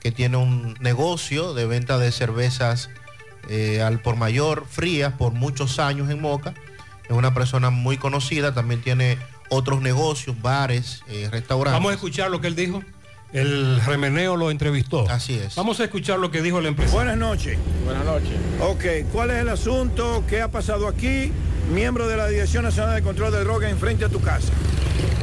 que 0.01 0.11
tiene 0.11 0.37
un 0.37 0.75
negocio 0.79 1.53
de 1.53 1.65
venta 1.65 1.97
de 1.97 2.11
cervezas 2.11 2.89
eh, 3.49 3.81
al 3.81 3.99
por 3.99 4.15
mayor 4.15 4.65
frías 4.69 5.13
por 5.13 5.33
muchos 5.33 5.79
años 5.79 6.09
en 6.09 6.21
Moca. 6.21 6.53
Es 7.05 7.15
una 7.15 7.33
persona 7.33 7.69
muy 7.69 7.97
conocida, 7.97 8.53
también 8.53 8.81
tiene 8.81 9.17
otros 9.49 9.81
negocios, 9.81 10.41
bares, 10.41 11.03
eh, 11.07 11.27
restaurantes. 11.31 11.73
Vamos 11.73 11.91
a 11.91 11.95
escuchar 11.95 12.29
lo 12.29 12.41
que 12.41 12.47
él 12.47 12.55
dijo. 12.55 12.83
El 13.31 13.79
remeneo 13.85 14.35
lo 14.35 14.49
entrevistó. 14.49 15.07
Así 15.09 15.35
es. 15.35 15.55
Vamos 15.55 15.79
a 15.79 15.83
escuchar 15.83 16.19
lo 16.19 16.31
que 16.31 16.41
dijo 16.41 16.59
el 16.59 16.65
empresario. 16.65 16.97
Buenas 16.97 17.17
noches. 17.17 17.57
Buenas 17.85 18.03
noches. 18.05 18.37
Ok, 18.59 19.11
¿cuál 19.11 19.31
es 19.31 19.37
el 19.37 19.49
asunto? 19.49 20.23
¿Qué 20.27 20.41
ha 20.41 20.49
pasado 20.49 20.87
aquí? 20.87 21.31
Miembro 21.71 22.07
de 22.07 22.17
la 22.17 22.27
Dirección 22.27 22.63
Nacional 22.63 22.95
de 22.95 23.03
Control 23.03 23.31
de 23.31 23.43
Drogas 23.43 23.71
enfrente 23.71 24.05
a 24.05 24.09
tu 24.09 24.19
casa. 24.19 24.51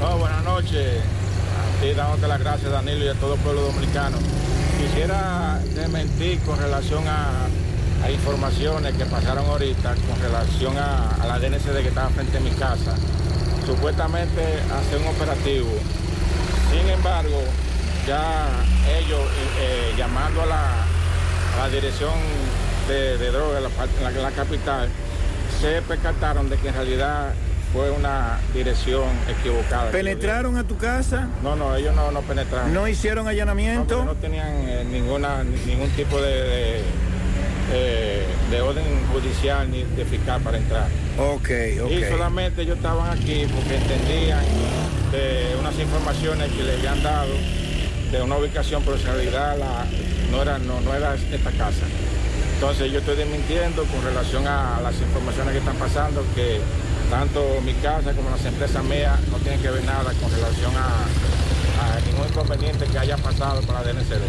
Oh, 0.00 0.18
buenas 0.18 0.44
noches. 0.44 1.00
Sí, 1.82 1.92
dándote 1.96 2.28
las 2.28 2.38
gracias, 2.38 2.70
Danilo, 2.70 3.04
y 3.04 3.08
a 3.08 3.14
todo 3.14 3.34
el 3.34 3.40
pueblo 3.40 3.62
dominicano. 3.62 4.16
Quisiera 4.78 5.60
desmentir 5.74 6.38
con 6.40 6.58
relación 6.58 7.02
a 7.08 7.46
hay 8.04 8.14
informaciones 8.14 8.94
que 8.94 9.04
pasaron 9.06 9.46
ahorita 9.46 9.94
con 10.08 10.20
relación 10.20 10.76
a, 10.78 11.10
a 11.16 11.26
la 11.26 11.38
DNCD 11.40 11.82
que 11.82 11.88
estaba 11.88 12.08
frente 12.10 12.36
a 12.36 12.40
mi 12.40 12.50
casa. 12.50 12.94
Supuestamente 13.64 14.42
hace 14.72 14.96
un 14.96 15.06
operativo. 15.08 15.70
Sin 16.70 16.88
embargo, 16.88 17.42
ya 18.06 18.46
ellos 18.98 19.20
eh, 19.20 19.90
eh, 19.90 19.94
llamando 19.98 20.42
a 20.42 20.46
la, 20.46 20.62
a 21.56 21.58
la 21.66 21.68
dirección 21.70 22.12
de, 22.88 23.18
de 23.18 23.30
drogas, 23.30 23.62
la, 23.62 23.68
parte- 23.70 24.02
la, 24.02 24.10
la 24.10 24.30
capital, 24.30 24.88
se 25.60 25.82
percataron 25.82 26.48
de 26.48 26.56
que 26.56 26.68
en 26.68 26.74
realidad 26.74 27.32
fue 27.72 27.90
una 27.90 28.38
dirección 28.54 29.04
equivocada. 29.28 29.90
¿Penetraron 29.90 30.56
a 30.56 30.64
tu 30.64 30.76
casa? 30.76 31.28
No, 31.42 31.56
no, 31.56 31.74
ellos 31.74 31.94
no, 31.94 32.10
no 32.12 32.20
penetraron. 32.22 32.72
¿No 32.72 32.86
hicieron 32.86 33.26
allanamiento? 33.26 33.98
No, 33.98 34.04
no 34.04 34.14
tenían 34.14 34.48
eh, 34.68 34.84
ninguna, 34.90 35.42
ni- 35.42 35.58
ningún 35.66 35.90
tipo 35.90 36.20
de, 36.22 36.30
de, 36.42 36.80
eh, 37.72 38.24
de 38.50 38.60
orden 38.60 38.84
judicial 39.12 39.68
ni 39.70 39.82
de 39.82 40.04
fiscal 40.04 40.40
para 40.42 40.58
entrar. 40.58 40.86
Ok, 41.18 41.50
ok. 41.84 41.90
Y 41.90 42.04
solamente 42.08 42.62
ellos 42.62 42.76
estaban 42.76 43.10
aquí 43.18 43.46
porque 43.52 43.76
entendían 43.76 44.44
de 45.10 45.56
unas 45.58 45.76
informaciones 45.78 46.52
que 46.52 46.62
le 46.62 46.74
habían 46.74 47.02
dado 47.02 47.32
de 48.12 48.22
una 48.22 48.36
ubicación, 48.36 48.82
pero 48.84 48.96
en 48.96 49.04
realidad 49.04 49.56
la- 49.58 49.84
no, 50.30 50.42
era, 50.42 50.58
no, 50.58 50.80
no 50.80 50.94
era 50.94 51.14
esta 51.14 51.50
casa. 51.52 51.86
Entonces 52.54 52.90
yo 52.90 53.00
estoy 53.00 53.16
desmintiendo 53.16 53.84
con 53.84 54.02
relación 54.02 54.46
a 54.46 54.80
las 54.82 54.94
informaciones 55.00 55.52
que 55.52 55.58
están 55.58 55.76
pasando, 55.76 56.24
que 56.34 56.60
tanto 57.10 57.42
mi 57.64 57.74
casa 57.74 58.12
como 58.12 58.30
las 58.30 58.44
empresas 58.44 58.82
mías 58.84 59.18
no 59.30 59.36
tienen 59.38 59.60
que 59.60 59.70
ver 59.70 59.84
nada 59.84 60.12
con 60.20 60.30
relación 60.32 60.72
a, 60.76 60.86
a 61.96 62.00
ningún 62.06 62.26
inconveniente 62.28 62.86
que 62.86 62.98
haya 62.98 63.16
pasado 63.18 63.60
para 63.62 63.82
la 63.82 63.92
DNCD. 63.92 64.22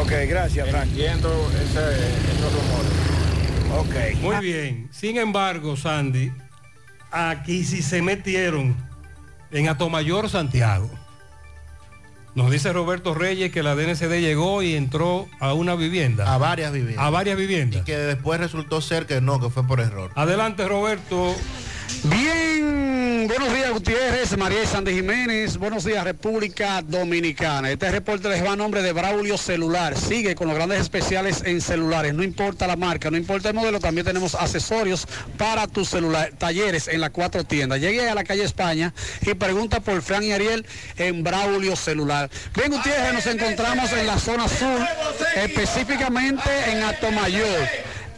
Ok, 0.00 0.10
gracias, 0.28 0.68
Frank. 0.68 0.88
Entiendo 0.88 1.30
ese- 1.54 2.34
esos 2.34 2.52
rumores. 2.52 4.16
Ok. 4.16 4.20
Muy 4.20 4.36
bien. 4.44 4.88
Sin 4.92 5.16
embargo, 5.18 5.76
Sandy, 5.76 6.32
aquí 7.12 7.64
sí 7.64 7.82
se 7.82 8.02
metieron 8.02 8.76
en 9.52 9.68
Atomayor, 9.68 10.28
Santiago. 10.28 10.90
Nos 12.34 12.50
dice 12.50 12.72
Roberto 12.72 13.14
Reyes 13.14 13.52
que 13.52 13.62
la 13.62 13.76
DNCD 13.76 14.20
llegó 14.20 14.60
y 14.62 14.74
entró 14.74 15.28
a 15.38 15.54
una 15.54 15.76
vivienda. 15.76 16.34
A 16.34 16.38
varias 16.38 16.72
viviendas. 16.72 17.04
A 17.04 17.10
varias 17.10 17.36
viviendas. 17.36 17.82
Y 17.82 17.84
que 17.84 17.96
después 17.96 18.40
resultó 18.40 18.80
ser 18.80 19.06
que 19.06 19.20
no, 19.20 19.40
que 19.40 19.50
fue 19.50 19.64
por 19.64 19.78
error. 19.78 20.10
Adelante, 20.16 20.66
Roberto. 20.66 21.32
Bien, 22.04 23.26
buenos 23.28 23.52
días 23.52 23.70
Gutiérrez, 23.70 24.36
María 24.36 24.66
Sandy 24.66 24.92
Jiménez, 24.92 25.56
buenos 25.56 25.84
días 25.84 26.04
República 26.04 26.82
Dominicana. 26.82 27.70
Este 27.70 27.90
reporte 27.90 28.28
les 28.28 28.44
va 28.44 28.52
a 28.52 28.56
nombre 28.56 28.82
de 28.82 28.92
Braulio 28.92 29.38
Celular. 29.38 29.96
Sigue 29.96 30.34
con 30.34 30.48
los 30.48 30.56
grandes 30.56 30.80
especiales 30.80 31.42
en 31.44 31.60
celulares, 31.60 32.14
no 32.14 32.22
importa 32.22 32.66
la 32.66 32.76
marca, 32.76 33.10
no 33.10 33.16
importa 33.16 33.48
el 33.48 33.54
modelo, 33.54 33.80
también 33.80 34.06
tenemos 34.06 34.34
accesorios 34.34 35.06
para 35.38 35.66
tu 35.66 35.84
celular, 35.84 36.32
talleres 36.36 36.88
en 36.88 37.00
las 37.00 37.10
cuatro 37.10 37.44
tiendas. 37.44 37.80
Llegue 37.80 38.08
a 38.08 38.14
la 38.14 38.24
calle 38.24 38.44
España 38.44 38.92
y 39.22 39.34
pregunta 39.34 39.80
por 39.80 40.00
Fran 40.02 40.22
y 40.22 40.32
Ariel 40.32 40.66
en 40.96 41.22
Braulio 41.22 41.76
Celular. 41.76 42.30
Bien 42.54 42.70
Gutiérrez, 42.70 43.14
nos 43.14 43.26
encontramos 43.26 43.92
en 43.92 44.06
la 44.06 44.18
zona 44.18 44.48
sur, 44.48 44.80
específicamente 45.36 46.50
en 46.68 46.82
Atomayor. 46.82 47.68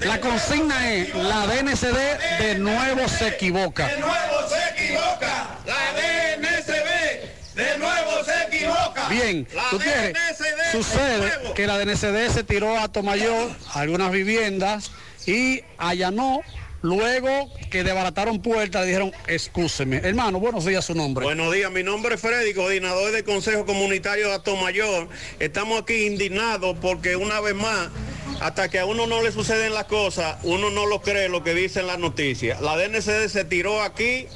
La 0.00 0.20
consigna 0.20 0.92
es, 0.92 1.14
la 1.14 1.46
DNCD 1.46 2.38
de 2.38 2.58
nuevo 2.58 3.08
se 3.08 3.28
equivoca. 3.28 3.88
De 3.88 4.00
nuevo 4.00 4.48
se 4.48 4.84
equivoca. 4.84 5.58
La 5.64 5.92
DNCB 5.96 7.54
de 7.54 7.78
nuevo 7.78 8.24
se 8.24 8.42
equivoca. 8.44 9.08
Bien, 9.08 9.48
Gutiérrez, 9.72 10.12
DNCD 10.12 10.72
sucede 10.72 11.32
que 11.54 11.66
la 11.66 11.78
DNCD 11.78 12.30
se 12.30 12.44
tiró 12.44 12.78
a 12.78 12.88
Tomayor, 12.88 13.50
algunas 13.74 14.12
viviendas, 14.12 14.90
y 15.26 15.62
allanó. 15.78 16.42
Luego 16.86 17.50
que 17.68 17.82
desbarataron 17.82 18.40
puertas, 18.40 18.86
dijeron, 18.86 19.10
excúseme. 19.26 19.96
Hermano, 19.96 20.38
buenos 20.38 20.64
días, 20.64 20.84
su 20.84 20.94
nombre. 20.94 21.24
Buenos 21.24 21.52
días, 21.52 21.68
mi 21.72 21.82
nombre 21.82 22.14
es 22.14 22.20
Freddy, 22.20 22.54
coordinador 22.54 23.10
del 23.10 23.24
Consejo 23.24 23.66
Comunitario 23.66 24.28
de 24.28 24.34
Atomayor. 24.34 25.08
Estamos 25.40 25.82
aquí 25.82 26.06
indignados 26.06 26.76
porque 26.80 27.16
una 27.16 27.40
vez 27.40 27.56
más, 27.56 27.88
hasta 28.40 28.68
que 28.68 28.78
a 28.78 28.86
uno 28.86 29.08
no 29.08 29.20
le 29.20 29.32
suceden 29.32 29.74
las 29.74 29.86
cosas, 29.86 30.36
uno 30.44 30.70
no 30.70 30.86
lo 30.86 31.02
cree 31.02 31.28
lo 31.28 31.42
que 31.42 31.54
dicen 31.54 31.88
las 31.88 31.98
noticias. 31.98 32.60
La 32.60 32.76
DNCD 32.76 33.26
se 33.30 33.44
tiró 33.44 33.82
aquí, 33.82 34.28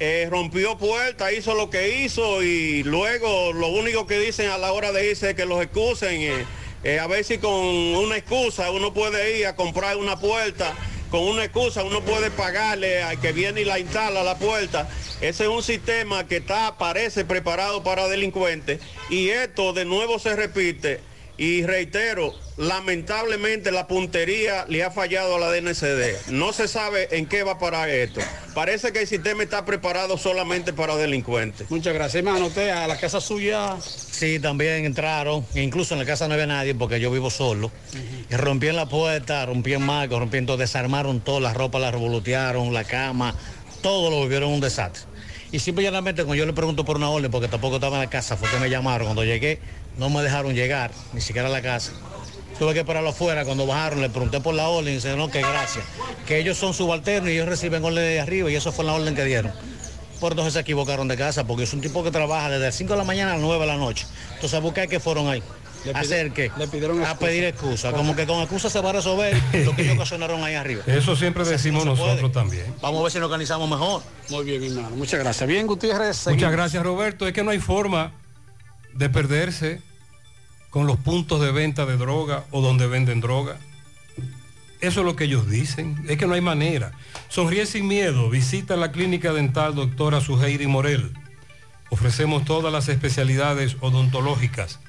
eh, 0.00 0.26
rompió 0.28 0.76
puertas, 0.78 1.32
hizo 1.32 1.54
lo 1.54 1.70
que 1.70 2.00
hizo 2.02 2.42
y 2.42 2.82
luego 2.82 3.52
lo 3.52 3.68
único 3.68 4.08
que 4.08 4.18
dicen 4.18 4.50
a 4.50 4.58
la 4.58 4.72
hora 4.72 4.90
de 4.90 5.08
irse 5.08 5.30
es 5.30 5.36
que 5.36 5.46
los 5.46 5.62
excusen. 5.62 6.20
eh, 6.20 6.44
eh, 6.82 6.98
a 6.98 7.06
ver 7.06 7.22
si 7.22 7.38
con 7.38 7.54
una 7.54 8.16
excusa 8.16 8.72
uno 8.72 8.92
puede 8.92 9.38
ir 9.38 9.46
a 9.46 9.54
comprar 9.54 9.96
una 9.98 10.18
puerta 10.18 10.74
con 11.12 11.24
una 11.24 11.44
excusa 11.44 11.84
uno 11.84 12.00
puede 12.00 12.30
pagarle 12.30 13.02
al 13.02 13.20
que 13.20 13.32
viene 13.32 13.60
y 13.60 13.64
la 13.66 13.78
instala 13.78 14.22
la 14.22 14.38
puerta. 14.38 14.88
Ese 15.20 15.44
es 15.44 15.50
un 15.50 15.62
sistema 15.62 16.26
que 16.26 16.38
está, 16.38 16.78
parece 16.78 17.26
preparado 17.26 17.82
para 17.82 18.08
delincuentes. 18.08 18.80
Y 19.10 19.28
esto 19.28 19.74
de 19.74 19.84
nuevo 19.84 20.18
se 20.18 20.34
repite. 20.34 21.00
Y 21.42 21.66
reitero, 21.66 22.32
lamentablemente 22.56 23.72
la 23.72 23.88
puntería 23.88 24.64
le 24.68 24.84
ha 24.84 24.92
fallado 24.92 25.34
a 25.34 25.40
la 25.40 25.50
DNCD. 25.50 26.30
No 26.30 26.52
se 26.52 26.68
sabe 26.68 27.08
en 27.18 27.26
qué 27.26 27.42
va 27.42 27.54
a 27.54 27.58
parar 27.58 27.88
esto. 27.88 28.20
Parece 28.54 28.92
que 28.92 29.00
el 29.00 29.08
sistema 29.08 29.42
está 29.42 29.64
preparado 29.64 30.16
solamente 30.16 30.72
para 30.72 30.94
delincuentes. 30.94 31.68
Muchas 31.68 31.94
gracias, 31.94 32.24
hermano. 32.24 32.46
Usted 32.46 32.68
a 32.68 32.86
la 32.86 32.96
casa 32.96 33.20
suya. 33.20 33.76
Sí, 33.80 34.38
también 34.38 34.84
entraron, 34.84 35.44
incluso 35.56 35.94
en 35.94 35.98
la 35.98 36.06
casa 36.06 36.28
no 36.28 36.34
había 36.34 36.46
nadie 36.46 36.76
porque 36.76 37.00
yo 37.00 37.10
vivo 37.10 37.28
solo. 37.28 37.72
Y 38.30 38.36
rompían 38.36 38.76
la 38.76 38.86
puerta, 38.86 39.44
rompían 39.44 39.84
marcos, 39.84 40.20
rompían 40.20 40.46
todo, 40.46 40.58
desarmaron 40.58 41.22
todo, 41.22 41.40
la 41.40 41.52
ropa 41.52 41.80
la 41.80 41.90
revolutearon, 41.90 42.72
la 42.72 42.84
cama, 42.84 43.34
todo 43.82 44.10
lo 44.10 44.18
volvieron 44.18 44.52
un 44.52 44.60
desastre. 44.60 45.10
Y 45.52 45.58
simple 45.58 45.82
y 45.82 45.86
llanamente 45.86 46.24
cuando 46.24 46.36
yo 46.36 46.46
le 46.46 46.54
pregunto 46.54 46.82
por 46.82 46.96
una 46.96 47.10
orden, 47.10 47.30
porque 47.30 47.46
tampoco 47.46 47.74
estaba 47.74 47.96
en 47.96 48.04
la 48.04 48.10
casa, 48.10 48.38
fue 48.38 48.48
que 48.48 48.58
me 48.58 48.70
llamaron. 48.70 49.08
Cuando 49.08 49.22
llegué, 49.22 49.60
no 49.98 50.08
me 50.10 50.22
dejaron 50.22 50.54
llegar, 50.54 50.90
ni 51.12 51.20
siquiera 51.20 51.48
a 51.48 51.50
la 51.50 51.62
casa. 51.62 51.92
Tuve 52.58 52.74
que 52.74 52.80
esperarlo 52.80 53.10
afuera, 53.10 53.44
cuando 53.44 53.66
bajaron 53.66 54.00
le 54.00 54.10
pregunté 54.10 54.40
por 54.40 54.54
la 54.54 54.68
orden 54.68 54.92
y 54.92 54.96
dice, 54.96 55.16
no, 55.16 55.30
que 55.30 55.40
gracias. 55.40 55.84
Que 56.26 56.38
ellos 56.38 56.56
son 56.58 56.74
subalternos 56.74 57.30
y 57.30 57.34
ellos 57.34 57.48
reciben 57.48 57.82
orden 57.82 57.96
de 58.04 58.20
arriba 58.20 58.50
y 58.50 58.54
eso 58.54 58.70
fue 58.72 58.84
la 58.84 58.92
orden 58.94 59.14
que 59.14 59.24
dieron. 59.24 59.52
Por 60.20 60.32
entonces 60.32 60.54
se 60.54 60.60
equivocaron 60.60 61.08
de 61.08 61.16
casa, 61.16 61.44
porque 61.44 61.64
es 61.64 61.72
un 61.72 61.80
tipo 61.80 62.04
que 62.04 62.10
trabaja 62.12 62.48
desde 62.50 62.66
las 62.66 62.74
5 62.76 62.92
de 62.92 62.98
la 62.98 63.04
mañana 63.04 63.32
a 63.32 63.34
las 63.34 63.42
9 63.42 63.58
de 63.60 63.66
la 63.66 63.76
noche. 63.76 64.06
Entonces 64.34 64.54
a 64.54 64.60
buscar 64.60 64.88
que 64.88 65.00
fueron 65.00 65.28
ahí. 65.28 65.42
Le 65.84 65.90
¿A 65.94 65.98
hacer 65.98 66.30
qué? 66.32 66.52
le 66.56 66.68
pidieron 66.68 66.98
a 67.00 67.02
excusa. 67.10 67.18
pedir 67.18 67.42
excusa. 67.44 67.90
Como 67.90 68.14
que 68.14 68.24
con 68.24 68.38
excusa 68.40 68.70
se 68.70 68.80
va 68.80 68.90
a 68.90 68.92
resolver 68.92 69.36
lo 69.64 69.74
que 69.74 69.82
ellos 69.82 69.96
ocasionaron 69.96 70.44
ahí 70.44 70.54
arriba. 70.54 70.84
Eso 70.86 71.16
siempre 71.16 71.42
O 71.42 71.44
sea, 71.44 71.54
decimos 71.56 71.84
no 71.84 71.96
se 71.96 72.02
puede. 72.02 72.12
nosotros 72.22 72.32
también. 72.32 72.72
Vamos 72.80 73.00
a 73.00 73.02
ver 73.02 73.10
si 73.12 73.18
nos 73.18 73.26
organizamos 73.26 73.68
mejor. 73.68 74.00
Muy 74.30 74.44
bien, 74.44 74.62
hermano. 74.62 74.94
Muchas 74.94 75.18
gracias. 75.18 75.48
Bien, 75.48 75.66
Gutiérrez. 75.66 76.18
seguimos. 76.18 76.36
Muchas 76.40 76.52
gracias, 76.52 76.82
Roberto. 76.84 77.26
Es 77.26 77.32
que 77.32 77.42
no 77.42 77.50
hay 77.50 77.58
forma 77.58 78.12
de 78.94 79.08
perderse 79.08 79.80
con 80.70 80.86
los 80.86 80.96
puntos 80.96 81.40
de 81.40 81.52
venta 81.52 81.86
de 81.86 81.96
droga 81.96 82.44
o 82.50 82.60
donde 82.60 82.86
venden 82.86 83.20
droga. 83.20 83.58
Eso 84.80 85.00
es 85.00 85.06
lo 85.06 85.14
que 85.14 85.24
ellos 85.24 85.48
dicen. 85.48 86.04
Es 86.08 86.18
que 86.18 86.26
no 86.26 86.34
hay 86.34 86.40
manera. 86.40 86.92
Sonríe 87.28 87.66
sin 87.66 87.86
miedo. 87.86 88.30
Visita 88.30 88.76
la 88.76 88.90
clínica 88.90 89.32
dental 89.32 89.74
doctora 89.74 90.20
Suheiri 90.20 90.66
Morel. 90.66 91.12
Ofrecemos 91.90 92.44
todas 92.44 92.72
las 92.72 92.88
especialidades 92.88 93.76
odontológicas. 93.80 94.80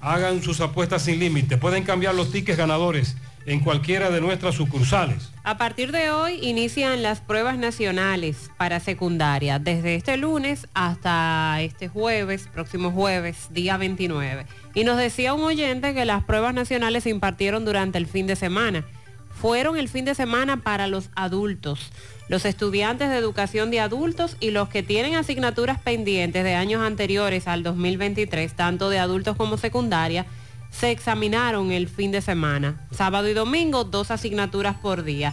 Hagan 0.00 0.42
sus 0.42 0.60
apuestas 0.60 1.02
sin 1.02 1.18
límite. 1.18 1.56
Pueden 1.56 1.84
cambiar 1.84 2.14
los 2.14 2.30
tickets 2.30 2.58
ganadores 2.58 3.16
en 3.46 3.60
cualquiera 3.60 4.10
de 4.10 4.20
nuestras 4.20 4.54
sucursales. 4.54 5.30
A 5.42 5.58
partir 5.58 5.92
de 5.92 6.10
hoy 6.10 6.38
inician 6.42 7.02
las 7.02 7.20
pruebas 7.20 7.58
nacionales 7.58 8.50
para 8.56 8.80
secundaria, 8.80 9.58
desde 9.58 9.94
este 9.94 10.16
lunes 10.16 10.66
hasta 10.74 11.60
este 11.60 11.88
jueves, 11.88 12.48
próximo 12.52 12.90
jueves, 12.90 13.48
día 13.50 13.76
29. 13.76 14.46
Y 14.74 14.84
nos 14.84 14.96
decía 14.96 15.34
un 15.34 15.42
oyente 15.42 15.94
que 15.94 16.04
las 16.04 16.24
pruebas 16.24 16.54
nacionales 16.54 17.04
se 17.04 17.10
impartieron 17.10 17.64
durante 17.64 17.98
el 17.98 18.06
fin 18.06 18.26
de 18.26 18.36
semana. 18.36 18.84
Fueron 19.30 19.76
el 19.76 19.88
fin 19.88 20.04
de 20.04 20.14
semana 20.14 20.62
para 20.62 20.86
los 20.86 21.10
adultos, 21.14 21.90
los 22.28 22.44
estudiantes 22.44 23.10
de 23.10 23.16
educación 23.16 23.70
de 23.70 23.80
adultos 23.80 24.36
y 24.40 24.50
los 24.50 24.68
que 24.68 24.82
tienen 24.82 25.14
asignaturas 25.14 25.78
pendientes 25.80 26.44
de 26.44 26.54
años 26.54 26.82
anteriores 26.82 27.46
al 27.48 27.62
2023, 27.62 28.54
tanto 28.54 28.88
de 28.90 28.98
adultos 28.98 29.36
como 29.36 29.56
secundaria 29.56 30.26
se 30.74 30.90
examinaron 30.90 31.70
el 31.70 31.88
fin 31.88 32.10
de 32.10 32.20
semana, 32.20 32.86
sábado 32.90 33.28
y 33.28 33.34
domingo, 33.34 33.84
dos 33.84 34.10
asignaturas 34.10 34.76
por 34.76 35.04
día. 35.04 35.32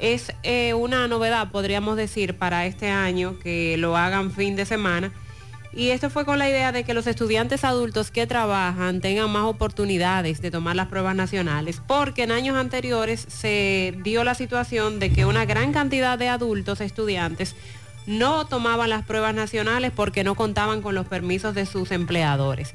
Es 0.00 0.32
eh, 0.42 0.74
una 0.74 1.06
novedad, 1.06 1.52
podríamos 1.52 1.96
decir, 1.96 2.36
para 2.36 2.66
este 2.66 2.90
año 2.90 3.38
que 3.38 3.76
lo 3.78 3.96
hagan 3.96 4.32
fin 4.32 4.56
de 4.56 4.66
semana. 4.66 5.12
Y 5.74 5.88
esto 5.88 6.10
fue 6.10 6.26
con 6.26 6.38
la 6.38 6.48
idea 6.48 6.70
de 6.70 6.84
que 6.84 6.92
los 6.92 7.06
estudiantes 7.06 7.64
adultos 7.64 8.10
que 8.10 8.26
trabajan 8.26 9.00
tengan 9.00 9.30
más 9.30 9.44
oportunidades 9.44 10.42
de 10.42 10.50
tomar 10.50 10.76
las 10.76 10.88
pruebas 10.88 11.16
nacionales, 11.16 11.80
porque 11.86 12.24
en 12.24 12.30
años 12.30 12.56
anteriores 12.56 13.24
se 13.26 13.94
dio 14.02 14.22
la 14.22 14.34
situación 14.34 14.98
de 14.98 15.12
que 15.12 15.24
una 15.24 15.46
gran 15.46 15.72
cantidad 15.72 16.18
de 16.18 16.28
adultos 16.28 16.82
estudiantes 16.82 17.56
no 18.06 18.46
tomaban 18.46 18.90
las 18.90 19.04
pruebas 19.04 19.34
nacionales 19.34 19.92
porque 19.94 20.24
no 20.24 20.34
contaban 20.34 20.82
con 20.82 20.94
los 20.94 21.06
permisos 21.06 21.54
de 21.54 21.64
sus 21.64 21.90
empleadores. 21.90 22.74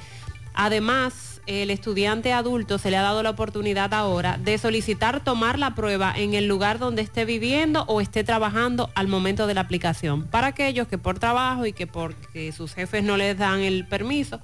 Además, 0.55 1.36
el 1.47 1.71
estudiante 1.71 2.33
adulto 2.33 2.77
se 2.77 2.91
le 2.91 2.97
ha 2.97 3.01
dado 3.01 3.23
la 3.23 3.31
oportunidad 3.31 3.93
ahora 3.93 4.37
de 4.37 4.57
solicitar 4.57 5.23
tomar 5.23 5.57
la 5.57 5.75
prueba 5.75 6.13
en 6.15 6.33
el 6.33 6.47
lugar 6.47 6.77
donde 6.77 7.01
esté 7.01 7.25
viviendo 7.25 7.83
o 7.87 8.01
esté 8.01 8.23
trabajando 8.23 8.89
al 8.95 9.07
momento 9.07 9.47
de 9.47 9.53
la 9.53 9.61
aplicación. 9.61 10.23
Para 10.23 10.47
aquellos 10.47 10.87
que 10.87 10.97
por 10.97 11.19
trabajo 11.19 11.65
y 11.65 11.73
que 11.73 11.87
porque 11.87 12.51
sus 12.51 12.73
jefes 12.73 13.03
no 13.03 13.17
les 13.17 13.37
dan 13.37 13.61
el 13.61 13.87
permiso, 13.87 14.41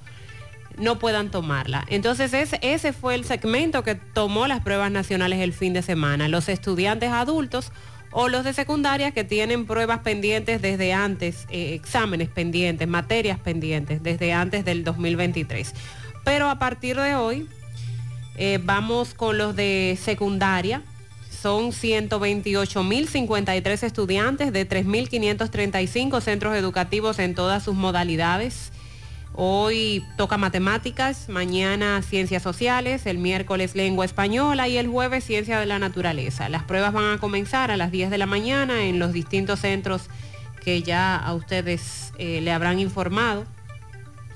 no 0.78 0.98
puedan 0.98 1.30
tomarla. 1.30 1.86
Entonces 1.90 2.34
ese, 2.34 2.94
fue 2.94 3.16
el 3.16 3.26
segmento 3.26 3.84
que 3.84 3.96
tomó 3.96 4.48
las 4.48 4.62
pruebas 4.62 4.92
nacionales 4.92 5.40
el 5.40 5.54
fin 5.54 5.74
de 5.74 5.82
semana. 5.82 6.28
Los 6.28 6.50
estudiantes 6.50 7.12
adultos 7.12 7.72
o 8.12 8.30
los 8.30 8.44
de 8.44 8.54
secundaria 8.54 9.12
que 9.12 9.24
tienen 9.24 9.66
pruebas 9.66 10.00
pendientes 10.00 10.62
desde 10.62 10.94
antes, 10.94 11.48
eh, 11.50 11.74
exámenes 11.74 12.30
pendientes, 12.30 12.88
materias 12.88 13.40
pendientes 13.40 14.04
desde 14.04 14.34
antes 14.34 14.64
del 14.66 14.84
2023. 14.84 15.74
Pero 16.24 16.50
a 16.50 16.60
partir 16.60 16.98
de 16.98 17.16
hoy 17.16 17.48
eh, 18.36 18.60
vamos 18.64 19.14
con 19.14 19.38
los 19.38 19.56
de 19.56 19.96
secundaria. 20.02 20.82
Son 21.30 21.72
128.053 21.72 23.84
estudiantes 23.84 24.52
de 24.54 24.68
3.535 24.68 26.20
centros 26.22 26.56
educativos 26.56 27.20
en 27.20 27.36
todas 27.36 27.64
sus 27.64 27.76
modalidades. 27.76 28.72
Hoy 29.36 30.06
toca 30.16 30.38
matemáticas, 30.38 31.28
mañana 31.28 32.04
ciencias 32.04 32.44
sociales, 32.44 33.08
el 33.08 33.18
miércoles 33.18 33.76
lengua 33.76 34.06
española 34.06 34.68
y 34.68 34.78
el 34.78 34.88
jueves 34.88 35.24
ciencia 35.24 35.60
de 35.60 35.66
la 35.66 35.80
naturaleza. 35.80 36.50
Las 36.50 36.62
pruebas 36.64 36.94
van 36.94 37.16
a 37.16 37.18
comenzar 37.18 37.72
a 37.72 37.78
las 37.78 37.92
10 37.92 38.12
de 38.12 38.20
la 38.20 38.28
mañana 38.28 38.84
en 38.84 39.00
los 39.00 39.12
distintos 39.12 39.62
centros 39.62 40.04
que 40.64 40.84
ya 40.84 41.18
a 41.18 41.34
ustedes 41.34 42.14
eh, 42.20 42.42
le 42.42 42.52
habrán 42.52 42.78
informado 42.80 43.46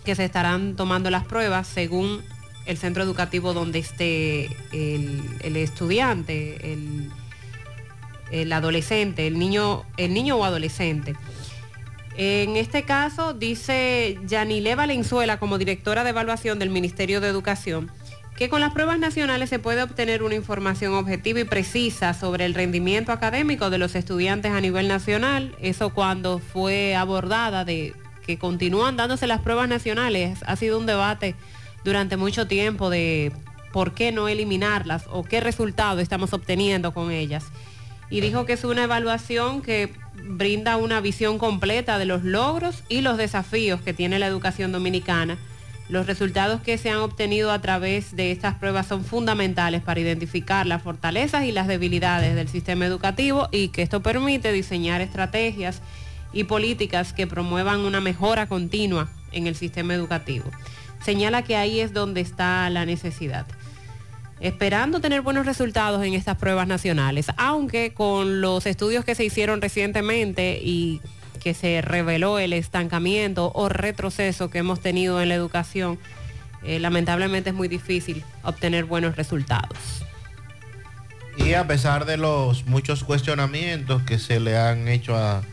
que 0.07 0.15
se 0.15 0.23
estarán 0.23 0.77
tomando 0.77 1.09
las 1.09 1.25
pruebas 1.25 1.67
según 1.67 2.23
el 2.65 2.77
centro 2.77 3.03
educativo 3.03 3.53
donde 3.53 3.79
esté 3.79 4.45
el, 4.71 5.57
estudiante, 5.57 6.71
el, 6.71 7.11
el 8.31 8.53
adolescente, 8.53 9.27
el 9.27 9.37
niño, 9.37 9.83
el 9.97 10.13
niño 10.13 10.37
o 10.37 10.45
adolescente. 10.45 11.17
En 12.15 12.55
este 12.55 12.83
caso, 12.83 13.33
dice 13.33 14.17
Yanile 14.25 14.75
Valenzuela, 14.75 15.39
como 15.39 15.57
directora 15.57 16.05
de 16.05 16.11
evaluación 16.11 16.57
del 16.57 16.69
Ministerio 16.69 17.19
de 17.19 17.27
Educación, 17.27 17.91
que 18.37 18.47
con 18.47 18.61
las 18.61 18.71
pruebas 18.71 18.99
nacionales 18.99 19.49
se 19.49 19.59
puede 19.59 19.83
obtener 19.83 20.23
una 20.23 20.35
información 20.35 20.93
objetiva 20.93 21.41
y 21.41 21.43
precisa 21.43 22.13
sobre 22.13 22.45
el 22.45 22.53
rendimiento 22.53 23.11
académico 23.11 23.69
de 23.69 23.77
los 23.77 23.93
estudiantes 23.93 24.53
a 24.53 24.61
nivel 24.61 24.87
nacional. 24.87 25.53
Eso 25.59 25.89
cuando 25.93 26.39
fue 26.39 26.95
abordada 26.95 27.65
de 27.65 27.93
que 28.27 28.37
continúan 28.37 28.97
dándose 28.97 29.25
las 29.25 29.41
pruebas 29.41 29.69
nacionales. 29.69 30.39
Ha 30.45 30.55
sido 30.57 30.77
un 30.77 30.85
debate 30.85 31.33
durante 31.83 32.17
mucho 32.17 32.45
tiempo 32.45 32.89
de 32.89 33.31
por 33.71 33.93
qué 33.93 34.11
no 34.11 34.27
eliminarlas 34.27 35.05
o 35.09 35.23
qué 35.23 35.39
resultado 35.39 36.01
estamos 36.01 36.33
obteniendo 36.33 36.93
con 36.93 37.09
ellas. 37.11 37.45
Y 38.09 38.21
dijo 38.21 38.45
que 38.45 38.53
es 38.53 38.63
una 38.63 38.83
evaluación 38.83 39.61
que 39.61 39.93
brinda 40.13 40.77
una 40.77 40.99
visión 40.99 41.37
completa 41.37 41.97
de 41.97 42.05
los 42.05 42.23
logros 42.23 42.83
y 42.89 43.01
los 43.01 43.17
desafíos 43.17 43.81
que 43.81 43.93
tiene 43.93 44.19
la 44.19 44.27
educación 44.27 44.71
dominicana. 44.71 45.37
Los 45.89 46.05
resultados 46.05 46.61
que 46.61 46.77
se 46.77 46.89
han 46.89 46.97
obtenido 46.97 47.51
a 47.51 47.61
través 47.61 48.13
de 48.15 48.31
estas 48.31 48.55
pruebas 48.55 48.87
son 48.87 49.05
fundamentales 49.05 49.81
para 49.81 50.01
identificar 50.01 50.65
las 50.65 50.83
fortalezas 50.83 51.45
y 51.45 51.53
las 51.53 51.67
debilidades 51.67 52.35
del 52.35 52.49
sistema 52.49 52.85
educativo 52.85 53.47
y 53.51 53.69
que 53.69 53.83
esto 53.83 54.01
permite 54.01 54.51
diseñar 54.51 54.99
estrategias 54.99 55.81
y 56.33 56.45
políticas 56.45 57.13
que 57.13 57.27
promuevan 57.27 57.81
una 57.81 58.01
mejora 58.01 58.47
continua 58.47 59.09
en 59.31 59.47
el 59.47 59.55
sistema 59.55 59.93
educativo. 59.93 60.45
Señala 61.03 61.43
que 61.43 61.55
ahí 61.55 61.79
es 61.79 61.93
donde 61.93 62.21
está 62.21 62.69
la 62.69 62.85
necesidad. 62.85 63.45
Esperando 64.39 64.99
tener 64.99 65.21
buenos 65.21 65.45
resultados 65.45 66.03
en 66.03 66.13
estas 66.13 66.37
pruebas 66.37 66.67
nacionales, 66.67 67.27
aunque 67.37 67.93
con 67.93 68.41
los 68.41 68.65
estudios 68.65 69.03
que 69.03 69.15
se 69.15 69.25
hicieron 69.25 69.61
recientemente 69.61 70.59
y 70.61 71.01
que 71.41 71.53
se 71.53 71.81
reveló 71.81 72.37
el 72.39 72.53
estancamiento 72.53 73.51
o 73.55 73.69
retroceso 73.69 74.49
que 74.49 74.59
hemos 74.59 74.79
tenido 74.79 75.21
en 75.21 75.29
la 75.29 75.35
educación, 75.35 75.97
eh, 76.63 76.79
lamentablemente 76.79 77.49
es 77.51 77.55
muy 77.55 77.67
difícil 77.67 78.23
obtener 78.43 78.85
buenos 78.85 79.15
resultados. 79.15 80.03
Y 81.37 81.53
a 81.53 81.65
pesar 81.67 82.05
de 82.05 82.17
los 82.17 82.65
muchos 82.65 83.03
cuestionamientos 83.03 84.01
que 84.03 84.19
se 84.19 84.39
le 84.39 84.57
han 84.57 84.87
hecho 84.87 85.15
a 85.15 85.43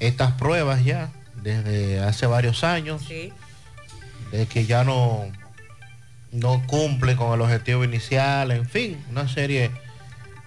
estas 0.00 0.32
pruebas 0.32 0.84
ya 0.84 1.10
desde 1.42 2.00
hace 2.00 2.26
varios 2.26 2.64
años, 2.64 3.08
de 3.08 4.46
que 4.46 4.66
ya 4.66 4.84
no, 4.84 5.24
no 6.32 6.62
cumple 6.66 7.16
con 7.16 7.32
el 7.32 7.40
objetivo 7.40 7.84
inicial, 7.84 8.50
en 8.50 8.66
fin, 8.68 9.02
una 9.10 9.28
serie 9.28 9.70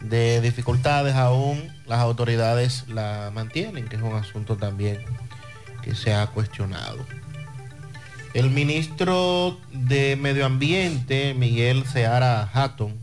de 0.02 0.42
dificultades 0.42 1.16
aún 1.16 1.70
las 1.86 2.00
autoridades 2.00 2.86
la 2.88 3.32
mantienen, 3.34 3.88
que 3.88 3.96
es 3.96 4.02
un 4.02 4.16
asunto 4.16 4.58
también 4.58 5.00
que 5.82 5.96
se 5.96 6.14
ha 6.14 6.28
cuestionado. 6.28 7.06
El 8.34 8.52
ministro 8.52 9.60
de 9.72 10.16
Medio 10.16 10.46
Ambiente, 10.46 11.34
Miguel 11.34 11.86
Seara 11.88 12.50
Hatton, 12.54 12.96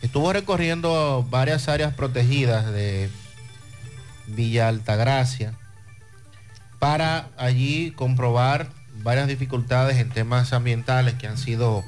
estuvo 0.00 0.32
recorriendo 0.32 1.26
varias 1.28 1.68
áreas 1.68 1.92
protegidas 1.92 2.72
de 2.72 3.10
Villa 4.28 4.68
Altagracia 4.68 5.54
para 6.78 7.28
allí 7.36 7.90
comprobar 7.90 8.68
varias 9.02 9.28
dificultades 9.28 9.98
en 9.98 10.10
temas 10.10 10.52
ambientales 10.52 11.14
que 11.14 11.26
han 11.26 11.38
sido 11.38 11.84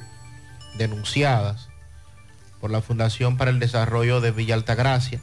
denunciadas 0.76 1.68
por 2.60 2.70
la 2.70 2.82
Fundación 2.82 3.36
para 3.36 3.50
el 3.50 3.58
Desarrollo 3.58 4.20
de 4.20 4.32
Villa 4.32 4.54
Altagracia, 4.54 5.20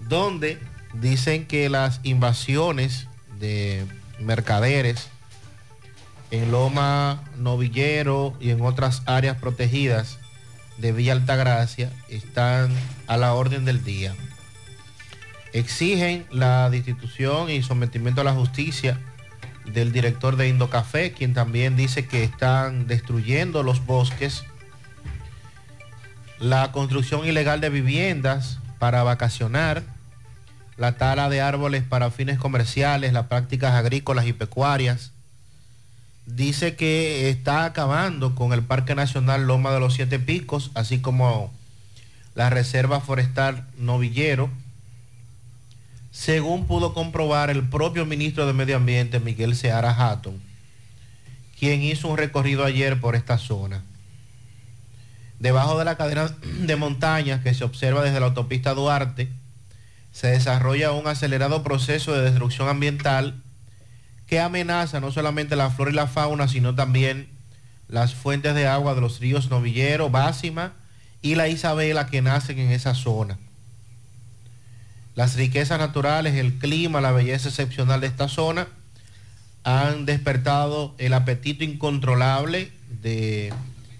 donde 0.00 0.58
dicen 0.94 1.46
que 1.46 1.68
las 1.68 2.00
invasiones 2.02 3.08
de 3.38 3.86
mercaderes 4.18 5.08
en 6.30 6.50
Loma 6.50 7.22
Novillero 7.36 8.34
y 8.40 8.50
en 8.50 8.62
otras 8.62 9.02
áreas 9.06 9.36
protegidas 9.36 10.18
de 10.78 10.92
Villa 10.92 11.12
Altagracia 11.12 11.92
están 12.08 12.72
a 13.06 13.16
la 13.16 13.34
orden 13.34 13.64
del 13.64 13.84
día. 13.84 14.14
Exigen 15.52 16.26
la 16.30 16.70
destitución 16.70 17.50
y 17.50 17.62
sometimiento 17.62 18.22
a 18.22 18.24
la 18.24 18.32
justicia 18.32 18.98
del 19.66 19.92
director 19.92 20.36
de 20.36 20.48
Indocafé, 20.48 21.12
quien 21.12 21.34
también 21.34 21.76
dice 21.76 22.06
que 22.06 22.24
están 22.24 22.86
destruyendo 22.86 23.62
los 23.62 23.84
bosques, 23.84 24.44
la 26.38 26.72
construcción 26.72 27.26
ilegal 27.26 27.60
de 27.60 27.68
viviendas 27.68 28.58
para 28.78 29.02
vacacionar, 29.02 29.82
la 30.76 30.96
tala 30.96 31.28
de 31.28 31.40
árboles 31.40 31.82
para 31.82 32.10
fines 32.10 32.38
comerciales, 32.38 33.12
las 33.12 33.26
prácticas 33.26 33.74
agrícolas 33.74 34.26
y 34.26 34.32
pecuarias. 34.32 35.12
Dice 36.26 36.76
que 36.76 37.28
está 37.28 37.64
acabando 37.64 38.34
con 38.34 38.52
el 38.52 38.62
Parque 38.62 38.94
Nacional 38.94 39.46
Loma 39.46 39.70
de 39.72 39.80
los 39.80 39.94
Siete 39.94 40.18
Picos, 40.18 40.70
así 40.74 41.00
como 41.00 41.52
la 42.34 42.48
Reserva 42.48 43.00
Forestal 43.00 43.66
Novillero, 43.76 44.50
según 46.12 46.66
pudo 46.66 46.92
comprobar 46.92 47.48
el 47.48 47.66
propio 47.68 48.04
ministro 48.04 48.46
de 48.46 48.52
Medio 48.52 48.76
Ambiente, 48.76 49.18
Miguel 49.18 49.56
Seara 49.56 49.90
Hatton, 49.90 50.40
quien 51.58 51.82
hizo 51.82 52.08
un 52.08 52.18
recorrido 52.18 52.64
ayer 52.64 53.00
por 53.00 53.16
esta 53.16 53.38
zona. 53.38 53.82
Debajo 55.40 55.78
de 55.78 55.86
la 55.86 55.96
cadena 55.96 56.28
de 56.42 56.76
montañas 56.76 57.40
que 57.40 57.54
se 57.54 57.64
observa 57.64 58.04
desde 58.04 58.20
la 58.20 58.26
autopista 58.26 58.74
Duarte, 58.74 59.30
se 60.12 60.28
desarrolla 60.28 60.92
un 60.92 61.06
acelerado 61.06 61.62
proceso 61.62 62.12
de 62.12 62.22
destrucción 62.22 62.68
ambiental 62.68 63.42
que 64.26 64.38
amenaza 64.38 65.00
no 65.00 65.10
solamente 65.12 65.56
la 65.56 65.70
flora 65.70 65.90
y 65.90 65.94
la 65.94 66.06
fauna, 66.06 66.46
sino 66.46 66.74
también 66.74 67.30
las 67.88 68.14
fuentes 68.14 68.54
de 68.54 68.66
agua 68.66 68.94
de 68.94 69.00
los 69.00 69.18
ríos 69.18 69.50
Novillero, 69.50 70.10
Básima 70.10 70.74
y 71.22 71.36
la 71.36 71.48
Isabela 71.48 72.06
que 72.06 72.20
nacen 72.20 72.58
en 72.58 72.70
esa 72.70 72.94
zona. 72.94 73.38
Las 75.14 75.34
riquezas 75.36 75.78
naturales, 75.78 76.34
el 76.34 76.54
clima, 76.58 77.00
la 77.00 77.12
belleza 77.12 77.48
excepcional 77.48 78.00
de 78.00 78.06
esta 78.06 78.28
zona 78.28 78.66
han 79.64 80.06
despertado 80.06 80.94
el 80.98 81.12
apetito 81.12 81.64
incontrolable 81.64 82.72
de 83.02 83.52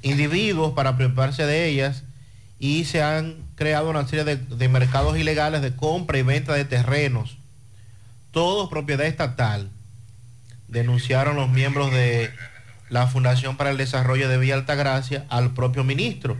individuos 0.02 0.72
para 0.72 0.96
preocuparse 0.96 1.46
de 1.46 1.68
ellas 1.68 2.02
y 2.58 2.84
se 2.84 3.02
han 3.02 3.36
creado 3.54 3.90
una 3.90 4.06
serie 4.08 4.24
de, 4.24 4.36
de 4.36 4.68
mercados 4.68 5.18
ilegales 5.18 5.62
de 5.62 5.76
compra 5.76 6.18
y 6.18 6.22
venta 6.22 6.54
de 6.54 6.64
terrenos, 6.64 7.36
todos 8.30 8.70
propiedad 8.70 9.06
estatal, 9.06 9.70
denunciaron 10.68 11.36
los 11.36 11.50
miembros 11.50 11.92
de 11.92 12.30
la 12.88 13.06
Fundación 13.06 13.56
para 13.56 13.70
el 13.70 13.76
Desarrollo 13.76 14.28
de 14.28 14.38
Villa 14.38 14.54
Altagracia 14.54 15.26
al 15.28 15.52
propio 15.52 15.84
ministro, 15.84 16.36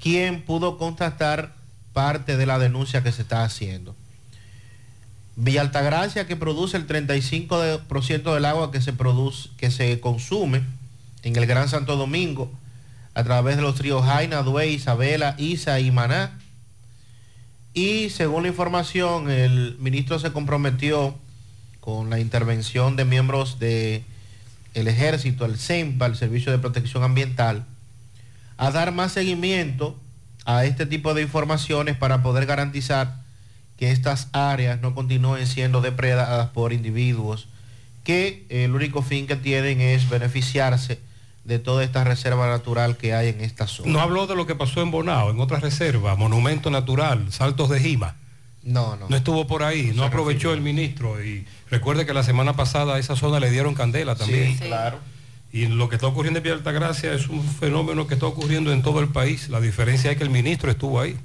quien 0.00 0.42
pudo 0.42 0.76
constatar 0.78 1.57
parte 1.98 2.36
de 2.36 2.46
la 2.46 2.60
denuncia 2.60 3.02
que 3.02 3.10
se 3.10 3.22
está 3.22 3.42
haciendo. 3.42 3.96
Villa 5.34 5.62
Altagracia, 5.62 6.28
que 6.28 6.36
produce 6.36 6.76
el 6.76 6.86
35% 6.86 8.34
del 8.34 8.44
agua 8.44 8.70
que 8.70 8.80
se, 8.80 8.92
produce, 8.92 9.48
que 9.56 9.72
se 9.72 9.98
consume 9.98 10.62
en 11.24 11.34
el 11.34 11.44
Gran 11.46 11.68
Santo 11.68 11.96
Domingo, 11.96 12.52
a 13.14 13.24
través 13.24 13.56
de 13.56 13.62
los 13.62 13.80
ríos 13.80 14.04
Jaina, 14.04 14.44
Duey, 14.44 14.74
Isabela, 14.74 15.34
Isa 15.38 15.80
y 15.80 15.90
Maná. 15.90 16.38
Y 17.74 18.10
según 18.10 18.44
la 18.44 18.50
información, 18.50 19.28
el 19.28 19.76
ministro 19.80 20.20
se 20.20 20.30
comprometió 20.30 21.16
con 21.80 22.10
la 22.10 22.20
intervención 22.20 22.94
de 22.94 23.06
miembros 23.06 23.58
del 23.58 24.04
el 24.74 24.86
ejército, 24.86 25.46
el 25.46 25.58
CEMPA, 25.58 26.06
el 26.06 26.14
Servicio 26.14 26.52
de 26.52 26.58
Protección 26.58 27.02
Ambiental, 27.02 27.64
a 28.56 28.70
dar 28.70 28.92
más 28.92 29.10
seguimiento 29.10 29.98
a 30.48 30.64
este 30.64 30.86
tipo 30.86 31.12
de 31.12 31.20
informaciones 31.20 31.94
para 31.94 32.22
poder 32.22 32.46
garantizar 32.46 33.16
que 33.76 33.90
estas 33.90 34.28
áreas 34.32 34.80
no 34.80 34.94
continúen 34.94 35.46
siendo 35.46 35.82
depredadas 35.82 36.48
por 36.48 36.72
individuos 36.72 37.48
que 38.02 38.46
el 38.48 38.74
único 38.74 39.02
fin 39.02 39.26
que 39.26 39.36
tienen 39.36 39.82
es 39.82 40.08
beneficiarse 40.08 41.00
de 41.44 41.58
toda 41.58 41.84
esta 41.84 42.02
reserva 42.02 42.48
natural 42.48 42.96
que 42.96 43.12
hay 43.12 43.28
en 43.28 43.42
esta 43.42 43.66
zona. 43.66 43.92
No 43.92 44.00
habló 44.00 44.26
de 44.26 44.36
lo 44.36 44.46
que 44.46 44.54
pasó 44.54 44.80
en 44.80 44.90
Bonao, 44.90 45.28
en 45.28 45.38
otra 45.38 45.60
reserva, 45.60 46.16
Monumento 46.16 46.70
Natural, 46.70 47.30
Saltos 47.30 47.68
de 47.68 47.80
Jima. 47.80 48.16
No, 48.62 48.96
no. 48.96 49.06
No 49.06 49.16
estuvo 49.18 49.46
por 49.46 49.62
ahí, 49.62 49.92
no, 49.94 50.02
aprovechó 50.02 50.54
el 50.54 50.62
ministro. 50.62 51.22
Y 51.22 51.46
recuerde 51.70 52.06
que 52.06 52.14
la 52.14 52.22
semana 52.22 52.56
pasada 52.56 52.94
a 52.94 52.98
esa 52.98 53.16
zona 53.16 53.38
le 53.38 53.50
dieron 53.50 53.74
candela 53.74 54.14
también. 54.14 54.56
Sí, 54.56 54.64
claro. 54.64 54.98
Y 55.52 55.66
lo 55.66 55.88
que 55.88 55.96
está 55.96 56.06
ocurriendo 56.06 56.38
en 56.38 56.44
Villa 56.44 56.56
Altagracia 56.56 57.12
es 57.14 57.28
un 57.28 57.42
fenómeno 57.42 58.06
que 58.06 58.14
está 58.14 58.26
ocurriendo 58.26 58.72
en 58.72 58.82
todo 58.82 59.00
el 59.00 59.08
país. 59.08 59.48
La 59.48 59.60
diferencia 59.60 60.10
es 60.10 60.18
que 60.18 60.24
el 60.24 60.30
ministro 60.30 60.70
estuvo 60.70 61.00
ahí 61.00 61.16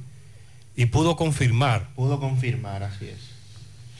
y 0.75 0.85
pudo 0.85 1.15
confirmar. 1.15 1.89
Pudo 1.95 2.19
confirmar, 2.19 2.83
así 2.83 3.05
es. 3.05 3.33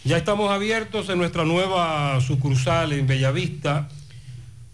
Ya 0.05 0.17
estamos 0.17 0.51
abiertos 0.51 1.09
en 1.09 1.17
nuestra 1.17 1.45
nueva 1.45 2.19
sucursal 2.21 2.93
en 2.93 3.07
Bellavista, 3.07 3.89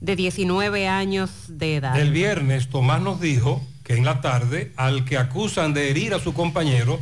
de 0.00 0.16
19 0.16 0.88
años 0.88 1.30
de 1.48 1.76
edad. 1.76 1.98
El 1.98 2.12
viernes 2.12 2.68
Tomás 2.68 3.00
nos 3.00 3.20
dijo 3.20 3.64
que 3.84 3.96
en 3.96 4.04
la 4.04 4.20
tarde 4.20 4.72
al 4.76 5.04
que 5.04 5.18
acusan 5.18 5.72
de 5.72 5.90
herir 5.90 6.14
a 6.14 6.20
su 6.20 6.34
compañero 6.34 7.00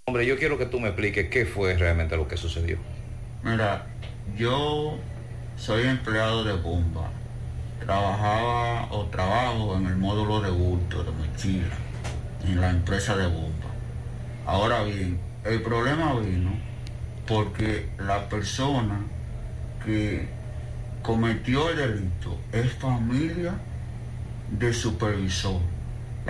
Hombre, 0.08 0.26
yo 0.26 0.36
quiero 0.36 0.58
que 0.58 0.66
tú 0.66 0.80
me 0.80 0.88
expliques 0.88 1.30
qué 1.30 1.46
fue 1.46 1.76
realmente 1.76 2.16
lo 2.16 2.26
que 2.26 2.36
sucedió. 2.36 2.78
Mira, 3.44 3.86
yo 4.36 4.98
soy 5.56 5.86
empleado 5.86 6.42
de 6.42 6.54
bomba. 6.54 7.08
Trabajaba 7.78 8.90
o 8.90 9.06
trabajo 9.06 9.76
en 9.76 9.86
el 9.86 9.94
módulo 9.94 10.40
de 10.40 10.50
bulto 10.50 11.04
de 11.04 11.12
mochila, 11.12 11.78
en 12.44 12.60
la 12.60 12.70
empresa 12.70 13.16
de 13.16 13.28
bomba. 13.28 13.70
Ahora 14.46 14.82
bien, 14.82 15.20
el 15.44 15.62
problema 15.62 16.18
vino 16.18 16.50
porque 17.28 17.88
la 17.98 18.28
persona 18.28 19.00
que 19.84 20.28
cometió 21.02 21.70
el 21.70 21.76
delito 21.76 22.36
es 22.50 22.72
familia 22.72 23.54
de 24.58 24.72
supervisor. 24.72 25.60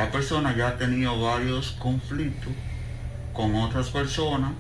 La 0.01 0.11
persona 0.11 0.57
ya 0.57 0.69
ha 0.69 0.79
tenido 0.79 1.21
varios 1.21 1.73
conflictos 1.73 2.55
con 3.35 3.55
otras 3.55 3.91
personas, 3.91 4.53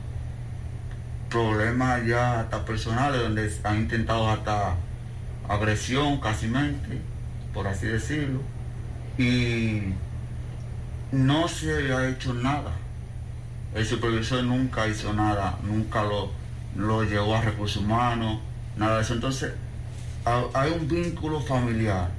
problemas 1.30 2.04
ya 2.04 2.40
hasta 2.40 2.62
personales 2.66 3.22
donde 3.22 3.50
han 3.64 3.78
intentado 3.78 4.28
hasta 4.28 4.74
agresión 5.48 6.20
casi 6.20 6.46
por 7.54 7.66
así 7.66 7.86
decirlo, 7.86 8.42
y 9.16 9.94
no 11.10 11.48
se 11.48 11.90
ha 11.90 12.06
hecho 12.10 12.34
nada. 12.34 12.72
El 13.74 13.86
supervisor 13.86 14.44
nunca 14.44 14.88
hizo 14.88 15.14
nada, 15.14 15.56
nunca 15.62 16.02
lo, 16.02 16.32
lo 16.76 17.02
llevó 17.02 17.34
a 17.36 17.40
recursos 17.40 17.82
humanos, 17.82 18.40
nada 18.76 18.96
de 18.96 19.02
eso. 19.04 19.14
Entonces, 19.14 19.54
ha- 20.26 20.44
hay 20.52 20.70
un 20.72 20.86
vínculo 20.86 21.40
familiar 21.40 22.10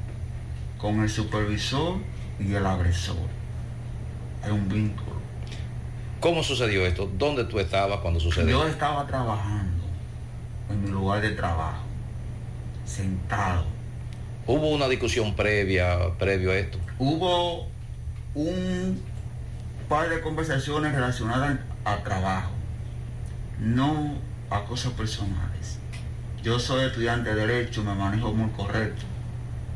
con 0.80 1.02
el 1.02 1.10
supervisor 1.12 1.98
y 2.46 2.54
el 2.56 2.66
agresor. 2.66 3.16
Hay 4.44 4.52
un 4.52 4.68
vínculo. 4.68 5.22
¿Cómo 6.20 6.44
sucedió 6.44 6.86
esto? 6.86 7.10
¿Dónde 7.18 7.46
tú 7.46 7.60
estabas 7.60 8.00
cuando 8.00 8.20
sucedió? 8.20 8.62
Yo 8.62 8.68
estaba 8.68 9.06
trabajando 9.08 9.84
en 10.70 10.84
mi 10.84 10.90
lugar 10.90 11.22
de 11.22 11.32
trabajo, 11.32 11.84
sentado. 12.86 13.66
¿Hubo 14.48 14.70
una 14.70 14.88
discusión 14.88 15.36
previa, 15.36 15.98
previo 16.18 16.52
a 16.52 16.58
esto? 16.58 16.78
Hubo 17.00 17.68
un 18.36 19.02
par 19.90 20.10
de 20.10 20.22
conversaciones 20.22 20.94
relacionadas 20.94 21.60
a 21.86 21.98
trabajo, 21.98 22.52
no 23.60 24.16
a 24.50 24.64
cosas 24.64 24.94
personales. 24.94 25.80
Yo 26.44 26.60
soy 26.60 26.86
estudiante 26.86 27.34
de 27.34 27.48
Derecho, 27.48 27.84
me 27.84 27.94
manejo 27.94 28.34
muy 28.34 28.50
correcto. 28.52 29.04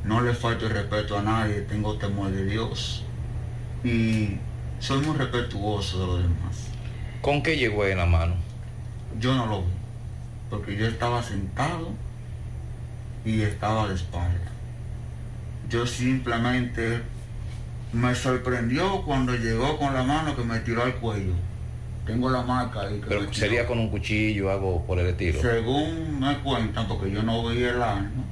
No 0.06 0.22
le 0.22 0.34
falto 0.34 0.68
el 0.68 0.74
respeto 0.74 1.18
a 1.18 1.24
nadie, 1.24 1.62
tengo 1.62 1.98
temor 1.98 2.32
de 2.32 2.46
Dios. 2.46 3.04
Y 3.84 4.38
soy 4.80 5.00
muy 5.00 5.18
respetuoso 5.18 6.00
de 6.00 6.08
los 6.08 6.22
demás. 6.22 6.68
¿Con 7.22 7.42
qué 7.42 7.58
llegó 7.58 7.86
en 7.86 7.98
la 7.98 8.06
mano? 8.06 8.36
Yo 9.20 9.34
no 9.34 9.48
lo 9.48 9.62
vi, 9.62 9.72
porque 10.50 10.76
yo 10.76 10.86
estaba 10.86 11.24
sentado 11.24 11.90
y 13.26 13.42
estaba 13.42 13.88
de 13.88 13.96
espalda. 13.96 14.52
Yo 15.70 15.88
simplemente 15.88 17.02
me 17.92 18.14
sorprendió 18.14 19.02
cuando 19.02 19.34
llegó 19.36 19.78
con 19.80 19.94
la 19.96 20.04
mano 20.04 20.36
que 20.36 20.44
me 20.44 20.60
tiró 20.60 20.84
al 20.84 20.96
cuello. 20.98 21.34
Tengo 22.06 22.30
la 22.30 22.44
marca 22.44 22.82
ahí. 22.82 23.00
Que 23.00 23.08
me 23.08 23.08
Pero 23.08 23.34
sería 23.34 23.66
con 23.66 23.80
un 23.80 23.90
cuchillo, 23.90 24.52
algo 24.52 24.86
por 24.86 25.00
el 25.00 25.08
estilo. 25.08 25.42
Según 25.42 26.20
me 26.20 26.38
cuentan, 26.40 26.88
porque 26.88 27.10
yo 27.10 27.24
no 27.24 27.50
vi 27.50 27.64
el 27.64 27.82
arma, 27.82 28.24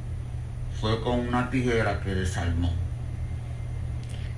fue 0.83 0.99
con 0.99 1.17
una 1.29 1.49
tijera 1.49 2.01
que 2.01 2.13
desarmó. 2.13 2.69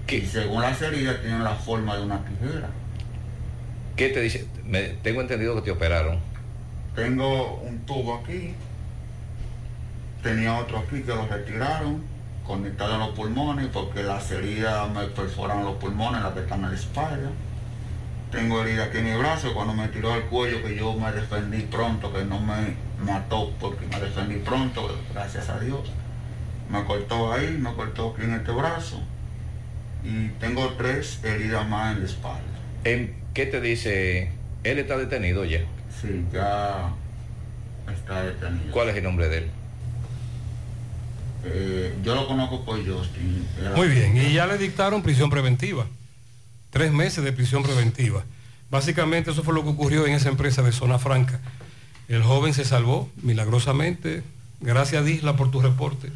Y 0.08 0.22
según 0.22 0.62
las 0.62 0.80
heridas 0.80 1.20
tienen 1.22 1.44
la 1.44 1.56
forma 1.56 1.96
de 1.98 2.04
una 2.04 2.20
tijera. 2.24 2.70
¿Qué 3.96 4.10
te 4.10 4.22
dice? 4.22 4.48
Me- 4.64 4.90
tengo 5.02 5.22
entendido 5.22 5.56
que 5.56 5.62
te 5.64 5.72
operaron. 5.72 6.20
Tengo 6.94 7.56
un 7.68 7.80
tubo 7.80 8.14
aquí, 8.24 8.54
tenía 10.22 10.60
otro 10.60 10.78
aquí 10.78 11.02
que 11.02 11.16
lo 11.16 11.26
retiraron, 11.26 12.04
conectado 12.46 12.94
a 12.94 12.98
los 13.00 13.10
pulmones, 13.16 13.66
porque 13.74 14.04
las 14.04 14.30
heridas 14.30 14.88
me 14.92 15.06
perforaron 15.08 15.64
los 15.66 15.78
pulmones, 15.78 16.22
las 16.22 16.34
que 16.34 16.42
están 16.42 16.64
en 16.64 16.70
la 16.70 16.76
espalda. 16.76 17.32
Tengo 18.32 18.62
herida 18.62 18.84
aquí 18.84 19.00
en 19.00 19.06
mi 19.06 19.18
brazo, 19.18 19.52
cuando 19.56 19.74
me 19.74 19.88
tiró 19.88 20.14
al 20.14 20.26
cuello, 20.26 20.62
que 20.62 20.76
yo 20.76 20.94
me 20.94 21.12
defendí 21.12 21.62
pronto, 21.64 22.14
que 22.14 22.24
no 22.24 22.40
me 22.40 22.76
mató 23.04 23.52
porque 23.60 23.88
me 23.88 24.00
defendí 24.00 24.36
pronto, 24.36 24.96
gracias 25.12 25.50
a 25.50 25.60
Dios. 25.60 25.80
Me 26.70 26.84
cortó 26.86 27.32
ahí, 27.34 27.58
me 27.60 27.74
cortó 27.74 28.14
aquí 28.14 28.24
en 28.26 28.34
este 28.34 28.52
brazo. 28.52 29.02
Y 30.04 30.30
tengo 30.40 30.74
tres 30.78 31.20
heridas 31.24 31.68
más 31.68 31.96
en 31.96 32.02
la 32.04 32.06
espalda. 32.10 32.42
¿En 32.84 33.16
¿Qué 33.34 33.46
te 33.46 33.60
dice? 33.60 34.32
Él 34.64 34.80
está 34.80 34.98
detenido 34.98 35.44
ya. 35.46 35.60
Sí, 36.02 36.24
ya 36.32 36.90
está 37.94 38.24
detenido. 38.24 38.72
¿Cuál 38.72 38.90
es 38.90 38.96
el 38.96 39.04
nombre 39.04 39.28
de 39.30 39.38
él? 39.40 39.48
Eh, 41.44 41.94
yo 42.04 42.16
lo 42.16 42.28
conozco 42.28 42.64
por 42.66 42.78
Justin. 42.78 43.46
Era- 43.60 43.76
Muy 43.76 43.88
bien, 43.90 44.18
y 44.18 44.34
ya 44.34 44.48
le 44.48 44.58
dictaron 44.58 45.04
prisión 45.04 45.30
preventiva. 45.30 45.86
Tres 46.72 46.92
meses 46.92 47.24
de 47.24 47.32
prisión 47.32 47.62
preventiva. 47.64 48.24
Básicamente 48.72 49.32
eso 49.32 49.44
fue 49.44 49.54
lo 49.54 49.64
que 49.64 49.70
ocurrió 49.70 50.06
en 50.08 50.14
esa 50.14 50.30
empresa 50.30 50.62
de 50.64 50.72
Zona 50.72 50.98
Franca. 50.98 51.40
El 52.08 52.24
joven 52.24 52.54
se 52.54 52.66
salvó 52.66 53.10
milagrosamente. 53.22 54.24
Gracias, 54.62 55.06
Disla, 55.06 55.36
por 55.36 55.52
tu 55.52 55.62
reporte. 55.62 56.10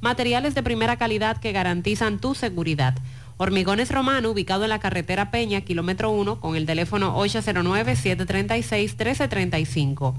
Materiales 0.00 0.54
de 0.54 0.62
primera 0.62 0.96
calidad 0.96 1.38
que 1.38 1.50
garantizan 1.50 2.20
tu 2.20 2.36
seguridad. 2.36 2.94
Hormigones 3.36 3.90
Romano, 3.90 4.30
ubicado 4.30 4.62
en 4.62 4.70
la 4.70 4.78
carretera 4.78 5.32
Peña, 5.32 5.62
kilómetro 5.62 6.10
1, 6.10 6.38
con 6.38 6.54
el 6.54 6.66
teléfono 6.66 7.16
809-736-1335. 7.16 10.14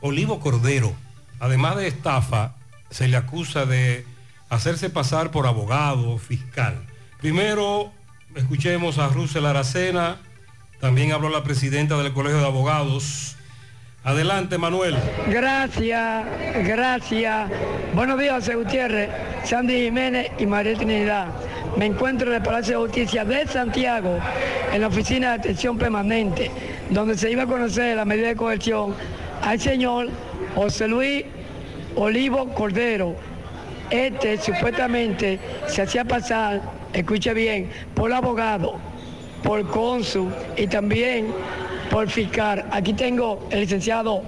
Olivo 0.00 0.40
Cordero. 0.40 0.94
Además 1.40 1.76
de 1.76 1.88
estafa, 1.88 2.54
se 2.94 3.08
le 3.08 3.16
acusa 3.16 3.66
de 3.66 4.04
hacerse 4.50 4.88
pasar 4.88 5.32
por 5.32 5.48
abogado 5.48 6.16
fiscal. 6.16 6.86
Primero, 7.20 7.90
escuchemos 8.36 8.98
a 8.98 9.08
Russell 9.08 9.46
Aracena, 9.46 10.18
también 10.78 11.10
habló 11.10 11.28
la 11.28 11.42
presidenta 11.42 11.98
del 11.98 12.12
Colegio 12.12 12.38
de 12.38 12.46
Abogados. 12.46 13.34
Adelante, 14.04 14.58
Manuel. 14.58 14.94
Gracias, 15.28 16.24
gracias. 16.64 17.50
Buenos 17.96 18.16
días, 18.16 18.34
José 18.34 18.54
Gutiérrez, 18.54 19.10
Sandy 19.42 19.86
Jiménez 19.86 20.30
y 20.38 20.46
María 20.46 20.76
Trinidad. 20.76 21.26
Me 21.76 21.86
encuentro 21.86 22.28
en 22.28 22.36
el 22.36 22.42
Palacio 22.42 22.78
de 22.78 22.86
Justicia 22.86 23.24
de 23.24 23.44
Santiago, 23.48 24.20
en 24.72 24.80
la 24.80 24.86
oficina 24.86 25.30
de 25.30 25.34
atención 25.40 25.76
permanente, 25.76 26.48
donde 26.90 27.18
se 27.18 27.28
iba 27.28 27.42
a 27.42 27.46
conocer 27.46 27.96
la 27.96 28.04
medida 28.04 28.28
de 28.28 28.36
coerción 28.36 28.94
al 29.42 29.58
señor 29.58 30.10
José 30.54 30.86
Luis 30.86 31.24
Olivo 31.96 32.48
Cordero. 32.54 33.14
Este 33.90 34.38
supuestamente 34.38 35.38
se 35.66 35.82
hacía 35.82 36.04
pasar, 36.04 36.62
escuche 36.92 37.34
bien, 37.34 37.70
por 37.94 38.12
abogado, 38.12 38.76
por 39.42 39.66
cónsul 39.68 40.32
y 40.56 40.66
también 40.66 41.26
por 41.90 42.08
fiscal. 42.08 42.64
Aquí 42.70 42.94
tengo 42.94 43.46
el 43.50 43.60
licenciado 43.60 44.22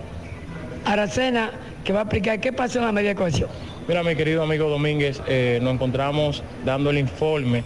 Aracena 0.85 1.51
que 1.85 1.93
va 1.93 2.01
a 2.01 2.03
explicar 2.03 2.41
qué 2.41 2.53
pasó 2.53 2.79
en 2.79 2.87
la 2.87 2.93
medida 2.93 3.11
de 3.11 3.17
cohesión. 3.17 3.49
Mira, 3.89 4.03
mi 4.03 4.15
querido 4.15 4.43
amigo 4.43 4.69
Domínguez, 4.69 5.23
eh, 5.27 5.61
nos 5.63 5.75
encontramos 5.75 6.43
dando 6.65 6.91
el 6.91 6.99
informe 6.99 7.63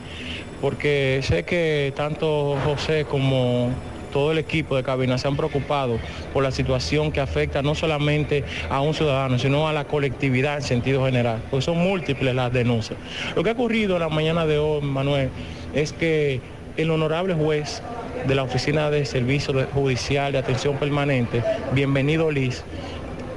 porque 0.61 1.21
sé 1.23 1.45
que 1.45 1.93
tanto 1.97 2.59
José 2.65 3.07
como 3.07 3.71
todo 4.11 4.33
el 4.33 4.39
equipo 4.39 4.77
de 4.77 4.83
cabina 4.83 5.19
se 5.19 5.29
han 5.29 5.37
preocupado 5.37 5.99
por 6.33 6.43
la 6.43 6.51
situación 6.51 7.13
que 7.13 7.21
afecta 7.21 7.63
no 7.63 7.75
solamente 7.75 8.45
a 8.69 8.81
un 8.81 8.95
ciudadano, 8.95 9.39
sino 9.39 9.69
a 9.69 9.73
la 9.73 9.85
colectividad 9.85 10.57
en 10.57 10.63
sentido 10.63 11.05
general, 11.05 11.41
porque 11.51 11.65
son 11.65 11.79
múltiples 11.79 12.35
las 12.35 12.53
denuncias. 12.53 12.99
Lo 13.35 13.43
que 13.43 13.51
ha 13.51 13.53
ocurrido 13.53 13.99
la 13.99 14.09
mañana 14.09 14.47
de 14.47 14.59
hoy, 14.59 14.83
Manuel, 14.83 15.31
es 15.75 15.93
que 15.93 16.41
el 16.77 16.91
honorable 16.91 17.35
juez 17.35 17.83
de 18.27 18.35
la 18.35 18.43
Oficina 18.43 18.91
de 18.91 19.05
Servicio 19.05 19.55
Judicial 19.73 20.33
de 20.33 20.39
Atención 20.39 20.77
Permanente, 20.77 21.43
bienvenido 21.73 22.31
Liz, 22.31 22.65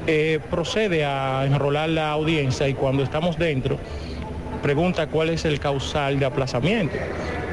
eh, 0.06 0.40
procede 0.50 1.06
a 1.06 1.46
enrolar 1.46 1.90
la 1.90 2.12
audiencia 2.12 2.68
y 2.68 2.74
cuando 2.74 3.04
estamos 3.04 3.38
dentro, 3.38 3.78
pregunta 4.62 5.08
cuál 5.08 5.30
es 5.30 5.46
el 5.46 5.60
causal 5.60 6.20
de 6.20 6.26
aplazamiento. 6.26 6.98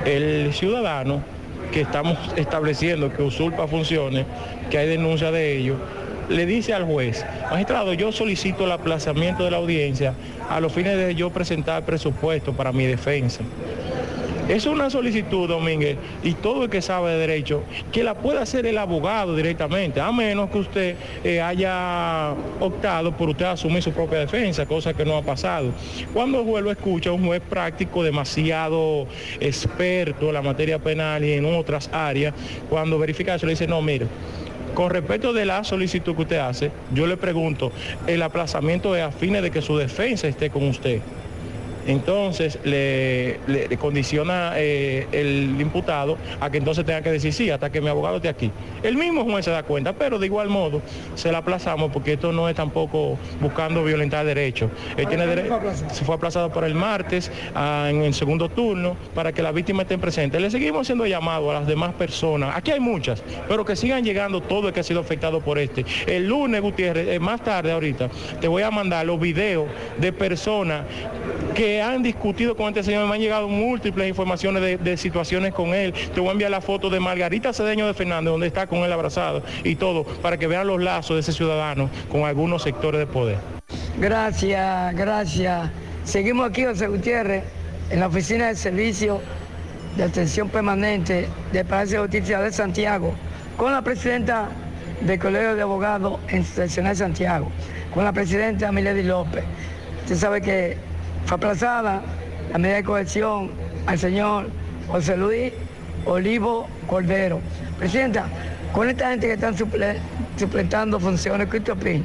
El 0.05 0.53
ciudadano 0.53 1.23
que 1.71 1.83
estamos 1.83 2.19
estableciendo 2.37 3.13
que 3.13 3.23
usurpa 3.23 3.67
funciones, 3.67 4.27
que 4.71 4.79
hay 4.79 4.89
denuncia 4.89 5.31
de 5.31 5.57
ello, 5.57 5.77
le 6.29 6.47
dice 6.47 6.73
al 6.75 6.85
juez, 6.85 7.25
magistrado, 7.51 7.93
yo 7.93 8.13
solicito 8.13 8.65
el 8.65 8.73
aplazamiento 8.73 9.45
de 9.45 9.51
la 9.51 9.57
audiencia 9.57 10.15
a 10.49 10.61
los 10.61 10.73
fines 10.73 10.97
de 10.97 11.15
yo 11.15 11.31
presentar 11.31 11.85
presupuesto 11.85 12.53
para 12.53 12.73
mi 12.73 12.87
defensa. 12.87 13.43
Es 14.51 14.67
una 14.67 14.91
solicitud, 14.91 15.49
Domínguez, 15.49 15.97
y 16.25 16.33
todo 16.33 16.65
el 16.65 16.71
que 16.71 16.83
sabe 16.83 17.13
de 17.13 17.19
derecho, 17.19 17.63
que 17.93 18.03
la 18.03 18.15
puede 18.15 18.41
hacer 18.41 18.67
el 18.67 18.79
abogado 18.79 19.37
directamente, 19.37 20.01
a 20.01 20.11
menos 20.11 20.51
que 20.51 20.59
usted 20.59 20.97
eh, 21.23 21.41
haya 21.41 22.35
optado 22.59 23.17
por 23.17 23.29
usted 23.29 23.45
asumir 23.45 23.81
su 23.81 23.93
propia 23.93 24.19
defensa, 24.19 24.67
cosa 24.67 24.93
que 24.93 25.05
no 25.05 25.17
ha 25.17 25.23
pasado. 25.23 25.71
Cuando 26.13 26.41
el 26.41 26.47
juez 26.47 26.65
lo 26.65 26.73
escucha, 26.73 27.13
un 27.13 27.25
juez 27.25 27.41
práctico 27.49 28.03
demasiado 28.03 29.07
experto 29.39 30.27
en 30.27 30.35
la 30.35 30.43
materia 30.43 30.81
penal 30.81 31.25
y 31.25 31.35
en 31.35 31.45
otras 31.45 31.89
áreas, 31.93 32.35
cuando 32.69 32.99
verifica 32.99 33.37
eso 33.37 33.47
le 33.47 33.53
dice, 33.53 33.69
no, 33.69 33.81
mire, 33.81 34.09
con 34.75 34.91
respecto 34.91 35.33
de 35.33 35.45
la 35.45 35.63
solicitud 35.63 36.17
que 36.17 36.23
usted 36.23 36.39
hace, 36.39 36.73
yo 36.93 37.07
le 37.07 37.17
pregunto, 37.17 37.71
el 38.09 38.21
aplazamiento 38.21 38.97
es 38.97 39.05
a 39.05 39.13
fines 39.13 39.43
de 39.43 39.53
que 39.53 39.63
su 39.63 39.77
defensa 39.77 40.27
esté 40.27 40.51
con 40.51 40.67
usted. 40.67 41.01
Entonces 41.91 42.59
le, 42.65 43.39
le- 43.47 43.69
le 43.69 43.77
condiciona 43.77 44.53
eh, 44.57 45.07
el 45.13 45.57
imputado 45.61 46.17
a 46.41 46.49
que 46.51 46.59
entonces 46.59 46.85
tenga 46.85 47.03
que 47.03 47.11
decir 47.11 47.33
sí 47.33 47.51
hasta 47.51 47.71
que 47.71 47.81
mi 47.81 47.89
abogado 47.89 48.17
esté 48.17 48.29
aquí. 48.29 48.51
El 48.83 48.97
mismo 48.97 49.25
juez 49.25 49.45
se 49.45 49.51
da 49.51 49.63
cuenta, 49.65 49.93
pero 49.93 50.19
de 50.19 50.27
igual 50.27 50.49
modo 50.49 50.83
se 51.17 51.33
la 51.33 51.39
aplazamos 51.39 51.91
porque 51.93 52.13
esto 52.15 52.33
no 52.33 52.49
es 52.49 52.55
tampoco 52.55 53.19
buscando 53.41 53.83
violentar 53.85 54.25
derechos. 54.25 54.71
Él 54.97 55.07
tiene 55.09 55.27
dere- 55.27 55.49
se 55.93 56.05
fue 56.05 56.15
aplazado 56.15 56.51
para 56.53 56.67
el 56.67 56.75
martes 56.75 57.31
ah, 57.55 57.89
en 57.91 58.03
el 58.03 58.15
segundo 58.15 58.49
turno 58.49 58.97
para 59.15 59.33
que 59.33 59.43
la 59.43 59.53
víctima 59.53 59.83
esté 59.83 59.99
presente. 59.99 60.39
Le 60.41 60.51
seguimos 60.51 60.83
haciendo 60.83 61.07
llamado 61.07 61.51
a 61.51 61.55
las 61.55 61.67
demás 61.67 61.93
personas. 61.95 62.57
Aquí 62.57 62.71
hay 62.71 62.81
muchas, 62.81 63.23
pero 63.49 63.65
que 63.65 63.75
sigan 63.77 64.05
llegando 64.05 64.41
todo 64.41 64.69
el 64.69 64.75
que 64.75 64.81
ha 64.81 64.85
sido 64.85 65.01
afectado 65.01 65.41
por 65.41 65.59
este. 65.59 65.85
El 66.07 66.27
lunes, 66.29 66.61
Gutiérrez, 66.61 67.09
eh, 67.09 67.19
más 67.19 67.43
tarde 67.43 67.73
ahorita, 67.73 68.09
te 68.41 68.49
voy 68.49 68.63
a 68.63 68.71
mandar 68.71 69.05
los 69.07 69.19
videos 69.19 69.67
de 69.99 70.13
personas 70.13 70.83
que 71.55 71.80
han 71.83 72.03
discutido 72.03 72.57
con 72.57 72.69
este 72.69 72.83
señor, 72.83 73.07
me 73.07 73.15
han 73.15 73.21
llegado 73.21 73.49
múltiples 73.49 74.09
informaciones 74.09 74.63
de, 74.63 74.77
de 74.77 74.97
situaciones 74.97 75.53
con 75.53 75.75
él. 75.75 75.93
Te 76.15 76.21
voy 76.21 76.31
a 76.31 76.33
enviar 76.33 76.51
la 76.51 76.61
foto 76.61 76.91
de 76.91 77.01
Margarita 77.01 77.53
Cedeño 77.53 77.87
de 77.87 77.95
Fernández, 77.95 78.31
donde 78.31 78.47
está 78.47 78.67
con 78.67 78.81
él 78.81 78.93
abrazado 78.93 79.43
y 79.65 79.77
todo, 79.77 80.05
para 80.05 80.37
que 80.37 80.47
vean 80.47 80.67
los 80.67 80.83
lazos 80.83 81.17
de 81.17 81.21
ese 81.21 81.33
ciudadano 81.33 81.91
con 82.11 82.25
algunos 82.25 82.63
sectores 82.63 82.99
de 82.99 83.07
poder. 83.07 83.39
Gracias, 83.99 84.95
gracias. 84.95 85.71
Seguimos 86.05 86.49
aquí, 86.49 86.65
José 86.65 86.87
Gutiérrez, 86.87 87.45
en 87.91 88.01
la 88.01 88.07
oficina 88.07 88.49
de 88.49 88.57
servicio 88.57 89.21
de 89.97 90.05
atención 90.05 90.49
permanente 90.49 91.29
del 91.53 91.67
Palacio 91.67 92.03
de 92.03 92.09
Justicia 92.09 92.41
de 92.41 92.53
Santiago, 92.53 93.13
con 93.57 93.73
la 93.73 93.83
presidenta 93.83 94.49
del 95.01 95.19
Colegio 95.19 95.55
de 95.55 95.63
Abogados 95.63 96.21
Institucional 96.33 96.93
de 96.93 96.99
Santiago, 96.99 97.51
con 97.93 98.05
la 98.05 98.13
presidenta 98.13 98.71
Milady 98.73 99.03
López. 99.03 99.45
Usted 100.03 100.17
sabe 100.17 100.41
que 100.41 100.77
fue 101.27 101.37
aplazada 101.37 102.03
la 102.53 102.59
medida 102.59 102.77
de 102.77 102.85
cohesión 102.85 103.51
al 103.87 103.99
señor 103.99 104.49
José 104.89 105.17
Luis 105.17 105.53
Olivo 106.07 106.67
Cordero. 106.87 107.41
Presidenta, 107.79 108.27
con 108.73 108.89
esta 108.89 109.11
gente 109.11 109.27
que 109.27 109.35
están 109.35 109.57
suple- 109.57 109.99
funciones, 111.01 111.49
¿qué 111.49 111.59
usted 111.59 111.73
opina? 111.73 112.05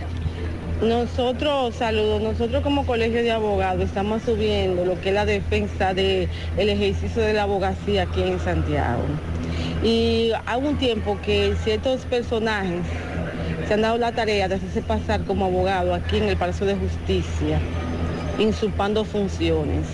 Nosotros, 0.81 1.73
saludos, 1.75 2.21
nosotros 2.21 2.61
como 2.61 2.85
colegio 2.85 3.23
de 3.23 3.31
abogados 3.31 3.85
estamos 3.85 4.21
subiendo 4.23 4.83
lo 4.83 4.99
que 4.99 5.09
es 5.09 5.15
la 5.15 5.25
defensa 5.25 5.93
del 5.93 6.29
ejercicio 6.57 7.21
de 7.21 7.33
la 7.33 7.43
abogacía 7.43 8.03
aquí 8.03 8.21
en 8.21 8.39
Santiago. 8.39 9.03
Y 9.83 10.31
hay 10.45 10.61
un 10.61 10.77
tiempo 10.77 11.17
que 11.25 11.55
ciertos 11.63 12.01
personajes 12.05 12.81
se 13.67 13.73
han 13.73 13.81
dado 13.83 13.97
la 13.97 14.11
tarea 14.11 14.47
de 14.49 14.55
hacerse 14.55 14.81
pasar 14.81 15.23
como 15.23 15.45
abogado 15.45 15.93
aquí 15.93 16.17
en 16.17 16.23
el 16.25 16.35
Palacio 16.37 16.65
de 16.65 16.75
Justicia, 16.75 17.59
insulpando 18.39 19.05
funciones 19.05 19.85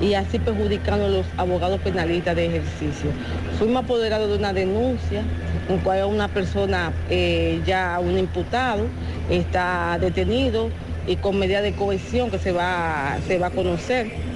y 0.00 0.14
así 0.14 0.38
perjudicando 0.38 1.06
a 1.06 1.08
los 1.08 1.26
abogados 1.36 1.80
penalistas 1.80 2.36
de 2.36 2.46
ejercicio. 2.46 3.10
Fuimos 3.58 3.84
apoderados 3.84 4.28
de 4.28 4.36
una 4.36 4.52
denuncia 4.52 5.22
en 5.68 5.78
cual 5.78 6.04
una 6.04 6.28
persona, 6.28 6.92
eh, 7.10 7.60
ya 7.66 7.98
un 8.00 8.18
imputado, 8.18 8.86
está 9.28 9.98
detenido 10.00 10.70
y 11.06 11.16
con 11.16 11.38
medida 11.38 11.62
de 11.62 11.72
cohesión 11.72 12.30
que 12.30 12.38
se 12.38 12.52
va, 12.52 13.16
se 13.26 13.38
va 13.38 13.48
a 13.48 13.50
conocer 13.50 14.27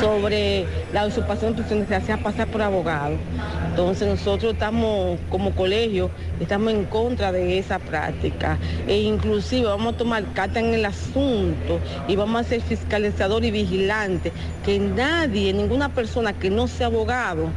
sobre 0.00 0.66
la 0.92 1.06
usurpación 1.06 1.54
funciones, 1.54 1.88
se 1.88 1.94
hacía 1.94 2.16
pasar 2.18 2.48
por 2.48 2.62
abogado. 2.62 3.16
Entonces 3.70 4.08
nosotros 4.08 4.54
estamos 4.54 5.18
como 5.30 5.52
colegio, 5.52 6.10
estamos 6.40 6.72
en 6.72 6.84
contra 6.84 7.32
de 7.32 7.58
esa 7.58 7.78
práctica 7.78 8.58
e 8.86 8.98
inclusive 8.98 9.66
vamos 9.66 9.94
a 9.94 9.96
tomar 9.96 10.24
carta 10.34 10.60
en 10.60 10.74
el 10.74 10.84
asunto 10.84 11.80
y 12.08 12.16
vamos 12.16 12.40
a 12.40 12.44
ser 12.44 12.60
fiscalizador 12.60 13.44
y 13.44 13.50
vigilante, 13.50 14.32
que 14.64 14.78
nadie, 14.78 15.52
ninguna 15.52 15.88
persona 15.90 16.32
que 16.32 16.50
no 16.50 16.66
sea 16.66 16.88
abogado, 16.88 17.50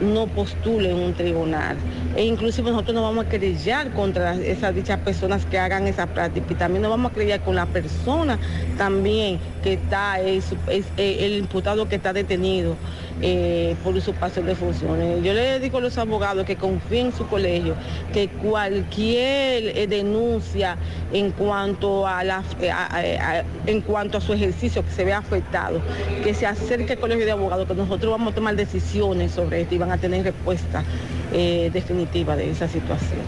no 0.00 0.26
postule 0.28 0.90
en 0.90 0.96
un 0.96 1.14
tribunal. 1.14 1.76
E 2.16 2.24
inclusive 2.24 2.70
nosotros 2.70 2.94
nos 2.94 3.04
vamos 3.04 3.26
a 3.26 3.28
querellar 3.28 3.92
contra 3.92 4.34
esas 4.34 4.74
dichas 4.74 4.98
personas 4.98 5.46
que 5.46 5.58
hagan 5.58 5.86
esa 5.86 6.06
práctica 6.06 6.46
y 6.50 6.54
también 6.56 6.82
nos 6.82 6.90
vamos 6.90 7.12
a 7.12 7.14
querellar 7.14 7.40
con 7.40 7.54
la 7.54 7.66
persona 7.66 8.38
también 8.76 9.38
que 9.62 9.74
está, 9.74 10.20
es, 10.20 10.46
es, 10.68 10.86
eh, 10.96 11.18
el 11.20 11.34
imputado 11.34 11.88
que 11.88 11.96
está 11.96 12.12
detenido 12.12 12.76
eh, 13.22 13.76
por 13.84 13.94
usurpación 13.94 14.46
de 14.46 14.56
funciones. 14.56 15.22
Yo 15.22 15.34
le 15.34 15.60
digo 15.60 15.78
a 15.78 15.80
los 15.82 15.98
abogados 15.98 16.46
que 16.46 16.56
confíen 16.56 17.06
en 17.08 17.12
su 17.12 17.26
colegio, 17.26 17.74
que 18.12 18.28
cualquier 18.28 19.76
eh, 19.76 19.86
denuncia 19.86 20.76
en 21.12 21.30
cuanto 21.30 22.06
a, 22.06 22.24
la, 22.24 22.42
eh, 22.60 23.44
en 23.66 23.82
cuanto 23.82 24.18
a 24.18 24.20
su 24.20 24.32
ejercicio 24.32 24.84
que 24.84 24.90
se 24.90 25.04
vea 25.04 25.18
afectado, 25.18 25.80
que 26.24 26.34
se 26.34 26.46
acerque 26.46 26.94
al 26.94 26.98
colegio 26.98 27.26
de 27.26 27.32
abogados, 27.32 27.68
que 27.68 27.74
nosotros 27.74 28.10
vamos 28.10 28.32
a 28.32 28.34
tomar 28.34 28.56
decisiones 28.56 29.32
sobre 29.32 29.60
esto 29.60 29.74
y 29.74 29.78
van 29.78 29.92
a 29.92 29.98
tener 29.98 30.24
respuesta 30.24 30.82
eh, 31.32 31.70
definitiva 31.72 32.36
de 32.36 32.50
esa 32.50 32.68
situación. 32.68 33.20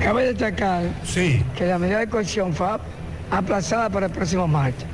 Cabe 0.00 0.26
destacar 0.26 0.84
que 1.56 1.66
la 1.66 1.78
medida 1.78 1.98
de 1.98 2.08
cohesión 2.08 2.54
fue 2.54 2.68
aplazada 3.30 3.88
para 3.90 4.06
el 4.06 4.12
próximo 4.12 4.46
martes. 4.46 4.86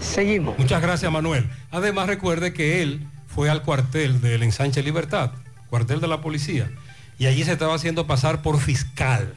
Seguimos. 0.00 0.58
Muchas 0.58 0.80
gracias, 0.82 1.10
Manuel. 1.10 1.48
Además, 1.70 2.06
recuerde 2.06 2.52
que 2.52 2.82
él 2.82 3.06
fue 3.26 3.50
al 3.50 3.62
cuartel 3.62 4.20
del 4.20 4.42
Ensanche 4.42 4.82
Libertad, 4.82 5.30
cuartel 5.70 6.00
de 6.00 6.08
la 6.08 6.20
policía, 6.20 6.70
y 7.18 7.26
allí 7.26 7.44
se 7.44 7.52
estaba 7.52 7.74
haciendo 7.74 8.06
pasar 8.06 8.42
por 8.42 8.58
fiscal. 8.58 9.34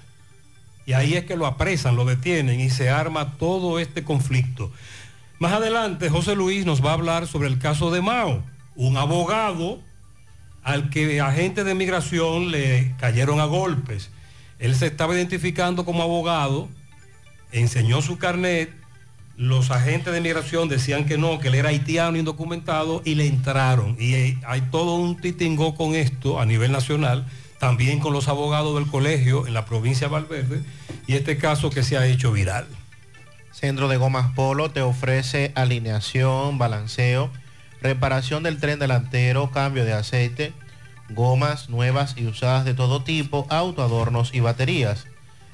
Y 0.85 0.93
ahí 0.93 1.13
es 1.13 1.25
que 1.25 1.37
lo 1.37 1.45
apresan, 1.45 1.95
lo 1.95 2.05
detienen 2.05 2.59
y 2.59 2.69
se 2.69 2.89
arma 2.89 3.37
todo 3.37 3.79
este 3.79 4.03
conflicto. 4.03 4.71
Más 5.39 5.53
adelante, 5.53 6.09
José 6.09 6.35
Luis 6.35 6.65
nos 6.65 6.83
va 6.85 6.91
a 6.91 6.93
hablar 6.93 7.27
sobre 7.27 7.47
el 7.47 7.59
caso 7.59 7.91
de 7.91 8.01
Mao, 8.01 8.43
un 8.75 8.97
abogado 8.97 9.79
al 10.63 10.89
que 10.89 11.21
agentes 11.21 11.65
de 11.65 11.75
migración 11.75 12.51
le 12.51 12.93
cayeron 12.99 13.39
a 13.39 13.45
golpes. 13.45 14.09
Él 14.59 14.75
se 14.75 14.87
estaba 14.87 15.15
identificando 15.15 15.85
como 15.85 16.03
abogado, 16.03 16.69
enseñó 17.51 18.01
su 18.01 18.17
carnet, 18.17 18.71
los 19.37 19.71
agentes 19.71 20.13
de 20.13 20.21
migración 20.21 20.69
decían 20.69 21.05
que 21.05 21.17
no, 21.17 21.39
que 21.39 21.47
él 21.47 21.55
era 21.55 21.69
haitiano 21.69 22.17
indocumentado 22.17 23.01
y 23.05 23.15
le 23.15 23.25
entraron. 23.25 23.97
Y 23.99 24.13
eh, 24.13 24.37
hay 24.45 24.61
todo 24.61 24.97
un 24.97 25.19
titingó 25.19 25.73
con 25.73 25.95
esto 25.95 26.39
a 26.39 26.45
nivel 26.45 26.71
nacional, 26.71 27.25
también 27.59 27.99
con 27.99 28.13
los 28.13 28.27
abogados 28.27 28.75
del 28.75 28.87
colegio 28.87 29.47
en 29.47 29.55
la 29.55 29.65
provincia 29.65 30.07
de 30.07 30.13
Valverde, 30.13 30.61
y 31.07 31.13
este 31.13 31.37
caso 31.37 31.71
que 31.71 31.81
se 31.81 31.97
ha 31.97 32.05
hecho 32.05 32.31
viral. 32.31 32.67
Centro 33.51 33.87
de 33.87 33.97
Gomas 33.97 34.31
Polo 34.33 34.69
te 34.69 34.81
ofrece 34.81 35.51
alineación, 35.55 36.57
balanceo, 36.57 37.31
reparación 37.81 38.43
del 38.43 38.59
tren 38.59 38.79
delantero, 38.79 39.51
cambio 39.51 39.85
de 39.85 39.93
aceite, 39.93 40.53
gomas 41.09 41.69
nuevas 41.69 42.15
y 42.17 42.25
usadas 42.27 42.65
de 42.65 42.73
todo 42.73 43.03
tipo, 43.03 43.45
autoadornos 43.49 44.33
y 44.33 44.39
baterías. 44.39 45.05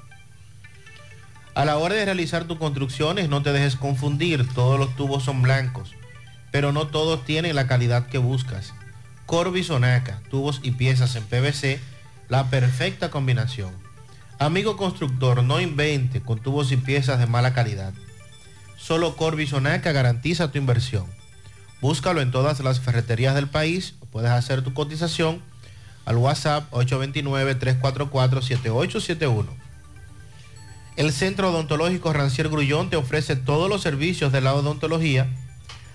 A 1.54 1.66
la 1.66 1.78
hora 1.78 1.96
de 1.96 2.06
realizar 2.06 2.46
tus 2.46 2.60
construcciones 2.60 3.28
no 3.28 3.44
te 3.44 3.52
dejes 3.52 3.76
confundir, 3.76 4.48
todos 4.54 4.80
los 4.80 4.96
tubos 4.96 5.24
son 5.24 5.42
blancos, 5.42 5.94
pero 6.54 6.72
no 6.72 6.88
todos 6.88 7.26
tienen 7.26 7.56
la 7.56 7.66
calidad 7.66 8.06
que 8.06 8.20
buscas. 8.20 8.76
Corby 9.26 9.64
Sonaca, 9.64 10.22
tubos 10.30 10.60
y 10.62 10.70
piezas 10.70 11.16
en 11.16 11.24
PVC, 11.24 11.80
la 12.30 12.52
perfecta 12.52 13.10
combinación. 13.10 13.72
Amigo 14.38 14.78
constructor, 14.78 15.44
no 15.44 15.60
invente 15.60 16.22
con 16.22 16.38
tubos 16.38 16.72
y 16.72 16.78
piezas 16.78 17.18
de 17.18 17.26
mala 17.26 17.56
calidad. 17.56 17.92
Solo 18.78 19.16
Corby 19.16 19.48
Sonaca 19.48 19.94
garantiza 19.94 20.52
tu 20.52 20.60
inversión. 20.60 21.08
Búscalo 21.82 22.22
en 22.22 22.30
todas 22.30 22.60
las 22.60 22.80
ferreterías 22.80 23.34
del 23.34 23.50
país, 23.50 23.96
puedes 24.12 24.30
hacer 24.30 24.62
tu 24.62 24.76
cotización 24.76 25.42
al 26.06 26.18
WhatsApp 26.18 26.72
829-344-7871. 26.72 29.48
El 30.98 31.12
Centro 31.12 31.50
Odontológico 31.50 32.14
Rancier 32.14 32.50
Grullón 32.50 32.92
te 32.92 32.96
ofrece 32.96 33.36
todos 33.36 33.70
los 33.70 33.82
servicios 33.82 34.32
de 34.32 34.42
la 34.42 34.54
odontología. 34.54 35.28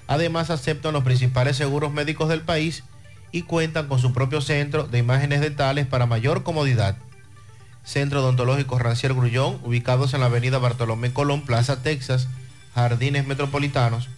Además 0.08 0.50
aceptan 0.50 0.94
los 0.94 1.04
principales 1.04 1.56
seguros 1.56 1.92
médicos 1.92 2.28
del 2.28 2.40
país 2.40 2.82
y 3.30 3.42
cuentan 3.42 3.86
con 3.88 4.00
su 4.00 4.12
propio 4.12 4.40
centro 4.40 4.82
de 4.84 4.98
imágenes 4.98 5.40
dentales 5.40 5.86
para 5.86 6.06
mayor 6.06 6.42
comodidad. 6.42 6.96
Centro 7.84 8.20
Odontológico 8.20 8.78
Rancier 8.78 9.14
Grullón, 9.14 9.60
ubicados 9.64 10.14
en 10.14 10.20
la 10.20 10.26
avenida 10.26 10.58
Bartolomé 10.58 11.12
Colón, 11.12 11.42
Plaza 11.42 11.82
Texas, 11.82 12.28
Jardines 12.74 13.26
Metropolitanos. 13.26 14.08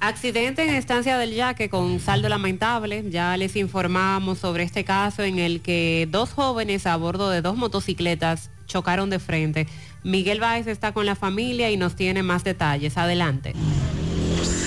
Accidente 0.01 0.63
en 0.63 0.75
Estancia 0.75 1.17
del 1.17 1.33
Yaque 1.33 1.69
con 1.69 2.01
saldo 2.01 2.29
lamentable. 2.29 3.05
Ya 3.09 3.37
les 3.37 3.57
informamos 3.57 4.39
sobre 4.39 4.63
este 4.63 4.85
caso 4.85 5.23
en 5.23 5.39
el 5.39 5.61
que 5.61 6.07
dos 6.11 6.33
jóvenes 6.33 6.87
a 6.87 6.97
bordo 6.97 7.31
de 7.31 7.41
dos 7.41 7.57
motocicletas 7.57 8.51
chocaron 8.67 9.11
de 9.11 9.19
frente. 9.19 9.67
Miguel 10.03 10.41
Báez 10.41 10.67
está 10.67 10.93
con 10.93 11.07
la 11.07 11.15
familia 11.15 11.71
y 11.71 11.77
nos 11.77 11.97
tiene 11.97 12.23
más 12.23 12.45
detalles. 12.45 12.99
Adelante. 12.99 13.55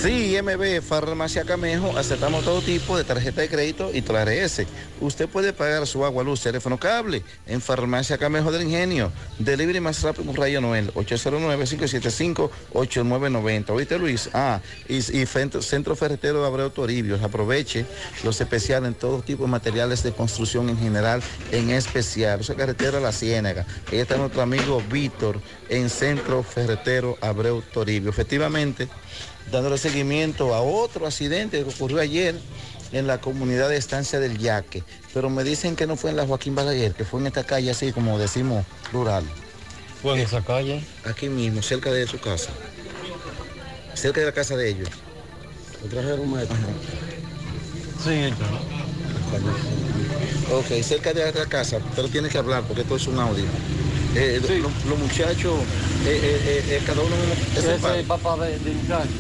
Sí, 0.02 0.36
MB, 0.40 0.82
Farmacia 0.84 1.44
Camejo, 1.44 1.98
aceptamos 1.98 2.46
todo 2.46 2.62
tipo 2.62 2.96
de 2.96 3.04
tarjeta 3.04 3.42
de 3.42 3.50
crédito 3.50 3.90
y 3.92 4.06
S. 4.30 4.68
Usted 5.02 5.28
puede 5.28 5.54
pagar 5.54 5.88
su 5.88 6.06
agua, 6.06 6.24
luz, 6.24 6.42
teléfono, 6.42 6.78
cable 6.78 7.24
en 7.48 7.62
Farmacia 7.62 8.20
Camejo 8.20 8.52
del 8.52 8.62
Ingenio. 8.62 9.12
Delivery 9.40 9.80
más 9.80 10.04
rápido, 10.04 10.32
Rayo 10.34 10.62
Noel, 10.62 10.94
809-575-8990. 10.94 13.72
¿Oíste, 13.72 13.98
Luis? 13.98 14.30
Ah, 14.34 14.62
y, 14.88 15.02
Centro, 15.02 15.96
Ferretero 15.96 16.46
Abreu 16.46 16.70
Toribio. 16.70 17.18
Aproveche 17.24 17.88
los 18.24 18.40
especiales 18.40 18.90
en 18.90 18.94
todo 18.94 19.24
tipo 19.24 19.46
de 19.46 19.50
materiales 19.50 20.04
de 20.04 20.12
construcción 20.12 20.70
en 20.70 20.78
general, 20.78 21.24
en 21.52 21.72
especial. 21.72 22.42
Esa 22.42 22.54
carretera 22.54 23.00
La 23.00 23.12
Ciénaga. 23.12 23.66
Ahí 23.92 23.98
está 23.98 24.16
nuestro 24.16 24.44
amigo 24.44 24.80
Víctor 24.92 25.42
en 25.70 25.90
Centro 25.90 26.44
Ferretero 26.44 27.18
Abreu 27.20 27.64
Toribio. 27.74 28.12
Efectivamente, 28.12 28.88
dándole 29.52 29.78
seguimiento 29.78 30.54
a 30.54 30.62
otro 30.62 31.08
accidente 31.08 31.64
que 31.64 31.70
ocurrió 31.70 32.00
ayer 32.00 32.36
en 32.92 33.08
la 33.08 33.20
comunidad 33.20 33.70
de 33.70 33.78
Estancia 33.78 34.20
del 34.20 34.38
Yaque. 34.38 34.84
Pero 35.14 35.30
me 35.30 35.44
dicen 35.44 35.76
que 35.76 35.88
no 35.88 35.96
fue 35.96 36.12
en 36.12 36.18
la 36.18 36.26
Joaquín 36.26 36.56
Balaguer, 36.56 36.94
que 36.94 37.06
fue 37.06 37.20
en 37.20 37.28
esta 37.28 37.44
calle 37.44 37.72
así 37.72 37.92
como 37.92 38.18
decimos 38.20 38.66
rural. 38.92 39.24
¿Fue 40.02 40.14
en 40.14 40.20
esa 40.20 40.42
calle? 40.42 40.84
Aquí 41.06 41.28
mismo, 41.30 41.62
cerca 41.62 41.92
de 41.92 42.08
su 42.08 42.20
casa. 42.20 42.50
Cerca 43.94 44.20
de 44.20 44.28
la 44.28 44.32
casa 44.32 44.56
de 44.56 44.70
ellos. 44.70 44.90
¿Lo 45.84 45.90
trajeron 45.90 46.30
maestro? 46.30 46.58
Sí, 48.04 48.34
Ok, 50.52 50.82
cerca 50.82 51.14
de 51.14 51.34
la 51.34 51.46
casa, 51.46 51.80
pero 51.96 52.08
tiene 52.08 52.30
que 52.30 52.38
hablar 52.38 52.64
porque 52.64 52.84
esto 52.84 52.96
es 52.96 53.08
un 53.08 53.20
audio. 53.20 53.44
Eh, 54.20 54.42
lo- 54.62 54.90
Los 54.90 55.00
muchachos, 55.00 55.60
eh, 56.06 56.64
eh, 56.70 56.82
cada 56.86 57.02
uno 57.02 57.16
es 57.56 57.66
el 57.66 57.80
padre. 57.80 58.04
papá 58.04 58.36
de, 58.38 58.58
de. 58.60 58.74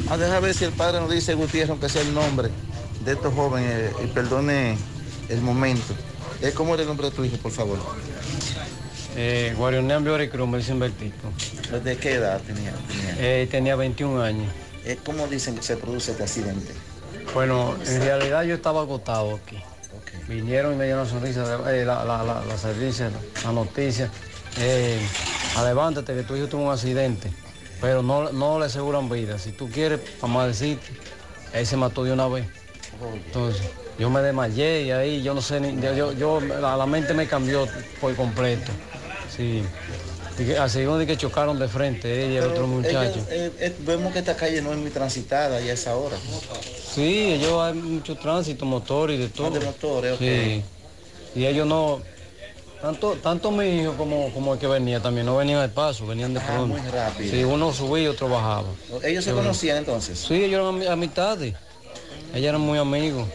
Ah, 0.10 0.18
deja 0.18 0.40
ver 0.40 0.53
si 0.53 0.65
el 0.65 0.72
padre 0.72 0.99
nos 0.99 1.11
dice 1.11 1.34
Gutiérrez, 1.36 1.69
aunque 1.69 1.88
sea 1.90 2.02
el 2.02 2.14
nombre 2.14 2.49
de 3.06 3.11
estos 3.14 3.34
jóvenes, 3.34 3.91
y 4.03 4.07
perdone 4.07 4.78
el 5.30 5.41
momento. 5.41 5.94
¿Cómo 6.56 6.74
era 6.74 6.84
el 6.84 6.88
nombre 6.88 7.10
de 7.10 7.15
tu 7.15 7.24
hijo, 7.24 7.38
por 7.38 7.52
favor? 7.52 7.78
Eh, 9.15 9.56
Cruz, 10.32 10.48
me 10.48 10.57
dicen 10.60 10.80
Bertito. 10.80 11.28
¿De 11.84 11.98
qué 11.98 12.14
edad 12.14 12.40
tenía? 12.41 12.72
tenía? 12.88 13.15
Eh, 13.19 13.48
tenía 13.49 13.76
21 13.76 14.22
años. 14.22 14.52
¿Cómo 15.06 15.28
dicen 15.28 15.56
que 15.56 15.64
se 15.64 15.76
produce 15.78 16.11
este 16.11 16.24
accidente? 16.24 16.74
Bueno, 17.34 17.76
en 17.86 18.02
realidad 18.02 18.44
yo 18.44 18.56
estaba 18.56 18.82
agotado 18.82 19.36
aquí. 19.44 19.57
Vinieron 20.28 20.74
y 20.74 20.76
me 20.78 20.86
dieron 20.86 21.03
la 21.03 21.10
sonrisa, 21.10 21.60
eh, 21.72 21.84
la, 21.86 22.03
la, 22.06 22.24
la, 22.24 22.44
la 22.45 22.57
servicia, 22.57 23.10
la 23.44 23.52
noticia. 23.52 24.10
Eh, 24.60 24.99
ah, 25.56 25.64
levántate 25.64 26.14
que 26.15 26.24
tu 26.24 26.36
hijo 26.36 26.48
tuvo 26.48 26.64
un 26.64 26.72
accidente, 26.72 27.30
pero 27.82 28.02
no, 28.02 28.32
no 28.32 28.60
le 28.60 28.65
aseguran 28.65 29.10
vida. 29.10 29.38
Si 29.38 29.52
tú 29.52 29.69
quieres, 29.69 29.99
vamos 30.22 30.44
a 30.44 30.48
decirte, 30.48 30.88
él 31.53 31.65
se 31.65 31.78
mató 31.78 32.03
de 32.03 32.11
una 32.11 32.28
vez. 32.28 32.45
Entonces, 33.28 33.61
yo 33.99 34.10
me 34.10 34.22
desmayé 34.22 34.84
y 34.84 34.91
ahí 34.91 35.22
yo 35.22 35.34
no 35.34 35.41
sé, 35.41 35.60
ni, 35.60 35.80
yo, 35.82 36.14
yo- 36.14 36.41
la, 36.41 36.76
la 36.78 36.86
mente 36.86 37.14
me 37.14 37.28
cambió 37.28 37.68
por 38.02 38.15
completo. 38.15 38.72
Sí. 39.36 39.64
Y 40.40 40.52
Así 40.53 40.82
uno 40.82 40.99
de 40.99 41.07
que 41.07 41.18
chocaron 41.18 41.57
de 41.57 41.68
frente, 41.68 42.26
ella 42.26 42.34
y 42.34 42.38
el 42.38 42.44
otro 42.44 42.68
muchacho. 42.68 42.99
ellos, 43.11 43.26
eh, 43.30 43.52
eh, 43.60 43.76
vemos 43.80 44.14
que 44.14 44.19
esta 44.19 44.36
calle 44.36 44.61
no 44.61 44.72
es 44.72 44.78
muy 44.78 44.91
transitada 44.91 45.60
ya 45.61 45.72
a 45.72 45.74
esa 45.74 45.95
hora. 45.95 46.15
Sí, 46.94 47.34
ellos 47.34 47.60
hay 47.61 47.74
mucho 47.74 48.15
tránsito, 48.15 48.65
motor 48.65 49.10
y 49.11 49.18
de 49.18 49.30
todo. 49.30 49.49
de 49.52 49.60
motores, 49.65 50.14
ok. 50.14 50.19
Sí. 50.19 50.64
Y 51.36 51.45
ellos 51.45 51.65
no, 51.68 52.02
tanto, 52.81 53.13
tanto 53.21 53.51
mi 53.51 53.81
hijo 53.81 53.93
como, 53.93 54.31
como 54.33 54.53
el 54.53 54.59
que 54.59 54.67
venía 54.67 54.99
también, 54.99 55.25
no 55.25 55.35
venían 55.37 55.59
al 55.59 55.69
paso, 55.71 56.05
venían 56.05 56.33
de 56.33 56.39
Ah, 56.39 56.43
pronto. 56.47 56.67
muy 56.67 56.81
rápido. 56.91 57.31
Sí, 57.31 57.43
uno 57.43 57.73
subía 57.73 58.03
y 58.03 58.07
otro 58.07 58.29
bajaba. 58.29 58.67
¿Ellos 59.03 59.23
se 59.23 59.31
conocían 59.33 59.77
entonces? 59.77 60.19
Sí, 60.27 60.35
ellos 60.35 60.61
eran 60.61 60.75
ami- 60.79 60.87
amistades. 60.89 61.55
Ellos 62.33 62.49
eran 62.49 62.61
muy 62.61 62.77
amigos. 62.77 63.27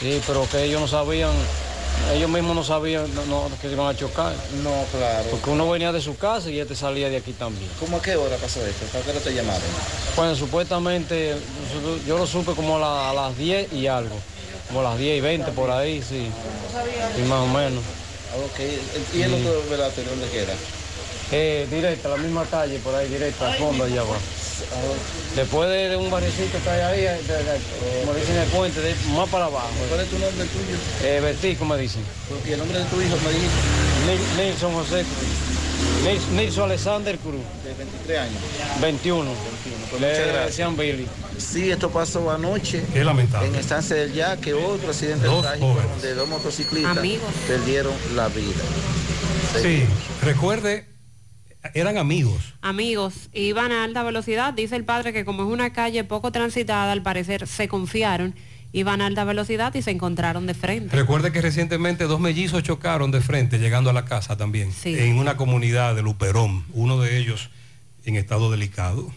Sí, 0.00 0.20
pero 0.26 0.46
que 0.50 0.64
ellos 0.64 0.80
no 0.80 0.88
sabían, 0.88 1.30
ellos 2.14 2.30
mismos 2.30 2.56
no 2.56 2.64
sabían 2.64 3.06
no, 3.14 3.24
no, 3.26 3.50
que 3.60 3.70
iban 3.70 3.86
a 3.86 3.96
chocar. 3.96 4.32
No, 4.64 4.70
claro. 4.96 5.28
Porque 5.30 5.50
uno 5.50 5.68
venía 5.70 5.92
de 5.92 6.00
su 6.00 6.16
casa 6.16 6.50
y 6.50 6.58
este 6.58 6.74
salía 6.74 7.08
de 7.10 7.18
aquí 7.18 7.32
también. 7.32 7.70
¿Cómo 7.78 7.98
a 7.98 8.02
qué 8.02 8.16
hora 8.16 8.36
pasó 8.36 8.64
esto? 8.66 8.86
¿Para 8.86 9.04
qué 9.04 9.10
hora 9.10 9.20
te 9.20 9.34
llamaron? 9.34 9.60
Bueno, 10.16 10.34
supuestamente 10.34 11.36
yo 12.06 12.16
lo 12.18 12.26
supe 12.26 12.52
como 12.54 12.76
a, 12.76 12.80
la- 12.80 13.10
a 13.10 13.14
las 13.14 13.36
10 13.36 13.72
y 13.72 13.86
algo. 13.86 14.16
como 14.68 14.82
las 14.84 14.98
10 14.98 15.18
y 15.18 15.20
20 15.20 15.50
por 15.52 15.70
ahí, 15.70 16.00
sí. 16.02 16.28
Y 17.18 17.22
más 17.28 17.40
o 17.40 17.46
menos. 17.48 17.82
Ok, 18.44 18.60
¿y 19.14 19.22
el 19.22 19.34
otro 19.34 19.62
velatorio 19.70 20.10
dónde 20.10 20.28
queda? 20.28 20.54
Eh, 21.32 21.66
directa, 21.70 22.08
la 22.08 22.16
misma 22.16 22.44
calle, 22.50 22.78
por 22.80 22.94
ahí, 22.94 23.08
directa, 23.08 23.52
al 23.52 23.58
fondo 23.58 23.84
allá 23.84 24.00
abajo. 24.00 24.18
Después 25.36 25.68
de, 25.70 25.88
de 25.90 25.96
un 25.96 26.10
barrecito 26.10 26.58
que 26.62 26.70
hay 26.70 26.80
ahí, 26.80 27.00
de- 27.02 27.18
de- 27.22 28.00
como 28.04 28.14
dicen 28.14 28.36
el 28.36 28.48
puente, 28.48 28.80
más 29.14 29.28
para 29.28 29.46
abajo. 29.46 29.68
¿Cuál 29.88 30.00
es 30.00 30.08
tu 30.10 30.18
nombre 30.18 30.44
tuyo? 30.46 30.76
Eh, 31.02 31.20
Bertico 31.22 31.64
me 31.64 31.76
dicen. 31.78 32.02
¿Y 32.46 32.52
el 32.52 32.58
nombre 32.58 32.78
de 32.78 32.84
tu 32.86 33.00
hijo 33.00 33.16
me 33.24 33.30
dijiste? 33.30 33.60
Nil- 34.06 34.44
Nilson 34.46 34.72
José 34.74 35.04
Cruz. 35.04 36.04
Nils- 36.04 36.28
Nilson 36.32 36.64
Alexander 36.64 37.16
Cruz. 37.18 37.40
De 37.64 37.74
23 37.74 38.18
años. 38.18 38.42
21. 38.80 39.30
Pues 39.90 40.02
Le 40.02 40.08
muchas 40.10 40.26
gracias. 40.26 40.76
Billy. 40.76 41.06
Sí, 41.40 41.70
esto 41.70 41.90
pasó 41.90 42.30
anoche. 42.30 42.82
Qué 42.92 43.02
lamentable. 43.04 43.48
En 43.48 43.54
Estancia 43.54 43.96
del 43.96 44.12
Yaque, 44.12 44.52
otro 44.54 44.90
accidente 44.90 45.26
Dos 45.26 45.42
trágico 45.42 45.66
jóvenes. 45.72 45.90
donde 45.92 46.14
dos 46.14 46.28
motociclistas 46.28 46.98
Amigos. 46.98 47.30
perdieron 47.48 47.92
la 48.14 48.28
vida. 48.28 48.62
Sí, 49.62 49.84
recuerde, 50.22 50.86
eran 51.74 51.98
amigos. 51.98 52.54
Amigos, 52.62 53.14
iban 53.32 53.72
a 53.72 53.84
alta 53.84 54.02
velocidad. 54.02 54.52
Dice 54.54 54.76
el 54.76 54.84
padre 54.84 55.12
que 55.12 55.24
como 55.24 55.42
es 55.42 55.48
una 55.48 55.72
calle 55.72 56.04
poco 56.04 56.30
transitada, 56.30 56.92
al 56.92 57.02
parecer 57.02 57.46
se 57.48 57.66
confiaron, 57.68 58.34
iban 58.72 59.00
a 59.00 59.06
alta 59.06 59.24
velocidad 59.24 59.74
y 59.74 59.82
se 59.82 59.90
encontraron 59.90 60.46
de 60.46 60.54
frente. 60.54 60.94
Recuerde 60.94 61.32
que 61.32 61.40
recientemente 61.42 62.04
dos 62.04 62.20
mellizos 62.20 62.62
chocaron 62.62 63.10
de 63.10 63.20
frente 63.20 63.58
llegando 63.58 63.90
a 63.90 63.92
la 63.92 64.04
casa 64.04 64.36
también, 64.36 64.72
Sí. 64.72 64.96
en 64.98 65.18
una 65.18 65.36
comunidad 65.36 65.94
de 65.96 66.02
Luperón, 66.02 66.64
uno 66.72 67.00
de 67.00 67.18
ellos 67.18 67.50
en 68.04 68.14
estado 68.16 68.50
delicado. 68.50 69.10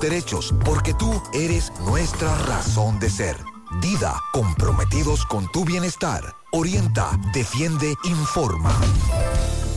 derechos, 0.00 0.54
porque 0.64 0.94
tú 0.94 1.22
eres 1.32 1.72
nuestra 1.86 2.36
razón 2.46 2.98
de 2.98 3.10
ser. 3.10 3.36
Dida, 3.80 4.14
comprometidos 4.32 5.24
con 5.26 5.50
tu 5.50 5.64
bienestar. 5.64 6.34
Orienta, 6.52 7.18
defiende, 7.32 7.94
informa. 8.04 8.72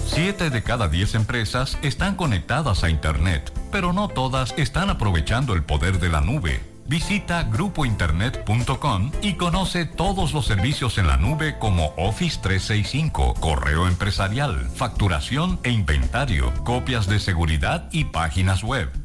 Siete 0.06 0.50
de 0.50 0.64
cada 0.64 0.88
diez 0.88 1.16
empresas 1.16 1.78
están 1.82 2.16
conectadas 2.16 2.84
a 2.84 2.90
Internet, 2.90 3.52
pero 3.72 3.94
no 3.94 4.08
todas 4.08 4.54
están 4.58 4.90
aprovechando 4.90 5.54
el 5.54 5.64
poder 5.64 6.00
de 6.00 6.10
la 6.10 6.22
nube. 6.22 6.62
Visita 6.88 7.44
grupointernet.com 7.44 9.12
y 9.24 9.34
conoce 9.34 9.86
todos 9.86 10.34
los 10.34 10.46
servicios 10.46 11.00
en 11.00 11.08
la 11.08 11.18
nube 11.18 11.58
como 11.58 11.94
Office 11.98 12.40
365, 12.42 13.34
correo 13.40 13.88
empresarial, 13.88 14.70
facturación 14.76 15.60
e 15.64 15.72
inventario, 15.72 16.54
copias 16.64 17.08
de 17.08 17.20
seguridad 17.20 17.90
y 17.92 18.06
páginas 18.06 18.64
web. 18.64 19.05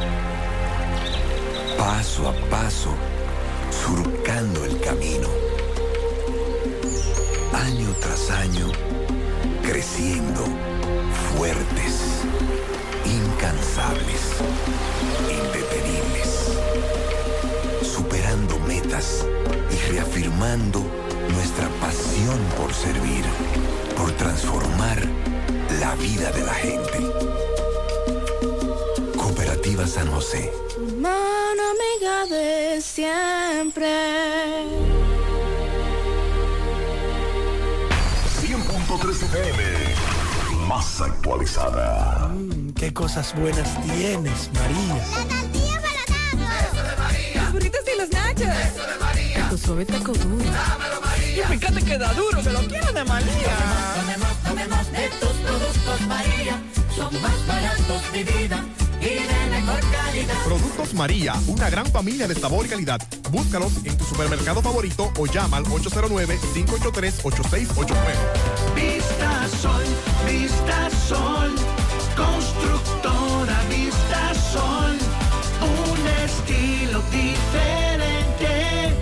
Paso 1.81 2.29
a 2.29 2.33
paso, 2.51 2.93
surcando 3.71 4.63
el 4.65 4.79
camino. 4.81 5.27
Año 7.53 7.89
tras 7.99 8.29
año, 8.29 8.67
creciendo, 9.63 10.43
fuertes, 11.35 12.21
incansables, 13.03 14.21
indetenibles. 15.27 16.51
Superando 17.81 18.59
metas 18.59 19.25
y 19.71 19.91
reafirmando 19.91 20.83
nuestra 21.33 21.67
pasión 21.79 22.37
por 22.59 22.71
servir, 22.75 23.25
por 23.97 24.11
transformar 24.11 24.99
la 25.79 25.95
vida 25.95 26.31
de 26.31 26.43
la 26.43 26.53
gente. 26.53 26.99
Cooperativa 29.17 29.87
San 29.87 30.11
José. 30.11 30.51
Mano 31.01 31.63
amiga 31.73 32.27
de 32.27 32.79
siempre. 32.79 33.87
100.3 38.39 39.23
FM. 39.23 39.63
Más 40.67 41.01
actualizada. 41.01 42.27
Mm, 42.27 42.73
qué 42.73 42.93
cosas 42.93 43.33
buenas 43.33 43.81
tienes, 43.81 44.51
María. 44.53 45.03
Los 47.35 47.51
burritos 47.51 47.81
y 47.91 47.97
los 47.97 48.11
nachos. 48.11 48.41
Eso 48.41 48.85
de 48.85 48.97
María. 48.99 49.49
Tu 49.49 49.57
suave 49.57 49.85
taco 49.85 50.11
duro. 50.13 50.45
Dámelo 50.51 51.01
María. 51.01 51.45
Y 51.45 51.57
fíjate 51.57 51.81
que 51.83 51.97
da 51.97 52.13
duro, 52.13 52.43
que 52.43 52.49
lo 52.51 52.59
quiero 52.59 52.93
de 52.93 53.03
María. 53.05 53.57
Tomemos, 53.95 54.37
tomemos 54.43 54.91
de 54.91 55.09
tus 55.19 55.33
productos 55.47 56.01
María. 56.01 56.61
Son 56.95 57.21
más 57.23 57.47
baratos 57.47 58.11
de 58.13 58.23
vida 58.23 58.63
y 59.01 59.15
de 59.15 59.47
mejor 59.49 59.79
calidad. 59.91 60.35
Productos 60.45 60.93
María, 60.93 61.33
una 61.47 61.69
gran 61.69 61.85
familia 61.87 62.25
de 62.27 62.35
sabor 62.35 62.65
y 62.65 62.69
calidad. 62.69 63.01
Búscalos 63.31 63.73
en 63.83 63.97
tu 63.97 64.05
supermercado 64.05 64.61
favorito 64.61 65.11
o 65.17 65.25
llama 65.25 65.57
al 65.57 65.65
809-583-8689. 65.65 67.95
Vista 68.75 69.47
Sol, 69.61 69.83
Vista 70.27 70.89
Sol, 71.07 71.53
constructora 72.15 73.59
Vista 73.69 74.33
Sol, 74.51 74.97
un 75.61 76.07
estilo 76.25 77.01
diferente, 77.11 78.93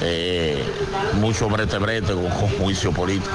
eh, 0.01 0.63
mucho 1.15 1.49
brete 1.49 1.79
brete 1.79 2.13
con, 2.13 2.29
con 2.29 2.49
juicio 2.59 2.91
político. 2.91 3.31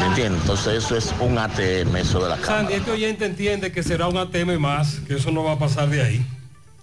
¿Me 0.00 0.06
entiendes? 0.06 0.40
Entonces 0.42 0.84
eso 0.84 0.96
es 0.96 1.14
un 1.20 1.38
ATM, 1.38 1.96
eso 1.96 2.20
de 2.20 2.30
la 2.30 2.36
Cámara. 2.36 2.62
Sandy, 2.62 2.74
este 2.74 2.90
oyente 2.90 3.26
entiende 3.26 3.70
que 3.70 3.82
será 3.82 4.08
un 4.08 4.16
ATM 4.16 4.58
más, 4.58 5.00
que 5.06 5.14
eso 5.14 5.30
no 5.30 5.44
va 5.44 5.52
a 5.52 5.58
pasar 5.58 5.88
de 5.88 6.02
ahí. 6.02 6.26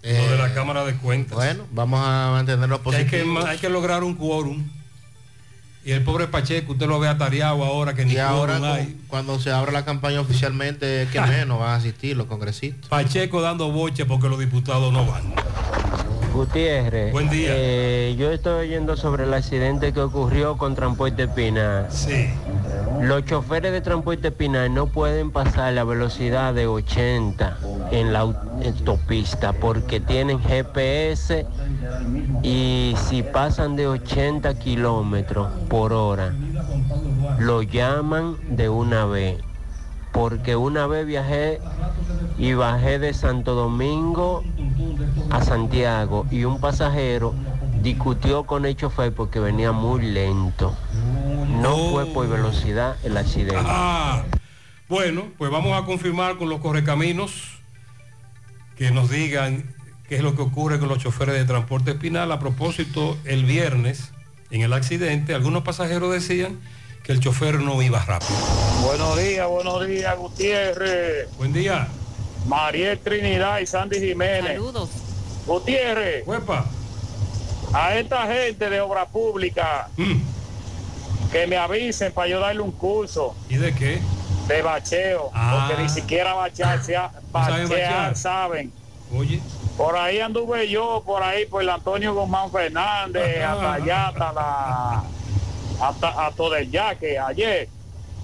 Lo 0.04 0.32
de 0.32 0.38
la 0.38 0.54
Cámara 0.54 0.84
de 0.86 0.94
Cuentas. 0.96 1.36
Bueno, 1.36 1.64
vamos 1.72 2.00
a 2.04 2.30
mantenerlo 2.32 2.82
Que 2.84 2.96
hay, 2.96 3.06
que, 3.06 3.18
positivo. 3.24 3.46
hay 3.48 3.58
que 3.58 3.70
lograr 3.70 4.04
un 4.04 4.16
quórum. 4.16 4.64
Y 5.86 5.92
el 5.92 6.02
pobre 6.02 6.28
Pacheco, 6.28 6.74
usted 6.74 6.88
lo 6.88 6.98
ve 7.00 7.10
atareado 7.10 7.62
ahora 7.64 7.94
que 7.94 8.06
ni 8.06 8.14
Y 8.14 8.18
ahora 8.18 8.58
con- 8.60 8.70
hay. 8.70 8.98
cuando 9.08 9.38
se 9.40 9.52
abra 9.52 9.72
la 9.74 9.84
campaña 9.84 10.22
oficialmente, 10.22 11.08
que 11.12 11.20
menos 11.20 11.60
van 11.60 11.72
a 11.72 11.76
asistir 11.76 12.16
los 12.16 12.28
congresistas. 12.28 12.88
Pacheco 12.90 13.42
dando 13.42 13.70
boche 13.72 14.06
porque 14.06 14.30
los 14.30 14.40
diputados 14.40 14.94
no 14.94 15.06
van. 15.06 15.34
Gutiérrez. 16.34 17.12
Buen 17.12 17.30
día. 17.30 17.50
eh, 17.54 18.16
yo 18.18 18.32
estoy 18.32 18.68
oyendo 18.68 18.96
sobre 18.98 19.24
el 19.26 19.34
accidente 19.34 19.94
que 19.94 20.00
ocurrió 20.00 20.58
con 20.58 20.74
Transporte 20.74 21.28
Pinar. 21.28 21.90
Sí. 21.92 22.30
Los 23.04 23.26
choferes 23.26 23.74
de 23.74 23.82
Transporte 23.82 24.32
Pinar 24.32 24.70
no 24.70 24.88
pueden 24.88 25.32
pasar 25.32 25.74
la 25.74 25.84
velocidad 25.84 26.54
de 26.54 26.68
80 26.68 27.58
en 27.92 28.14
la 28.14 28.24
au- 28.24 28.36
autopista 28.66 29.52
porque 29.52 30.00
tienen 30.00 30.40
GPS 30.40 31.46
y 32.44 32.96
si 33.10 33.22
pasan 33.22 33.76
de 33.76 33.88
80 33.88 34.58
kilómetros 34.58 35.50
por 35.68 35.92
hora, 35.92 36.34
lo 37.40 37.62
llaman 37.62 38.38
de 38.48 38.70
una 38.70 39.06
vez. 39.06 39.44
Porque 40.14 40.56
una 40.56 40.88
vez 40.88 41.06
viajé 41.06 41.60
y 42.38 42.54
bajé 42.54 43.00
de 43.00 43.14
Santo 43.14 43.54
Domingo 43.54 44.44
a 45.30 45.44
Santiago 45.44 46.26
y 46.32 46.46
un 46.46 46.60
pasajero 46.60 47.34
discutió 47.82 48.44
con 48.46 48.66
el 48.66 48.78
chofer 48.78 49.14
porque 49.14 49.42
venía 49.42 49.74
muy 49.74 50.02
lento. 50.04 50.74
No 51.64 51.92
fue 51.92 52.06
por 52.08 52.28
velocidad 52.28 52.98
el 53.06 53.16
accidente. 53.16 53.56
Ah, 53.58 54.24
bueno, 54.90 55.32
pues 55.38 55.50
vamos 55.50 55.82
a 55.82 55.86
confirmar 55.86 56.38
con 56.38 56.50
los 56.50 56.60
correcaminos 56.60 57.32
que 58.76 58.92
nos 58.92 59.10
digan 59.10 59.74
qué 60.10 60.18
es 60.18 60.22
lo 60.24 60.36
que 60.36 60.42
ocurre 60.42 60.78
con 60.78 60.90
los 60.90 60.98
choferes 60.98 61.36
de 61.36 61.46
transporte 61.46 61.92
espinal. 61.92 62.34
A 62.34 62.40
propósito, 62.40 63.18
el 63.24 63.46
viernes, 63.46 64.12
en 64.52 64.60
el 64.60 64.74
accidente, 64.74 65.34
algunos 65.34 65.64
pasajeros 65.64 66.12
decían 66.12 66.60
que 67.02 67.14
el 67.14 67.22
chofer 67.22 67.62
no 67.62 67.82
iba 67.82 68.04
rápido. 68.04 68.38
Buenos 68.84 69.18
días, 69.18 69.48
buenos 69.48 69.88
días, 69.88 70.18
Gutiérrez. 70.18 71.30
Buen 71.38 71.54
día. 71.54 71.88
Mariel 72.46 73.00
Trinidad 73.00 73.60
y 73.60 73.68
Sandy 73.68 74.02
Jiménez. 74.02 74.52
Saludos. 74.52 74.90
Gutiérrez. 75.46 76.26
A 77.72 77.96
esta 77.96 78.28
gente 78.28 78.70
de 78.70 78.82
obra 78.82 79.08
pública 79.08 79.88
que 81.32 81.48
me 81.48 81.58
avisen 81.58 82.12
para 82.12 82.28
yo 82.28 82.40
darle 82.40 82.62
un 82.62 82.72
curso 82.72 83.36
¿Y 83.50 83.56
de 83.58 83.74
qué? 83.74 84.02
de 84.48 84.62
bacheo, 84.62 85.30
Ah. 85.34 85.66
porque 85.68 85.82
ni 85.82 85.90
siquiera 85.90 86.34
bachear, 86.34 86.84
sea- 86.84 87.12
¿No 87.14 87.46
saben 87.46 87.70
bachear, 87.70 87.70
bachear? 87.70 88.16
saben. 88.18 88.74
Oye. 89.16 89.40
Por 89.78 89.98
ahí 89.98 90.20
anduve 90.20 90.68
yo, 90.70 91.02
por 91.06 91.24
ahí 91.24 91.46
por 91.46 91.62
el 91.64 91.70
Antonio 91.70 92.14
Guzmán 92.14 92.52
Fernández, 92.52 93.44
hasta 93.44 93.74
allá, 93.74 94.08
hasta 94.10 94.34
la 94.34 95.04
hasta, 95.82 96.28
hasta 96.28 96.50
del 96.50 96.70
yaque 96.70 97.18
ayer. 97.18 97.68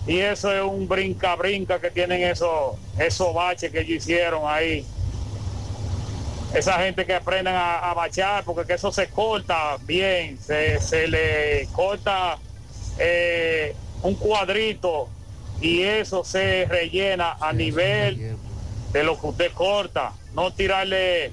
Y 0.07 0.19
eso 0.19 0.51
es 0.53 0.61
un 0.63 0.87
brinca 0.87 1.35
brinca 1.35 1.79
que 1.79 1.89
tienen 1.89 2.21
esos 2.23 2.75
esos 2.97 3.33
baches 3.33 3.71
que 3.71 3.79
ellos 3.81 3.97
hicieron 4.03 4.41
ahí. 4.45 4.85
Esa 6.53 6.73
gente 6.79 7.05
que 7.05 7.13
aprenden 7.15 7.55
a, 7.55 7.77
a 7.91 7.93
bachear, 7.93 8.43
porque 8.43 8.65
que 8.65 8.73
eso 8.73 8.91
se 8.91 9.07
corta 9.09 9.77
bien, 9.83 10.37
se, 10.39 10.79
se 10.81 11.07
le 11.07 11.67
corta 11.71 12.37
eh, 12.99 13.75
un 14.03 14.15
cuadrito 14.15 15.09
y 15.61 15.81
eso 15.81 16.23
se 16.23 16.65
rellena 16.65 17.37
a 17.39 17.53
nivel 17.53 18.35
de 18.93 19.03
lo 19.03 19.19
que 19.19 19.27
usted 19.27 19.51
corta, 19.53 20.13
no 20.33 20.53
tirarle 20.53 21.31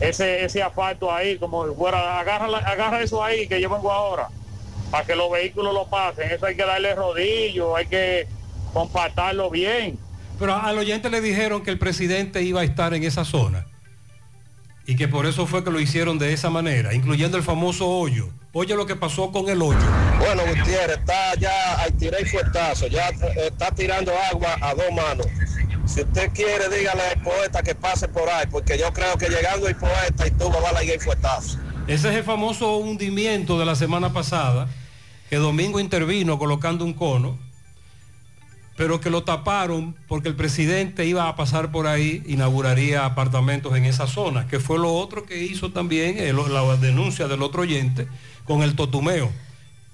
ese 0.00 0.44
ese 0.44 0.62
asfalto 0.62 1.12
ahí 1.12 1.38
como 1.38 1.68
si 1.68 1.74
fuera 1.74 2.20
agarra 2.20 2.58
agarra 2.58 3.02
eso 3.02 3.22
ahí 3.22 3.48
que 3.48 3.60
yo 3.60 3.68
vengo 3.68 3.90
ahora 3.90 4.28
para 4.90 5.04
que 5.04 5.16
los 5.16 5.30
vehículos 5.30 5.74
lo 5.74 5.86
pasen, 5.86 6.30
eso 6.30 6.46
hay 6.46 6.56
que 6.56 6.64
darle 6.64 6.94
rodillo, 6.94 7.76
hay 7.76 7.86
que 7.86 8.26
compactarlo 8.72 9.50
bien. 9.50 9.98
Pero 10.38 10.54
al 10.54 10.78
oyente 10.78 11.10
le 11.10 11.20
dijeron 11.20 11.62
que 11.62 11.70
el 11.70 11.78
presidente 11.78 12.42
iba 12.42 12.60
a 12.60 12.64
estar 12.64 12.94
en 12.94 13.04
esa 13.04 13.24
zona 13.24 13.66
y 14.86 14.96
que 14.96 15.08
por 15.08 15.26
eso 15.26 15.46
fue 15.46 15.64
que 15.64 15.70
lo 15.70 15.80
hicieron 15.80 16.18
de 16.18 16.32
esa 16.32 16.48
manera, 16.48 16.94
incluyendo 16.94 17.36
el 17.36 17.42
famoso 17.42 17.88
hoyo. 17.88 18.30
Oye 18.52 18.74
lo 18.74 18.86
que 18.86 18.96
pasó 18.96 19.30
con 19.30 19.48
el 19.48 19.60
hoyo. 19.60 19.78
Bueno, 20.18 20.42
Gutiérrez, 20.46 20.98
está 20.98 21.34
ya 21.34 21.74
al 21.82 21.92
tirar 21.92 22.20
el 22.20 22.28
fuertazo, 22.28 22.86
ya 22.86 23.10
eh, 23.10 23.48
está 23.48 23.70
tirando 23.72 24.10
agua 24.30 24.56
a 24.60 24.74
dos 24.74 24.90
manos. 24.90 25.26
Si 25.84 26.00
usted 26.00 26.32
quiere, 26.32 26.68
dígale 26.74 27.02
al 27.02 27.22
poeta 27.22 27.62
que 27.62 27.74
pase 27.74 28.08
por 28.08 28.28
ahí, 28.28 28.46
porque 28.50 28.78
yo 28.78 28.92
creo 28.92 29.16
que 29.16 29.28
llegando 29.28 29.68
el 29.68 29.76
poeta 29.76 30.26
y 30.26 30.30
tú 30.30 30.50
va 30.50 30.78
a 30.78 30.82
ir 30.82 30.92
el 30.92 31.00
fuertazo. 31.00 31.58
Ese 31.86 32.08
es 32.08 32.16
el 32.16 32.24
famoso 32.24 32.76
hundimiento 32.76 33.58
de 33.58 33.66
la 33.66 33.74
semana 33.74 34.12
pasada, 34.12 34.66
que 35.28 35.36
Domingo 35.36 35.78
intervino 35.78 36.38
colocando 36.38 36.84
un 36.84 36.94
cono, 36.94 37.38
pero 38.78 39.00
que 39.00 39.10
lo 39.10 39.24
taparon 39.24 39.96
porque 40.06 40.28
el 40.28 40.36
presidente 40.36 41.04
iba 41.04 41.28
a 41.28 41.34
pasar 41.34 41.72
por 41.72 41.88
ahí, 41.88 42.22
inauguraría 42.28 43.04
apartamentos 43.04 43.76
en 43.76 43.84
esa 43.84 44.06
zona, 44.06 44.46
que 44.46 44.60
fue 44.60 44.78
lo 44.78 44.94
otro 44.94 45.26
que 45.26 45.42
hizo 45.42 45.72
también 45.72 46.16
el- 46.18 46.36
la 46.36 46.76
denuncia 46.76 47.26
del 47.26 47.42
otro 47.42 47.62
oyente 47.62 48.06
con 48.44 48.62
el 48.62 48.76
totumeo. 48.76 49.30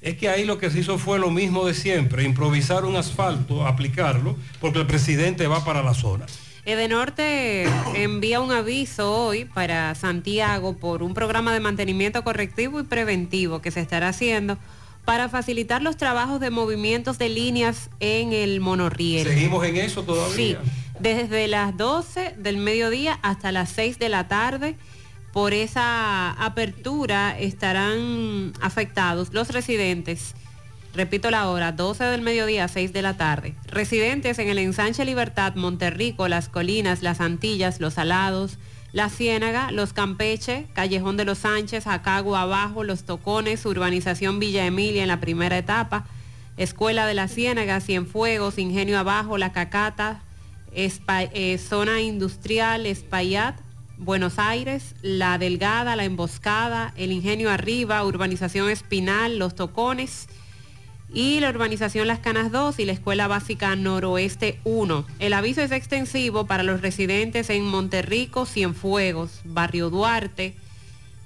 Es 0.02 0.18
que 0.18 0.28
ahí 0.28 0.44
lo 0.44 0.58
que 0.58 0.70
se 0.70 0.80
hizo 0.80 0.98
fue 0.98 1.18
lo 1.18 1.30
mismo 1.30 1.64
de 1.66 1.72
siempre, 1.72 2.24
improvisar 2.24 2.84
un 2.84 2.94
asfalto, 2.96 3.66
aplicarlo, 3.66 4.36
porque 4.60 4.80
el 4.80 4.86
presidente 4.86 5.46
va 5.46 5.64
para 5.64 5.82
la 5.82 5.94
zona. 5.94 6.26
Edenorte 6.66 7.64
envía 7.94 8.40
un 8.40 8.52
aviso 8.52 9.10
hoy 9.10 9.46
para 9.46 9.94
Santiago 9.94 10.76
por 10.76 11.02
un 11.02 11.14
programa 11.14 11.54
de 11.54 11.60
mantenimiento 11.60 12.22
correctivo 12.22 12.80
y 12.80 12.82
preventivo 12.82 13.62
que 13.62 13.70
se 13.70 13.80
estará 13.80 14.08
haciendo 14.08 14.58
para 15.04 15.28
facilitar 15.28 15.82
los 15.82 15.96
trabajos 15.96 16.40
de 16.40 16.50
movimientos 16.50 17.18
de 17.18 17.28
líneas 17.28 17.90
en 18.00 18.32
el 18.32 18.60
monorriel. 18.60 19.26
Seguimos 19.26 19.64
en 19.66 19.76
eso 19.76 20.02
todavía. 20.02 20.34
Sí, 20.34 20.56
desde 20.98 21.48
las 21.48 21.76
12 21.76 22.34
del 22.38 22.56
mediodía 22.56 23.18
hasta 23.22 23.52
las 23.52 23.70
6 23.70 23.98
de 23.98 24.08
la 24.08 24.28
tarde. 24.28 24.76
Por 25.32 25.52
esa 25.52 26.30
apertura 26.30 27.36
estarán 27.38 28.52
afectados 28.60 29.32
los 29.32 29.48
residentes. 29.48 30.34
Repito 30.94 31.28
la 31.32 31.48
hora, 31.48 31.72
12 31.72 32.04
del 32.04 32.22
mediodía 32.22 32.64
a 32.64 32.68
6 32.68 32.92
de 32.92 33.02
la 33.02 33.16
tarde. 33.16 33.54
Residentes 33.66 34.38
en 34.38 34.48
el 34.48 34.58
ensanche 34.58 35.04
Libertad, 35.04 35.56
Monterrico, 35.56 36.28
Las 36.28 36.48
Colinas, 36.48 37.02
Las 37.02 37.20
Antillas, 37.20 37.80
Los 37.80 37.98
Alados, 37.98 38.58
La 38.94 39.10
Ciénaga, 39.10 39.72
Los 39.72 39.92
Campeche, 39.92 40.68
Callejón 40.72 41.16
de 41.16 41.24
los 41.24 41.38
Sánchez, 41.38 41.88
Acagua 41.88 42.42
Abajo, 42.42 42.84
Los 42.84 43.02
Tocones, 43.02 43.66
Urbanización 43.66 44.38
Villa 44.38 44.64
Emilia 44.66 45.02
en 45.02 45.08
la 45.08 45.18
primera 45.18 45.58
etapa, 45.58 46.06
Escuela 46.56 47.04
de 47.04 47.14
la 47.14 47.26
Ciénaga, 47.26 47.80
Cienfuegos, 47.80 48.56
Ingenio 48.56 48.96
Abajo, 48.96 49.36
La 49.36 49.50
Cacata, 49.50 50.22
eh, 50.72 51.58
Zona 51.58 52.02
Industrial, 52.02 52.86
Espaillat, 52.86 53.58
Buenos 53.98 54.38
Aires, 54.38 54.94
La 55.02 55.38
Delgada, 55.38 55.96
La 55.96 56.04
Emboscada, 56.04 56.94
El 56.96 57.10
Ingenio 57.10 57.50
Arriba, 57.50 58.04
Urbanización 58.04 58.70
Espinal, 58.70 59.40
Los 59.40 59.56
Tocones 59.56 60.28
y 61.14 61.38
la 61.38 61.50
urbanización 61.50 62.08
Las 62.08 62.18
Canas 62.18 62.50
2 62.50 62.80
y 62.80 62.84
la 62.84 62.92
Escuela 62.92 63.28
Básica 63.28 63.76
Noroeste 63.76 64.58
1. 64.64 65.06
El 65.20 65.32
aviso 65.32 65.62
es 65.62 65.70
extensivo 65.70 66.46
para 66.46 66.64
los 66.64 66.80
residentes 66.80 67.50
en 67.50 67.64
Monterrico, 67.64 68.46
Cienfuegos, 68.46 69.40
Barrio 69.44 69.90
Duarte, 69.90 70.54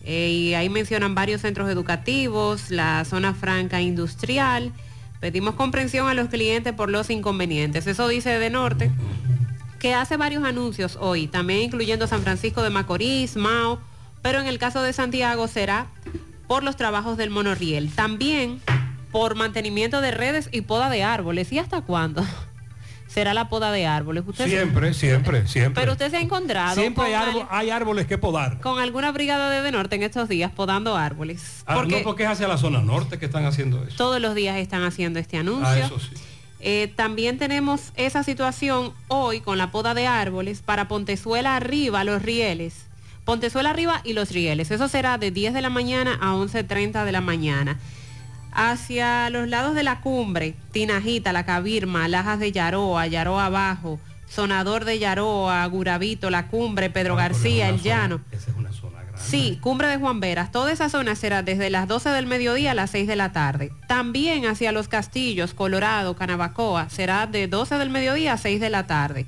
eh, 0.05 0.29
y 0.29 0.55
ahí 0.55 0.69
mencionan 0.69 1.15
varios 1.15 1.41
centros 1.41 1.71
educativos, 1.71 2.71
la 2.71 3.05
zona 3.07 3.33
franca 3.33 3.81
industrial. 3.81 4.73
Pedimos 5.21 5.55
comprensión 5.55 6.07
a 6.07 6.15
los 6.15 6.29
clientes 6.29 6.75
por 6.75 6.91
los 6.91 7.09
inconvenientes. 7.09 7.87
Eso 7.87 8.07
dice 8.09 8.39
de 8.39 8.51
norte, 8.51 8.91
que 9.79 9.95
hace 9.95 10.19
varios 10.19 10.45
anuncios 10.45 10.99
hoy, 11.01 11.29
también 11.29 11.61
incluyendo 11.63 12.07
San 12.07 12.23
Francisco 12.23 12.63
de 12.63 12.71
Macorís, 12.71 13.37
Mao, 13.37 13.81
pero 14.21 14.39
en 14.39 14.49
el 14.49 14.59
caso 14.59 14.83
de 14.83 14.93
Santiago 14.93 15.49
será 15.49 15.87
por 16.47 16.63
los 16.63 16.77
trabajos 16.77 17.17
del 17.17 17.31
monorriel. 17.31 17.91
También 17.91 18.61
por 19.13 19.35
mantenimiento 19.35 20.01
de 20.01 20.11
redes 20.11 20.49
y 20.53 20.63
poda 20.63 20.91
de 20.91 21.03
árboles. 21.03 21.53
¿Y 21.53 21.59
hasta 21.59 21.81
cuándo? 21.83 22.25
Será 23.09 23.33
la 23.33 23.49
poda 23.49 23.73
de 23.73 23.87
árboles. 23.87 24.23
Usted 24.27 24.45
se- 24.45 24.51
Siempre, 24.51 24.93
siempre, 24.93 25.47
siempre. 25.49 25.81
Pero 25.81 25.93
usted 25.93 26.11
se 26.11 26.19
ha 26.19 26.21
encontrado 26.21 26.75
Siempre 26.79 27.05
hay, 27.05 27.15
al- 27.15 27.47
hay 27.51 27.71
árboles 27.71 28.07
que 28.07 28.19
podar. 28.19 28.61
con 28.61 28.79
alguna 28.81 29.11
brigada 29.13 29.49
de, 29.51 29.63
de 29.63 29.73
norte 29.73 29.97
en 29.97 30.03
estos 30.03 30.29
días 30.29 30.53
podando 30.53 30.95
árboles. 30.97 31.63
Ah, 31.67 31.77
Porque 31.77 31.97
no 31.99 32.03
porque 32.05 32.25
es 32.25 32.29
hacia 32.29 32.47
la 32.49 32.59
zona 32.59 32.81
norte 32.83 33.19
que 33.19 33.25
están 33.27 33.47
haciendo 33.47 33.83
eso. 33.85 33.97
todos 33.97 34.21
los 34.21 34.35
días 34.35 34.57
están 34.59 34.85
haciendo 34.85 35.19
este 35.19 35.39
anuncio. 35.39 35.67
Ah, 35.67 35.79
eso 35.79 35.99
sí. 35.99 36.11
Eh, 36.61 36.93
también 36.97 37.39
tenemos 37.39 37.93
esa 37.97 38.25
situación 38.25 38.93
hoy 39.07 39.41
con 39.41 39.57
la 39.59 39.71
poda 39.71 39.95
de 39.95 40.07
árboles 40.07 40.61
para 40.61 40.87
Pontezuela 40.89 41.57
arriba, 41.57 42.05
los 42.05 42.21
rieles. 42.21 42.75
Pontezuela 43.25 43.71
arriba 43.71 44.01
y 44.05 44.13
los 44.13 44.33
rieles. 44.33 44.71
Eso 44.71 44.89
será 44.89 45.19
de 45.19 45.31
10 45.31 45.55
de 45.55 45.63
la 45.63 45.71
mañana 45.71 46.19
a 46.21 46.33
11.30 46.35 47.05
de 47.05 47.13
la 47.13 47.21
mañana. 47.21 47.79
Hacia 48.53 49.31
los 49.31 49.49
lados 49.49 49.75
de 49.75 49.83
la 49.83 50.01
cumbre, 50.01 50.55
Tinajita, 50.73 51.33
La 51.33 51.45
Cabirma, 51.45 52.09
Lajas 52.09 52.39
de 52.41 52.53
Yaroa, 52.53 53.07
Yaroa 53.07 53.47
Abajo, 53.47 54.01
Sonador 54.29 54.85
de 54.85 54.99
Yaroa, 54.99 55.65
Gurabito, 55.67 56.31
La 56.31 56.49
Cumbre, 56.49 56.91
Pedro 56.91 57.17
García, 57.17 57.69
El 57.69 57.81
Llano. 57.81 58.21
Sí, 59.17 59.59
Cumbre 59.61 59.89
de 59.89 59.97
Juan 59.97 60.21
Veras. 60.21 60.53
Toda 60.53 60.73
esa 60.73 60.89
zona 60.89 61.15
será 61.15 61.43
desde 61.43 61.71
las 61.71 61.89
12 61.89 62.11
del 62.11 62.27
mediodía 62.27 62.71
a 62.71 62.75
las 62.75 62.91
6 62.91 63.07
de 63.07 63.17
la 63.17 63.33
tarde. 63.33 63.73
También 63.89 64.47
hacia 64.47 64.73
los 64.73 64.89
castillos, 64.89 65.55
Colorado, 65.55 66.15
Canabacoa, 66.15 66.89
será 66.89 67.27
de 67.27 67.49
12 67.49 67.77
del 67.77 67.91
mediodía 67.91 68.35
a 68.35 68.39
6 68.39 68.61
de 68.61 68.71
la 68.71 68.87
tarde. 68.87 69.27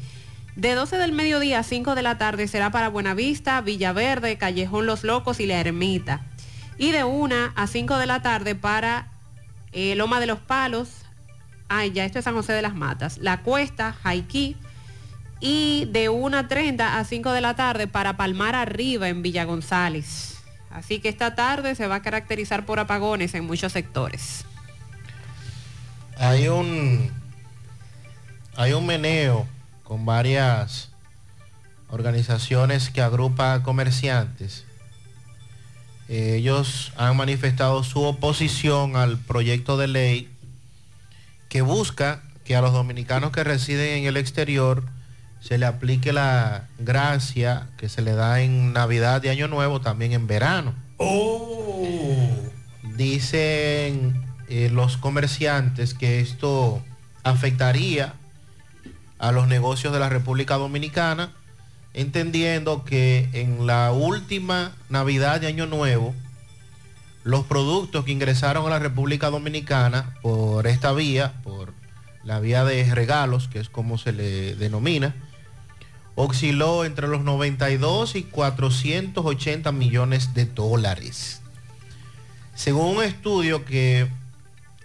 De 0.56 0.74
12 0.74 0.98
del 0.98 1.12
mediodía 1.12 1.60
a 1.60 1.62
5 1.62 1.94
de 1.94 2.02
la 2.02 2.18
tarde 2.18 2.46
será 2.46 2.70
para 2.70 2.88
Buenavista, 2.88 3.60
Villaverde, 3.62 4.36
Callejón 4.36 4.86
Los 4.86 5.04
Locos 5.04 5.40
y 5.40 5.46
La 5.46 5.60
Ermita. 5.60 6.26
Y 6.80 6.92
de 6.92 7.04
1 7.04 7.36
a 7.54 7.66
5 7.66 7.98
de 7.98 8.06
la 8.06 8.22
tarde 8.22 8.54
para 8.54 9.08
eh, 9.72 9.94
Loma 9.96 10.18
de 10.18 10.24
los 10.24 10.38
Palos, 10.38 10.88
ay, 11.68 11.92
ya 11.92 12.06
esto 12.06 12.18
es 12.18 12.24
San 12.24 12.32
José 12.32 12.54
de 12.54 12.62
las 12.62 12.74
Matas, 12.74 13.18
La 13.18 13.42
Cuesta, 13.42 13.92
Jaiquí, 14.02 14.56
y 15.40 15.84
de 15.90 16.08
1.30 16.08 16.80
a 16.80 17.04
5 17.04 17.32
de 17.32 17.40
la 17.42 17.54
tarde 17.54 17.86
para 17.86 18.16
Palmar 18.16 18.54
Arriba 18.54 19.10
en 19.10 19.20
Villa 19.20 19.44
González. 19.44 20.38
Así 20.70 21.00
que 21.00 21.10
esta 21.10 21.34
tarde 21.34 21.74
se 21.74 21.86
va 21.86 21.96
a 21.96 22.02
caracterizar 22.02 22.64
por 22.64 22.80
apagones 22.80 23.34
en 23.34 23.44
muchos 23.44 23.72
sectores. 23.72 24.46
Hay 26.16 26.48
un 26.48 27.10
hay 28.56 28.72
un 28.72 28.86
meneo 28.86 29.46
con 29.84 30.06
varias 30.06 30.92
organizaciones 31.90 32.88
que 32.88 33.02
agrupa 33.02 33.62
comerciantes. 33.62 34.64
Eh, 36.10 36.34
Ellos 36.38 36.92
han 36.96 37.16
manifestado 37.16 37.84
su 37.84 38.02
oposición 38.02 38.96
al 38.96 39.16
proyecto 39.16 39.76
de 39.76 39.86
ley 39.86 40.28
que 41.48 41.62
busca 41.62 42.24
que 42.44 42.56
a 42.56 42.60
los 42.60 42.72
dominicanos 42.72 43.30
que 43.30 43.44
residen 43.44 43.98
en 43.98 44.06
el 44.06 44.16
exterior 44.16 44.82
se 45.38 45.56
le 45.56 45.66
aplique 45.66 46.12
la 46.12 46.66
gracia 46.80 47.68
que 47.78 47.88
se 47.88 48.02
le 48.02 48.14
da 48.14 48.40
en 48.40 48.72
Navidad 48.72 49.22
y 49.22 49.28
Año 49.28 49.46
Nuevo, 49.46 49.80
también 49.80 50.12
en 50.12 50.26
verano. 50.26 50.74
Dicen 52.96 54.20
eh, 54.48 54.68
los 54.68 54.96
comerciantes 54.96 55.94
que 55.94 56.18
esto 56.20 56.82
afectaría 57.22 58.14
a 59.20 59.30
los 59.30 59.46
negocios 59.46 59.92
de 59.92 60.00
la 60.00 60.08
República 60.08 60.56
Dominicana, 60.56 61.32
entendiendo 61.94 62.84
que 62.84 63.28
en 63.32 63.66
la 63.66 63.92
última 63.92 64.72
Navidad 64.88 65.42
y 65.42 65.46
Año 65.46 65.66
Nuevo, 65.66 66.14
los 67.24 67.44
productos 67.44 68.04
que 68.04 68.12
ingresaron 68.12 68.66
a 68.66 68.70
la 68.70 68.78
República 68.78 69.30
Dominicana 69.30 70.16
por 70.22 70.66
esta 70.66 70.92
vía, 70.92 71.34
por 71.42 71.72
la 72.24 72.40
vía 72.40 72.64
de 72.64 72.94
regalos, 72.94 73.48
que 73.48 73.60
es 73.60 73.68
como 73.68 73.98
se 73.98 74.12
le 74.12 74.54
denomina, 74.54 75.14
osciló 76.14 76.84
entre 76.84 77.08
los 77.08 77.22
92 77.22 78.16
y 78.16 78.22
480 78.24 79.72
millones 79.72 80.34
de 80.34 80.46
dólares. 80.46 81.40
Según 82.54 82.96
un 82.98 83.04
estudio 83.04 83.64
que 83.64 84.08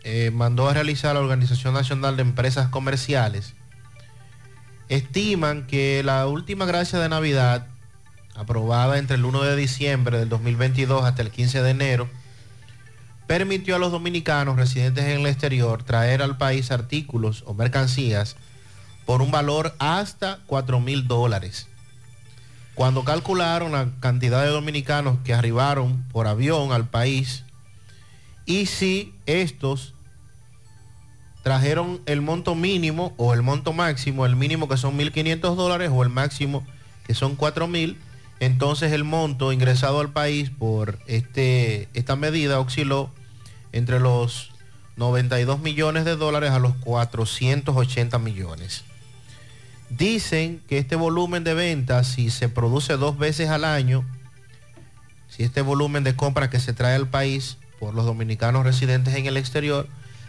eh, 0.03 0.31
mandó 0.33 0.69
a 0.69 0.73
realizar 0.73 1.13
la 1.15 1.21
Organización 1.21 1.73
Nacional 1.73 2.15
de 2.15 2.21
Empresas 2.21 2.69
Comerciales, 2.69 3.53
estiman 4.89 5.67
que 5.67 6.03
la 6.03 6.27
última 6.27 6.65
gracia 6.65 6.99
de 6.99 7.09
Navidad, 7.09 7.67
aprobada 8.35 8.97
entre 8.97 9.15
el 9.15 9.25
1 9.25 9.43
de 9.43 9.55
diciembre 9.55 10.19
del 10.19 10.29
2022 10.29 11.03
hasta 11.03 11.21
el 11.21 11.31
15 11.31 11.61
de 11.61 11.69
enero, 11.69 12.09
permitió 13.27 13.75
a 13.75 13.79
los 13.79 13.91
dominicanos 13.91 14.55
residentes 14.55 15.05
en 15.05 15.21
el 15.21 15.25
exterior 15.25 15.83
traer 15.83 16.21
al 16.21 16.37
país 16.37 16.71
artículos 16.71 17.43
o 17.47 17.53
mercancías 17.53 18.35
por 19.05 19.21
un 19.21 19.31
valor 19.31 19.73
hasta 19.79 20.39
4 20.45 20.79
mil 20.79 21.07
dólares. 21.07 21.67
Cuando 22.75 23.03
calcularon 23.03 23.71
la 23.71 23.89
cantidad 23.99 24.43
de 24.43 24.49
dominicanos 24.49 25.17
que 25.23 25.33
arribaron 25.33 26.03
por 26.11 26.27
avión 26.27 26.71
al 26.71 26.87
país 26.87 27.43
y 28.45 28.65
si 28.67 29.13
estos 29.25 29.94
trajeron 31.45 32.01
el 32.07 32.21
monto 32.21 32.55
mínimo 32.55 33.13
o 33.17 33.35
el 33.35 33.43
monto 33.43 33.71
máximo, 33.71 34.25
el 34.25 34.35
mínimo 34.35 34.67
que 34.67 34.77
son 34.77 34.97
1.500 34.97 35.53
dólares 35.53 35.91
o 35.93 36.01
el 36.01 36.09
máximo 36.09 36.65
que 37.05 37.13
son 37.13 37.37
4.000, 37.37 37.97
entonces 38.39 38.91
el 38.93 39.03
monto 39.03 39.53
ingresado 39.53 39.99
al 39.99 40.09
país 40.09 40.49
por 40.49 40.97
este, 41.05 41.87
esta 41.93 42.15
medida 42.15 42.59
osciló 42.59 43.11
entre 43.73 43.99
los 43.99 44.53
92 44.97 45.59
millones 45.59 46.03
de 46.03 46.15
dólares 46.15 46.49
a 46.49 46.57
los 46.57 46.73
480 46.77 48.17
millones. 48.17 48.83
Dicen 49.91 50.63
que 50.67 50.79
este 50.79 50.95
volumen 50.95 51.43
de 51.43 51.53
ventas, 51.53 52.07
si 52.07 52.31
se 52.31 52.49
produce 52.49 52.97
dos 52.97 53.19
veces 53.19 53.49
al 53.49 53.65
año, 53.65 54.03
si 55.29 55.43
este 55.43 55.61
volumen 55.61 56.03
de 56.03 56.15
compra 56.15 56.49
que 56.49 56.59
se 56.59 56.73
trae 56.73 56.95
al 56.95 57.07
país 57.07 57.59
por 57.79 57.93
los 57.93 58.05
dominicanos 58.05 58.63
residentes 58.63 59.13
en 59.13 59.27
el 59.27 59.37
exterior, 59.37 59.87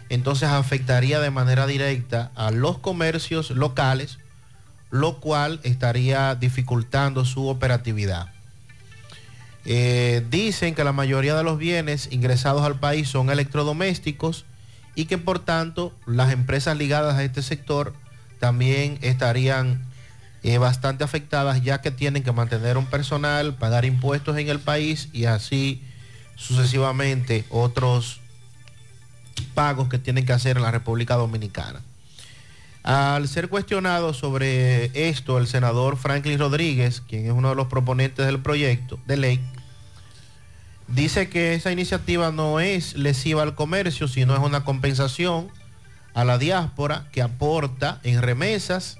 entonces 0.09 0.49
afectaría 0.49 1.19
de 1.19 1.31
manera 1.31 1.67
directa 1.67 2.31
a 2.35 2.51
los 2.51 2.79
comercios 2.79 3.51
locales, 3.51 4.19
lo 4.89 5.19
cual 5.19 5.59
estaría 5.63 6.35
dificultando 6.35 7.25
su 7.25 7.47
operatividad. 7.47 8.27
Eh, 9.65 10.25
dicen 10.29 10.75
que 10.75 10.85
la 10.85 10.93
mayoría 10.93 11.35
de 11.35 11.43
los 11.43 11.57
bienes 11.57 12.07
ingresados 12.11 12.63
al 12.63 12.79
país 12.79 13.09
son 13.09 13.29
electrodomésticos 13.29 14.45
y 14.95 15.05
que 15.05 15.17
por 15.17 15.39
tanto 15.39 15.93
las 16.05 16.31
empresas 16.31 16.77
ligadas 16.77 17.15
a 17.15 17.23
este 17.23 17.41
sector 17.41 17.93
también 18.39 18.97
estarían 19.01 19.85
eh, 20.43 20.57
bastante 20.57 21.03
afectadas 21.03 21.63
ya 21.63 21.81
que 21.81 21.91
tienen 21.91 22.23
que 22.23 22.31
mantener 22.31 22.77
un 22.77 22.85
personal, 22.85 23.55
pagar 23.55 23.83
impuestos 23.83 24.37
en 24.37 24.47
el 24.47 24.59
país 24.59 25.09
y 25.11 25.25
así 25.25 25.83
sucesivamente 26.37 27.43
otros 27.49 28.21
pagos 29.41 29.89
que 29.89 29.99
tienen 29.99 30.25
que 30.25 30.33
hacer 30.33 30.57
en 30.57 30.63
la 30.63 30.71
República 30.71 31.15
Dominicana. 31.15 31.81
Al 32.83 33.27
ser 33.27 33.49
cuestionado 33.49 34.13
sobre 34.13 35.09
esto, 35.09 35.37
el 35.37 35.47
senador 35.47 35.97
Franklin 35.97 36.39
Rodríguez, 36.39 37.01
quien 37.01 37.25
es 37.25 37.31
uno 37.31 37.49
de 37.49 37.55
los 37.55 37.67
proponentes 37.67 38.25
del 38.25 38.39
proyecto 38.39 38.97
de 39.05 39.17
ley, 39.17 39.41
dice 40.87 41.27
que 41.27 41.53
esa 41.53 41.71
iniciativa 41.71 42.31
no 42.31 42.59
es 42.59 42.95
lesiva 42.95 43.43
al 43.43 43.55
comercio, 43.55 44.07
sino 44.07 44.33
es 44.33 44.39
una 44.39 44.63
compensación 44.63 45.49
a 46.13 46.23
la 46.23 46.37
diáspora 46.37 47.07
que 47.11 47.21
aporta 47.21 47.99
en 48.03 48.21
remesas 48.21 48.97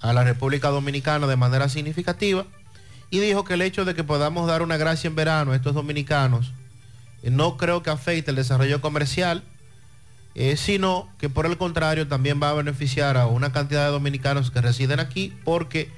a 0.00 0.12
la 0.12 0.22
República 0.22 0.68
Dominicana 0.68 1.26
de 1.26 1.36
manera 1.36 1.68
significativa 1.68 2.44
y 3.10 3.20
dijo 3.20 3.44
que 3.44 3.54
el 3.54 3.62
hecho 3.62 3.84
de 3.84 3.94
que 3.94 4.04
podamos 4.04 4.46
dar 4.46 4.62
una 4.62 4.76
gracia 4.76 5.08
en 5.08 5.16
verano 5.16 5.52
a 5.52 5.56
estos 5.56 5.74
dominicanos 5.74 6.52
no 7.22 7.56
creo 7.56 7.82
que 7.82 7.90
afecte 7.90 8.30
el 8.30 8.36
desarrollo 8.36 8.80
comercial, 8.80 9.42
eh, 10.34 10.56
sino 10.56 11.08
que 11.18 11.28
por 11.28 11.46
el 11.46 11.56
contrario 11.58 12.06
también 12.06 12.40
va 12.42 12.50
a 12.50 12.54
beneficiar 12.54 13.16
a 13.16 13.26
una 13.26 13.52
cantidad 13.52 13.86
de 13.86 13.90
dominicanos 13.90 14.50
que 14.50 14.60
residen 14.60 15.00
aquí 15.00 15.34
porque 15.44 15.90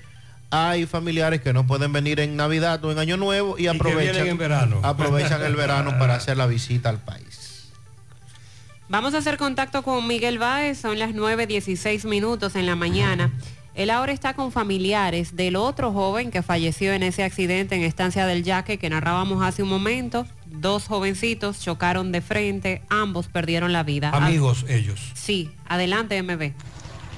hay 0.50 0.86
familiares 0.86 1.40
que 1.40 1.52
no 1.52 1.66
pueden 1.66 1.92
venir 1.92 2.20
en 2.20 2.36
Navidad 2.36 2.84
o 2.84 2.90
en 2.90 2.99
Año 2.99 3.16
Nuevo 3.16 3.57
y, 3.58 3.68
aprovechan, 3.68 4.26
en 4.26 4.39
verano. 4.39 4.81
aprovechan 4.82 5.42
el 5.42 5.55
verano 5.55 5.99
para 5.99 6.15
hacer 6.15 6.36
la 6.36 6.47
visita 6.47 6.89
al 6.89 6.99
país. 6.99 7.70
Vamos 8.89 9.15
a 9.15 9.18
hacer 9.18 9.36
contacto 9.36 9.82
con 9.82 10.07
Miguel 10.08 10.39
Báez, 10.39 10.78
son 10.78 10.99
las 10.99 11.10
9.16 11.10 12.08
minutos 12.08 12.57
en 12.57 12.66
la 12.66 12.74
mañana. 12.74 13.31
Él 13.76 13.89
ahora 13.89 14.10
está 14.12 14.34
con 14.34 14.50
familiares 14.50 15.36
del 15.36 15.55
otro 15.55 15.92
joven 15.92 16.32
que 16.32 16.42
falleció 16.42 16.92
en 16.92 17.05
ese 17.05 17.23
accidente 17.23 17.76
en 17.76 17.82
Estancia 17.82 18.26
del 18.26 18.42
Yaque 18.42 18.78
que 18.78 18.90
narrábamos 18.90 19.44
hace 19.44 19.62
un 19.62 19.68
momento. 19.68 20.26
Dos 20.53 20.87
jovencitos 20.87 21.61
chocaron 21.61 22.12
de 22.12 22.20
frente, 22.20 22.83
ambos 22.89 23.29
perdieron 23.29 23.73
la 23.73 23.83
vida. 23.83 24.11
Amigos 24.11 24.65
ellos. 24.69 25.01
Sí, 25.15 25.51
adelante 25.69 26.23
MB. 26.23 26.53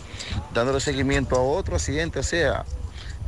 dándole 0.55 0.81
seguimiento 0.81 1.37
a 1.37 1.43
otro 1.43 1.77
accidente, 1.77 2.21
o 2.21 2.23
sea, 2.23 2.65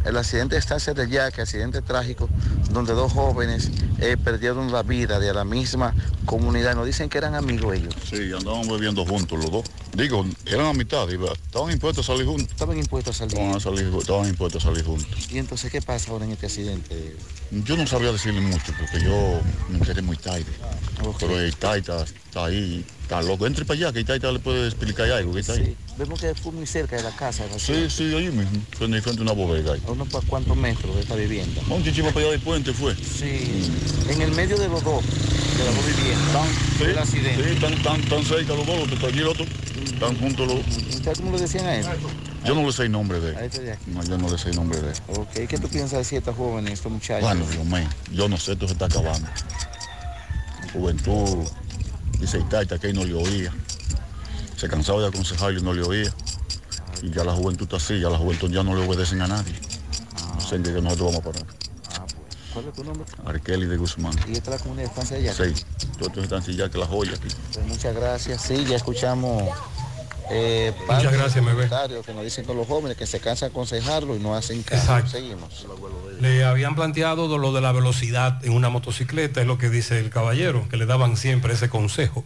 el 0.06 0.16
accidente 0.16 0.54
de 0.54 0.60
Estancia 0.60 0.94
del 0.94 1.10
Yaque, 1.10 1.42
accidente 1.42 1.82
trágico, 1.82 2.28
donde 2.70 2.92
dos 2.94 3.12
jóvenes 3.12 3.70
eh, 3.98 4.16
perdieron 4.22 4.70
la 4.72 4.82
vida 4.82 5.18
de 5.18 5.32
la 5.34 5.44
misma 5.44 5.94
comunidad. 6.24 6.74
Nos 6.74 6.86
dicen 6.86 7.08
que 7.08 7.18
eran 7.18 7.34
amigos 7.34 7.74
ellos. 7.76 7.94
Sí, 8.08 8.32
andaban 8.32 8.68
bebiendo 8.68 9.04
juntos 9.04 9.38
los 9.38 9.50
dos. 9.50 9.64
Digo, 9.94 10.24
eran 10.46 10.66
a 10.66 10.72
mitad, 10.74 11.08
iba- 11.08 11.32
estaban 11.32 11.72
impuestos 11.72 12.08
a 12.08 12.12
salir 12.12 12.26
juntos. 12.26 12.48
Estaban 12.50 12.78
impuestos 12.78 13.16
a 13.16 13.18
salir. 13.18 13.34
Estaban, 13.34 13.56
a 13.56 13.60
salir, 13.60 13.94
estaban 13.98 14.28
impuestos 14.28 14.64
a 14.64 14.68
salir 14.68 14.84
juntos. 14.84 15.30
Y 15.30 15.38
entonces, 15.38 15.70
¿qué 15.72 15.82
pasa 15.82 16.10
ahora 16.12 16.24
en 16.24 16.32
este 16.32 16.46
accidente? 16.46 17.16
Yo 17.50 17.76
no 17.76 17.86
sabría 17.86 18.12
decirle 18.12 18.40
mucho 18.40 18.72
porque 18.78 19.04
yo 19.04 19.40
me 19.68 19.78
enteré 19.78 20.02
muy 20.02 20.16
tarde. 20.16 20.44
Pero 21.18 21.38
el 21.40 21.54
Taita 21.56 22.02
está 22.02 22.44
ahí, 22.46 22.84
está 23.06 23.22
loco. 23.22 23.46
Entre 23.46 23.64
para 23.64 23.78
allá, 23.78 23.92
que 23.92 24.04
Taita 24.04 24.32
le 24.32 24.40
puede 24.40 24.66
explicar 24.66 25.10
algo. 25.10 25.32
Que 25.32 25.40
está 25.40 25.52
ahí. 25.52 25.76
Vemos 25.96 26.20
que 26.20 26.34
fue 26.34 26.52
muy 26.52 26.66
cerca 26.66 26.96
de 26.96 27.04
la 27.04 27.12
casa. 27.12 27.44
Sí, 27.56 27.88
sí, 27.88 28.14
ahí 28.14 28.28
mismo, 28.30 28.60
frente, 28.76 29.00
frente 29.00 29.20
a 29.20 29.22
una 29.22 29.32
bodega. 29.32 29.74
Ahí. 29.74 29.82
¿A 29.86 29.92
unos 29.92 30.08
cuántos 30.28 30.56
metros 30.56 30.94
de 30.94 31.02
esta 31.02 31.14
vivienda? 31.14 31.62
Un 31.70 31.82
chichimo 31.84 32.08
para 32.08 32.20
allá 32.20 32.30
del 32.32 32.40
puente 32.40 32.72
fue. 32.72 32.94
Sí, 32.96 33.70
en 34.10 34.22
el 34.22 34.32
medio 34.32 34.58
de 34.58 34.68
los 34.68 34.82
dos, 34.82 35.04
de 35.04 35.64
las 35.64 35.74
dos 35.74 35.86
viviendas. 35.86 36.48
Sí, 36.78 36.84
del 36.84 36.98
accidente. 36.98 37.44
sí, 37.44 37.50
están, 37.54 37.72
están, 37.74 38.00
están 38.00 38.24
cerca 38.24 38.54
los 38.54 38.66
dos, 38.66 38.78
los 38.80 38.88
que 38.88 38.94
está 38.94 39.06
allí 39.06 39.18
el 39.20 39.28
otro. 39.28 39.46
Están 39.84 40.18
juntos 40.18 40.46
los... 40.48 40.94
¿Ustedes 40.94 41.18
cómo 41.18 41.32
le 41.32 41.38
decían 41.40 41.66
a 41.66 41.76
él? 41.76 41.86
Yo 42.44 42.54
no 42.54 42.62
le 42.66 42.72
sé 42.72 42.82
el 42.82 42.92
nombre 42.92 43.18
de 43.20 43.36
A 43.36 43.40
él. 43.40 43.46
este 43.46 43.62
de. 43.62 43.78
No, 43.86 44.02
yo 44.04 44.18
no 44.18 44.28
le 44.28 44.36
sé 44.36 44.50
el 44.50 44.56
nombre 44.56 44.80
de 44.80 44.90
él. 44.90 44.96
Ok, 45.16 45.32
¿qué 45.48 45.58
tú 45.58 45.68
piensas 45.68 45.98
de 46.00 46.04
ciertos 46.04 46.36
jóvenes, 46.36 46.74
estos 46.74 46.92
muchachos? 46.92 47.22
Bueno, 47.22 47.46
Dios 47.50 47.64
mío, 47.64 47.88
yo 48.12 48.28
no 48.28 48.36
sé, 48.36 48.52
esto 48.52 48.66
se 48.66 48.74
está 48.74 48.86
acabando. 48.86 49.26
Juventud, 50.72 51.46
dice 52.18 52.38
Itaita 52.38 52.78
que 52.78 52.92
no 52.92 53.04
le 53.04 53.14
oía. 53.14 53.52
Se 54.56 54.68
cansaba 54.68 55.00
de 55.02 55.08
aconsejarlo 55.08 55.58
y 55.58 55.62
no 55.62 55.72
le 55.74 55.82
oía. 55.82 56.12
Y 57.02 57.10
ya 57.10 57.24
la 57.24 57.32
juventud 57.32 57.64
está 57.64 57.76
así, 57.76 58.00
ya 58.00 58.08
la 58.08 58.18
juventud 58.18 58.50
ya 58.50 58.62
no 58.62 58.74
le 58.74 58.86
obedecen 58.86 59.20
a 59.20 59.28
nadie. 59.28 59.54
No 60.34 60.40
sé 60.40 60.56
en 60.56 60.62
qué 60.62 60.70
nosotros 60.72 61.12
vamos 61.12 61.20
a 61.20 61.32
parar. 61.32 61.46
¿Cuál 62.52 62.68
es 62.68 62.74
tu 62.74 62.84
nombre? 62.84 63.04
Arkeli 63.26 63.66
de 63.66 63.76
Guzmán. 63.76 64.14
Y 64.26 64.32
esta 64.32 64.54
es 64.54 64.56
la 64.56 64.62
comunidad 64.62 64.84
de 64.84 64.88
estancia 64.88 65.16
allá. 65.18 65.32
Sí, 65.34 65.64
todos 65.98 66.08
estos 66.08 66.24
están 66.24 66.38
así 66.38 66.56
ya 66.56 66.70
que 66.70 66.78
la 66.78 66.86
joya 66.86 67.12
aquí. 67.12 67.28
Pues 67.52 67.66
muchas 67.66 67.94
gracias. 67.94 68.40
Sí, 68.40 68.64
ya 68.64 68.76
escuchamos. 68.76 69.42
Eh, 70.30 70.72
Muchas 70.88 71.12
gracias, 71.12 71.44
comentarios 71.44 72.04
Que 72.04 72.12
nos 72.12 72.24
dicen 72.24 72.44
con 72.44 72.56
los 72.56 72.66
jóvenes 72.66 72.96
que 72.96 73.06
se 73.06 73.20
cansan 73.20 73.48
de 73.48 73.52
aconsejarlo 73.52 74.16
y 74.16 74.18
no 74.18 74.34
hacen 74.34 74.62
caso. 74.62 74.82
Exacto. 74.82 75.10
Seguimos. 75.10 75.66
Le 76.20 76.44
habían 76.44 76.74
planteado 76.74 77.38
lo 77.38 77.52
de 77.52 77.60
la 77.60 77.72
velocidad 77.72 78.44
en 78.44 78.52
una 78.52 78.68
motocicleta, 78.68 79.40
es 79.40 79.46
lo 79.46 79.58
que 79.58 79.70
dice 79.70 79.98
el 79.98 80.10
caballero, 80.10 80.68
que 80.68 80.76
le 80.76 80.86
daban 80.86 81.16
siempre 81.16 81.54
ese 81.54 81.68
consejo. 81.68 82.24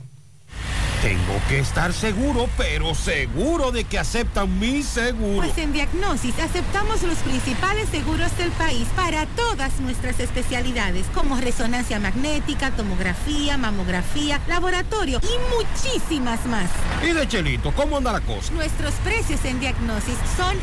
Tengo 1.03 1.41
que 1.49 1.61
estar 1.61 1.95
seguro, 1.95 2.47
pero 2.59 2.95
seguro 2.95 3.73
de 3.73 3.85
que 3.85 3.99
aceptan 3.99 4.59
mi 4.59 4.83
seguro. 4.83 5.47
Pues 5.47 5.57
en 5.57 5.73
Diagnosis 5.73 6.39
aceptamos 6.39 7.03
los 7.05 7.17
principales 7.21 7.89
seguros 7.89 8.37
del 8.37 8.51
país 8.51 8.87
para 8.95 9.25
todas 9.25 9.81
nuestras 9.81 10.21
especialidades, 10.21 11.07
como 11.15 11.41
resonancia 11.41 11.99
magnética, 11.99 12.73
tomografía, 12.73 13.57
mamografía, 13.57 14.43
laboratorio 14.47 15.23
y 15.23 15.57
muchísimas 15.57 16.45
más. 16.45 16.69
Y 17.03 17.15
de 17.15 17.27
Chelito, 17.27 17.73
¿cómo 17.73 17.97
anda 17.97 18.13
la 18.13 18.21
cosa? 18.21 18.53
Nuestros 18.53 18.93
precios 18.97 19.43
en 19.47 19.59
Diagnosis 19.59 20.17
son 20.37 20.55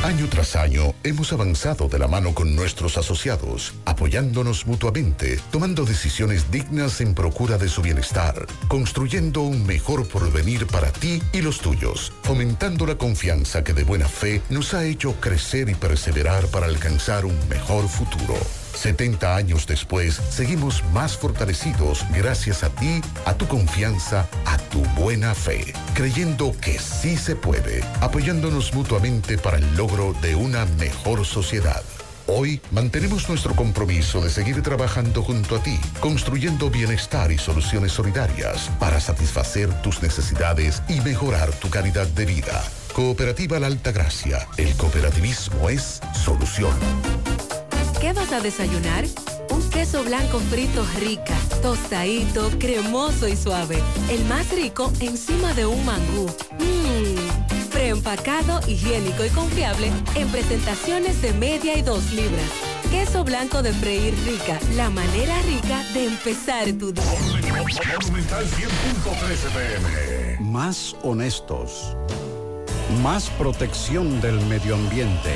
Año 0.02 0.26
tras 0.30 0.56
año 0.56 0.94
hemos 1.02 1.32
avanzado 1.32 1.88
de 1.88 1.98
la 1.98 2.08
mano 2.08 2.32
con 2.32 2.56
nuestros 2.56 2.96
asociados, 2.96 3.74
apoyándonos 3.84 4.66
mutuamente, 4.66 5.38
tomando 5.50 5.84
decisiones 5.84 6.50
dignas 6.50 7.02
en 7.02 7.14
procura 7.14 7.58
de 7.58 7.68
su 7.68 7.82
bienestar, 7.82 8.46
construyendo 8.68 9.42
un 9.42 9.66
mejor 9.66 10.08
porvenir 10.08 10.66
para 10.66 10.90
ti 10.90 11.22
y 11.32 11.42
los 11.42 11.60
tuyos, 11.60 12.12
fomentando 12.22 12.86
la 12.86 12.96
confianza 12.96 13.62
que 13.62 13.74
de 13.74 13.84
buena 13.84 14.08
fe 14.08 14.40
nos 14.48 14.72
ha 14.72 14.84
hecho 14.84 15.20
crecer 15.20 15.68
y 15.68 15.74
perseverar 15.74 16.46
para 16.46 16.66
alcanzar 16.66 17.26
un 17.26 17.38
mejor 17.48 17.88
futuro. 17.88 18.34
70 18.74 19.36
años 19.36 19.66
después, 19.66 20.20
seguimos 20.30 20.82
más 20.92 21.16
fortalecidos 21.16 22.04
gracias 22.14 22.64
a 22.64 22.70
ti, 22.70 23.00
a 23.24 23.34
tu 23.34 23.46
confianza, 23.46 24.26
a 24.44 24.58
tu 24.58 24.80
buena 25.00 25.34
fe, 25.34 25.72
creyendo 25.94 26.52
que 26.60 26.78
sí 26.78 27.16
se 27.16 27.36
puede, 27.36 27.82
apoyándonos 28.00 28.74
mutuamente 28.74 29.38
para 29.38 29.58
el 29.58 29.76
logro 29.76 30.14
de 30.20 30.34
una 30.34 30.66
mejor 30.78 31.24
sociedad. 31.24 31.82
Hoy 32.26 32.60
mantenemos 32.70 33.28
nuestro 33.28 33.54
compromiso 33.54 34.22
de 34.22 34.30
seguir 34.30 34.62
trabajando 34.62 35.22
junto 35.22 35.56
a 35.56 35.62
ti, 35.62 35.78
construyendo 36.00 36.70
bienestar 36.70 37.30
y 37.30 37.38
soluciones 37.38 37.92
solidarias 37.92 38.70
para 38.80 38.98
satisfacer 38.98 39.70
tus 39.82 40.02
necesidades 40.02 40.82
y 40.88 41.00
mejorar 41.02 41.52
tu 41.52 41.68
calidad 41.68 42.06
de 42.06 42.24
vida. 42.24 42.64
Cooperativa 42.94 43.58
La 43.58 43.66
Alta 43.66 43.92
Gracia. 43.92 44.46
El 44.56 44.74
cooperativismo 44.76 45.68
es 45.68 46.00
solución. 46.14 46.74
¿Qué 48.04 48.12
vas 48.12 48.32
a 48.32 48.40
desayunar? 48.42 49.06
Un 49.48 49.70
queso 49.70 50.04
blanco 50.04 50.38
frito 50.38 50.84
rica, 51.00 51.34
tostadito, 51.62 52.50
cremoso 52.58 53.26
y 53.26 53.34
suave. 53.34 53.82
El 54.10 54.22
más 54.26 54.50
rico 54.50 54.92
encima 55.00 55.54
de 55.54 55.64
un 55.64 55.82
mangú. 55.86 56.26
Mmm. 56.58 57.70
Preempacado, 57.70 58.60
higiénico 58.68 59.24
y 59.24 59.30
confiable 59.30 59.90
en 60.16 60.28
presentaciones 60.28 61.22
de 61.22 61.32
media 61.32 61.78
y 61.78 61.80
dos 61.80 62.12
libras. 62.12 62.50
Queso 62.90 63.24
blanco 63.24 63.62
de 63.62 63.72
freír 63.72 64.14
rica, 64.26 64.60
la 64.76 64.90
manera 64.90 65.40
rica 65.40 65.82
de 65.94 66.04
empezar 66.08 66.70
tu 66.72 66.92
día. 66.92 67.04
Monumental 67.40 68.44
100.13 68.44 69.48
pm. 69.54 70.40
Más 70.40 70.94
honestos. 71.02 71.96
Más 73.02 73.30
protección 73.30 74.20
del 74.20 74.38
medio 74.44 74.74
ambiente. 74.74 75.32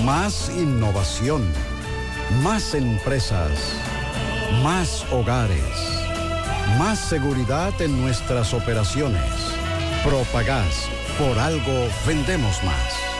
Más 0.00 0.50
innovación. 0.56 1.46
Más 2.42 2.74
empresas. 2.74 3.52
Más 4.62 5.04
hogares. 5.12 6.02
Más 6.78 6.98
seguridad 6.98 7.72
en 7.80 8.00
nuestras 8.00 8.52
operaciones. 8.54 9.22
Propagás. 10.02 10.88
Por 11.18 11.38
algo 11.38 11.86
vendemos 12.06 12.64
más. 12.64 13.11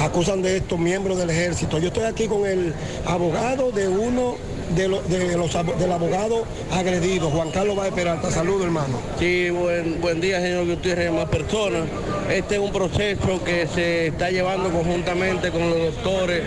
Acusan 0.00 0.40
de 0.40 0.56
esto 0.56 0.78
miembros 0.78 1.18
del 1.18 1.28
ejército. 1.28 1.78
Yo 1.78 1.88
estoy 1.88 2.04
aquí 2.04 2.26
con 2.26 2.46
el 2.46 2.72
abogado 3.06 3.70
de 3.70 3.86
uno 3.86 4.36
de, 4.74 4.88
lo- 4.88 5.02
de 5.02 5.36
los, 5.36 5.52
del 5.78 5.92
abogado 5.92 6.44
agredido, 6.72 7.30
Juan 7.30 7.50
Carlos 7.50 7.76
Báez 7.76 7.92
Peralta. 7.92 8.30
Saludos, 8.30 8.64
hermano. 8.64 8.98
Sí, 9.18 9.50
buen, 9.50 10.00
buen 10.00 10.20
día, 10.20 10.40
señor 10.40 10.66
Gutiérrez, 10.66 11.12
más 11.12 11.28
personas. 11.28 11.82
Este 12.30 12.54
es 12.56 12.60
un 12.60 12.72
proceso 12.72 13.42
que 13.44 13.66
se 13.66 14.08
está 14.08 14.30
llevando 14.30 14.70
conjuntamente 14.70 15.50
con 15.50 15.68
los 15.68 15.78
doctores 15.94 16.42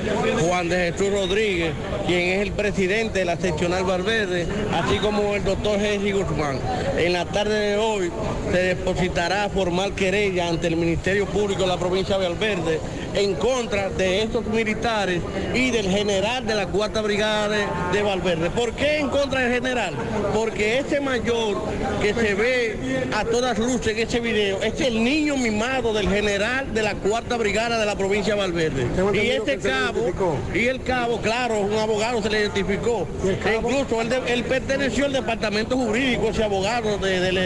Juan 0.47 0.69
de 0.69 0.91
Jesús 0.93 1.11
Rodríguez, 1.11 1.73
quien 2.07 2.29
es 2.29 2.41
el 2.41 2.51
presidente 2.53 3.19
de 3.19 3.25
la 3.25 3.37
seccional 3.37 3.83
Valverde, 3.83 4.47
así 4.73 4.97
como 4.97 5.35
el 5.35 5.43
doctor 5.43 5.79
Henry 5.81 6.11
Guzmán. 6.13 6.59
En 6.97 7.13
la 7.13 7.25
tarde 7.25 7.53
de 7.71 7.77
hoy 7.77 8.11
se 8.51 8.57
depositará 8.59 9.49
formal 9.49 9.93
querella 9.93 10.47
ante 10.47 10.67
el 10.67 10.77
Ministerio 10.77 11.25
Público 11.25 11.61
de 11.63 11.67
la 11.67 11.77
provincia 11.77 12.17
de 12.17 12.29
Valverde 12.29 12.79
en 13.15 13.35
contra 13.35 13.89
de 13.89 14.23
estos 14.23 14.45
militares 14.47 15.21
y 15.53 15.69
del 15.69 15.87
general 15.89 16.47
de 16.47 16.55
la 16.55 16.65
cuarta 16.67 17.01
brigada 17.01 17.49
de, 17.49 17.65
de 17.91 18.01
Valverde. 18.15 18.49
¿Por 18.51 18.73
qué 18.73 18.99
en 18.99 19.09
contra 19.09 19.41
del 19.41 19.53
general? 19.53 19.93
Porque 20.35 20.79
ese 20.79 20.99
mayor 21.01 21.57
que 22.01 22.13
se 22.13 22.33
ve 22.35 22.77
a 23.15 23.25
todas 23.25 23.57
luces 23.57 23.87
en 23.97 24.07
ese 24.07 24.19
video 24.19 24.61
es 24.61 24.79
el 24.81 25.03
niño 25.03 25.35
mimado 25.35 25.93
del 25.93 26.07
general 26.09 26.73
de 26.73 26.81
la 26.83 26.93
cuarta 26.95 27.37
brigada 27.37 27.79
de 27.79 27.85
la 27.85 27.95
provincia 27.95 28.35
de 28.35 28.39
Valverde. 28.41 28.87
Y 29.15 29.29
ese 29.31 29.57
cabo, 29.57 30.13
y 30.53 30.65
el 30.67 30.81
cabo, 30.83 31.19
claro, 31.21 31.59
un 31.59 31.77
abogado 31.77 32.21
se 32.21 32.29
le 32.29 32.41
identificó. 32.41 33.07
E 33.45 33.55
incluso 33.55 33.99
él, 34.01 34.43
perteneció 34.43 35.05
al 35.05 35.13
departamento 35.13 35.75
jurídico, 35.75 36.27
ese 36.29 36.43
abogado 36.43 36.97
de- 36.99 37.19
del- 37.19 37.37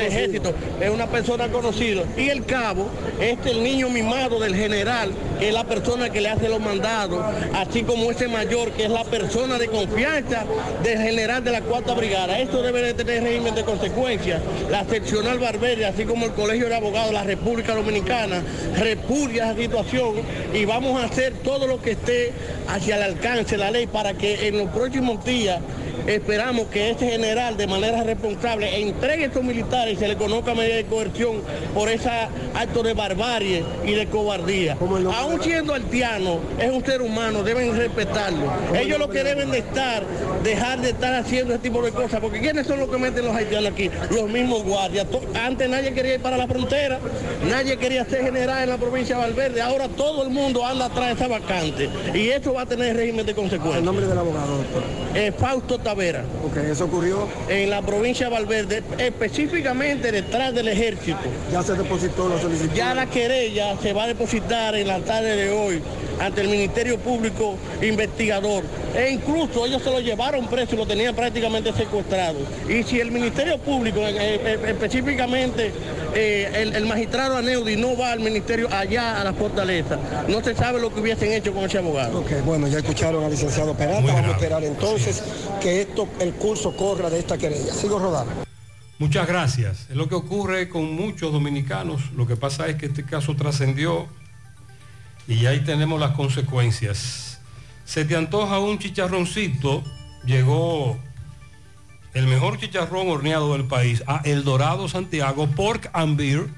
ejército. 0.00 0.54
Es 0.80 0.90
una 0.90 1.06
persona 1.08 1.48
conocida. 1.48 2.02
Y 2.16 2.28
el 2.28 2.44
cabo 2.44 2.88
es 3.20 3.36
el 3.46 3.62
niño 3.64 3.88
mimado 3.88 4.38
del 4.38 4.54
general, 4.54 5.10
que 5.40 5.48
es 5.48 5.54
la 5.54 5.64
persona 5.64 6.10
que 6.10 6.20
le 6.20 6.28
hace 6.28 6.48
los 6.48 6.60
mandados, 6.60 7.24
así 7.54 7.82
como 7.82 8.10
ese 8.10 8.28
mayor, 8.28 8.70
que 8.72 8.84
es 8.84 8.90
la 8.90 9.04
persona 9.04 9.58
de 9.58 9.66
confianza 9.68 10.03
del 10.04 10.98
general 10.98 11.42
de 11.42 11.50
la 11.50 11.62
cuarta 11.62 11.94
brigada. 11.94 12.38
Esto 12.38 12.62
debe 12.62 12.82
de 12.82 12.92
tener 12.92 13.22
régimen 13.22 13.54
de 13.54 13.64
consecuencias. 13.64 14.42
La 14.70 14.84
seccional 14.84 15.38
Barbera, 15.38 15.88
así 15.88 16.04
como 16.04 16.26
el 16.26 16.32
Colegio 16.32 16.68
de 16.68 16.74
Abogados 16.74 17.08
de 17.08 17.14
la 17.14 17.22
República 17.22 17.74
Dominicana, 17.74 18.42
repudia 18.76 19.50
esa 19.50 19.56
situación 19.56 20.16
y 20.52 20.66
vamos 20.66 21.00
a 21.00 21.06
hacer 21.06 21.32
todo 21.42 21.66
lo 21.66 21.80
que 21.80 21.92
esté 21.92 22.32
hacia 22.68 22.96
el 22.96 23.02
alcance 23.02 23.52
de 23.52 23.58
la 23.58 23.70
ley 23.70 23.86
para 23.86 24.12
que 24.12 24.46
en 24.46 24.58
los 24.58 24.68
próximos 24.68 25.24
días 25.24 25.60
Esperamos 26.06 26.66
que 26.66 26.90
este 26.90 27.08
general 27.08 27.56
de 27.56 27.66
manera 27.66 28.02
responsable 28.02 28.82
entregue 28.82 29.24
a 29.24 29.26
estos 29.28 29.42
militares 29.42 29.94
y 29.94 29.96
se 29.96 30.06
le 30.06 30.16
conozca 30.16 30.54
medida 30.54 30.76
de 30.76 30.84
coerción 30.84 31.42
por 31.72 31.88
ese 31.88 32.10
acto 32.54 32.82
de 32.82 32.92
barbarie 32.92 33.64
y 33.86 33.92
de 33.94 34.06
cobardía. 34.06 34.76
Aún 35.16 35.42
siendo 35.42 35.72
haitiano, 35.72 36.40
es 36.58 36.70
un 36.70 36.84
ser 36.84 37.00
humano, 37.00 37.42
deben 37.42 37.74
respetarlo. 37.74 38.52
Ellos 38.74 38.98
lo 38.98 39.08
que 39.08 39.24
deben 39.24 39.50
de 39.50 39.58
estar, 39.58 40.04
dejar 40.42 40.82
de 40.82 40.90
estar 40.90 41.14
haciendo 41.14 41.54
este 41.54 41.70
tipo 41.70 41.82
de 41.82 41.92
cosas, 41.92 42.20
porque 42.20 42.40
¿quiénes 42.40 42.66
son 42.66 42.80
los 42.80 42.90
que 42.90 42.98
meten 42.98 43.24
los 43.24 43.34
haitianos 43.34 43.72
aquí? 43.72 43.90
Los 44.10 44.28
mismos 44.28 44.62
guardias. 44.62 45.06
Antes 45.34 45.70
nadie 45.70 45.94
quería 45.94 46.14
ir 46.14 46.20
para 46.20 46.36
la 46.36 46.46
frontera, 46.46 46.98
nadie 47.48 47.78
quería 47.78 48.04
ser 48.04 48.24
general 48.24 48.62
en 48.64 48.68
la 48.68 48.76
provincia 48.76 49.16
de 49.16 49.22
Valverde, 49.22 49.62
ahora 49.62 49.88
todo 49.88 50.22
el 50.22 50.30
mundo 50.30 50.66
anda 50.66 50.86
atrás 50.86 51.06
de 51.06 51.12
esa 51.14 51.28
vacante 51.28 51.88
y 52.12 52.28
eso 52.28 52.52
va 52.52 52.62
a 52.62 52.66
tener 52.66 52.94
régimen 52.94 53.24
de 53.24 53.34
consecuencias. 53.34 53.78
El 53.78 53.84
nombre 53.86 54.06
del 54.06 54.18
abogado, 54.18 54.58
doctor. 54.58 54.82
Eh, 55.14 55.32
Fausto 55.32 55.78
Tavera. 55.94 56.24
Ok, 56.44 56.56
eso 56.56 56.86
ocurrió. 56.86 57.28
En 57.48 57.70
la 57.70 57.80
provincia 57.80 58.26
de 58.26 58.32
Valverde, 58.32 58.82
específicamente 58.98 60.10
detrás 60.10 60.52
del 60.52 60.66
ejército. 60.66 61.20
Ya 61.52 61.62
se 61.62 61.74
depositó 61.74 62.28
la 62.28 62.40
solicitud. 62.40 62.74
Ya 62.74 62.94
la 62.94 63.06
querella 63.06 63.76
se 63.80 63.92
va 63.92 64.04
a 64.04 64.06
depositar 64.08 64.74
en 64.74 64.88
la 64.88 64.98
tarde 64.98 65.36
de 65.36 65.50
hoy 65.50 65.80
ante 66.18 66.40
el 66.40 66.48
Ministerio 66.48 66.98
Público 66.98 67.56
Investigador. 67.80 68.64
E 68.96 69.10
incluso 69.10 69.66
ellos 69.66 69.82
se 69.82 69.90
lo 69.90 70.00
llevaron 70.00 70.46
preso 70.48 70.74
y 70.74 70.78
lo 70.78 70.86
tenían 70.86 71.14
prácticamente 71.14 71.72
secuestrado. 71.72 72.38
Y 72.68 72.82
si 72.82 72.98
el 73.00 73.12
Ministerio 73.12 73.58
Público, 73.58 74.00
eh, 74.00 74.14
eh, 74.16 74.58
específicamente 74.68 75.72
eh, 76.14 76.50
el, 76.54 76.74
el 76.74 76.86
magistrado 76.86 77.36
Aneudi, 77.36 77.76
no 77.76 77.96
va 77.96 78.12
al 78.12 78.20
ministerio 78.20 78.68
allá 78.72 79.20
a 79.20 79.24
la 79.24 79.32
fortaleza, 79.32 79.98
no 80.28 80.42
se 80.42 80.54
sabe 80.54 80.80
lo 80.80 80.94
que 80.94 81.00
hubiesen 81.00 81.32
hecho 81.32 81.52
con 81.52 81.64
ese 81.64 81.78
abogado. 81.78 82.20
Ok, 82.20 82.30
bueno, 82.44 82.68
ya 82.68 82.78
escucharon 82.78 83.24
al 83.24 83.30
licenciado 83.30 83.74
Peralta. 83.74 84.12
Vamos 84.12 84.28
a 84.28 84.32
esperar 84.32 84.62
entonces 84.62 85.22
que 85.60 85.83
el 86.20 86.34
curso 86.34 86.76
corra 86.76 87.10
de 87.10 87.18
esta 87.18 87.38
querella. 87.38 87.72
Sigo 87.72 87.98
rodando. 87.98 88.32
Muchas 88.98 89.26
gracias. 89.26 89.86
Es 89.90 89.96
lo 89.96 90.08
que 90.08 90.14
ocurre 90.14 90.68
con 90.68 90.94
muchos 90.94 91.32
dominicanos. 91.32 92.12
Lo 92.12 92.26
que 92.26 92.36
pasa 92.36 92.68
es 92.68 92.76
que 92.76 92.86
este 92.86 93.04
caso 93.04 93.34
trascendió 93.34 94.08
y 95.26 95.46
ahí 95.46 95.60
tenemos 95.60 95.98
las 95.98 96.12
consecuencias. 96.12 97.40
Se 97.84 98.04
te 98.04 98.16
antoja 98.16 98.58
un 98.60 98.78
chicharroncito, 98.78 99.82
llegó 100.24 100.98
el 102.14 102.26
mejor 102.26 102.58
chicharrón 102.58 103.08
horneado 103.08 103.52
del 103.52 103.64
país 103.64 104.02
a 104.06 104.20
El 104.24 104.44
Dorado 104.44 104.88
Santiago, 104.88 105.48
Pork 105.48 105.90
and 105.92 106.16
Beer. 106.16 106.48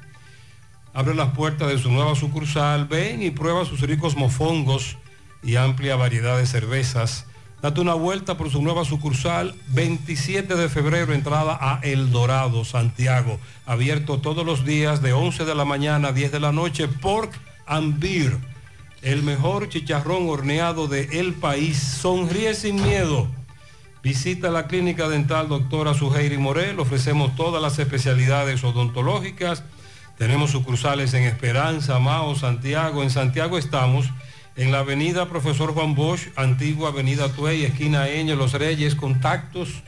Abre 0.93 1.15
las 1.15 1.33
puertas 1.33 1.69
de 1.69 1.79
su 1.79 1.91
nueva 1.91 2.15
sucursal, 2.15 2.87
ven 2.87 3.23
y 3.23 3.31
prueba 3.31 3.65
sus 3.65 3.81
ricos 3.81 4.17
mofongos 4.17 4.99
y 5.43 5.57
amplia 5.57 5.97
variedad 5.97 6.39
de 6.39 6.47
cervezas. 6.47 7.27
Date 7.67 7.81
una 7.81 7.95
vuelta 7.95 8.37
por 8.37 8.49
su 8.49 8.63
nueva 8.63 8.85
sucursal, 8.85 9.53
27 9.71 10.55
de 10.55 10.69
febrero, 10.69 11.13
entrada 11.13 11.59
a 11.61 11.81
El 11.83 12.13
Dorado, 12.13 12.65
Santiago. 12.65 13.41
Abierto 13.67 14.21
todos 14.21 14.47
los 14.47 14.65
días 14.65 15.03
de 15.03 15.13
11 15.13 15.45
de 15.45 15.55
la 15.57 15.65
mañana 15.65 16.09
a 16.09 16.13
10 16.13 16.31
de 16.31 16.39
la 16.39 16.53
noche, 16.53 16.87
Pork 16.87 17.33
and 17.67 17.99
Beer. 17.99 18.39
El 19.03 19.25
mejor 19.25 19.69
chicharrón 19.69 20.29
horneado 20.29 20.87
de 20.87 21.19
el 21.19 21.35
país. 21.35 21.77
Sonríe 21.77 22.55
sin 22.55 22.77
miedo. 22.77 23.27
Visita 24.01 24.49
la 24.53 24.69
clínica 24.69 25.09
dental 25.09 25.49
doctora 25.49 25.93
Suheiri 25.93 26.39
Morel. 26.39 26.79
Ofrecemos 26.79 27.35
todas 27.35 27.61
las 27.61 27.81
especialidades 27.81 28.63
odontológicas. 28.63 29.65
Tenemos 30.19 30.53
sucursales 30.53 31.15
en 31.15 31.25
Esperanza, 31.25 31.99
Mao, 31.99 32.37
Santiago. 32.37 33.03
En 33.03 33.11
Santiago 33.11 33.59
estamos 33.59 34.07
en 34.57 34.73
la 34.73 34.81
avenida 34.81 35.29
Profesor 35.29 35.73
Juan 35.75 35.95
Bosch, 35.95 36.29
antigua 36.37 36.89
avenida 36.89 37.29
Tuey, 37.29 37.65
esquina 37.65 38.09
Eño, 38.09 38.35
Los 38.37 38.55
Reyes. 38.55 38.95
Contactos 38.95 39.83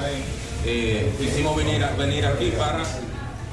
eh, 0.66 1.12
quisimos 1.18 1.56
venir, 1.56 1.86
venir 1.98 2.26
aquí 2.26 2.52
para 2.58 2.84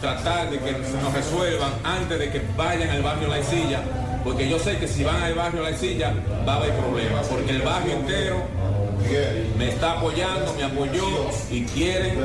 tratar 0.00 0.50
de 0.50 0.58
que 0.58 0.72
se 0.72 1.02
nos 1.02 1.12
resuelvan 1.12 1.72
antes 1.84 2.18
de 2.18 2.30
que 2.30 2.42
vayan 2.56 2.90
al 2.90 3.02
barrio 3.02 3.28
La 3.28 3.40
Isilla, 3.40 3.80
porque 4.24 4.48
yo 4.48 4.58
sé 4.58 4.76
que 4.78 4.88
si 4.88 5.04
van 5.04 5.22
al 5.22 5.34
barrio 5.34 5.62
La 5.62 5.70
Isilla 5.70 6.12
va 6.46 6.54
a 6.54 6.56
haber 6.56 6.72
problemas, 6.74 7.26
porque 7.26 7.50
el 7.52 7.62
barrio 7.62 7.92
entero 7.94 8.42
me 9.56 9.68
está 9.68 9.92
apoyando, 9.92 10.52
me 10.54 10.64
apoyó 10.64 11.30
y 11.50 11.62
quieren 11.64 12.18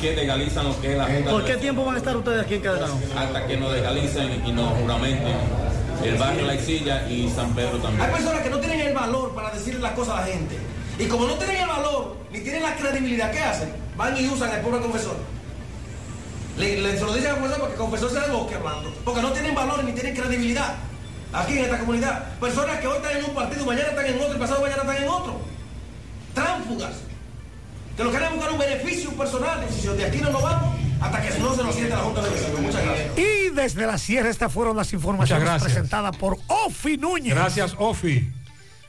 que 0.00 0.14
legalizan 0.14 0.66
lo 0.68 0.80
que 0.80 0.92
es 0.92 0.98
la 0.98 1.04
Junta 1.04 1.30
¿Por 1.32 1.44
qué 1.44 1.56
tiempo 1.56 1.84
van 1.84 1.96
a 1.96 1.98
estar 1.98 2.16
ustedes 2.16 2.42
aquí 2.42 2.54
encadenados? 2.54 2.96
hasta 3.16 3.46
que 3.46 3.56
nos 3.56 3.72
legalicen 3.72 4.42
y 4.46 4.52
nos 4.52 4.72
juramenten 4.78 5.34
el 6.04 6.14
barrio 6.16 6.46
La 6.46 6.54
Isilla 6.54 7.08
y 7.08 7.28
San 7.30 7.54
Pedro 7.54 7.74
Hay 7.76 7.80
también. 7.80 8.10
personas 8.10 8.40
que 8.42 8.50
no 8.50 8.58
tienen 8.58 8.80
el 8.80 8.94
valor 8.94 9.34
para 9.34 9.50
decirle 9.50 9.80
las 9.80 9.92
cosas 9.92 10.14
a 10.16 10.20
la 10.20 10.26
gente. 10.26 10.56
Y 10.98 11.06
como 11.06 11.26
no 11.26 11.34
tienen 11.34 11.56
el 11.56 11.68
valor, 11.68 12.16
ni 12.32 12.40
tienen 12.40 12.62
la 12.62 12.76
credibilidad, 12.76 13.30
¿qué 13.32 13.40
hacen? 13.40 13.70
Van 13.96 14.16
y 14.16 14.28
usan 14.28 14.50
al 14.50 14.60
pobre 14.60 14.80
confesor. 14.80 15.16
Le, 16.58 16.80
le- 16.80 16.98
se 16.98 17.04
lo 17.04 17.12
dicen 17.14 17.30
al 17.32 17.36
confesor 17.38 18.10
porque 18.10 18.20
se 18.20 18.28
lo 18.28 18.46
que 18.46 18.54
hablando. 18.54 18.94
Porque 19.04 19.22
no 19.22 19.32
tienen 19.32 19.54
valor 19.54 19.84
ni 19.84 19.92
tienen 19.92 20.14
credibilidad. 20.14 20.74
Aquí 21.32 21.58
en 21.58 21.64
esta 21.64 21.78
comunidad. 21.78 22.34
Personas 22.38 22.78
que 22.78 22.86
hoy 22.86 22.96
están 22.96 23.16
en 23.16 23.24
un 23.24 23.34
partido, 23.34 23.66
mañana 23.66 23.88
están 23.88 24.06
en 24.06 24.20
otro 24.20 24.36
y 24.36 24.38
pasado 24.38 24.60
mañana 24.62 24.82
están 24.82 24.96
en 25.02 25.08
otro. 25.08 25.40
Tránfugas. 26.34 26.92
Que 27.96 28.04
lo 28.04 28.10
quieren 28.10 28.34
buscar 28.34 28.52
un 28.52 28.58
beneficio 28.58 29.10
personal. 29.12 29.64
Y 29.68 29.72
si 29.80 29.88
de 29.88 30.04
aquí 30.04 30.18
no 30.18 30.30
nos 30.30 30.42
vamos, 30.42 30.74
hasta 31.00 31.20
que 31.22 31.38
no 31.38 31.54
se 31.54 31.62
nos 31.62 31.74
siente 31.74 31.90
la 31.94 32.02
Junta 32.02 32.22
de 32.22 32.30
Vecinos. 32.30 32.60
Muchas 32.60 32.84
gracias. 32.84 33.18
Y 33.18 33.50
desde 33.54 33.86
la 33.86 33.98
sierra 33.98 34.28
estas 34.30 34.52
fueron 34.52 34.76
las 34.76 34.92
informaciones 34.92 35.62
presentadas 35.62 36.16
por 36.16 36.38
Ofi 36.46 36.96
Núñez. 36.96 37.34
Gracias, 37.34 37.74
Ofi. 37.78 38.32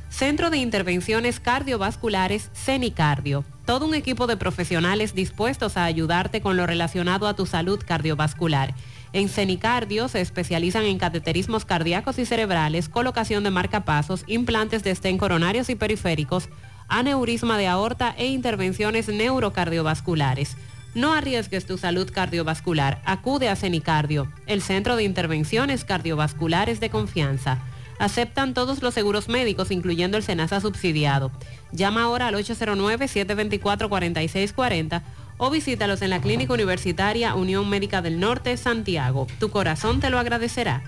Centro 0.09 0.49
de 0.49 0.57
Intervenciones 0.57 1.39
Cardiovasculares 1.39 2.49
CENICardio. 2.55 3.45
Todo 3.67 3.85
un 3.85 3.93
equipo 3.93 4.25
de 4.25 4.37
profesionales 4.37 5.13
dispuestos 5.13 5.77
a 5.77 5.85
ayudarte 5.85 6.41
con 6.41 6.57
lo 6.57 6.65
relacionado 6.65 7.27
a 7.27 7.35
tu 7.35 7.45
salud 7.45 7.79
cardiovascular. 7.85 8.73
En 9.13 9.29
CENICardio 9.29 10.07
se 10.07 10.21
especializan 10.21 10.85
en 10.85 10.97
cateterismos 10.97 11.65
cardíacos 11.65 12.17
y 12.17 12.25
cerebrales, 12.25 12.89
colocación 12.89 13.43
de 13.43 13.51
marcapasos, 13.51 14.23
implantes 14.25 14.83
de 14.83 14.89
estén 14.89 15.19
coronarios 15.19 15.69
y 15.69 15.75
periféricos, 15.75 16.49
aneurisma 16.87 17.59
de 17.59 17.67
aorta 17.67 18.15
e 18.17 18.25
intervenciones 18.25 19.09
neurocardiovasculares. 19.09 20.57
No 20.95 21.13
arriesgues 21.13 21.67
tu 21.67 21.77
salud 21.77 22.09
cardiovascular. 22.11 23.03
Acude 23.05 23.49
a 23.49 23.55
CENICardio, 23.55 24.33
el 24.47 24.63
centro 24.63 24.95
de 24.95 25.03
intervenciones 25.03 25.85
cardiovasculares 25.85 26.79
de 26.79 26.89
confianza. 26.89 27.59
Aceptan 27.99 28.55
todos 28.55 28.81
los 28.81 28.95
seguros 28.95 29.29
médicos, 29.29 29.69
incluyendo 29.69 30.17
el 30.17 30.23
SENASA 30.23 30.59
subsidiado. 30.59 31.31
Llama 31.71 32.01
ahora 32.03 32.25
al 32.27 32.35
809-724-4640 32.35 35.03
o 35.37 35.49
visítalos 35.49 36.01
en 36.01 36.09
la 36.09 36.21
Clínica 36.21 36.53
Universitaria 36.53 37.35
Unión 37.35 37.69
Médica 37.69 38.01
del 38.01 38.19
Norte, 38.19 38.57
Santiago. 38.57 39.27
Tu 39.39 39.49
corazón 39.49 39.99
te 39.99 40.09
lo 40.09 40.19
agradecerá. 40.19 40.83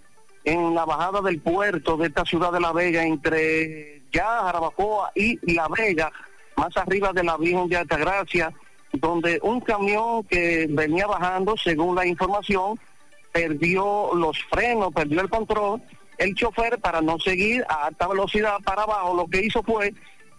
en 0.44 0.74
la 0.74 0.84
bajada 0.84 1.20
del 1.20 1.40
puerto 1.40 1.96
de 1.96 2.06
esta 2.06 2.24
ciudad 2.24 2.52
de 2.52 2.60
La 2.60 2.72
Vega, 2.72 3.04
entre 3.04 4.02
ya 4.12 4.42
Jarabacoa 4.44 5.10
y 5.14 5.54
La 5.54 5.68
Vega, 5.68 6.12
más 6.56 6.76
arriba 6.76 7.12
de 7.12 7.24
la 7.24 7.36
Virgen 7.36 7.68
de 7.68 7.76
Altagracia, 7.76 8.52
donde 8.92 9.40
un 9.42 9.60
camión 9.60 10.24
que 10.24 10.66
venía 10.70 11.06
bajando, 11.06 11.56
según 11.56 11.96
la 11.96 12.06
información, 12.06 12.78
perdió 13.32 14.14
los 14.14 14.38
frenos, 14.44 14.94
perdió 14.94 15.20
el 15.20 15.28
control. 15.28 15.82
El 16.18 16.34
chofer, 16.34 16.78
para 16.78 17.00
no 17.00 17.18
seguir 17.18 17.64
a 17.68 17.86
alta 17.86 18.08
velocidad 18.08 18.58
para 18.64 18.82
abajo, 18.82 19.14
lo 19.14 19.26
que 19.26 19.44
hizo 19.44 19.62
fue 19.62 19.92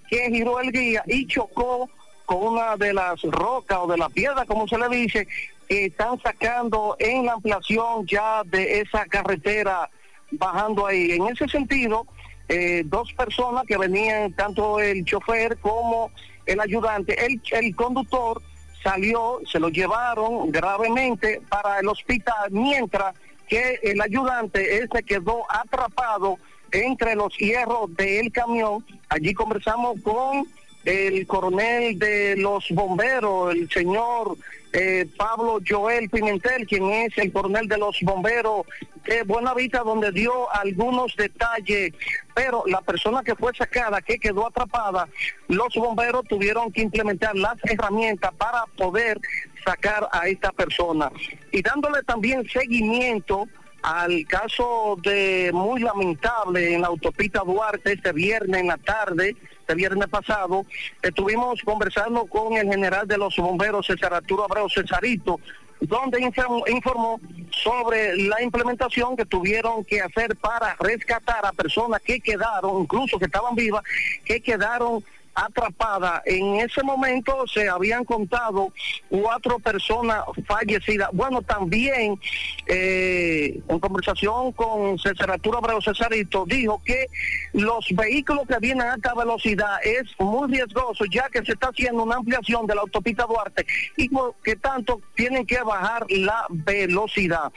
que 0.10 0.30
giró 0.32 0.60
el 0.60 0.72
guía 0.72 1.04
y 1.06 1.28
chocó 1.28 1.90
con 2.26 2.44
una 2.54 2.76
de 2.76 2.94
las 2.94 3.22
rocas 3.22 3.80
o 3.82 3.88
de 3.88 3.98
la 3.98 4.10
piedra, 4.10 4.46
como 4.46 4.68
se 4.68 4.78
le 4.78 4.90
dice, 4.90 5.28
que 5.68 5.86
están 5.86 6.20
sacando 6.22 6.96
en 7.00 7.26
la 7.26 7.34
ampliación 7.34 8.06
ya 8.06 8.44
de 8.46 8.82
esa 8.82 9.06
carretera 9.06 9.90
bajando 10.32 10.86
ahí. 10.86 11.12
En 11.12 11.28
ese 11.28 11.48
sentido, 11.48 12.06
eh, 12.50 12.84
dos 12.86 13.14
personas 13.14 13.64
que 13.66 13.78
venían, 13.78 14.34
tanto 14.34 14.80
el 14.80 15.06
chofer 15.06 15.58
como 15.60 16.12
el 16.46 16.60
ayudante, 16.60 17.26
el, 17.26 17.42
el 17.52 17.76
conductor 17.76 18.42
salió, 18.82 19.40
se 19.50 19.60
lo 19.60 19.70
llevaron 19.70 20.52
gravemente 20.52 21.42
para 21.50 21.80
el 21.80 21.88
hospital, 21.88 22.52
mientras 22.52 23.16
que 23.48 23.80
el 23.84 24.02
ayudante, 24.02 24.88
se 24.92 25.04
quedó 25.04 25.46
atrapado 25.52 26.38
entre 26.72 27.16
los 27.16 27.36
hierros 27.38 27.96
del 27.96 28.32
camión. 28.32 28.86
Allí 29.10 29.34
conversamos 29.34 30.02
con 30.02 30.46
el 30.86 31.28
coronel 31.28 32.00
de 32.00 32.36
los 32.38 32.70
bomberos, 32.72 33.54
el 33.54 33.70
señor 33.70 34.38
eh, 34.74 35.06
Pablo 35.18 35.60
Joel 35.68 36.10
Pimentel, 36.10 36.68
quien 36.68 36.90
es 36.92 37.18
el 37.18 37.32
coronel 37.32 37.68
de 37.68 37.78
los 37.78 37.98
bomberos 38.02 38.66
de 39.06 39.24
Buenavista, 39.24 39.80
donde 39.80 40.12
dio 40.12 40.54
algunos 40.54 41.16
detalles, 41.16 41.94
pero 42.36 42.64
la 42.68 42.82
persona 42.82 43.24
que 43.24 43.36
fue 43.36 43.54
sacada, 43.56 44.02
que 44.02 44.20
quedó 44.20 44.48
atrapada, 44.48 45.08
los 45.48 45.74
bomberos 45.76 46.26
tuvieron 46.28 46.72
que 46.72 46.82
implementar 46.82 47.36
las 47.36 47.58
herramientas 47.64 48.34
para 48.38 48.66
poder 48.78 49.20
sacar 49.68 50.08
a 50.12 50.28
esta 50.28 50.52
persona. 50.52 51.12
Y 51.52 51.62
dándole 51.62 52.02
también 52.04 52.48
seguimiento 52.48 53.48
al 53.84 54.26
caso 54.28 54.98
de 55.02 55.52
muy 55.54 55.82
lamentable 55.82 56.74
en 56.74 56.82
la 56.82 56.88
autopista 56.88 57.42
Duarte 57.46 57.94
este 57.94 58.12
viernes 58.12 58.62
en 58.62 58.68
la 58.68 58.78
tarde, 58.78 59.36
este 59.60 59.76
viernes 59.76 60.08
pasado, 60.08 60.66
estuvimos 61.02 61.62
conversando 61.64 62.26
con 62.26 62.54
el 62.54 62.68
general 62.68 63.08
de 63.08 63.18
los 63.18 63.36
bomberos, 63.38 63.86
César 63.86 64.14
Arturo 64.14 64.46
Abreu 64.46 64.70
Cesarito, 64.70 65.40
donde 65.80 66.20
informó, 66.22 67.20
sobre 67.52 68.18
la 68.18 68.42
implementación 68.42 69.16
que 69.16 69.26
tuvieron 69.26 69.84
que 69.84 70.02
hacer 70.02 70.36
para 70.38 70.76
rescatar 70.80 71.46
a 71.46 71.52
personas 71.52 72.02
que 72.02 72.20
quedaron, 72.20 72.82
incluso 72.82 73.20
que 73.20 73.26
estaban 73.26 73.56
vivas, 73.56 73.84
que 74.26 74.42
quedaron 74.42 75.04
atrapada. 75.38 76.24
En 76.26 76.56
ese 76.56 76.82
momento 76.82 77.46
se 77.48 77.70
habían 77.70 78.04
contado 78.04 78.74
cuatro 79.08 79.60
personas 79.60 80.24
fallecidas. 80.48 81.10
Bueno, 81.14 81.44
también 81.44 82.20
eh, 82.66 83.60
en 83.68 83.80
conversación 83.80 84.52
con 84.54 84.98
César 84.98 85.30
Arturo 85.30 85.60
Abreu 85.60 85.80
Cesarito 85.80 86.46
dijo 86.48 86.82
que 86.84 87.06
los 87.54 87.86
vehículos 87.94 88.48
que 88.48 88.58
vienen 88.60 88.88
a 88.88 88.94
alta 88.94 89.14
velocidad 89.14 89.78
es 89.84 90.04
muy 90.20 90.52
riesgoso 90.52 91.06
ya 91.06 91.30
que 91.30 91.46
se 91.46 91.52
está 91.52 91.68
haciendo 91.68 92.04
una 92.04 92.16
ampliación 92.16 92.66
de 92.66 92.74
la 92.74 92.82
autopista 92.82 93.26
Duarte 93.26 93.66
y 93.96 94.10
que 94.44 94.56
tanto 94.56 95.02
tienen 95.16 95.46
que 95.46 95.62
bajar 95.62 96.06
la 96.10 96.48
velocidad. 96.50 97.52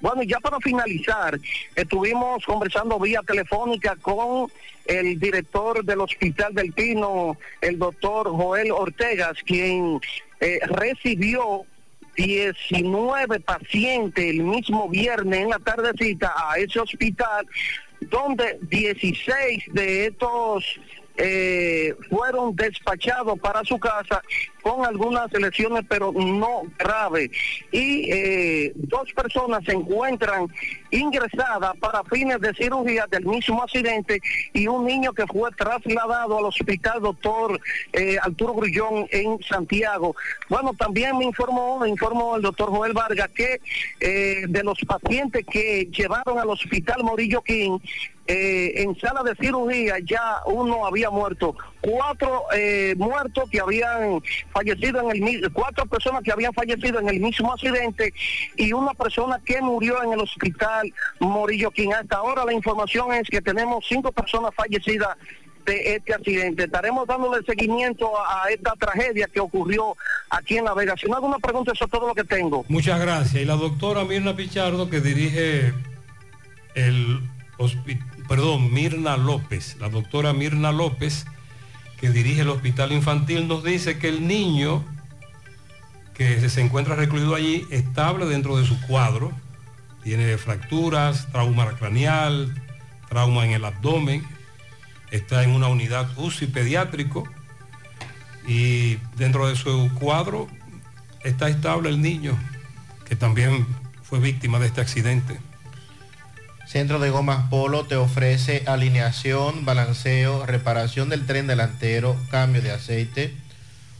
Bueno, 0.00 0.22
ya 0.22 0.40
para 0.40 0.58
finalizar, 0.60 1.38
estuvimos 1.74 2.44
conversando 2.46 2.98
vía 2.98 3.20
telefónica 3.26 3.96
con 3.96 4.50
el 4.86 5.20
director 5.20 5.84
del 5.84 6.00
Hospital 6.00 6.54
del 6.54 6.72
Pino, 6.72 7.36
el 7.60 7.78
doctor 7.78 8.30
Joel 8.30 8.72
Ortegas, 8.72 9.42
quien 9.44 10.00
eh, 10.40 10.58
recibió 10.66 11.64
19 12.16 13.40
pacientes 13.40 14.24
el 14.24 14.42
mismo 14.42 14.88
viernes 14.88 15.40
en 15.40 15.50
la 15.50 15.58
tardecita 15.58 16.32
a 16.36 16.56
ese 16.56 16.80
hospital, 16.80 17.46
donde 18.00 18.58
16 18.62 19.64
de 19.72 20.06
estos 20.06 20.64
eh, 21.16 21.94
fueron 22.08 22.56
despachados 22.56 23.38
para 23.38 23.62
su 23.64 23.78
casa 23.78 24.22
con 24.62 24.84
algunas 24.84 25.32
lesiones, 25.32 25.84
pero 25.88 26.12
no 26.12 26.62
graves. 26.78 27.30
Y 27.72 28.10
eh, 28.10 28.72
dos 28.74 29.12
personas 29.12 29.64
se 29.64 29.72
encuentran 29.72 30.48
ingresadas 30.90 31.76
para 31.78 32.02
fines 32.04 32.40
de 32.40 32.52
cirugía 32.54 33.06
del 33.10 33.24
mismo 33.24 33.62
accidente 33.62 34.20
y 34.52 34.66
un 34.66 34.84
niño 34.84 35.12
que 35.12 35.26
fue 35.26 35.50
trasladado 35.52 36.38
al 36.38 36.44
hospital 36.46 37.00
doctor 37.00 37.60
eh, 37.92 38.16
Arturo 38.20 38.54
Grullón 38.54 39.06
en 39.10 39.40
Santiago. 39.42 40.16
Bueno, 40.48 40.72
también 40.78 41.16
me 41.16 41.24
informó, 41.24 41.78
me 41.78 41.88
informó 41.88 42.36
el 42.36 42.42
doctor 42.42 42.70
Joel 42.70 42.92
Vargas 42.92 43.30
que 43.30 43.60
eh, 44.00 44.44
de 44.48 44.64
los 44.64 44.78
pacientes 44.80 45.44
que 45.46 45.88
llevaron 45.92 46.38
al 46.38 46.50
hospital 46.50 47.04
Morillo 47.04 47.42
King, 47.42 47.78
eh, 48.32 48.82
en 48.82 48.96
sala 49.00 49.24
de 49.24 49.34
cirugía 49.34 49.96
ya 50.04 50.36
uno 50.46 50.86
había 50.86 51.10
muerto, 51.10 51.56
cuatro 51.80 52.44
eh, 52.54 52.94
muertos 52.96 53.50
que 53.50 53.58
habían 53.58 54.22
fallecido 54.50 55.10
en 55.10 55.26
el 55.26 55.52
cuatro 55.52 55.86
personas 55.86 56.22
que 56.22 56.32
habían 56.32 56.52
fallecido 56.52 57.00
en 57.00 57.08
el 57.08 57.20
mismo 57.20 57.52
accidente 57.52 58.12
y 58.56 58.72
una 58.72 58.94
persona 58.94 59.40
que 59.44 59.60
murió 59.60 60.02
en 60.02 60.12
el 60.12 60.20
hospital 60.20 60.92
Morillo 61.20 61.70
King. 61.70 61.90
Hasta 61.98 62.16
ahora 62.16 62.44
la 62.44 62.52
información 62.52 63.12
es 63.12 63.28
que 63.28 63.40
tenemos 63.40 63.84
cinco 63.88 64.12
personas 64.12 64.52
fallecidas 64.54 65.16
de 65.66 65.94
este 65.94 66.14
accidente. 66.14 66.64
Estaremos 66.64 67.06
dándole 67.06 67.44
seguimiento 67.44 68.18
a, 68.18 68.44
a 68.44 68.50
esta 68.50 68.72
tragedia 68.72 69.28
que 69.32 69.40
ocurrió 69.40 69.96
aquí 70.30 70.56
en 70.56 70.64
La 70.64 70.74
Vega. 70.74 70.94
Si 70.96 71.06
no 71.06 71.16
alguna 71.16 71.38
pregunta, 71.38 71.72
eso 71.72 71.84
es 71.84 71.90
todo 71.90 72.08
lo 72.08 72.14
que 72.14 72.24
tengo. 72.24 72.64
Muchas 72.68 73.00
gracias. 73.00 73.42
Y 73.42 73.44
la 73.44 73.56
doctora 73.56 74.04
Mirna 74.04 74.34
Pichardo, 74.34 74.88
que 74.88 75.00
dirige 75.00 75.72
el 76.74 77.20
hospital, 77.58 78.06
perdón, 78.28 78.72
Mirna 78.72 79.16
López, 79.16 79.76
la 79.80 79.88
doctora 79.88 80.32
Mirna 80.32 80.72
López, 80.72 81.26
que 82.00 82.10
dirige 82.10 82.40
el 82.42 82.48
hospital 82.48 82.92
infantil, 82.92 83.46
nos 83.46 83.62
dice 83.62 83.98
que 83.98 84.08
el 84.08 84.26
niño 84.26 84.84
que 86.14 86.48
se 86.48 86.60
encuentra 86.60 86.96
recluido 86.96 87.34
allí, 87.34 87.66
estable 87.70 88.26
dentro 88.26 88.56
de 88.56 88.66
su 88.66 88.80
cuadro, 88.82 89.32
tiene 90.02 90.36
fracturas, 90.38 91.30
trauma 91.30 91.68
craneal, 91.76 92.54
trauma 93.08 93.44
en 93.44 93.52
el 93.52 93.64
abdomen, 93.64 94.24
está 95.10 95.42
en 95.42 95.50
una 95.50 95.68
unidad 95.68 96.08
UCI 96.16 96.46
pediátrico. 96.46 97.28
Y 98.46 98.96
dentro 99.16 99.46
de 99.46 99.56
su 99.56 99.90
cuadro 99.94 100.48
está 101.22 101.48
estable 101.48 101.90
el 101.90 102.00
niño 102.00 102.38
que 103.04 103.16
también 103.16 103.66
fue 104.02 104.20
víctima 104.20 104.58
de 104.58 104.66
este 104.66 104.80
accidente. 104.80 105.38
Centro 106.70 107.00
de 107.00 107.10
Gomas 107.10 107.48
Polo 107.50 107.86
te 107.86 107.96
ofrece 107.96 108.62
alineación, 108.64 109.64
balanceo, 109.64 110.46
reparación 110.46 111.08
del 111.08 111.26
tren 111.26 111.48
delantero, 111.48 112.14
cambio 112.30 112.62
de 112.62 112.70
aceite, 112.70 113.34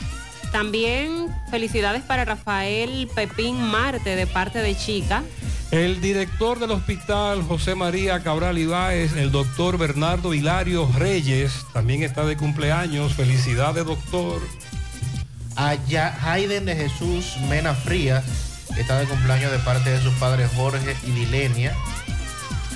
También 0.50 1.28
felicidades 1.48 2.02
para 2.02 2.24
Rafael 2.24 3.08
Pepín 3.14 3.62
Marte 3.62 4.16
de 4.16 4.26
parte 4.26 4.58
de 4.58 4.76
Chica. 4.76 5.22
El 5.70 6.00
director 6.00 6.58
del 6.58 6.72
hospital 6.72 7.44
José 7.44 7.76
María 7.76 8.20
Cabral 8.24 8.58
Ibáez, 8.58 9.16
el 9.16 9.30
doctor 9.30 9.78
Bernardo 9.78 10.34
Hilario 10.34 10.90
Reyes, 10.98 11.64
también 11.72 12.02
está 12.02 12.26
de 12.26 12.36
cumpleaños. 12.36 13.14
Felicidades, 13.14 13.86
doctor. 13.86 14.40
Allá 15.54 16.18
Hayden 16.20 16.64
de 16.64 16.74
Jesús 16.74 17.36
Mena 17.48 17.74
Frías, 17.74 18.24
que 18.74 18.80
está 18.80 18.98
de 18.98 19.06
cumpleaños 19.06 19.52
de 19.52 19.60
parte 19.60 19.90
de 19.90 20.00
sus 20.00 20.14
padres 20.14 20.50
Jorge 20.56 20.96
y 21.06 21.12
Dilenia. 21.12 21.76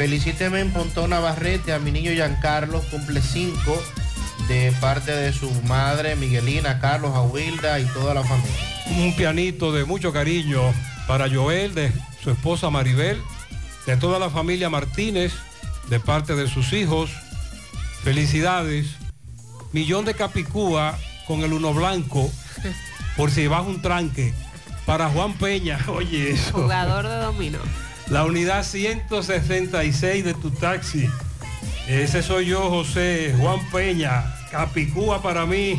Felicíteme 0.00 0.60
en 0.60 0.72
Pontón 0.72 1.10
Navarrete 1.10 1.74
a 1.74 1.78
mi 1.78 1.92
niño 1.92 2.10
Giancarlos, 2.12 2.86
cumple 2.86 3.20
5 3.20 3.82
de 4.48 4.72
parte 4.80 5.12
de 5.12 5.30
su 5.30 5.50
madre 5.64 6.16
Miguelina, 6.16 6.80
Carlos, 6.80 7.14
Aguilda 7.14 7.78
y 7.78 7.84
toda 7.84 8.14
la 8.14 8.24
familia. 8.24 8.50
Un 8.96 9.14
pianito 9.14 9.72
de 9.72 9.84
mucho 9.84 10.10
cariño 10.10 10.62
para 11.06 11.28
Joel, 11.28 11.74
de 11.74 11.92
su 12.24 12.30
esposa 12.30 12.70
Maribel, 12.70 13.20
de 13.84 13.98
toda 13.98 14.18
la 14.18 14.30
familia 14.30 14.70
Martínez, 14.70 15.34
de 15.90 16.00
parte 16.00 16.34
de 16.34 16.48
sus 16.48 16.72
hijos. 16.72 17.10
Felicidades. 18.02 18.86
Millón 19.72 20.06
de 20.06 20.14
Capicúa 20.14 20.98
con 21.26 21.42
el 21.42 21.52
uno 21.52 21.74
blanco, 21.74 22.32
por 23.18 23.30
si 23.30 23.48
baja 23.48 23.64
un 23.64 23.82
tranque. 23.82 24.32
Para 24.86 25.10
Juan 25.10 25.34
Peña, 25.34 25.78
oye 25.88 26.30
eso. 26.30 26.52
Jugador 26.52 27.06
de 27.06 27.16
dominó. 27.16 27.89
La 28.10 28.24
unidad 28.24 28.64
166 28.64 30.24
de 30.24 30.34
tu 30.34 30.50
taxi. 30.50 31.08
Ese 31.86 32.24
soy 32.24 32.46
yo, 32.46 32.68
José 32.68 33.32
Juan 33.38 33.60
Peña. 33.70 34.24
Capicúa 34.50 35.22
para 35.22 35.46
mí. 35.46 35.78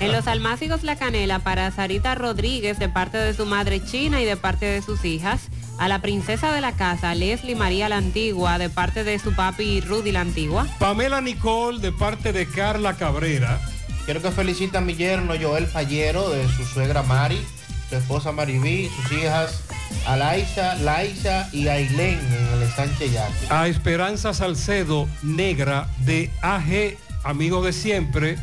En 0.00 0.10
los 0.10 0.26
almácigos 0.26 0.82
La 0.82 0.96
Canela 0.96 1.38
para 1.38 1.70
Sarita 1.70 2.16
Rodríguez 2.16 2.80
de 2.80 2.88
parte 2.88 3.18
de 3.18 3.34
su 3.34 3.46
madre 3.46 3.82
China 3.84 4.20
y 4.20 4.24
de 4.24 4.36
parte 4.36 4.66
de 4.66 4.82
sus 4.82 5.04
hijas. 5.04 5.42
A 5.78 5.86
la 5.86 6.00
princesa 6.00 6.52
de 6.52 6.60
la 6.60 6.72
casa, 6.72 7.14
Leslie 7.14 7.54
María 7.54 7.88
la 7.88 7.98
Antigua, 7.98 8.58
de 8.58 8.68
parte 8.68 9.04
de 9.04 9.20
su 9.20 9.32
papi 9.32 9.80
Rudy 9.80 10.10
la 10.10 10.22
Antigua. 10.22 10.66
Pamela 10.80 11.20
Nicole 11.20 11.78
de 11.78 11.92
parte 11.92 12.32
de 12.32 12.48
Carla 12.48 12.96
Cabrera. 12.96 13.60
Quiero 14.06 14.20
que 14.20 14.32
felicite 14.32 14.78
a 14.78 14.80
mi 14.80 14.96
yerno 14.96 15.34
Joel 15.40 15.68
Fallero 15.68 16.30
de 16.30 16.48
su 16.48 16.64
suegra 16.64 17.04
Mari, 17.04 17.40
su 17.88 17.94
esposa 17.94 18.32
Maribí, 18.32 18.88
sus 18.88 19.12
hijas 19.12 19.62
Alaisa, 20.06 20.74
Laisa 20.76 21.48
y 21.52 21.68
Ailén 21.68 22.18
en 22.18 22.62
el 22.62 22.68
Sánchez 22.70 23.12
Yaque. 23.12 23.46
A 23.50 23.68
Esperanza 23.68 24.34
Salcedo 24.34 25.08
Negra 25.22 25.88
de 26.04 26.30
AG, 26.42 26.96
amigo 27.24 27.62
de 27.62 27.72
siempre. 27.72 28.36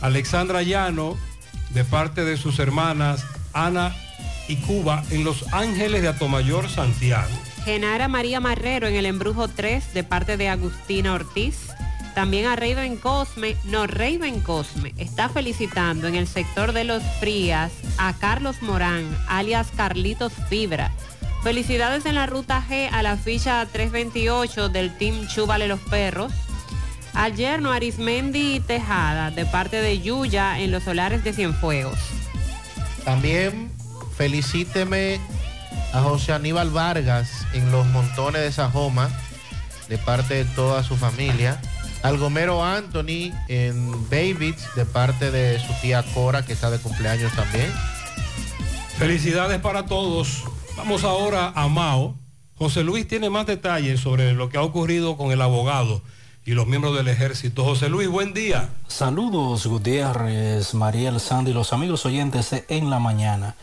Alexandra 0.00 0.62
Llano 0.62 1.16
de 1.70 1.84
parte 1.84 2.24
de 2.24 2.36
sus 2.36 2.58
hermanas 2.58 3.24
Ana 3.52 3.94
y 4.48 4.56
Cuba 4.56 5.02
en 5.10 5.24
Los 5.24 5.52
Ángeles 5.52 6.02
de 6.02 6.08
Atomayor, 6.08 6.68
Santiago. 6.68 7.28
Genara 7.64 8.08
María 8.08 8.40
Marrero 8.40 8.86
en 8.86 8.94
el 8.94 9.06
Embrujo 9.06 9.48
3 9.48 9.92
de 9.92 10.04
parte 10.04 10.36
de 10.36 10.48
Agustina 10.48 11.12
Ortiz. 11.12 11.68
También 12.18 12.46
a 12.46 12.56
Raven 12.56 12.96
Cosme, 12.96 13.56
no, 13.62 13.86
Raven 13.86 14.40
Cosme, 14.40 14.92
está 14.98 15.28
felicitando 15.28 16.08
en 16.08 16.16
el 16.16 16.26
sector 16.26 16.72
de 16.72 16.82
los 16.82 17.00
Frías 17.20 17.70
a 17.96 18.12
Carlos 18.12 18.60
Morán, 18.60 19.16
alias 19.28 19.68
Carlitos 19.76 20.32
Fibra. 20.48 20.90
Felicidades 21.44 22.06
en 22.06 22.16
la 22.16 22.26
ruta 22.26 22.60
G 22.68 22.88
a 22.90 23.04
la 23.04 23.16
ficha 23.16 23.64
328 23.70 24.68
del 24.68 24.98
Team 24.98 25.28
Chúbale 25.28 25.68
los 25.68 25.78
Perros. 25.78 26.32
Al 27.14 27.36
yerno 27.36 27.70
Arismendi 27.70 28.58
Tejada, 28.66 29.30
de 29.30 29.46
parte 29.46 29.80
de 29.80 30.00
Yuya 30.00 30.58
en 30.58 30.72
los 30.72 30.82
solares 30.82 31.22
de 31.22 31.32
Cienfuegos. 31.32 32.00
También 33.04 33.70
felicíteme 34.16 35.20
a 35.92 36.00
José 36.00 36.32
Aníbal 36.32 36.70
Vargas 36.70 37.46
en 37.52 37.70
los 37.70 37.86
montones 37.86 38.42
de 38.42 38.50
Sajoma, 38.50 39.08
de 39.88 39.98
parte 39.98 40.34
de 40.34 40.44
toda 40.46 40.82
su 40.82 40.96
familia. 40.96 41.60
Al 42.02 42.18
Gomero 42.18 42.64
Anthony 42.64 43.32
en 43.48 44.08
Babies, 44.08 44.74
de 44.76 44.84
parte 44.84 45.30
de 45.30 45.58
su 45.58 45.72
tía 45.80 46.04
Cora, 46.14 46.44
que 46.44 46.52
está 46.52 46.70
de 46.70 46.78
cumpleaños 46.78 47.32
también. 47.32 47.72
Felicidades 48.98 49.60
para 49.60 49.86
todos. 49.86 50.44
Vamos 50.76 51.04
ahora 51.04 51.52
a 51.54 51.68
Mao. 51.68 52.16
José 52.56 52.82
Luis 52.82 53.06
tiene 53.06 53.30
más 53.30 53.46
detalles 53.46 54.00
sobre 54.00 54.32
lo 54.32 54.48
que 54.48 54.58
ha 54.58 54.62
ocurrido 54.62 55.16
con 55.16 55.32
el 55.32 55.40
abogado 55.42 56.02
y 56.44 56.52
los 56.52 56.66
miembros 56.66 56.96
del 56.96 57.08
ejército. 57.08 57.64
José 57.64 57.88
Luis, 57.88 58.08
buen 58.08 58.32
día. 58.32 58.70
Saludos 58.86 59.66
Gutiérrez, 59.66 60.74
Mariel 60.74 61.20
Sandy, 61.20 61.52
los 61.52 61.72
amigos 61.72 62.06
oyentes 62.06 62.50
de 62.50 62.64
En 62.68 62.90
la 62.90 62.98
Mañana. 62.98 63.54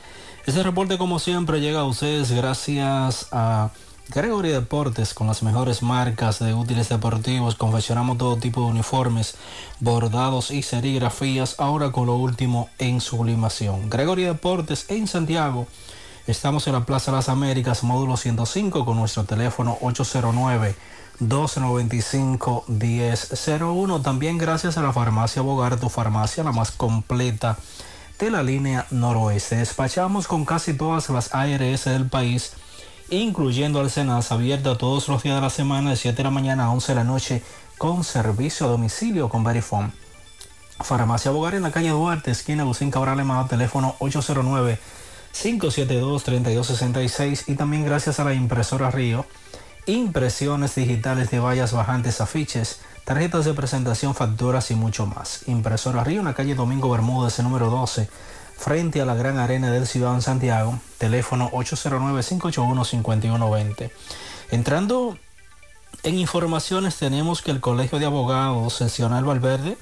Este 0.45 0.61
reporte 0.61 0.97
como 0.97 1.19
siempre 1.19 1.59
llega 1.59 1.79
a 1.79 1.85
ustedes 1.85 2.31
gracias 2.31 3.27
a 3.31 3.71
Gregory 4.09 4.49
Deportes 4.49 5.13
con 5.13 5.27
las 5.27 5.43
mejores 5.43 5.81
marcas 5.81 6.39
de 6.39 6.53
útiles 6.53 6.89
deportivos. 6.89 7.55
Confeccionamos 7.55 8.17
todo 8.17 8.37
tipo 8.37 8.61
de 8.61 8.67
uniformes, 8.67 9.35
bordados 9.79 10.51
y 10.51 10.61
serigrafías, 10.61 11.55
ahora 11.59 11.91
con 11.91 12.05
lo 12.05 12.15
último 12.15 12.69
en 12.77 13.01
sublimación. 13.01 13.89
Gregory 13.89 14.23
Deportes 14.23 14.85
en 14.89 15.07
Santiago. 15.07 15.67
Estamos 16.27 16.67
en 16.67 16.73
la 16.73 16.85
Plaza 16.85 17.11
las 17.11 17.29
Américas, 17.29 17.83
módulo 17.83 18.17
105, 18.17 18.85
con 18.85 18.97
nuestro 18.97 19.25
teléfono 19.25 19.77
809 19.81 20.75
295-1001. 21.19 24.01
También 24.01 24.37
gracias 24.37 24.77
a 24.77 24.81
la 24.81 24.93
farmacia 24.93 25.41
Bogar, 25.41 25.77
tu 25.79 25.89
farmacia 25.89 26.43
la 26.43 26.51
más 26.51 26.71
completa 26.71 27.57
de 28.19 28.31
la 28.31 28.43
línea 28.43 28.85
noroeste. 28.91 29.55
Despachamos 29.57 30.27
con 30.27 30.45
casi 30.45 30.73
todas 30.73 31.09
las 31.09 31.33
ARS 31.33 31.85
del 31.85 32.09
país, 32.09 32.51
incluyendo 33.09 33.79
al 33.79 33.89
Senas, 33.89 34.31
abierta 34.31 34.77
todos 34.77 35.07
los 35.07 35.23
días 35.23 35.35
de 35.35 35.41
la 35.41 35.49
semana, 35.49 35.91
de 35.91 35.95
7 35.95 36.17
de 36.17 36.23
la 36.23 36.31
mañana 36.31 36.65
a 36.65 36.71
11 36.71 36.91
de 36.91 36.95
la 36.95 37.03
noche, 37.03 37.43
con 37.77 38.03
servicio 38.03 38.65
a 38.65 38.69
domicilio 38.69 39.29
con 39.29 39.43
Verifone. 39.43 39.91
Farmacia 40.79 41.31
Bogar 41.31 41.55
en 41.55 41.63
la 41.63 41.71
calle 41.71 41.89
Duarte, 41.89 42.31
esquina 42.31 42.65
Lucín 42.65 42.91
Cabral 42.91 43.19
Emado, 43.19 43.47
teléfono 43.47 43.95
809 43.99 44.79
572-3266 45.35 47.43
y 47.47 47.55
también 47.55 47.83
gracias 47.83 48.21
a 48.21 48.23
la 48.23 48.33
impresora 48.33 48.89
Río 48.89 49.25
impresiones 49.85 50.75
digitales 50.75 51.29
de 51.29 51.39
vallas 51.39 51.73
bajantes, 51.73 52.21
afiches, 52.21 52.79
tarjetas 53.03 53.43
de 53.45 53.53
presentación, 53.53 54.15
facturas 54.15 54.71
y 54.71 54.75
mucho 54.75 55.05
más. 55.05 55.47
Impresora 55.47 56.03
Río 56.03 56.19
en 56.19 56.25
la 56.25 56.33
calle 56.33 56.55
Domingo 56.55 56.89
Bermúdez, 56.89 57.39
número 57.39 57.69
12, 57.69 58.09
frente 58.57 59.01
a 59.01 59.05
la 59.05 59.15
Gran 59.15 59.37
Arena 59.37 59.71
del 59.71 59.87
Ciudad 59.87 60.13
en 60.15 60.21
Santiago, 60.21 60.79
teléfono 60.97 61.49
809-581-5120. 61.51 63.91
Entrando 64.51 65.17
en 66.03 66.19
informaciones, 66.19 66.97
tenemos 66.97 67.41
que 67.41 67.51
el 67.51 67.61
Colegio 67.61 67.99
de 67.99 68.05
Abogados 68.05 68.73
Seccional 68.73 69.23
Valverde 69.25 69.77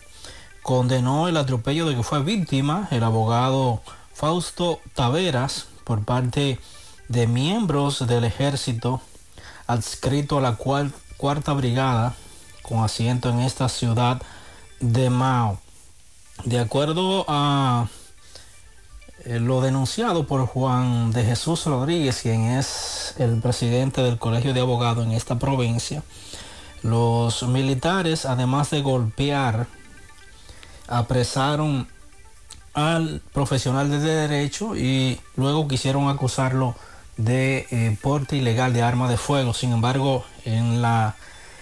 condenó 0.61 1.27
el 1.27 1.37
atropello 1.37 1.87
de 1.87 1.95
que 1.95 2.03
fue 2.03 2.21
víctima 2.23 2.87
el 2.91 3.03
abogado 3.03 3.81
Fausto 4.13 4.79
Taveras 4.93 5.65
por 5.83 6.03
parte 6.03 6.59
de 7.09 7.27
miembros 7.27 8.07
del 8.07 8.23
ejército 8.23 9.01
adscrito 9.67 10.37
a 10.37 10.41
la 10.41 10.55
cuarta 10.55 11.53
brigada 11.53 12.15
con 12.61 12.83
asiento 12.83 13.29
en 13.29 13.41
esta 13.41 13.67
ciudad 13.69 14.21
de 14.79 15.09
Mao. 15.09 15.59
De 16.45 16.59
acuerdo 16.59 17.25
a 17.27 17.87
eh, 19.25 19.39
lo 19.39 19.61
denunciado 19.61 20.27
por 20.27 20.45
Juan 20.45 21.11
de 21.11 21.23
Jesús 21.23 21.65
Rodríguez, 21.65 22.21
quien 22.21 22.43
es 22.43 23.15
el 23.17 23.39
presidente 23.39 24.01
del 24.03 24.17
Colegio 24.17 24.53
de 24.53 24.59
Abogados 24.59 25.05
en 25.05 25.13
esta 25.13 25.39
provincia, 25.39 26.03
los 26.81 27.43
militares, 27.43 28.25
además 28.25 28.69
de 28.69 28.81
golpear, 28.81 29.67
apresaron 30.87 31.87
al 32.73 33.21
profesional 33.31 33.89
de 33.89 33.99
derecho 33.99 34.75
y 34.75 35.21
luego 35.37 35.67
quisieron 35.67 36.09
acusarlo 36.09 36.75
de 37.15 37.67
eh, 37.71 37.97
porte 38.01 38.35
ilegal 38.35 38.73
de 38.73 38.81
arma 38.81 39.09
de 39.09 39.17
fuego. 39.17 39.53
Sin 39.53 39.71
embargo, 39.71 40.25
en 40.45 40.81
la 40.81 41.15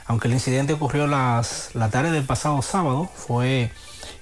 Aunque 0.08 0.28
el 0.28 0.34
incidente 0.34 0.74
ocurrió 0.74 1.08
las, 1.08 1.76
la 1.76 1.90
tarde 1.90 2.12
del 2.12 2.26
pasado 2.26 2.62
sábado, 2.62 3.10
fue 3.14 3.72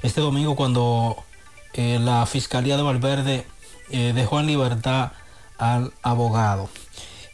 este 0.04 0.22
domingo 0.22 0.56
cuando 0.56 1.24
eh, 1.74 2.00
la 2.00 2.26
Fiscalía 2.26 2.78
de 2.78 2.84
Valverde 2.84 3.46
eh, 3.90 4.14
dejó 4.14 4.40
en 4.40 4.48
libertad 4.48 5.12
al 5.58 5.94
abogado. 6.02 6.70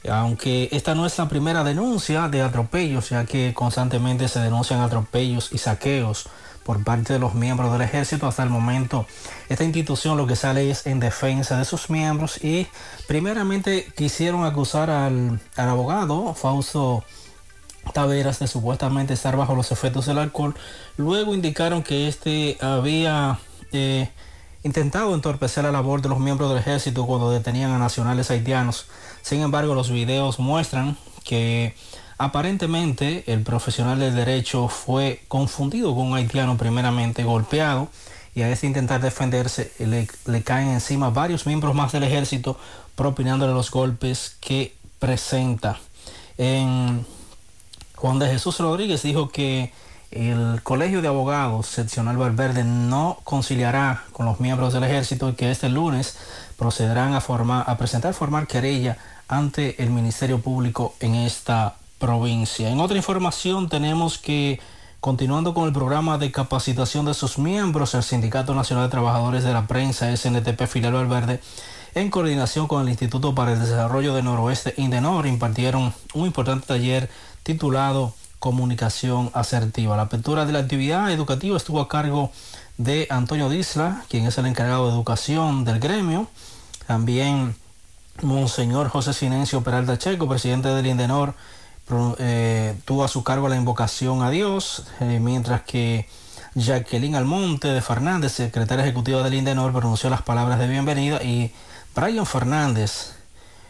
Aunque 0.10 0.70
esta 0.72 0.94
no 0.94 1.06
es 1.06 1.18
la 1.18 1.28
primera 1.28 1.64
denuncia 1.64 2.28
de 2.28 2.42
atropellos, 2.42 3.10
ya 3.10 3.26
que 3.26 3.54
constantemente 3.54 4.28
se 4.28 4.40
denuncian 4.40 4.82
atropellos 4.82 5.52
y 5.52 5.58
saqueos 5.58 6.30
por 6.64 6.84
parte 6.84 7.14
de 7.14 7.20
los 7.20 7.34
miembros 7.34 7.72
del 7.72 7.82
ejército. 7.82 8.28
Hasta 8.28 8.44
el 8.44 8.50
momento, 8.50 9.06
esta 9.50 9.64
institución 9.64 10.18
lo 10.18 10.28
que 10.28 10.36
sale 10.36 10.70
es 10.70 10.86
en 10.86 11.00
defensa 11.00 11.58
de 11.58 11.66
sus 11.66 11.90
miembros 11.90 12.44
y 12.44 12.68
primeramente 13.08 13.92
quisieron 13.96 14.44
acusar 14.46 14.90
al, 14.90 15.40
al 15.56 15.70
abogado 15.70 16.34
Fausto 16.34 17.04
Taveras 17.94 18.40
de 18.40 18.48
supuestamente 18.48 19.14
estar 19.14 19.38
bajo 19.38 19.56
los 19.56 19.72
efectos 19.72 20.08
del 20.08 20.18
alcohol. 20.18 20.56
Luego 20.98 21.34
indicaron 21.34 21.84
que 21.84 22.08
este 22.08 22.58
había 22.60 23.40
eh, 23.72 24.10
intentado 24.66 25.14
entorpecer 25.14 25.64
la 25.64 25.72
labor 25.72 26.02
de 26.02 26.10
los 26.10 26.20
miembros 26.20 26.50
del 26.50 26.58
ejército 26.58 27.06
cuando 27.06 27.30
detenían 27.30 27.72
a 27.72 27.78
nacionales 27.78 28.32
haitianos. 28.32 28.88
Sin 29.22 29.42
embargo, 29.42 29.76
los 29.76 29.92
videos 29.92 30.40
muestran 30.40 30.98
que 31.24 31.76
aparentemente 32.18 33.24
el 33.32 33.44
profesional 33.44 34.00
del 34.00 34.16
derecho 34.16 34.68
fue 34.68 35.22
confundido 35.28 35.94
con 35.94 36.08
un 36.08 36.16
haitiano 36.16 36.58
primeramente 36.58 37.24
golpeado 37.24 37.90
y 38.34 38.42
a 38.42 38.50
este 38.50 38.66
intentar 38.66 39.02
defenderse 39.02 39.72
le, 39.78 40.42
caen 40.42 40.70
encima 40.70 41.12
varios 41.12 41.46
miembros 41.46 41.76
más 41.76 41.92
del 41.92 42.04
ejército 42.04 42.58
propinándole 42.96 43.54
los 43.54 43.70
golpes 43.70 44.36
que 44.40 44.74
presenta. 44.98 45.78
En 46.40 47.06
Juan 47.96 48.18
de 48.18 48.30
Jesús 48.30 48.60
Rodríguez 48.60 49.04
dijo 49.04 49.30
que 49.30 49.72
el 50.16 50.64
Colegio 50.64 51.02
de 51.02 51.10
Abogados 51.10 51.68
Seccional 51.68 52.16
Valverde 52.16 52.64
no 52.64 53.20
conciliará 53.26 54.06
con 54.14 54.26
los 54.26 54.40
miembros 54.40 54.72
del 54.72 54.86
ejército 54.86 55.28
y 55.28 55.34
que 55.34 55.52
este 55.52 55.68
lunes 55.68 56.18
procederán 56.58 57.14
a, 57.14 57.78
presentar 57.78 58.14
formar 58.14 58.48
querella 58.48 58.98
ante 59.28 59.84
el 59.84 59.90
Ministerio 59.90 60.40
Público 60.40 60.96
en 61.02 61.16
esta 61.16 61.76
provincia. 62.00 62.70
En 62.70 62.80
otra 62.80 62.96
información 62.96 63.68
tenemos 63.68 64.18
que, 64.18 64.62
continuando 65.02 65.54
con 65.54 65.68
el 65.68 65.74
programa 65.74 66.18
de 66.18 66.32
capacitación 66.32 67.06
de 67.06 67.14
sus 67.14 67.38
miembros, 67.38 67.94
el 67.94 68.04
Sindicato 68.04 68.56
Nacional 68.56 68.86
de 68.86 68.92
Trabajadores 68.92 69.44
de 69.44 69.52
la 69.52 69.68
Prensa, 69.68 70.16
SNTP 70.16 70.66
Filial 70.66 70.94
Valverde, 70.94 71.42
en 71.94 72.10
coordinación 72.10 72.68
con 72.68 72.82
el 72.82 72.90
Instituto 72.90 73.36
para 73.36 73.52
el 73.52 73.60
Desarrollo 73.60 74.14
del 74.14 74.24
Noroeste, 74.24 74.76
INDENOR, 74.78 75.28
impartieron 75.28 75.94
un 76.14 76.26
importante 76.26 76.68
taller 76.68 77.10
titulado 77.44 78.14
Comunicación 78.46 79.32
Asertiva. 79.34 79.98
La 79.98 80.04
apertura 80.04 80.46
de 80.46 80.54
la 80.54 80.60
actividad 80.60 81.12
educativa 81.12 81.58
estuvo 81.58 81.82
a 81.82 81.88
cargo 81.88 82.32
de 82.78 83.08
Antonio 83.10 83.50
Disla, 83.50 84.04
quien 84.08 84.28
es 84.28 84.38
el 84.38 84.46
encargado 84.46 84.86
de 84.86 84.94
educación 84.94 85.66
del 85.66 85.80
gremio. 85.80 86.28
También 86.86 87.56
Monseñor 88.22 88.90
José 88.90 89.14
Sinencio 89.14 89.64
Peralta 89.64 89.98
Checo, 89.98 90.30
presidente 90.30 90.68
del 90.68 90.86
INDENOR, 90.86 91.34
eh, 92.20 92.78
tuvo 92.86 93.04
a 93.04 93.08
su 93.08 93.24
cargo 93.24 93.50
la 93.50 93.56
invocación 93.56 94.22
a 94.22 94.30
Dios, 94.30 94.84
eh, 95.00 95.20
mientras 95.20 95.64
que 95.64 96.08
Jacqueline 96.54 97.16
Almonte 97.16 97.70
de 97.70 97.82
Fernández, 97.82 98.34
secretaria 98.34 98.86
ejecutiva 98.86 99.24
del 99.24 99.34
INDENOR, 99.34 99.74
pronunció 99.74 100.12
las 100.12 100.22
palabras 100.22 100.60
de 100.60 100.68
bienvenida 100.68 101.24
y 101.24 101.52
Brian 101.96 102.28
Fernández 102.28 103.16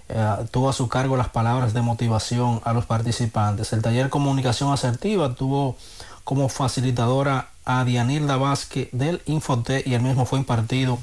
eh, 0.10 0.46
tuvo 0.52 0.70
a 0.70 0.74
su 0.74 0.88
cargo 0.88 1.18
las 1.18 1.30
palabras 1.30 1.74
de 1.74 1.82
motivación 1.82 2.62
a 2.64 2.74
los 2.74 2.86
participantes. 2.86 3.74
El 3.74 3.82
taller 3.82 4.10
Comunicación 4.10 4.72
Asertiva 4.72 5.34
tuvo 5.34 5.78
como 6.24 6.50
facilitadora 6.50 7.50
a 7.66 7.84
Dianilda 7.84 8.38
Vázquez 8.38 8.90
del 8.92 9.22
Infote 9.26 9.84
y 9.86 9.94
el 9.94 10.02
mismo 10.02 10.26
fue 10.26 10.40
impartido 10.40 11.00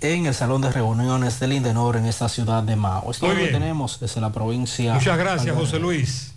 en 0.00 0.26
el 0.26 0.34
Salón 0.34 0.60
de 0.60 0.70
Reuniones 0.70 1.40
del 1.40 1.54
Indenor 1.54 1.96
en 1.96 2.06
esta 2.06 2.28
ciudad 2.28 2.62
de 2.62 2.76
Mao. 2.76 3.10
Esto 3.10 3.32
lo 3.32 3.34
tenemos 3.34 4.00
desde 4.00 4.20
la 4.20 4.30
provincia. 4.30 4.94
Muchas 4.94 5.18
gracias. 5.18 5.56
José 5.56 5.78
Luis. 5.78 6.34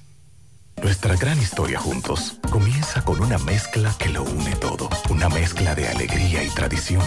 Nuestra 0.81 1.15
gran 1.15 1.37
historia 1.39 1.79
juntos 1.79 2.35
comienza 2.49 3.03
con 3.03 3.19
una 3.19 3.37
mezcla 3.39 3.93
que 3.97 4.09
lo 4.09 4.23
une 4.23 4.55
todo. 4.55 4.89
Una 5.09 5.27
mezcla 5.27 5.73
de 5.75 5.87
alegría 5.87 6.43
y 6.43 6.49
tradición. 6.49 7.01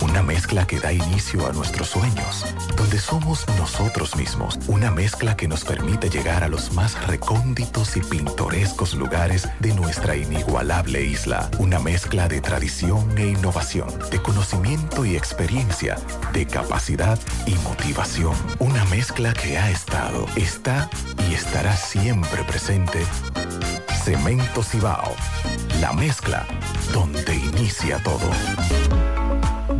Una 0.00 0.22
mezcla 0.22 0.66
que 0.66 0.78
da 0.78 0.92
inicio 0.92 1.46
a 1.46 1.52
nuestros 1.52 1.88
sueños, 1.88 2.44
donde 2.76 2.98
somos 2.98 3.46
nosotros 3.58 4.16
mismos. 4.16 4.58
Una 4.66 4.90
mezcla 4.90 5.36
que 5.36 5.48
nos 5.48 5.64
permite 5.64 6.10
llegar 6.10 6.44
a 6.44 6.48
los 6.48 6.72
más 6.72 7.06
recónditos 7.06 7.96
y 7.96 8.00
pintorescos 8.00 8.94
lugares 8.94 9.48
de 9.60 9.74
nuestra 9.74 10.16
inigualable 10.16 11.02
isla. 11.02 11.50
Una 11.58 11.78
mezcla 11.78 12.28
de 12.28 12.40
tradición 12.40 13.16
e 13.18 13.28
innovación, 13.28 13.88
de 14.10 14.20
conocimiento 14.20 15.04
y 15.04 15.16
experiencia, 15.16 15.96
de 16.32 16.46
capacidad 16.46 17.18
y 17.46 17.54
motivación. 17.56 18.34
Una 18.58 18.84
mezcla 18.86 19.32
que 19.32 19.58
ha 19.58 19.70
estado, 19.70 20.26
está 20.36 20.90
y 21.28 21.34
estará 21.34 21.76
siempre 21.76 22.44
presente. 22.44 23.04
Cemento 24.04 24.62
Cibao. 24.62 25.14
La 25.80 25.92
mezcla 25.92 26.46
donde 26.92 27.34
inicia 27.34 28.02
todo. 28.02 28.30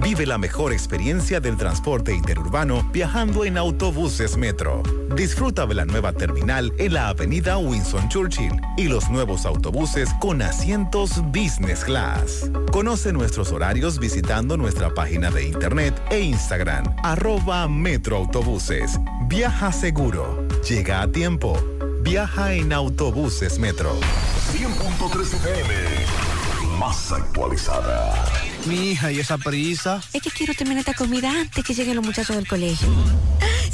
Vive 0.06 0.24
la 0.24 0.38
mejor 0.38 0.72
experiencia 0.72 1.40
del 1.40 1.56
transporte 1.56 2.14
interurbano 2.14 2.88
viajando 2.92 3.44
en 3.44 3.58
autobuses 3.58 4.36
Metro. 4.36 4.84
Disfruta 5.16 5.66
de 5.66 5.74
la 5.74 5.84
nueva 5.84 6.12
terminal 6.12 6.72
en 6.78 6.94
la 6.94 7.08
avenida 7.08 7.58
Winston 7.58 8.08
Churchill 8.08 8.52
y 8.76 8.84
los 8.84 9.10
nuevos 9.10 9.44
autobuses 9.44 10.08
con 10.20 10.42
asientos 10.42 11.20
Business 11.32 11.82
Class. 11.82 12.48
Conoce 12.70 13.12
nuestros 13.12 13.50
horarios 13.50 13.98
visitando 13.98 14.56
nuestra 14.56 14.94
página 14.94 15.32
de 15.32 15.48
internet 15.48 16.00
e 16.12 16.20
Instagram, 16.20 16.84
arroba 17.02 17.66
Metroautobuses. 17.66 19.00
Viaja 19.26 19.72
seguro. 19.72 20.46
Llega 20.68 21.02
a 21.02 21.10
tiempo. 21.10 21.60
Viaja 22.02 22.52
en 22.52 22.72
autobuses 22.72 23.58
Metro. 23.58 23.98
100.3 24.52 25.34
FM. 25.34 26.25
Más 26.78 27.10
actualizada. 27.12 28.14
Mi 28.66 28.90
hija, 28.90 29.10
¿y 29.10 29.20
esa 29.20 29.38
prisa? 29.38 30.02
Es 30.12 30.22
que 30.22 30.30
quiero 30.30 30.54
terminar 30.54 30.80
esta 30.80 30.94
comida 30.94 31.30
antes 31.30 31.64
que 31.64 31.72
lleguen 31.72 31.96
los 31.96 32.04
muchachos 32.04 32.36
del 32.36 32.46
colegio. 32.46 32.88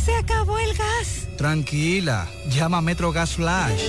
¡Se 0.04 0.14
acabó 0.14 0.58
el 0.58 0.72
gas! 0.74 1.26
Tranquila, 1.36 2.28
llama 2.48 2.78
a 2.78 2.82
Metro 2.82 3.10
Gas 3.12 3.34
Flash. 3.34 3.88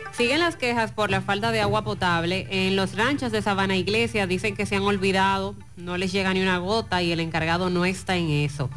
Siguen 0.11 0.39
las 0.39 0.57
quejas 0.57 0.91
por 0.91 1.09
la 1.09 1.21
falta 1.21 1.51
de 1.51 1.61
agua 1.61 1.83
potable. 1.83 2.45
En 2.49 2.75
los 2.75 2.95
ranchos 2.95 3.31
de 3.31 3.41
Sabana 3.41 3.77
Iglesia 3.77 4.27
dicen 4.27 4.55
que 4.55 4.65
se 4.65 4.75
han 4.75 4.83
olvidado, 4.83 5.55
no 5.77 5.97
les 5.97 6.11
llega 6.11 6.33
ni 6.33 6.41
una 6.41 6.57
gota 6.57 7.01
y 7.01 7.11
el 7.11 7.21
encargado 7.21 7.69
no 7.69 7.85
está 7.85 8.17
en 8.17 8.29
eso. 8.29 8.69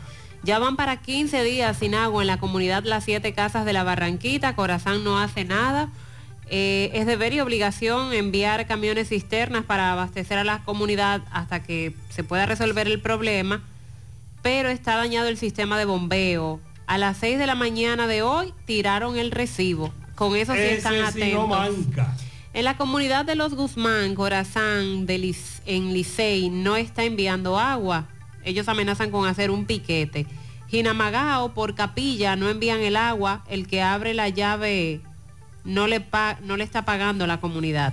Ya 0.45 0.59
van 0.59 0.77
para 0.77 1.01
15 1.01 1.43
días 1.43 1.79
sin 1.79 1.95
agua 1.95 2.23
en 2.23 2.29
la 2.29 2.39
comunidad 2.39 2.85
Las 2.85 3.05
Siete 3.05 3.33
Casas 3.33 3.65
de 3.65 3.73
la 3.73 3.83
Barranquita. 3.83 4.55
Corazán 4.55 5.03
no 5.03 5.19
hace 5.19 5.45
nada. 5.45 5.89
Eh, 6.47 6.91
es 6.95 7.07
deber 7.07 7.33
y 7.33 7.41
obligación 7.41 8.13
enviar 8.13 8.67
camiones 8.67 9.09
cisternas 9.09 9.65
para 9.65 9.93
abastecer 9.93 10.39
a 10.39 10.45
la 10.45 10.63
comunidad 10.63 11.23
hasta 11.33 11.63
que 11.63 11.95
se 12.11 12.23
pueda 12.23 12.47
resolver 12.47 12.87
el 12.87 13.01
problema, 13.01 13.63
pero 14.43 14.69
está 14.69 14.97
dañado 14.97 15.29
el 15.29 15.39
sistema 15.39 15.79
de 15.79 15.87
bombeo. 15.87 16.61
A 16.87 16.99
las 16.99 17.17
6 17.17 17.39
de 17.39 17.47
la 17.47 17.55
mañana 17.55 18.07
de 18.07 18.23
hoy 18.23 18.53
tiraron 18.67 19.17
el 19.17 19.31
recibo. 19.31 19.93
Con 20.15 20.37
eso 20.37 20.53
sí 20.53 20.59
Ese 20.61 20.75
están 20.77 20.95
atentos. 21.03 21.49
En 22.53 22.65
la 22.65 22.77
comunidad 22.77 23.25
de 23.25 23.35
los 23.35 23.55
Guzmán, 23.55 24.15
Corazán, 24.15 25.07
de 25.07 25.35
en 25.67 25.93
Licey, 25.93 26.51
no 26.51 26.77
está 26.77 27.03
enviando 27.05 27.59
agua. 27.59 28.07
Ellos 28.45 28.69
amenazan 28.69 29.11
con 29.11 29.27
hacer 29.27 29.51
un 29.51 29.65
piquete. 29.67 30.27
Jinamagao, 30.69 31.53
por 31.55 31.75
capilla, 31.75 32.37
no 32.37 32.49
envían 32.49 32.81
el 32.81 32.97
agua. 32.97 33.43
El 33.49 33.67
que 33.67 33.83
abre 33.83 34.15
la 34.15 34.29
llave 34.29 35.01
no 35.65 35.87
le, 35.89 36.01
pa- 36.01 36.39
no 36.43 36.57
le 36.57 36.63
está 36.65 36.85
pagando 36.85 37.27
la 37.27 37.41
comunidad. 37.41 37.93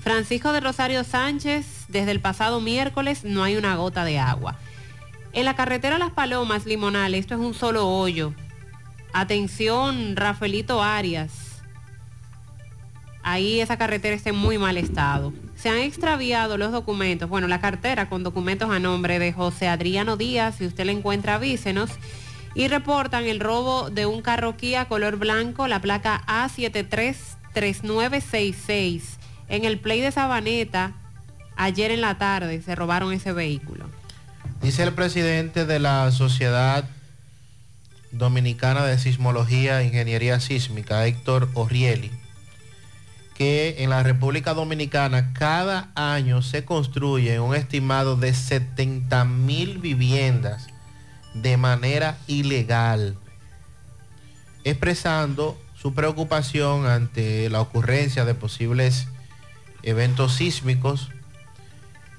Francisco 0.00 0.52
de 0.52 0.60
Rosario 0.60 1.04
Sánchez, 1.04 1.84
desde 1.88 2.10
el 2.10 2.20
pasado 2.20 2.60
miércoles 2.60 3.24
no 3.24 3.44
hay 3.44 3.56
una 3.56 3.76
gota 3.76 4.04
de 4.04 4.18
agua. 4.18 4.56
En 5.32 5.44
la 5.44 5.54
carretera 5.56 5.98
Las 5.98 6.10
Palomas, 6.10 6.66
Limonal, 6.66 7.14
esto 7.14 7.34
es 7.34 7.40
un 7.40 7.54
solo 7.54 7.88
hoyo. 7.88 8.32
Atención, 9.12 10.16
Rafaelito 10.16 10.82
Arias. 10.82 11.32
Ahí 13.26 13.62
esa 13.62 13.78
carretera 13.78 14.14
está 14.14 14.28
en 14.28 14.36
muy 14.36 14.58
mal 14.58 14.76
estado. 14.76 15.32
Se 15.56 15.70
han 15.70 15.78
extraviado 15.78 16.58
los 16.58 16.72
documentos, 16.72 17.30
bueno, 17.30 17.48
la 17.48 17.58
cartera 17.58 18.10
con 18.10 18.22
documentos 18.22 18.70
a 18.70 18.78
nombre 18.78 19.18
de 19.18 19.32
José 19.32 19.66
Adriano 19.66 20.18
Díaz, 20.18 20.56
si 20.58 20.66
usted 20.66 20.84
la 20.84 20.92
encuentra, 20.92 21.36
avísenos. 21.36 21.88
Y 22.54 22.68
reportan 22.68 23.24
el 23.24 23.40
robo 23.40 23.88
de 23.88 24.04
un 24.04 24.20
carro 24.20 24.58
Kia 24.58 24.88
color 24.88 25.16
blanco, 25.16 25.68
la 25.68 25.80
placa 25.80 26.22
A733966, 26.26 29.00
en 29.48 29.64
el 29.64 29.80
Play 29.80 30.02
de 30.02 30.12
Sabaneta, 30.12 30.92
ayer 31.56 31.92
en 31.92 32.02
la 32.02 32.18
tarde, 32.18 32.60
se 32.60 32.74
robaron 32.74 33.14
ese 33.14 33.32
vehículo. 33.32 33.86
Dice 34.60 34.82
el 34.82 34.92
presidente 34.92 35.64
de 35.64 35.78
la 35.78 36.12
Sociedad 36.12 36.84
Dominicana 38.12 38.84
de 38.84 38.98
Sismología 38.98 39.80
e 39.80 39.86
Ingeniería 39.86 40.40
Sísmica, 40.40 41.06
Héctor 41.06 41.48
Orrieli, 41.54 42.10
que 43.34 43.82
en 43.82 43.90
la 43.90 44.02
República 44.02 44.54
Dominicana 44.54 45.32
cada 45.32 45.90
año 45.96 46.40
se 46.40 46.64
construyen 46.64 47.40
un 47.40 47.54
estimado 47.54 48.16
de 48.16 48.32
70 48.32 49.24
mil 49.24 49.78
viviendas 49.78 50.68
de 51.34 51.56
manera 51.56 52.16
ilegal, 52.28 53.16
expresando 54.62 55.60
su 55.74 55.94
preocupación 55.94 56.86
ante 56.86 57.50
la 57.50 57.60
ocurrencia 57.60 58.24
de 58.24 58.34
posibles 58.34 59.08
eventos 59.82 60.34
sísmicos. 60.34 61.10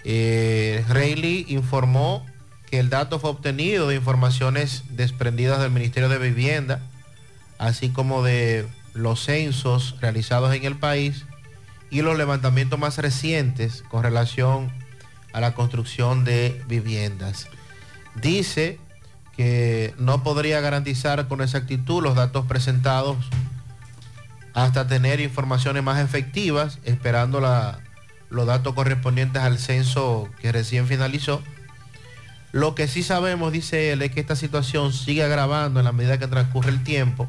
Eh, 0.03 0.83
Reilly 0.89 1.45
informó 1.47 2.25
que 2.69 2.79
el 2.79 2.89
dato 2.89 3.19
fue 3.19 3.29
obtenido 3.29 3.87
de 3.87 3.95
informaciones 3.95 4.83
desprendidas 4.89 5.61
del 5.61 5.71
Ministerio 5.71 6.09
de 6.09 6.19
Vivienda, 6.19 6.81
así 7.57 7.89
como 7.89 8.21
de 8.21 8.67
los 8.95 9.23
censos 9.23 9.95
realizados 10.01 10.55
en 10.55 10.63
el 10.63 10.77
país 10.77 11.25
y 11.91 12.01
los 12.01 12.17
levantamientos 12.17 12.79
más 12.79 12.97
recientes 12.97 13.83
con 13.89 14.01
relación 14.01 14.71
a 15.33 15.39
la 15.41 15.53
construcción 15.53 16.23
de 16.23 16.63
viviendas. 16.67 17.47
Dice 18.15 18.79
que 19.35 19.93
no 19.99 20.23
podría 20.23 20.61
garantizar 20.61 21.27
con 21.27 21.41
exactitud 21.41 22.01
los 22.01 22.15
datos 22.15 22.45
presentados 22.45 23.17
hasta 24.53 24.87
tener 24.87 25.19
informaciones 25.19 25.83
más 25.83 25.99
efectivas, 25.99 26.79
esperando 26.85 27.41
la- 27.41 27.79
los 28.29 28.47
datos 28.47 28.73
correspondientes 28.73 29.41
al 29.41 29.59
censo 29.59 30.29
que 30.41 30.53
recién 30.53 30.87
finalizó. 30.87 31.43
Lo 32.53 32.73
que 32.73 32.87
sí 32.87 33.03
sabemos, 33.03 33.51
dice 33.51 33.91
él, 33.91 34.01
es 34.01 34.11
que 34.11 34.21
esta 34.21 34.37
situación 34.37 34.93
sigue 34.93 35.23
agravando 35.23 35.81
en 35.81 35.85
la 35.85 35.91
medida 35.91 36.17
que 36.17 36.27
transcurre 36.27 36.69
el 36.69 36.81
tiempo, 36.83 37.27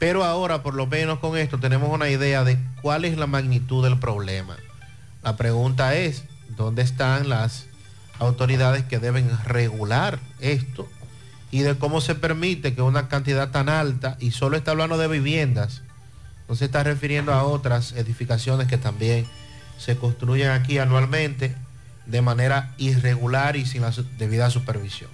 pero 0.00 0.24
ahora 0.24 0.62
por 0.62 0.74
lo 0.74 0.86
menos 0.86 1.18
con 1.18 1.36
esto 1.36 1.60
tenemos 1.60 1.90
una 1.90 2.08
idea 2.08 2.42
de 2.42 2.58
cuál 2.80 3.04
es 3.04 3.18
la 3.18 3.28
magnitud 3.28 3.84
del 3.84 3.98
problema. 3.98 4.56
La 5.22 5.36
pregunta 5.36 5.94
es, 5.94 6.24
¿dónde 6.56 6.80
están 6.80 7.28
las 7.28 7.66
autoridades 8.18 8.82
que 8.84 8.98
deben 8.98 9.30
regular 9.44 10.18
esto? 10.40 10.88
Y 11.50 11.60
de 11.60 11.76
cómo 11.76 12.00
se 12.00 12.14
permite 12.14 12.74
que 12.74 12.80
una 12.80 13.08
cantidad 13.08 13.50
tan 13.50 13.68
alta, 13.68 14.16
y 14.20 14.30
solo 14.30 14.56
está 14.56 14.70
hablando 14.70 14.96
de 14.96 15.06
viviendas, 15.06 15.82
no 16.48 16.54
se 16.54 16.64
está 16.64 16.82
refiriendo 16.82 17.34
a 17.34 17.44
otras 17.44 17.92
edificaciones 17.92 18.68
que 18.68 18.78
también 18.78 19.26
se 19.76 19.96
construyen 19.96 20.50
aquí 20.50 20.78
anualmente 20.78 21.54
de 22.06 22.22
manera 22.22 22.72
irregular 22.78 23.54
y 23.56 23.66
sin 23.66 23.82
la 23.82 23.92
debida 24.16 24.48
supervisión. 24.48 25.10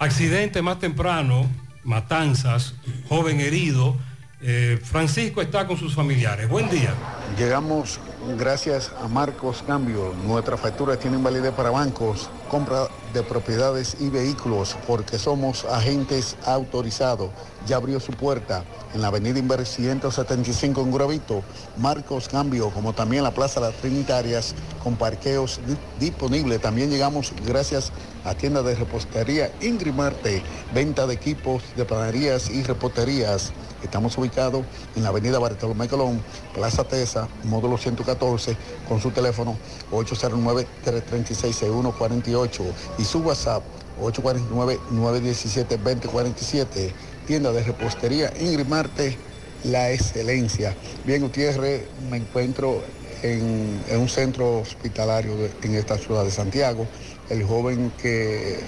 Accidente 0.00 0.62
más 0.62 0.80
temprano, 0.80 1.48
matanzas, 1.84 2.74
joven 3.08 3.40
herido. 3.40 3.96
Eh, 4.40 4.78
Francisco 4.82 5.40
está 5.40 5.66
con 5.66 5.76
sus 5.76 5.94
familiares. 5.94 6.48
Buen 6.48 6.68
día. 6.68 6.94
Llegamos 7.38 7.98
gracias 8.38 8.92
a 9.02 9.08
Marcos 9.08 9.62
Cambio. 9.66 10.14
Nuestras 10.26 10.58
facturas 10.58 10.98
tienen 10.98 11.22
validez 11.22 11.52
para 11.52 11.68
bancos, 11.70 12.30
compra 12.50 12.88
de 13.12 13.22
propiedades 13.22 13.96
y 14.00 14.08
vehículos, 14.08 14.74
porque 14.86 15.18
somos 15.18 15.66
agentes 15.66 16.34
autorizados. 16.46 17.30
Ya 17.66 17.76
abrió 17.76 18.00
su 18.00 18.12
puerta 18.12 18.64
en 18.94 19.02
la 19.02 19.08
avenida 19.08 19.38
Inver 19.38 19.66
175 19.66 20.80
en 20.80 20.92
Gravito. 20.92 21.42
Marcos 21.76 22.28
Cambio, 22.28 22.70
como 22.70 22.94
también 22.94 23.22
la 23.22 23.32
Plaza 23.32 23.60
Las 23.60 23.74
Trinitarias, 23.74 24.54
con 24.82 24.96
parqueos 24.96 25.60
di- 25.66 25.76
disponibles. 26.06 26.62
También 26.62 26.88
llegamos 26.90 27.34
gracias 27.46 27.92
a 28.24 28.34
tienda 28.34 28.62
de 28.62 28.76
repostería 28.76 29.52
Ingrid 29.60 29.92
Marte, 29.92 30.42
venta 30.74 31.06
de 31.06 31.14
equipos 31.14 31.62
de 31.76 31.84
panaderías 31.84 32.48
y 32.48 32.62
reposterías. 32.62 33.52
Estamos 33.82 34.16
ubicados 34.18 34.64
en 34.96 35.02
la 35.04 35.10
avenida 35.10 35.38
Bartolomé 35.38 35.86
Colón, 35.86 36.20
Plaza 36.54 36.82
Tesa, 36.84 37.15
módulo 37.44 37.78
114, 37.78 38.56
con 38.88 39.00
su 39.00 39.10
teléfono 39.10 39.56
809-336-6148 39.92 42.62
y 42.98 43.04
su 43.04 43.20
WhatsApp 43.20 43.62
849-917-2047. 44.00 46.92
Tienda 47.26 47.52
de 47.52 47.62
repostería 47.62 48.32
Ingrid 48.38 48.66
Marte, 48.66 49.16
la 49.64 49.90
excelencia. 49.90 50.76
Bien, 51.04 51.22
Gutiérrez, 51.22 51.84
me 52.10 52.18
encuentro 52.18 52.82
en, 53.22 53.80
un 53.98 54.08
centro 54.08 54.58
hospitalario 54.58 55.32
en 55.62 55.74
esta 55.74 55.96
ciudad 55.98 56.24
de 56.24 56.30
Santiago. 56.30 56.86
El 57.30 57.44
joven 57.44 57.92
que 58.00 58.60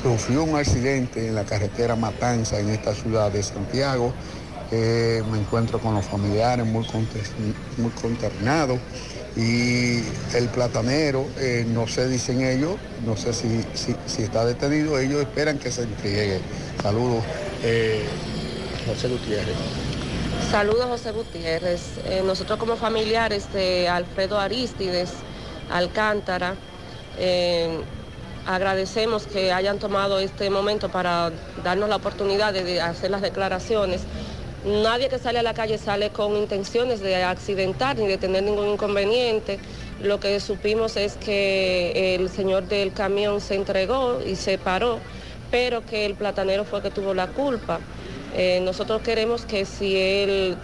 sufrió 0.00 0.44
un 0.44 0.56
accidente 0.56 1.28
en 1.28 1.34
la 1.34 1.44
carretera 1.44 1.96
Matanza 1.96 2.60
en 2.60 2.68
esta 2.68 2.94
ciudad 2.94 3.32
de 3.32 3.42
Santiago. 3.42 4.12
Me 5.30 5.38
encuentro 5.38 5.78
con 5.78 5.94
los 5.94 6.04
familiares 6.04 6.66
muy, 6.66 6.84
muy 7.76 7.90
consternados. 8.00 8.78
Y 9.36 9.98
el 10.34 10.48
platanero, 10.52 11.26
eh, 11.38 11.64
no 11.68 11.88
sé, 11.88 12.06
dicen 12.08 12.42
ellos, 12.44 12.76
no 13.04 13.16
sé 13.16 13.32
si, 13.32 13.64
si- 13.74 14.22
está 14.22 14.44
detenido, 14.44 14.96
ellos 14.98 15.20
esperan 15.20 15.58
que 15.58 15.72
se 15.72 15.82
entregue. 15.82 16.40
Saludos, 16.80 17.24
eh, 17.64 18.04
José 18.86 19.08
Gutiérrez. 19.08 19.56
Saludos 20.52 20.86
José 20.86 21.10
Gutiérrez. 21.10 21.80
Eh, 22.06 22.22
nosotros 22.24 22.58
como 22.60 22.76
familiares 22.76 23.52
de 23.52 23.88
Alfredo 23.88 24.38
Aristides 24.38 25.10
Alcántara, 25.70 26.54
eh, 27.18 27.80
agradecemos 28.46 29.26
que 29.26 29.52
hayan 29.52 29.78
tomado 29.80 30.20
este 30.20 30.48
momento 30.48 30.90
para 30.90 31.32
darnos 31.64 31.88
la 31.88 31.96
oportunidad 31.96 32.52
de 32.52 32.80
hacer 32.80 33.10
las 33.10 33.22
declaraciones. 33.22 34.02
Nadie 34.64 35.10
que 35.10 35.18
sale 35.18 35.38
a 35.38 35.42
la 35.42 35.52
calle 35.52 35.76
sale 35.76 36.08
con 36.10 36.36
intenciones 36.36 37.00
de 37.00 37.22
accidentar 37.22 37.98
ni 37.98 38.06
de 38.06 38.16
tener 38.16 38.42
ningún 38.42 38.68
inconveniente. 38.68 39.58
Lo 40.02 40.20
que 40.20 40.40
supimos 40.40 40.96
es 40.96 41.16
que 41.16 42.14
el 42.14 42.30
señor 42.30 42.66
del 42.66 42.92
camión 42.92 43.40
se 43.42 43.56
entregó 43.56 44.20
y 44.24 44.36
se 44.36 44.56
paró, 44.56 45.00
pero 45.50 45.84
que 45.84 46.06
el 46.06 46.14
platanero 46.14 46.64
fue 46.64 46.80
que 46.80 46.90
tuvo 46.90 47.12
la 47.12 47.26
culpa. 47.26 47.78
Eh, 48.34 48.60
nosotros 48.62 49.02
queremos 49.02 49.44
que 49.44 49.66
si 49.66 49.96
él 49.96 50.56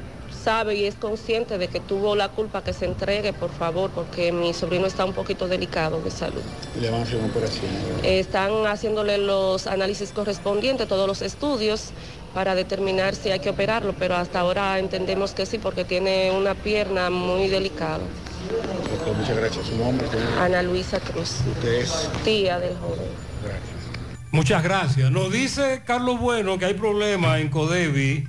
sabe 0.43 0.77
y 0.77 0.85
es 0.87 0.95
consciente 0.95 1.59
de 1.59 1.69
que 1.69 1.81
tuvo 1.81 2.17
la 2.17 2.31
culpa, 2.31 2.65
que 2.65 2.73
se 2.73 2.87
entregue, 2.87 3.33
por 3.33 3.51
favor, 3.51 3.91
porque 3.91 4.33
mi 4.33 4.55
sobrino 4.55 4.87
está 4.87 5.05
un 5.05 5.12
poquito 5.12 5.47
delicado 5.49 6.01
de 6.01 6.11
salud. 6.11 6.41
Le 6.81 6.89
van 6.91 7.01
a 7.01 7.03
hacer 7.03 7.17
una 7.17 7.27
operación. 7.27 7.67
Eh, 8.03 8.20
Están 8.20 8.67
haciéndole 8.67 9.19
los 9.19 9.67
análisis 9.67 10.12
correspondientes, 10.12 10.89
todos 10.89 11.07
los 11.07 11.20
estudios, 11.20 11.91
para 12.34 12.55
determinar 12.55 13.15
si 13.15 13.31
hay 13.31 13.41
que 13.41 13.50
operarlo, 13.50 13.94
pero 13.99 14.17
hasta 14.17 14.41
ahora 14.41 14.78
entendemos 14.78 15.33
que 15.33 15.47
sí, 15.47 15.59
porque 15.59 15.84
tiene 15.84 16.31
una 16.31 16.55
pierna 16.55 17.10
muy 17.10 17.49
delicada. 17.49 18.00
Muchas 19.17 19.36
gracias. 19.36 19.67
Su 19.67 19.76
nombre? 19.76 20.07
Ana 20.39 20.62
Luisa 20.62 21.00
Cruz, 21.00 21.36
usted 21.49 21.73
es. 21.75 22.10
tía 22.25 22.59
del 22.59 22.76
joven. 22.76 23.31
Muchas 24.33 24.62
gracias. 24.62 25.10
Nos 25.10 25.33
dice 25.33 25.83
Carlos 25.84 26.20
Bueno 26.20 26.59
que 26.59 26.67
hay 26.67 26.75
problemas 26.75 27.41
en 27.41 27.49
Codevi 27.49 28.28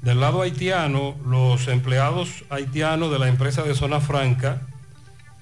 Del 0.00 0.20
lado 0.20 0.40
haitiano, 0.40 1.14
los 1.26 1.68
empleados 1.68 2.44
haitianos 2.48 3.10
de 3.10 3.18
la 3.18 3.28
empresa 3.28 3.62
de 3.62 3.74
Zona 3.74 4.00
Franca 4.00 4.62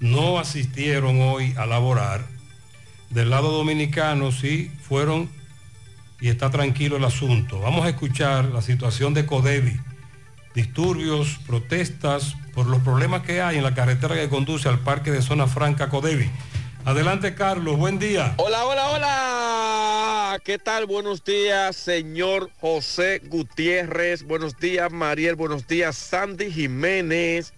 no 0.00 0.39
asistieron 0.39 1.20
hoy 1.20 1.55
a 1.56 1.66
laborar. 1.66 2.26
Del 3.10 3.31
lado 3.31 3.50
dominicano 3.50 4.32
sí 4.32 4.70
fueron 4.82 5.31
y 6.20 6.28
está 6.28 6.51
tranquilo 6.51 6.97
el 6.97 7.05
asunto. 7.05 7.60
Vamos 7.60 7.84
a 7.84 7.89
escuchar 7.89 8.47
la 8.47 8.62
situación 8.62 9.15
de 9.15 9.26
Codevi. 9.26 9.78
Disturbios, 10.55 11.39
protestas 11.47 12.36
por 12.55 12.67
los 12.67 12.81
problemas 12.83 13.23
que 13.23 13.43
hay 13.43 13.57
en 13.57 13.65
la 13.65 13.75
carretera 13.75 14.15
que 14.15 14.28
conduce 14.28 14.68
al 14.68 14.78
parque 14.78 15.10
de 15.10 15.20
Zona 15.20 15.47
Franca 15.47 15.89
Codevi. 15.89 16.31
Adelante 16.84 17.34
Carlos, 17.34 17.76
buen 17.76 17.99
día. 17.99 18.34
Hola, 18.36 18.65
hola, 18.65 18.91
hola. 18.91 20.41
¿Qué 20.44 20.59
tal? 20.59 20.86
Buenos 20.86 21.25
días, 21.25 21.76
señor 21.76 22.51
José 22.60 23.23
Gutiérrez. 23.25 24.23
Buenos 24.23 24.59
días, 24.59 24.93
Mariel. 24.93 25.34
Buenos 25.34 25.67
días, 25.67 25.97
Sandy 25.97 26.52
Jiménez. 26.52 27.55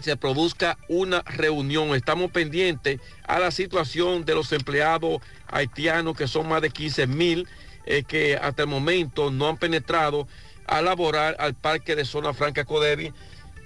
se 0.00 0.16
produzca 0.16 0.78
una 0.88 1.22
reunión. 1.22 1.94
Estamos 1.94 2.30
pendientes 2.30 3.00
a 3.26 3.38
la 3.38 3.50
situación 3.50 4.24
de 4.24 4.34
los 4.34 4.52
empleados 4.52 5.20
haitianos, 5.48 6.16
que 6.16 6.28
son 6.28 6.48
más 6.48 6.62
de 6.62 6.70
15 6.70 7.06
mil, 7.06 7.48
eh, 7.86 8.04
que 8.06 8.36
hasta 8.36 8.62
el 8.62 8.68
momento 8.68 9.30
no 9.30 9.48
han 9.48 9.56
penetrado 9.56 10.28
a 10.66 10.82
laborar 10.82 11.36
al 11.38 11.54
parque 11.54 11.96
de 11.96 12.04
zona 12.04 12.34
franca 12.34 12.64
Codevi 12.64 13.12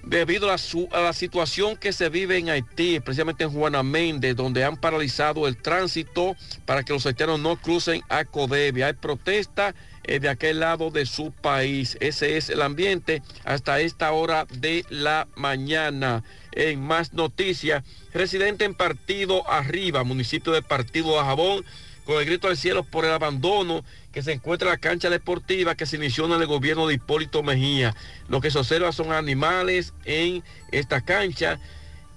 debido 0.03 0.51
a, 0.51 0.57
la 1.01 1.13
situación 1.13 1.77
que 1.77 1.93
se 1.93 2.09
vive 2.09 2.37
en 2.37 2.49
Haití, 2.49 2.95
especialmente 2.95 3.45
en 3.45 3.51
Juana 3.51 3.83
Méndez, 3.83 4.35
donde 4.35 4.63
han 4.63 4.77
paralizado 4.77 5.47
el 5.47 5.57
tránsito 5.57 6.35
para 6.65 6.83
que 6.83 6.93
los 6.93 7.05
haitianos 7.05 7.39
no 7.39 7.55
crucen 7.55 8.01
a 8.09 8.25
Codevi. 8.25 8.81
Hay 8.81 8.93
protesta 8.93 9.73
eh, 10.03 10.19
de 10.19 10.29
aquel 10.29 10.59
lado 10.59 10.91
de 10.91 11.05
su 11.05 11.31
país. 11.31 11.97
Ese 12.01 12.37
es 12.37 12.49
el 12.49 12.61
ambiente 12.61 13.21
hasta 13.45 13.79
esta 13.79 14.11
hora 14.11 14.45
de 14.51 14.85
la 14.89 15.27
mañana. 15.35 16.23
En 16.51 16.81
más 16.81 17.13
noticias, 17.13 17.83
residente 18.13 18.65
en 18.65 18.75
Partido 18.75 19.49
Arriba, 19.49 20.03
municipio 20.03 20.53
de 20.53 20.61
Partido 20.61 21.17
de 21.17 21.23
Jabón, 21.23 21.65
con 22.05 22.17
el 22.17 22.25
grito 22.25 22.47
al 22.47 22.57
cielo 22.57 22.83
por 22.83 23.05
el 23.05 23.11
abandono 23.11 23.83
que 24.11 24.21
se 24.21 24.33
encuentra 24.33 24.69
en 24.69 24.73
la 24.73 24.77
cancha 24.77 25.09
deportiva 25.09 25.75
que 25.75 25.85
se 25.85 25.95
inició 25.95 26.25
en 26.25 26.41
el 26.41 26.47
gobierno 26.47 26.87
de 26.87 26.95
Hipólito 26.95 27.43
Mejía. 27.43 27.95
Lo 28.29 28.41
que 28.41 28.51
se 28.51 28.59
observa 28.59 28.91
son 28.91 29.11
animales 29.11 29.93
en 30.05 30.43
esta 30.71 31.01
cancha. 31.01 31.59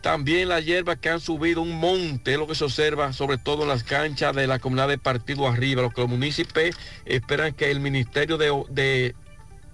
También 0.02 0.48
la 0.48 0.60
hierba 0.60 0.96
que 0.96 1.08
han 1.08 1.20
subido 1.20 1.62
un 1.62 1.80
monte, 1.80 2.36
lo 2.36 2.46
que 2.46 2.54
se 2.54 2.64
observa 2.64 3.12
sobre 3.12 3.38
todo 3.38 3.62
en 3.62 3.68
las 3.68 3.82
canchas 3.82 4.36
de 4.36 4.46
la 4.46 4.58
comunidad 4.58 4.88
de 4.88 4.98
Partido 4.98 5.48
Arriba. 5.48 5.82
Lo 5.82 5.90
que 5.90 6.02
los 6.02 6.10
municipios 6.10 6.76
esperan 7.06 7.54
que 7.54 7.70
el 7.70 7.80
Ministerio 7.80 8.36
de, 8.36 8.52
de 8.68 9.14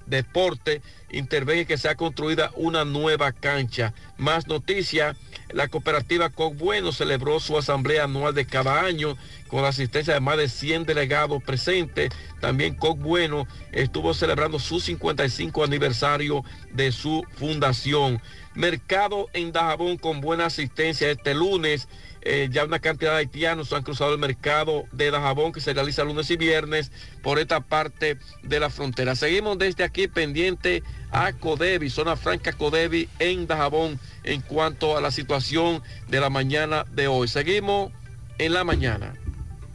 Deporte 0.07 0.83
intervenga 1.11 1.63
y 1.63 1.67
que 1.67 1.79
sea 1.79 1.95
construida 1.95 2.51
una 2.57 2.85
nueva 2.85 3.33
cancha. 3.33 3.93
Más 4.17 4.47
noticias, 4.47 5.17
la 5.51 5.69
cooperativa 5.69 6.31
Coc 6.31 6.57
Bueno 6.57 6.93
celebró 6.93 7.41
su 7.41 7.59
asamblea 7.59 8.05
anual 8.05 8.35
de 8.35 8.47
cada 8.47 8.83
año 8.83 9.17
con 9.49 9.63
la 9.63 9.69
asistencia 9.69 10.15
de 10.15 10.21
más 10.21 10.39
de 10.39 10.49
100 10.49 10.85
delegados 10.85 11.43
presentes. 11.43 12.11
También 12.41 12.75
Coc 12.75 12.99
Bueno 12.99 13.47
estuvo 13.73 14.15
celebrando 14.15 14.59
su 14.59 14.81
55 14.81 15.65
aniversario 15.65 16.45
de 16.73 16.93
su 16.93 17.25
fundación. 17.37 18.21
Mercado 18.55 19.29
en 19.33 19.53
Dajabón 19.53 19.97
con 19.97 20.21
buena 20.21 20.47
asistencia 20.47 21.11
este 21.11 21.35
lunes. 21.35 21.89
Eh, 22.25 22.49
ya 22.53 22.65
una 22.65 22.79
cantidad 22.79 23.13
de 23.13 23.19
haitianos 23.19 23.73
han 23.73 23.83
cruzado 23.83 24.13
el 24.13 24.19
mercado 24.19 24.85
de 24.93 25.11
Dajabón 25.11 25.51
que 25.51 25.61
se 25.61 25.75
realiza 25.75 26.05
lunes 26.05 26.31
y 26.31 26.37
viernes 26.37 26.93
por 27.21 27.41
esta 27.41 27.61
parte 27.61 28.17
de 28.45 28.61
la 28.61 28.71
frontera. 28.71 29.17
Seguimos 29.17 29.59
desde 29.59 29.83
aquí 29.83 30.07
pendiente 30.07 30.85
a 31.11 31.33
Codevi, 31.33 31.91
zona 31.91 32.15
franca 32.17 32.53
Codevi 32.53 33.09
en 33.19 33.49
Dajabón 33.49 33.99
en 34.23 34.41
cuanto 34.41 34.97
a 34.97 35.01
la 35.01 35.11
situación 35.11 35.83
de 36.09 36.21
la 36.21 36.31
mañana 36.31 36.85
de 36.93 37.09
hoy. 37.09 37.27
Seguimos 37.27 37.91
en 38.39 38.53
la 38.53 38.63
mañana. 38.63 39.15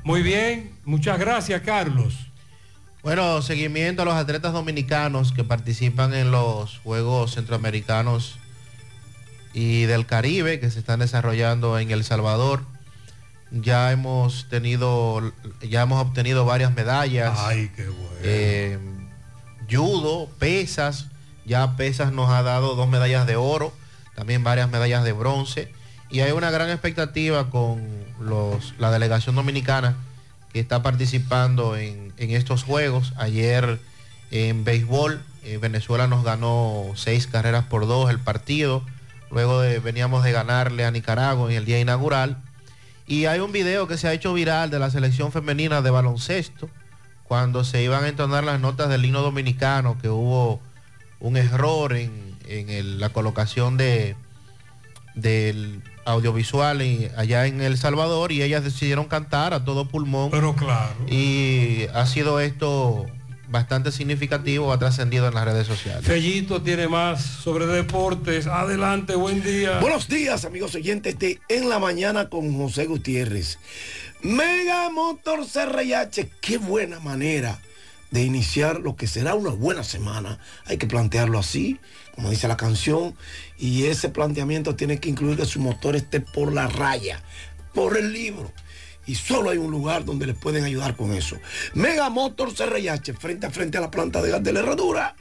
Muy 0.05 0.21
bien, 0.21 0.71
muchas 0.85 1.19
gracias 1.19 1.61
Carlos. 1.63 2.27
Bueno, 3.03 3.41
seguimiento 3.41 4.03
a 4.03 4.05
los 4.05 4.15
atletas 4.15 4.53
dominicanos 4.53 5.33
que 5.33 5.43
participan 5.43 6.13
en 6.13 6.31
los 6.31 6.77
Juegos 6.79 7.35
Centroamericanos 7.35 8.39
y 9.57 9.85
del 9.85 10.05
Caribe 10.05 10.59
que 10.59 10.69
se 10.69 10.77
están 10.77 10.99
desarrollando 10.99 11.79
en 11.79 11.89
El 11.89 12.03
Salvador. 12.03 12.61
Ya 13.49 13.91
hemos 13.91 14.47
tenido, 14.49 15.33
ya 15.67 15.81
hemos 15.81 15.99
obtenido 15.99 16.45
varias 16.45 16.75
medallas. 16.75 17.33
Ay, 17.39 17.71
qué 17.75 17.87
bueno. 17.87 18.19
Eh, 18.21 18.77
judo, 19.67 20.29
pesas, 20.37 21.07
ya 21.43 21.75
pesas 21.75 22.11
nos 22.11 22.29
ha 22.29 22.43
dado 22.43 22.75
dos 22.75 22.87
medallas 22.87 23.25
de 23.25 23.35
oro, 23.35 23.73
también 24.15 24.43
varias 24.43 24.69
medallas 24.69 25.03
de 25.03 25.13
bronce. 25.13 25.73
Y 26.11 26.19
hay 26.19 26.33
una 26.33 26.51
gran 26.51 26.69
expectativa 26.69 27.49
con 27.49 27.81
los, 28.21 28.75
la 28.77 28.91
delegación 28.91 29.33
dominicana 29.33 29.97
que 30.53 30.59
está 30.59 30.83
participando 30.83 31.75
en, 31.75 32.13
en 32.17 32.29
estos 32.29 32.63
juegos. 32.63 33.13
Ayer 33.17 33.79
en 34.29 34.63
béisbol, 34.63 35.19
eh, 35.45 35.57
Venezuela 35.57 36.05
nos 36.05 36.23
ganó 36.23 36.91
seis 36.93 37.25
carreras 37.25 37.65
por 37.65 37.87
dos 37.87 38.11
el 38.11 38.19
partido. 38.19 38.83
Luego 39.31 39.61
de, 39.61 39.79
veníamos 39.79 40.23
de 40.23 40.31
ganarle 40.31 40.85
a 40.85 40.91
Nicaragua 40.91 41.49
en 41.51 41.57
el 41.57 41.65
día 41.65 41.79
inaugural. 41.79 42.37
Y 43.05 43.25
hay 43.25 43.39
un 43.39 43.51
video 43.51 43.87
que 43.87 43.97
se 43.97 44.07
ha 44.07 44.13
hecho 44.13 44.33
viral 44.33 44.69
de 44.69 44.79
la 44.79 44.89
selección 44.89 45.31
femenina 45.31 45.81
de 45.81 45.89
baloncesto, 45.89 46.69
cuando 47.23 47.63
se 47.63 47.81
iban 47.83 48.03
a 48.03 48.07
entonar 48.07 48.43
las 48.43 48.59
notas 48.59 48.89
del 48.89 49.03
himno 49.05 49.21
dominicano, 49.21 49.97
que 50.01 50.09
hubo 50.09 50.61
un 51.19 51.35
error 51.37 51.93
en, 51.93 52.35
en 52.47 52.69
el- 52.69 52.99
la 52.99 53.09
colocación 53.09 53.75
de 53.77 54.15
del 55.15 55.81
audiovisual 56.05 56.79
en- 56.81 57.11
allá 57.17 57.47
en 57.47 57.61
El 57.61 57.77
Salvador 57.77 58.31
y 58.31 58.43
ellas 58.43 58.63
decidieron 58.63 59.05
cantar 59.05 59.53
a 59.53 59.65
todo 59.65 59.87
pulmón. 59.87 60.29
Pero 60.31 60.55
claro. 60.55 60.93
Y 61.09 61.87
ha 61.93 62.05
sido 62.05 62.39
esto 62.39 63.07
bastante 63.47 63.91
significativo, 63.91 64.71
ha 64.71 64.79
trascendido 64.79 65.27
en 65.27 65.33
las 65.33 65.45
redes 65.45 65.67
sociales. 65.67 66.05
Fellito 66.05 66.61
tiene 66.61 66.87
más 66.87 67.23
sobre 67.23 67.65
deportes. 67.65 68.47
Adelante, 68.47 69.15
buen 69.15 69.41
día. 69.41 69.79
Buenos 69.79 70.07
días, 70.07 70.45
amigos 70.45 70.75
oyentes 70.75 71.17
de 71.17 71.39
En 71.47 71.69
la 71.69 71.79
Mañana 71.79 72.29
con 72.29 72.55
José 72.57 72.85
Gutiérrez. 72.85 73.59
Mega 74.21 74.89
Motor 74.89 75.45
CRH, 75.45 76.29
qué 76.41 76.57
buena 76.57 76.99
manera 76.99 77.59
de 78.11 78.23
iniciar 78.23 78.79
lo 78.79 78.95
que 78.95 79.07
será 79.07 79.35
una 79.35 79.51
buena 79.51 79.83
semana. 79.83 80.39
Hay 80.65 80.77
que 80.77 80.87
plantearlo 80.87 81.39
así, 81.39 81.79
como 82.15 82.29
dice 82.29 82.47
la 82.47 82.57
canción, 82.57 83.15
y 83.57 83.85
ese 83.85 84.09
planteamiento 84.09 84.75
tiene 84.75 84.99
que 84.99 85.09
incluir 85.09 85.37
que 85.37 85.45
su 85.45 85.59
motor 85.59 85.95
esté 85.95 86.19
por 86.19 86.51
la 86.53 86.67
raya, 86.67 87.21
por 87.73 87.97
el 87.97 88.11
libro. 88.11 88.51
Y 89.07 89.15
solo 89.15 89.49
hay 89.49 89.57
un 89.57 89.71
lugar 89.71 90.05
donde 90.05 90.27
les 90.27 90.35
pueden 90.35 90.65
ayudar 90.65 90.95
con 90.95 91.13
eso. 91.13 91.37
Mega 91.73 92.09
Motor 92.09 92.53
CRH, 92.53 93.13
frente 93.13 93.47
a 93.47 93.51
frente 93.51 93.77
a 93.77 93.81
la 93.81 93.89
planta 93.89 94.21
de 94.21 94.31
gas 94.31 94.43
de 94.43 94.53
la 94.53 94.59
herradura. 94.59 95.15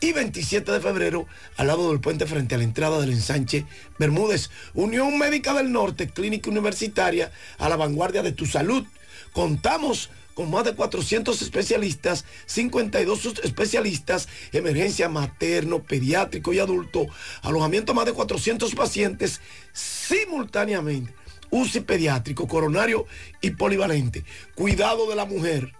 Y 0.00 0.12
27 0.12 0.70
de 0.70 0.80
febrero, 0.80 1.26
al 1.56 1.66
lado 1.66 1.90
del 1.90 2.00
puente 2.00 2.26
frente 2.26 2.54
a 2.54 2.58
la 2.58 2.64
entrada 2.64 3.00
del 3.00 3.10
ensanche 3.10 3.66
Bermúdez, 3.98 4.48
Unión 4.74 5.18
Médica 5.18 5.52
del 5.54 5.72
Norte, 5.72 6.08
Clínica 6.08 6.50
Universitaria, 6.50 7.32
a 7.58 7.68
la 7.68 7.76
vanguardia 7.76 8.22
de 8.22 8.32
tu 8.32 8.46
salud. 8.46 8.86
Contamos 9.32 10.08
con 10.38 10.52
más 10.52 10.64
de 10.64 10.72
400 10.72 11.42
especialistas, 11.42 12.24
52 12.46 13.40
especialistas, 13.42 14.28
emergencia 14.52 15.08
materno, 15.08 15.82
pediátrico 15.82 16.52
y 16.52 16.60
adulto, 16.60 17.08
alojamiento 17.42 17.90
a 17.90 17.96
más 17.96 18.06
de 18.06 18.12
400 18.12 18.72
pacientes 18.76 19.40
simultáneamente, 19.72 21.12
UCI 21.50 21.80
pediátrico, 21.80 22.46
coronario 22.46 23.06
y 23.40 23.50
polivalente, 23.50 24.24
cuidado 24.54 25.08
de 25.08 25.16
la 25.16 25.24
mujer, 25.24 25.72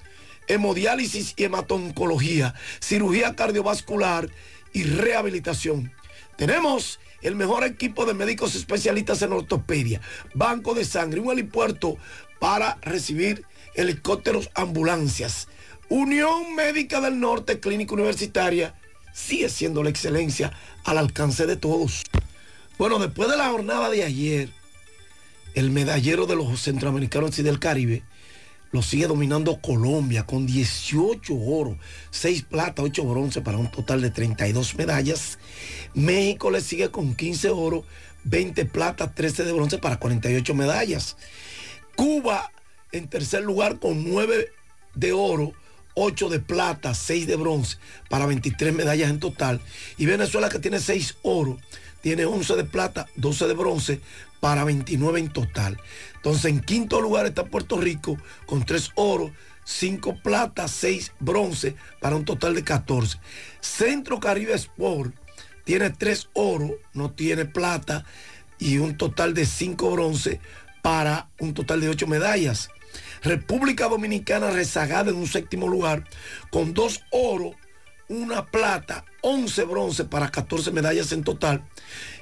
hemodiálisis 0.47 1.35
y 1.37 1.45
hematoncología, 1.45 2.55
cirugía 2.81 3.37
cardiovascular 3.37 4.31
y 4.73 4.85
rehabilitación. 4.85 5.93
Tenemos 6.37 7.01
el 7.23 7.35
mejor 7.35 7.65
equipo 7.65 8.07
de 8.07 8.15
médicos 8.15 8.55
especialistas 8.55 9.23
en 9.23 9.33
ortopedia, 9.33 10.01
banco 10.35 10.75
de 10.75 10.85
sangre, 10.85 11.21
un 11.21 11.31
helipuerto 11.31 11.97
para 12.39 12.79
recibir 12.83 13.45
helicópteros, 13.75 14.51
ambulancias. 14.55 15.49
Unión 15.89 16.55
Médica 16.55 17.01
del 17.01 17.19
Norte, 17.19 17.61
Clínica 17.61 17.95
Universitaria, 17.95 18.75
sigue 19.13 19.49
siendo 19.49 19.83
la 19.83 19.91
excelencia 19.91 20.53
al 20.85 20.99
alcance 20.99 21.47
de 21.47 21.57
todos. 21.57 22.05
Bueno, 22.79 22.99
después 22.99 23.29
de 23.29 23.37
la 23.37 23.49
jornada 23.49 23.91
de 23.91 24.05
ayer, 24.05 24.51
el 25.59 25.73
medallero 25.73 26.27
de 26.27 26.37
los 26.37 26.63
centroamericanos 26.63 27.37
y 27.41 27.43
del 27.43 27.59
Caribe 27.59 28.05
lo 28.71 28.81
sigue 28.81 29.09
dominando 29.09 29.61
Colombia 29.61 30.25
con 30.25 30.47
18 30.47 31.35
oro, 31.35 31.77
6 32.11 32.45
plata, 32.45 32.83
8 32.83 33.05
bronce 33.05 33.41
para 33.41 33.59
un 33.59 33.69
total 33.69 34.01
de 34.01 34.11
32 34.11 34.77
medallas. 34.77 35.41
México 35.95 36.53
le 36.53 36.61
sigue 36.61 36.91
con 36.93 37.17
15 37.17 37.49
oro, 37.49 37.85
20 38.23 38.67
plata, 38.67 39.13
13 39.13 39.45
de 39.45 39.53
bronce 39.53 39.79
para 39.79 39.99
48 39.99 40.55
medallas. 40.55 41.17
Cuba 41.97 42.53
en 42.93 43.09
tercer 43.09 43.43
lugar 43.43 43.81
con 43.81 44.09
9 44.09 44.53
de 44.95 45.13
oro, 45.13 45.55
8 45.95 46.29
de 46.29 46.39
plata, 46.39 46.95
6 46.95 47.27
de 47.27 47.35
bronce 47.35 47.79
para 48.09 48.27
23 48.27 48.75
medallas 48.75 49.11
en 49.11 49.19
total. 49.19 49.61
Y 49.97 50.07
Venezuela 50.07 50.51
que 50.51 50.61
tiene 50.61 50.79
6 50.79 51.17
oro, 51.23 51.59
tiene 52.01 52.27
11 52.27 52.55
de 52.55 52.65
plata, 52.65 53.09
12 53.17 53.49
de 53.49 53.55
bronce 53.55 54.01
para 54.41 54.65
29 54.65 55.21
en 55.21 55.29
total. 55.29 55.81
Entonces 56.17 56.47
en 56.47 56.61
quinto 56.61 57.01
lugar 57.01 57.27
está 57.27 57.45
Puerto 57.47 57.81
Rico 57.81 58.17
con 58.47 58.65
3 58.65 58.93
oro, 58.97 59.33
5 59.65 60.23
plata, 60.23 60.67
6 60.67 61.13
bronce 61.21 61.77
para 62.01 62.17
un 62.17 62.25
total 62.25 62.55
de 62.55 62.65
14. 62.65 63.19
Centro 63.61 64.19
Caribe 64.19 64.55
Sport 64.55 65.15
tiene 65.65 65.91
3 65.91 66.31
oro, 66.33 66.71
no 66.95 67.11
tiene 67.13 67.45
plata 67.45 68.05
y 68.59 68.79
un 68.79 68.97
total 68.97 69.35
de 69.35 69.47
5 69.47 69.91
bronce 69.91 70.41
para 70.83 71.29
un 71.39 71.55
total 71.55 71.81
de 71.81 71.91
8 71.91 72.07
medallas. 72.07 72.71
República 73.23 73.89
Dominicana 73.89 74.51
rezagada 74.51 75.11
en 75.11 75.17
un 75.17 75.27
séptimo 75.27 75.69
lugar 75.69 76.05
con 76.51 76.73
2 76.73 77.05
oro, 77.11 77.53
una 78.09 78.47
plata, 78.47 79.05
11 79.23 79.65
bronce 79.65 80.05
para 80.05 80.31
14 80.31 80.71
medallas 80.71 81.13
en 81.13 81.25
total. 81.25 81.63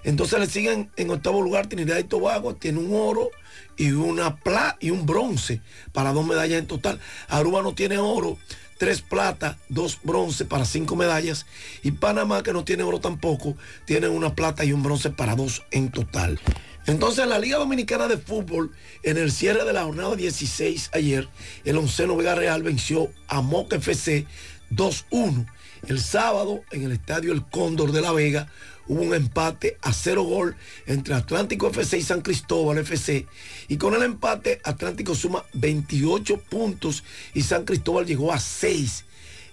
Entonces 0.06 0.38
le 0.38 0.46
siguen 0.46 0.88
en 0.96 1.10
octavo 1.10 1.42
lugar 1.42 1.66
Trinidad 1.66 1.98
y 1.98 2.04
Tobago, 2.04 2.54
tiene 2.54 2.78
un 2.78 2.94
oro 2.94 3.28
y 3.76 3.90
una 3.90 4.36
plata 4.36 4.76
y 4.78 4.90
un 4.90 5.04
bronce 5.04 5.60
para 5.92 6.12
dos 6.12 6.24
medallas 6.24 6.60
en 6.60 6.68
total. 6.68 7.00
Aruba 7.26 7.60
no 7.60 7.74
tiene 7.74 7.98
oro, 7.98 8.38
tres 8.78 9.02
plata, 9.02 9.58
dos 9.68 9.98
bronce 10.04 10.44
para 10.44 10.64
cinco 10.64 10.94
medallas. 10.94 11.44
Y 11.82 11.90
Panamá, 11.90 12.44
que 12.44 12.52
no 12.52 12.62
tiene 12.62 12.84
oro 12.84 13.00
tampoco, 13.00 13.56
tiene 13.84 14.06
una 14.06 14.36
plata 14.36 14.64
y 14.64 14.72
un 14.72 14.84
bronce 14.84 15.10
para 15.10 15.34
dos 15.34 15.64
en 15.72 15.90
total. 15.90 16.38
Entonces 16.86 17.26
la 17.26 17.40
Liga 17.40 17.58
Dominicana 17.58 18.06
de 18.06 18.16
Fútbol, 18.16 18.70
en 19.02 19.18
el 19.18 19.32
cierre 19.32 19.64
de 19.64 19.72
la 19.72 19.82
jornada 19.82 20.14
16 20.14 20.90
ayer, 20.94 21.28
el 21.64 21.78
onceno 21.78 22.14
Vega 22.14 22.36
Real 22.36 22.62
venció 22.62 23.10
a 23.26 23.40
Moca 23.40 23.74
FC 23.74 24.24
2-1. 24.70 25.46
El 25.88 26.00
sábado, 26.00 26.62
en 26.70 26.84
el 26.84 26.92
estadio 26.92 27.32
El 27.32 27.44
Cóndor 27.44 27.90
de 27.90 28.02
La 28.02 28.12
Vega, 28.12 28.48
hubo 28.88 29.02
un 29.02 29.14
empate 29.14 29.78
a 29.82 29.92
cero 29.92 30.22
gol 30.22 30.56
entre 30.86 31.14
Atlántico 31.14 31.68
FC 31.68 31.98
y 31.98 32.02
San 32.02 32.20
Cristóbal 32.22 32.78
FC. 32.78 33.26
Y 33.68 33.76
con 33.76 33.94
el 33.94 34.02
empate, 34.02 34.60
Atlántico 34.64 35.14
suma 35.14 35.44
28 35.54 36.38
puntos 36.48 37.04
y 37.34 37.42
San 37.42 37.64
Cristóbal 37.64 38.06
llegó 38.06 38.32
a 38.32 38.38
6. 38.38 39.04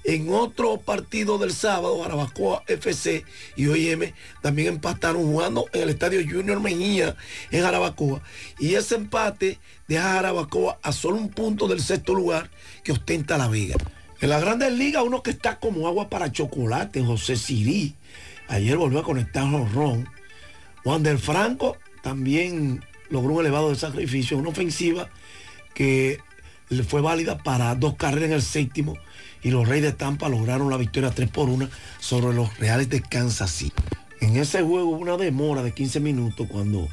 En 0.06 0.34
otro 0.34 0.78
partido 0.78 1.38
del 1.38 1.54
sábado, 1.54 2.02
Jarabacoa 2.02 2.64
FC 2.68 3.24
y 3.56 3.68
OIM 3.68 4.12
también 4.42 4.68
empataron 4.68 5.24
jugando 5.24 5.66
en 5.72 5.84
el 5.84 5.90
estadio 5.90 6.22
Junior 6.30 6.60
Mejía 6.60 7.16
en 7.52 7.62
Jarabacoa. 7.62 8.22
Y 8.60 8.76
ese 8.76 8.96
empate 8.96 9.60
deja 9.88 10.20
a 10.20 10.48
a 10.82 10.92
solo 10.92 11.16
un 11.16 11.30
punto 11.30 11.70
del 11.70 11.82
sexto 11.82 12.14
lugar 12.14 12.50
que 12.84 12.92
ostenta 12.92 13.38
La 13.38 13.48
Vega. 13.48 13.76
En 14.20 14.30
la 14.30 14.40
Grandes 14.40 14.74
Ligas, 14.74 15.04
uno 15.06 15.24
que 15.24 15.32
está 15.32 15.60
como 15.60 15.88
agua 15.88 16.10
para 16.10 16.32
chocolate, 16.32 17.02
José 17.02 17.38
Sirí. 17.38 17.96
Ayer 18.48 18.78
volvió 18.78 19.00
a 19.00 19.04
conectar 19.04 19.46
Ron. 19.74 20.08
Juan 20.84 21.04
del 21.04 21.18
Franco 21.18 21.78
también 22.02 22.84
logró 23.10 23.34
un 23.34 23.42
elevado 23.42 23.70
de 23.70 23.76
sacrificio, 23.76 24.38
una 24.38 24.50
ofensiva 24.50 25.10
que 25.74 26.20
fue 26.88 27.02
válida 27.02 27.38
para 27.38 27.76
dos 27.76 27.96
carreras 27.96 28.30
en 28.30 28.34
el 28.34 28.42
séptimo 28.42 28.98
y 29.44 29.52
los 29.52 29.68
Reyes 29.68 29.86
de 29.86 29.92
Tampa 29.92 30.30
lograron 30.30 30.70
la 30.70 30.78
victoria 30.78 31.12
3 31.12 31.30
por 31.30 31.50
1 31.50 31.70
sobre 32.00 32.34
los 32.36 32.58
Reales 32.58 32.90
de 32.90 33.02
Kansas 33.02 33.52
City. 33.52 33.76
En 34.22 34.38
ese 34.38 34.62
juego 34.62 34.90
hubo 34.90 34.98
una 34.98 35.18
demora 35.18 35.62
de 35.64 35.74
15 35.74 36.00
minutos 36.00 36.48
cuando 36.50 36.88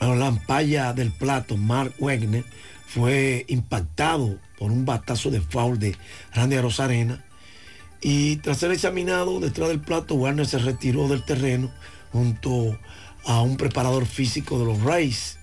la 0.00 0.26
ampalla 0.26 0.92
del 0.92 1.10
plato, 1.10 1.56
Mark 1.56 1.94
Wegner, 1.98 2.44
fue 2.86 3.44
impactado 3.48 4.38
por 4.58 4.70
un 4.70 4.84
batazo 4.84 5.30
de 5.30 5.40
foul 5.40 5.78
de 5.78 5.96
Randy 6.34 6.58
Rosarena. 6.58 7.24
Y 8.00 8.36
tras 8.36 8.58
ser 8.58 8.72
examinado 8.72 9.40
detrás 9.40 9.68
del 9.68 9.80
plato, 9.80 10.14
Warner 10.14 10.46
se 10.46 10.58
retiró 10.58 11.08
del 11.08 11.24
terreno 11.24 11.70
junto 12.12 12.78
a 13.24 13.42
un 13.42 13.56
preparador 13.56 14.06
físico 14.06 14.58
de 14.58 14.64
los 14.64 14.82
Rays. 14.82 15.38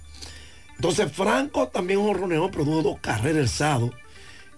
Entonces 0.76 1.12
Franco 1.12 1.68
también 1.68 2.00
horroneó, 2.00 2.50
produjo 2.52 2.84
dos 2.84 3.00
carreras 3.00 3.62
el 3.62 3.92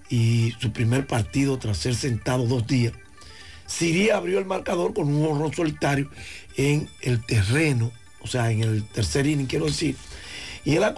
y 0.09 0.53
su 0.59 0.71
primer 0.71 1.07
partido 1.07 1.57
tras 1.59 1.77
ser 1.77 1.95
sentado 1.95 2.45
dos 2.45 2.65
días. 2.67 2.93
Siri 3.67 4.09
abrió 4.09 4.39
el 4.39 4.45
marcador 4.45 4.93
con 4.93 5.13
un 5.13 5.25
horror 5.25 5.53
solitario 5.53 6.09
en 6.57 6.89
el 7.01 7.23
terreno, 7.23 7.91
o 8.21 8.27
sea, 8.27 8.51
en 8.51 8.63
el 8.63 8.83
tercer 8.83 9.27
inning, 9.27 9.45
quiero 9.45 9.65
decir. 9.65 9.95
Y 10.65 10.75
él 10.75 10.83
ha 10.83 10.93